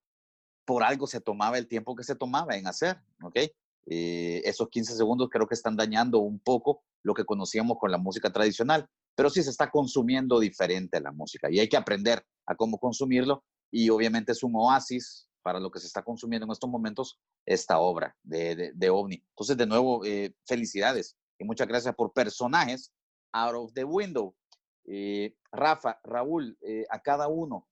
por 0.70 0.84
algo 0.84 1.08
se 1.08 1.20
tomaba 1.20 1.58
el 1.58 1.68
tiempo 1.68 1.96
que 1.96 2.04
se 2.04 2.14
tomaba 2.14 2.56
en 2.56 2.68
hacer, 2.68 3.02
¿ok? 3.24 3.38
Eh, 3.88 4.44
esos 4.46 4.70
15 4.70 4.96
segundos 4.96 5.28
creo 5.32 5.48
que 5.48 5.56
están 5.56 5.76
dañando 5.76 6.20
un 6.20 6.40
poco 6.40 6.84
lo 7.02 7.16
que 7.16 7.26
conocíamos 7.26 7.80
con 7.80 7.90
la 7.90 7.98
música 7.98 8.32
tradicional, 8.32 8.88
pero 9.16 9.32
sí 9.32 9.42
se 9.42 9.50
está 9.50 9.72
consumiendo 9.72 10.40
diferente 10.40 11.02
la 11.02 11.12
música 11.12 11.50
y 11.50 11.60
hay 11.60 11.68
que 11.68 11.76
aprender 11.76 12.24
a 12.46 12.54
cómo 12.54 12.78
consumirlo 12.78 13.44
y 13.72 13.90
obviamente 13.90 14.32
es 14.32 14.44
un 14.44 14.54
oasis 14.58 15.28
para 15.42 15.60
lo 15.60 15.72
que 15.72 15.80
se 15.80 15.88
está 15.88 16.04
consumiendo 16.04 16.46
en 16.46 16.52
estos 16.52 16.70
momentos 16.70 17.20
esta 17.48 17.80
obra 17.80 18.16
de, 18.22 18.56
de, 18.56 18.72
de 18.76 18.90
OVNI. 18.92 19.24
Entonces, 19.30 19.58
de 19.58 19.66
nuevo, 19.66 20.06
eh, 20.06 20.36
felicidades 20.46 21.16
y 21.40 21.46
muchas 21.46 21.68
gracias 21.68 21.96
por 21.96 22.14
personajes 22.14 22.92
out 23.34 23.56
of 23.56 23.74
the 23.74 23.86
window. 23.86 24.36
Eh, 24.86 25.34
Rafa, 25.52 26.00
Raúl, 26.04 26.56
eh, 26.62 26.86
a 26.92 27.02
cada 27.02 27.28
uno, 27.28 27.68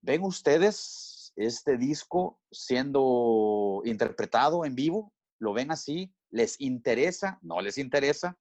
¿ven 0.00 0.22
ustedes 0.22 1.21
este 1.36 1.76
disco 1.76 2.40
siendo 2.50 3.82
interpretado 3.84 4.64
en 4.64 4.74
vivo? 4.74 5.12
¿Lo 5.38 5.52
ven 5.52 5.70
así? 5.70 6.14
¿Les 6.30 6.60
interesa? 6.60 7.38
¿No 7.42 7.60
les 7.60 7.78
interesa? 7.78 8.38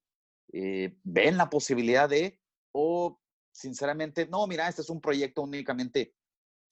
Eh, 0.54 0.96
¿Ven 1.04 1.38
la 1.38 1.50
posibilidad 1.50 2.10
de? 2.10 2.40
¿O 2.74 3.20
sinceramente, 3.54 4.28
no, 4.28 4.48
mira, 4.48 4.68
este 4.68 4.82
es 4.82 4.90
un 4.90 5.02
proyecto 5.02 5.42
únicamente 5.42 6.14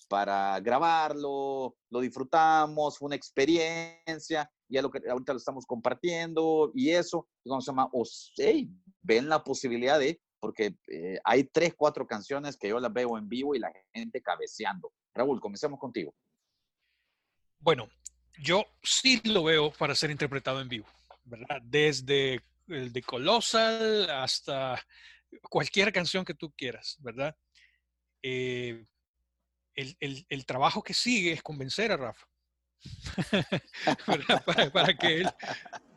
para 0.08 0.60
grabarlo, 0.60 1.76
lo 1.90 2.00
disfrutamos, 2.00 2.98
fue 2.98 3.08
una 3.08 3.16
experiencia, 3.16 4.52
ya 4.68 4.82
lo 4.82 4.90
que 4.90 5.02
ahorita 5.08 5.34
lo 5.34 5.38
estamos 5.38 5.66
compartiendo 5.66 6.72
y 6.74 6.90
eso, 6.92 7.28
¿cómo 7.46 7.62
se 7.62 7.72
llama? 7.72 7.90
O 7.94 8.04
hey, 8.38 8.70
ven 9.02 9.30
la 9.30 9.44
posibilidad 9.44 10.00
de, 10.00 10.20
porque 10.40 10.76
eh, 10.88 11.20
hay 11.24 11.44
tres, 11.44 11.74
cuatro 11.78 12.08
canciones 12.08 12.58
que 12.58 12.70
yo 12.70 12.80
las 12.80 12.92
veo 12.92 13.18
en 13.18 13.28
vivo 13.28 13.56
y 13.56 13.60
la 13.60 13.72
gente 13.94 14.22
cabeceando. 14.22 14.92
Raúl, 15.20 15.42
comencemos 15.42 15.78
contigo. 15.78 16.16
Bueno, 17.60 17.90
yo 18.40 18.66
sí 18.82 19.22
lo 19.26 19.44
veo 19.44 19.72
para 19.72 19.94
ser 19.94 20.12
interpretado 20.12 20.62
en 20.62 20.70
vivo, 20.70 20.88
¿verdad? 21.26 21.62
Desde 21.62 22.42
el 22.68 22.94
de 22.94 23.02
Colossal 23.02 24.10
hasta 24.10 24.82
cualquier 25.50 25.92
canción 25.92 26.24
que 26.24 26.34
tú 26.34 26.54
quieras, 26.54 26.98
¿verdad? 27.02 27.36
Eh, 28.24 28.86
el, 29.76 29.98
el, 30.00 30.26
el, 30.30 30.46
trabajo 30.46 30.82
que 30.82 30.94
sigue 30.94 31.34
es 31.34 31.44
convencer 31.44 31.92
a 31.92 31.98
Rafa. 31.98 32.26
para, 34.46 34.72
para, 34.72 34.98
que 34.98 35.18
él, 35.18 35.30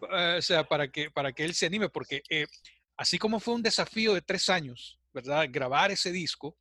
o 0.01 0.43
sea, 0.43 0.65
para 0.65 0.91
que, 0.91 1.13
para 1.13 1.33
que 1.33 1.45
él 1.45 1.55
se 1.55 1.67
anime, 1.67 1.89
porque 1.89 2.25
eh, 2.29 2.47
así 2.97 3.19
como 3.19 3.39
fue 3.39 3.55
un 3.55 3.63
desafío 3.63 4.15
de 4.15 4.23
tres 4.23 4.49
años, 4.49 4.99
¿verdad? 5.13 5.47
Grabar 5.49 5.93
ese 5.93 6.11
disco, 6.11 6.57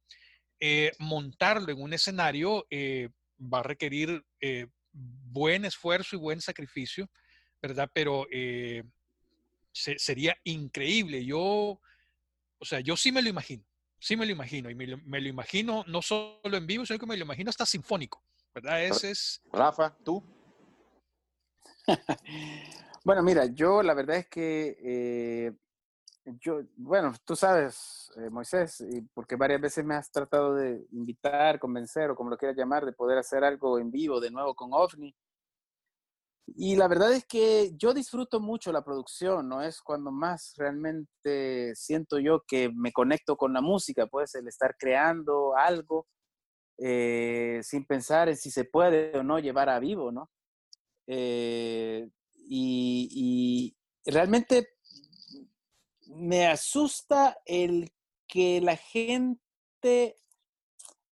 eh, 0.61 0.91
montarlo 0.99 1.71
en 1.71 1.81
un 1.81 1.91
escenario 1.91 2.65
eh, 2.69 3.09
va 3.41 3.59
a 3.59 3.63
requerir 3.63 4.23
eh, 4.39 4.67
buen 4.91 5.65
esfuerzo 5.65 6.15
y 6.15 6.19
buen 6.19 6.39
sacrificio, 6.39 7.09
¿verdad? 7.61 7.89
Pero 7.93 8.27
eh, 8.31 8.83
se, 9.71 9.97
sería 9.97 10.37
increíble. 10.43 11.25
Yo, 11.25 11.41
o 11.41 12.65
sea, 12.65 12.79
yo 12.79 12.95
sí 12.95 13.11
me 13.11 13.23
lo 13.23 13.29
imagino, 13.29 13.65
sí 13.99 14.15
me 14.15 14.25
lo 14.25 14.31
imagino, 14.31 14.69
y 14.69 14.75
me 14.75 14.85
lo, 14.85 14.97
me 14.99 15.19
lo 15.19 15.27
imagino 15.29 15.83
no 15.87 16.01
solo 16.01 16.55
en 16.57 16.67
vivo, 16.67 16.85
sino 16.85 16.99
que 16.99 17.07
me 17.07 17.17
lo 17.17 17.25
imagino 17.25 17.49
hasta 17.49 17.65
sinfónico, 17.65 18.23
¿verdad? 18.53 18.83
Ese 18.83 19.11
es... 19.11 19.41
Rafa, 19.51 19.97
¿tú? 20.03 20.23
bueno, 23.03 23.23
mira, 23.23 23.45
yo 23.47 23.81
la 23.81 23.95
verdad 23.95 24.17
es 24.17 24.27
que 24.27 24.77
eh, 24.79 25.51
yo, 26.25 26.61
bueno, 26.77 27.13
tú 27.25 27.35
sabes, 27.35 28.11
eh, 28.17 28.29
Moisés, 28.29 28.81
y 28.81 29.01
porque 29.13 29.35
varias 29.35 29.61
veces 29.61 29.83
me 29.83 29.95
has 29.95 30.11
tratado 30.11 30.55
de 30.55 30.85
invitar, 30.91 31.59
convencer 31.59 32.11
o 32.11 32.15
como 32.15 32.29
lo 32.29 32.37
quieras 32.37 32.57
llamar, 32.57 32.85
de 32.85 32.93
poder 32.93 33.17
hacer 33.17 33.43
algo 33.43 33.79
en 33.79 33.91
vivo 33.91 34.19
de 34.19 34.31
nuevo 34.31 34.53
con 34.55 34.69
OVNI. 34.73 35.15
Y 36.55 36.75
la 36.75 36.87
verdad 36.87 37.13
es 37.13 37.25
que 37.25 37.71
yo 37.77 37.93
disfruto 37.93 38.39
mucho 38.39 38.71
la 38.71 38.83
producción, 38.83 39.47
¿no? 39.47 39.61
Es 39.61 39.81
cuando 39.81 40.11
más 40.11 40.53
realmente 40.57 41.73
siento 41.75 42.19
yo 42.19 42.43
que 42.45 42.69
me 42.75 42.91
conecto 42.91 43.37
con 43.37 43.53
la 43.53 43.61
música, 43.61 44.07
pues 44.07 44.35
el 44.35 44.47
estar 44.47 44.75
creando 44.77 45.55
algo 45.55 46.07
eh, 46.77 47.61
sin 47.63 47.85
pensar 47.85 48.27
en 48.29 48.37
si 48.37 48.51
se 48.51 48.65
puede 48.65 49.17
o 49.17 49.23
no 49.23 49.39
llevar 49.39 49.69
a 49.69 49.79
vivo, 49.79 50.11
¿no? 50.11 50.29
Eh, 51.07 52.09
y, 52.47 53.73
y 54.05 54.11
realmente 54.11 54.67
me 56.15 56.47
asusta 56.47 57.37
el 57.45 57.91
que 58.27 58.61
la 58.61 58.75
gente 58.75 60.19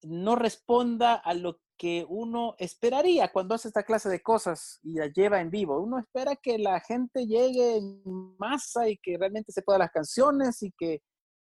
no 0.02 0.36
responda 0.36 1.16
a 1.16 1.34
lo 1.34 1.60
que 1.78 2.06
uno 2.10 2.56
esperaría 2.58 3.32
cuando 3.32 3.56
hace 3.56 3.70
esta 3.70 3.84
clase 3.84 4.10
de 4.10 4.22
cosas 4.22 4.80
y 4.84 4.94
la 4.94 5.08
lleva 5.08 5.40
en 5.40 5.50
vivo. 5.50 5.80
Uno 5.80 5.98
espera 5.98 6.36
que 6.36 6.58
la 6.58 6.80
gente 6.82 7.26
llegue 7.26 7.78
en 7.78 8.02
masa 8.38 8.90
y 8.90 8.98
que 8.98 9.18
realmente 9.18 9.52
se 9.52 9.62
pueda 9.62 9.80
las 9.80 9.92
canciones 9.92 10.62
y 10.62 10.72
que 10.78 11.02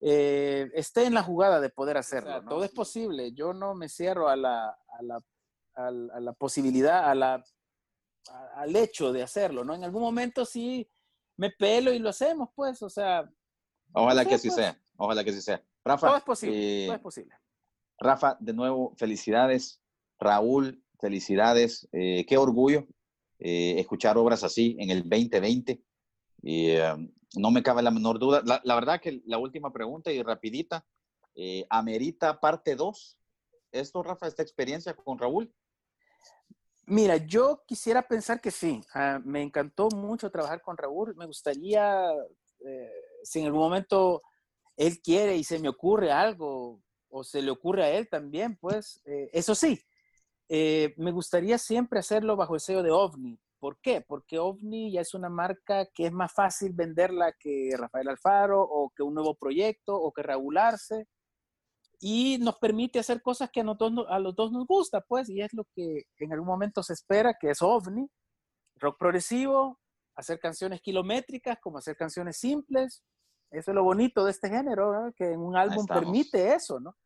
eh, 0.01 0.71
esté 0.75 1.07
en 1.07 1.15
la 1.15 1.25
jugada 1.25 1.61
de 1.61 1.71
poder 1.71 1.97
hacerlo. 1.97 2.31
O 2.31 2.33
sea, 2.33 2.41
¿no? 2.43 2.49
Todo 2.51 2.65
es 2.65 2.73
posible. 2.73 3.33
Yo 3.33 3.53
no 3.53 3.75
me 3.75 3.89
cierro 3.89 4.29
a 4.29 4.37
la, 4.37 4.69
a 4.69 5.03
la, 5.03 5.21
a 5.75 5.91
la, 5.91 6.15
a 6.15 6.21
la 6.21 6.33
posibilidad, 6.35 7.11
a 7.11 7.15
la, 7.17 7.45
al 8.55 8.77
hecho 8.77 9.13
de 9.13 9.23
hacerlo, 9.25 9.65
¿no? 9.65 9.75
En 9.75 9.83
algún 9.83 10.03
momento 10.03 10.45
sí 10.45 10.89
me 11.43 11.51
pelo 11.51 11.93
y 11.93 11.99
lo 11.99 12.11
hacemos, 12.11 12.51
pues, 12.55 12.81
o 12.83 12.89
sea. 12.89 13.29
Ojalá 13.93 14.25
que 14.25 14.37
así 14.37 14.47
pues. 14.47 14.61
sea, 14.61 14.81
ojalá 14.97 15.25
que 15.25 15.31
así 15.31 15.43
sea. 15.43 15.61
Rafa. 15.85 16.07
Todo 16.07 16.17
es 16.17 16.23
posible, 16.23 16.85
eh, 16.85 16.87
todo 16.87 16.95
es 16.95 17.03
posible. 17.03 17.35
Rafa, 17.99 18.37
de 18.39 18.53
nuevo, 18.53 18.95
felicidades. 18.97 19.83
Raúl, 20.21 20.85
felicidades. 21.01 21.89
Eh, 21.91 22.25
qué 22.29 22.39
orgullo 22.39 22.87
eh, 23.41 23.75
escuchar 23.81 24.17
obras 24.19 24.45
así 24.45 24.77
en 24.79 24.91
el 24.91 25.03
2020. 25.03 25.83
Y 26.43 26.77
um, 26.77 27.13
no 27.35 27.51
me 27.51 27.65
cabe 27.65 27.83
la 27.83 27.91
menor 27.91 28.21
duda. 28.21 28.41
La, 28.45 28.61
la, 28.63 28.75
verdad 28.77 29.01
que 29.01 29.21
la 29.27 29.39
última 29.39 29.73
pregunta 29.73 30.13
y 30.13 30.23
rapidita, 30.23 30.87
¿amerita 31.71 32.39
parte 32.39 32.77
2? 32.77 33.19
¿Esto, 33.73 34.05
Rafa, 34.05 34.29
esta 34.29 34.45
experiencia 34.45 34.95
con 34.95 35.19
Raúl? 35.19 35.53
Mira, 36.87 37.17
yo 37.17 37.63
quisiera 37.67 38.03
pensar 38.03 38.41
que 38.41 38.51
sí. 38.51 38.81
Uh, 38.95 39.21
me 39.25 39.43
encantó 39.43 39.89
mucho 39.91 40.31
trabajar 40.31 40.61
con 40.63 40.77
Raúl. 40.77 41.15
Me 41.17 41.27
gustaría, 41.27 42.11
eh, 42.67 42.91
si 43.23 43.41
en 43.41 43.47
algún 43.47 43.61
momento 43.61 44.23
él 44.77 45.01
quiere 45.01 45.37
y 45.37 45.45
se 45.45 45.59
me 45.59 45.69
ocurre 45.69 46.11
algo, 46.11 46.81
o 47.13 47.23
se 47.25 47.43
le 47.43 47.51
ocurre 47.51 47.85
a 47.85 47.91
él 47.91 48.09
también, 48.09 48.57
pues 48.57 49.01
eh, 49.05 49.29
eso 49.33 49.55
sí, 49.55 49.81
eh, 50.49 50.95
me 50.97 51.13
gustaría 51.13 51.59
siempre 51.59 52.01
hacerlo 52.01 52.37
bajo 52.37 52.55
el 52.55 52.61
sello 52.61 52.83
de 52.83 52.91
OVNI. 52.91 53.39
¿Por 53.59 53.79
qué? 53.81 54.01
Porque 54.01 54.39
OVNI 54.39 54.93
ya 54.93 55.03
es 55.03 55.15
una 55.15 55.29
marca 55.29 55.87
que 55.95 56.07
es 56.07 56.13
más 56.13 56.33
fácil 56.33 56.73
venderla 56.73 57.33
que 57.39 57.71
Rafael 57.77 58.09
Alfaro 58.09 58.61
o 58.61 58.91
que 58.97 59.03
un 59.03 59.15
nuevo 59.15 59.35
proyecto 59.35 59.95
o 59.95 60.13
que 60.13 60.23
Raúl 60.23 60.59
Arce 60.59 61.07
y 62.05 62.37
nos 62.39 62.59
permite 62.59 62.99
hacer 62.99 63.23
cosas 63.23 63.49
que 63.53 63.61
a, 63.61 63.63
nosotros, 63.63 64.07
a 64.09 64.19
los 64.19 64.35
dos 64.35 64.51
nos 64.51 64.67
gusta, 64.67 65.01
pues, 65.03 65.31
y 65.31 65.41
es 65.41 65.55
lo 65.55 65.65
que 65.73 66.03
en 66.19 66.33
algún 66.33 66.49
momento 66.49 66.83
se 66.83 66.95
espera, 66.95 67.37
que 67.41 67.51
es 67.51 67.63
ovni, 67.63 68.11
rock 68.81 68.99
progresivo, 68.99 69.79
hacer 70.17 70.41
canciones 70.41 70.81
kilométricas, 70.81 71.61
como 71.61 71.79
hacer 71.79 71.97
canciones 71.97 72.39
simples. 72.39 73.05
Eso 73.53 73.71
es 73.71 73.75
lo 73.77 73.85
bonito 73.85 74.25
de 74.25 74.33
este 74.33 74.49
género, 74.49 75.13
que 75.15 75.31
en 75.31 75.39
un 75.39 75.57
álbum 75.57 75.87
permite 75.87 76.53
eso, 76.53 76.81
¿no? 76.81 76.97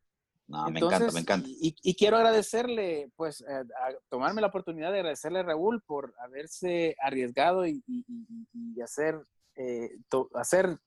No, 0.49 0.67
Entonces, 0.67 1.13
me 1.13 1.21
encanta, 1.21 1.43
me 1.43 1.45
encanta. 1.45 1.49
Y, 1.61 1.77
y 1.83 1.95
quiero 1.95 2.17
agradecerle, 2.17 3.13
pues, 3.17 3.43
eh, 3.43 3.45
a 3.53 3.93
tomarme 4.09 4.41
la 4.41 4.47
oportunidad 4.47 4.93
de 4.93 5.01
agradecerle 5.01 5.41
a 5.41 5.43
Raúl 5.43 5.83
por 5.83 6.15
haberse 6.21 6.97
arriesgado 7.03 7.67
y, 7.67 7.85
y, 7.87 8.07
y 8.55 8.81
hacer, 8.81 9.21
eh, 9.57 9.91
to, 10.09 10.31
hacer, 10.33 10.81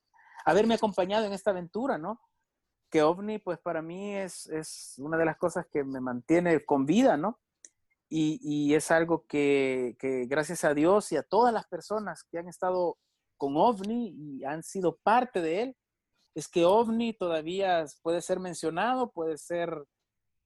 haberme 0.44 0.74
acompañado 0.74 1.26
en 1.26 1.32
esta 1.32 1.52
aventura, 1.52 1.96
¿no? 1.96 2.18
Que 2.90 3.02
OVNI, 3.02 3.38
pues 3.38 3.58
para 3.58 3.82
mí 3.82 4.14
es, 4.16 4.46
es, 4.46 4.94
una 4.98 5.16
de 5.16 5.24
las 5.24 5.38
cosas 5.38 5.66
que 5.70 5.84
me 5.84 6.00
mantiene 6.00 6.64
con 6.64 6.86
vida, 6.86 7.16
¿no? 7.16 7.38
Y, 8.08 8.40
y 8.42 8.74
es 8.74 8.90
algo 8.90 9.24
que, 9.26 9.96
que, 9.98 10.26
gracias 10.26 10.64
a 10.64 10.74
Dios 10.74 11.12
y 11.12 11.16
a 11.16 11.22
todas 11.22 11.54
las 11.54 11.66
personas 11.68 12.24
que 12.24 12.38
han 12.38 12.48
estado 12.48 12.98
con 13.36 13.56
OVNI 13.56 14.14
y 14.16 14.44
han 14.44 14.62
sido 14.62 14.96
parte 14.96 15.40
de 15.40 15.62
él, 15.62 15.76
es 16.34 16.48
que 16.48 16.64
OVNI 16.64 17.14
todavía 17.14 17.84
puede 18.02 18.20
ser 18.20 18.40
mencionado, 18.40 19.10
puede 19.12 19.38
ser 19.38 19.86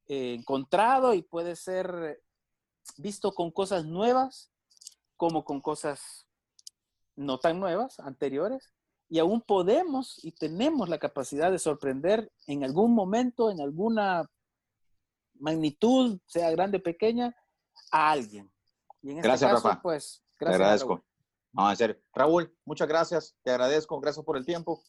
eh, 0.07 0.35
encontrado 0.35 1.15
y 1.15 1.23
puede 1.23 1.57
ser 1.57 2.21
visto 2.99 3.33
con 3.33 3.51
cosas 3.51 3.87
nuevas 3.87 4.53
como 5.16 5.45
con 5.45 5.61
cosas 5.61 6.29
no 7.16 7.39
tan 7.39 7.61
nuevas, 7.61 7.99
anteriores, 8.01 8.73
y 9.09 9.18
aún 9.18 9.43
podemos 9.43 10.22
y 10.24 10.32
tenemos 10.32 10.89
la 10.89 10.98
capacidad 10.98 11.51
de 11.51 11.59
sorprender 11.59 12.31
en 12.47 12.64
algún 12.64 12.94
momento, 12.94 13.51
en 13.51 13.60
alguna 13.60 14.28
magnitud, 15.35 16.18
sea 16.26 16.51
grande 16.51 16.78
o 16.78 16.82
pequeña, 16.82 17.35
a 17.90 18.10
alguien. 18.10 18.51
Y 19.02 19.10
en 19.10 19.18
este 19.18 19.28
gracias, 19.28 19.52
caso, 19.52 19.68
Rafa. 19.68 19.82
pues, 19.82 20.22
gracias. 20.39 20.59
Te 20.59 20.62
agradezco. 20.64 20.94
Raúl. 20.94 21.05
No, 21.52 21.70
en 21.70 21.76
serio. 21.76 21.97
Raúl, 22.12 22.56
muchas 22.64 22.89
gracias. 22.89 23.36
Te 23.43 23.51
agradezco. 23.51 24.01
Gracias 24.01 24.24
por 24.24 24.36
el 24.36 24.44
tiempo. 24.44 24.82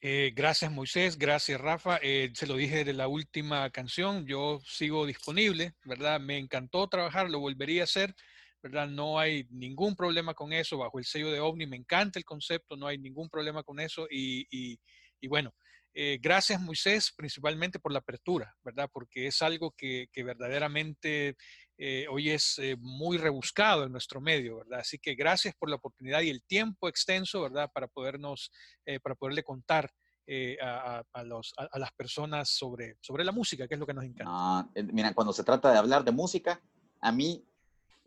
Eh, 0.00 0.32
gracias 0.34 0.70
Moisés, 0.70 1.18
gracias 1.18 1.60
Rafa. 1.60 1.98
Eh, 2.02 2.30
se 2.32 2.46
lo 2.46 2.54
dije 2.54 2.84
de 2.84 2.92
la 2.92 3.08
última 3.08 3.68
canción, 3.70 4.24
yo 4.26 4.60
sigo 4.64 5.04
disponible, 5.06 5.74
¿verdad? 5.84 6.20
Me 6.20 6.38
encantó 6.38 6.88
trabajar, 6.88 7.28
lo 7.28 7.40
volvería 7.40 7.82
a 7.82 7.84
hacer. 7.84 8.14
No 8.68 9.18
hay 9.18 9.46
ningún 9.50 9.96
problema 9.96 10.34
con 10.34 10.52
eso 10.52 10.78
bajo 10.78 10.98
el 10.98 11.04
sello 11.04 11.30
de 11.30 11.40
OVNI. 11.40 11.66
Me 11.66 11.76
encanta 11.76 12.18
el 12.18 12.24
concepto, 12.24 12.76
no 12.76 12.86
hay 12.86 12.98
ningún 12.98 13.28
problema 13.28 13.62
con 13.62 13.80
eso. 13.80 14.06
Y, 14.10 14.78
bueno, 15.28 15.52
eh, 15.94 16.18
gracias 16.20 16.60
Moisés 16.60 17.12
principalmente 17.16 17.78
por 17.78 17.92
la 17.92 17.98
apertura, 18.00 18.54
¿verdad? 18.62 18.88
Porque 18.92 19.26
es 19.26 19.42
algo 19.42 19.72
que, 19.76 20.08
verdaderamente 20.14 21.36
eh, 21.76 22.06
hoy 22.10 22.30
es 22.30 22.58
eh, 22.58 22.76
muy 22.78 23.18
rebuscado 23.18 23.84
en 23.84 23.92
nuestro 23.92 24.20
medio, 24.20 24.58
¿verdad? 24.58 24.80
Así 24.80 24.98
que 24.98 25.14
gracias 25.14 25.54
por 25.58 25.70
la 25.70 25.76
oportunidad 25.76 26.20
y 26.20 26.30
el 26.30 26.42
tiempo 26.42 26.88
extenso, 26.88 27.42
¿verdad? 27.42 27.70
Para 27.72 27.88
podernos, 27.88 28.50
para 29.02 29.14
poderle 29.14 29.42
contar. 29.42 29.90
A, 30.60 31.22
los, 31.24 31.54
a, 31.56 31.78
las 31.78 31.90
personas 31.92 32.50
sobre, 32.50 32.98
sobre 33.00 33.24
la 33.24 33.32
música, 33.32 33.66
que 33.66 33.72
es 33.72 33.80
lo 33.80 33.86
que 33.86 33.94
nos 33.94 34.04
encanta. 34.04 34.26
Ah, 34.26 34.68
mira, 34.92 35.14
cuando 35.14 35.32
se 35.32 35.42
trata 35.42 35.72
de 35.72 35.78
hablar 35.78 36.04
de 36.04 36.12
música, 36.12 36.60
a 37.00 37.10
mí 37.10 37.47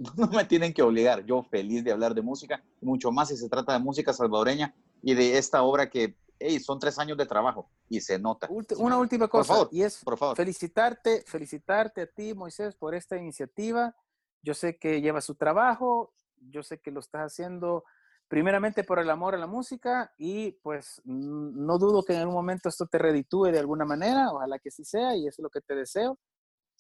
no 0.18 0.28
me 0.28 0.46
tienen 0.46 0.74
que 0.74 0.82
obligar. 0.82 1.26
Yo 1.26 1.44
feliz 1.44 1.84
de 1.84 1.92
hablar 1.92 2.14
de 2.14 2.22
música, 2.22 2.64
mucho 2.82 3.12
más 3.12 3.30
si 3.30 3.38
se 3.38 3.50
trata 3.50 3.74
de 3.74 3.80
música 3.80 4.14
salvadoreña 4.14 4.74
y 5.02 5.14
de 5.14 5.38
esta 5.38 5.64
obra 5.64 5.90
que 5.90 6.18
hey, 6.40 6.60
son 6.60 6.80
tres 6.80 6.98
años 6.98 7.18
de 7.18 7.26
trabajo 7.26 7.70
y 7.88 8.02
se 8.02 8.18
nota. 8.18 8.48
Ulti- 8.48 8.76
Una 8.78 8.98
última 8.98 9.28
Por 9.28 9.42
cosa, 9.42 9.54
favor, 9.54 9.70
y 9.72 9.84
es 9.84 10.04
por 10.04 10.18
favor. 10.18 10.36
felicitarte, 10.36 11.24
felicitarte 11.28 12.02
a 12.02 12.08
ti, 12.08 12.34
Moisés, 12.34 12.76
por 12.76 12.96
esta 12.96 13.16
iniciativa. 13.18 13.96
Yo 14.42 14.54
sé 14.56 14.78
que 14.78 15.02
lleva 15.02 15.22
su 15.22 15.36
trabajo, 15.36 16.14
yo 16.38 16.64
sé 16.64 16.80
que 16.80 16.90
lo 16.92 17.00
estás 17.00 17.32
haciendo 17.34 17.84
primeramente 18.28 18.84
por 18.84 18.98
el 18.98 19.10
amor 19.10 19.36
a 19.36 19.38
la 19.38 19.46
música 19.46 20.14
y 20.18 20.54
pues 20.64 21.02
no 21.04 21.78
dudo 21.78 22.02
que 22.02 22.14
en 22.14 22.22
algún 22.22 22.34
momento 22.36 22.70
esto 22.70 22.88
te 22.88 22.98
reditúe 22.98 23.48
de 23.52 23.60
alguna 23.60 23.84
manera, 23.86 24.32
ojalá 24.32 24.58
que 24.58 24.72
sí 24.72 24.86
sea 24.86 25.16
y 25.18 25.28
eso 25.28 25.42
es 25.42 25.44
lo 25.44 25.50
que 25.50 25.60
te 25.62 25.76
deseo, 25.76 26.18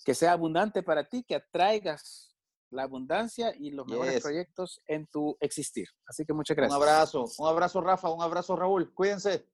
que 0.05 0.15
sea 0.15 0.31
abundante 0.31 0.81
para 0.81 1.03
ti, 1.07 1.23
que 1.23 1.35
atraigas 1.35 2.30
la 2.71 2.83
abundancia 2.83 3.53
y 3.57 3.71
los 3.71 3.85
mejores 3.87 4.15
Yes. 4.15 4.23
proyectos 4.23 4.81
en 4.87 5.07
tu 5.07 5.37
existir. 5.39 5.87
Así 6.05 6.25
que 6.25 6.33
muchas 6.33 6.55
Un 6.57 6.61
gracias. 6.63 6.81
abrazo, 6.81 7.25
un 7.37 7.47
abrazo 7.47 7.81
Rafa, 7.81 8.09
un 8.09 8.21
abrazo 8.21 8.55
Raúl, 8.55 8.93
cuídense. 8.93 9.45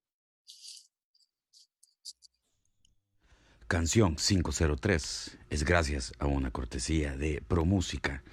Canción 3.67 4.15
503 4.15 5.37
es 5.49 5.63
gracias 5.65 6.13
a 6.19 6.27
una 6.27 6.51
cortesía 6.51 7.17
de 7.17 7.41
ProMúsica. 7.45 8.23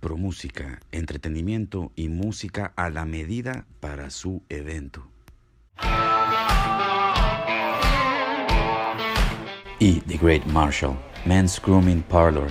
ProMúsica, 0.00 0.80
entretenimiento 0.90 1.92
y 1.94 2.08
música 2.08 2.72
a 2.74 2.90
la 2.90 3.04
medida 3.04 3.66
para 3.78 4.10
su 4.10 4.42
evento. 4.48 5.06
Y 9.78 10.00
The 10.02 10.16
Great 10.16 10.44
Marshall, 10.46 10.96
Men's 11.26 11.60
Grooming 11.60 12.02
Parlor. 12.02 12.50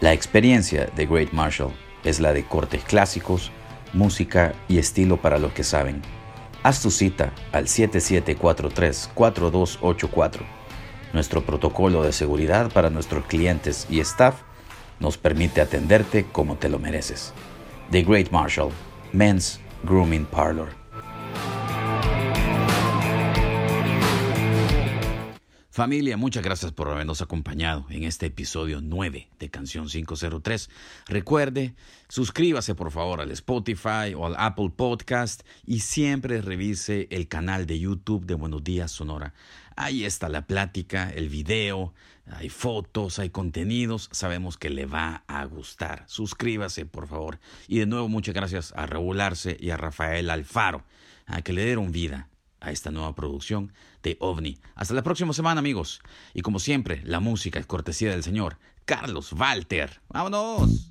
La 0.00 0.12
experiencia 0.14 0.86
de 0.96 1.04
Great 1.04 1.32
Marshall 1.32 1.74
es 2.04 2.20
la 2.20 2.32
de 2.32 2.44
cortes 2.44 2.82
clásicos, 2.84 3.50
música 3.92 4.54
y 4.66 4.78
estilo 4.78 5.18
para 5.18 5.36
los 5.36 5.52
que 5.52 5.62
saben. 5.62 6.00
Haz 6.62 6.80
tu 6.80 6.90
cita 6.90 7.34
al 7.52 7.66
7743-4284. 7.66 10.40
Nuestro 11.12 11.44
protocolo 11.44 12.02
de 12.02 12.12
seguridad 12.12 12.72
para 12.72 12.88
nuestros 12.88 13.26
clientes 13.26 13.86
y 13.90 14.00
staff 14.00 14.36
nos 15.00 15.18
permite 15.18 15.60
atenderte 15.60 16.24
como 16.24 16.56
te 16.56 16.70
lo 16.70 16.78
mereces. 16.78 17.34
The 17.90 18.02
Great 18.02 18.30
Marshall, 18.30 18.70
Men's 19.12 19.60
Grooming 19.84 20.24
Parlor. 20.24 20.79
Familia, 25.80 26.18
muchas 26.18 26.42
gracias 26.42 26.72
por 26.72 26.90
habernos 26.90 27.22
acompañado 27.22 27.86
en 27.88 28.04
este 28.04 28.26
episodio 28.26 28.82
9 28.82 29.30
de 29.38 29.48
Canción 29.48 29.86
503. 29.88 30.68
Recuerde, 31.06 31.74
suscríbase 32.10 32.74
por 32.74 32.90
favor 32.90 33.22
al 33.22 33.30
Spotify 33.30 34.12
o 34.14 34.26
al 34.26 34.34
Apple 34.36 34.72
Podcast 34.76 35.40
y 35.64 35.80
siempre 35.80 36.42
revise 36.42 37.08
el 37.10 37.28
canal 37.28 37.64
de 37.64 37.80
YouTube 37.80 38.26
de 38.26 38.34
Buenos 38.34 38.62
Días 38.62 38.92
Sonora. 38.92 39.32
Ahí 39.74 40.04
está 40.04 40.28
la 40.28 40.46
plática, 40.46 41.08
el 41.08 41.30
video, 41.30 41.94
hay 42.26 42.50
fotos, 42.50 43.18
hay 43.18 43.30
contenidos. 43.30 44.10
Sabemos 44.12 44.58
que 44.58 44.68
le 44.68 44.84
va 44.84 45.24
a 45.28 45.46
gustar. 45.46 46.04
Suscríbase 46.08 46.84
por 46.84 47.08
favor. 47.08 47.40
Y 47.68 47.78
de 47.78 47.86
nuevo 47.86 48.06
muchas 48.06 48.34
gracias 48.34 48.74
a 48.76 48.84
Raúl 48.84 49.18
y 49.58 49.70
a 49.70 49.78
Rafael 49.78 50.28
Alfaro, 50.28 50.84
a 51.24 51.40
que 51.40 51.54
le 51.54 51.64
dieron 51.64 51.90
vida 51.90 52.29
a 52.60 52.70
esta 52.70 52.90
nueva 52.90 53.14
producción 53.14 53.72
de 54.02 54.16
OVNI. 54.20 54.58
Hasta 54.74 54.94
la 54.94 55.02
próxima 55.02 55.32
semana, 55.32 55.58
amigos. 55.58 56.00
Y 56.34 56.42
como 56.42 56.58
siempre, 56.58 57.02
la 57.04 57.20
música 57.20 57.58
es 57.58 57.66
cortesía 57.66 58.10
del 58.10 58.22
señor 58.22 58.58
Carlos 58.84 59.32
Walter. 59.32 60.00
¡Vámonos! 60.08 60.88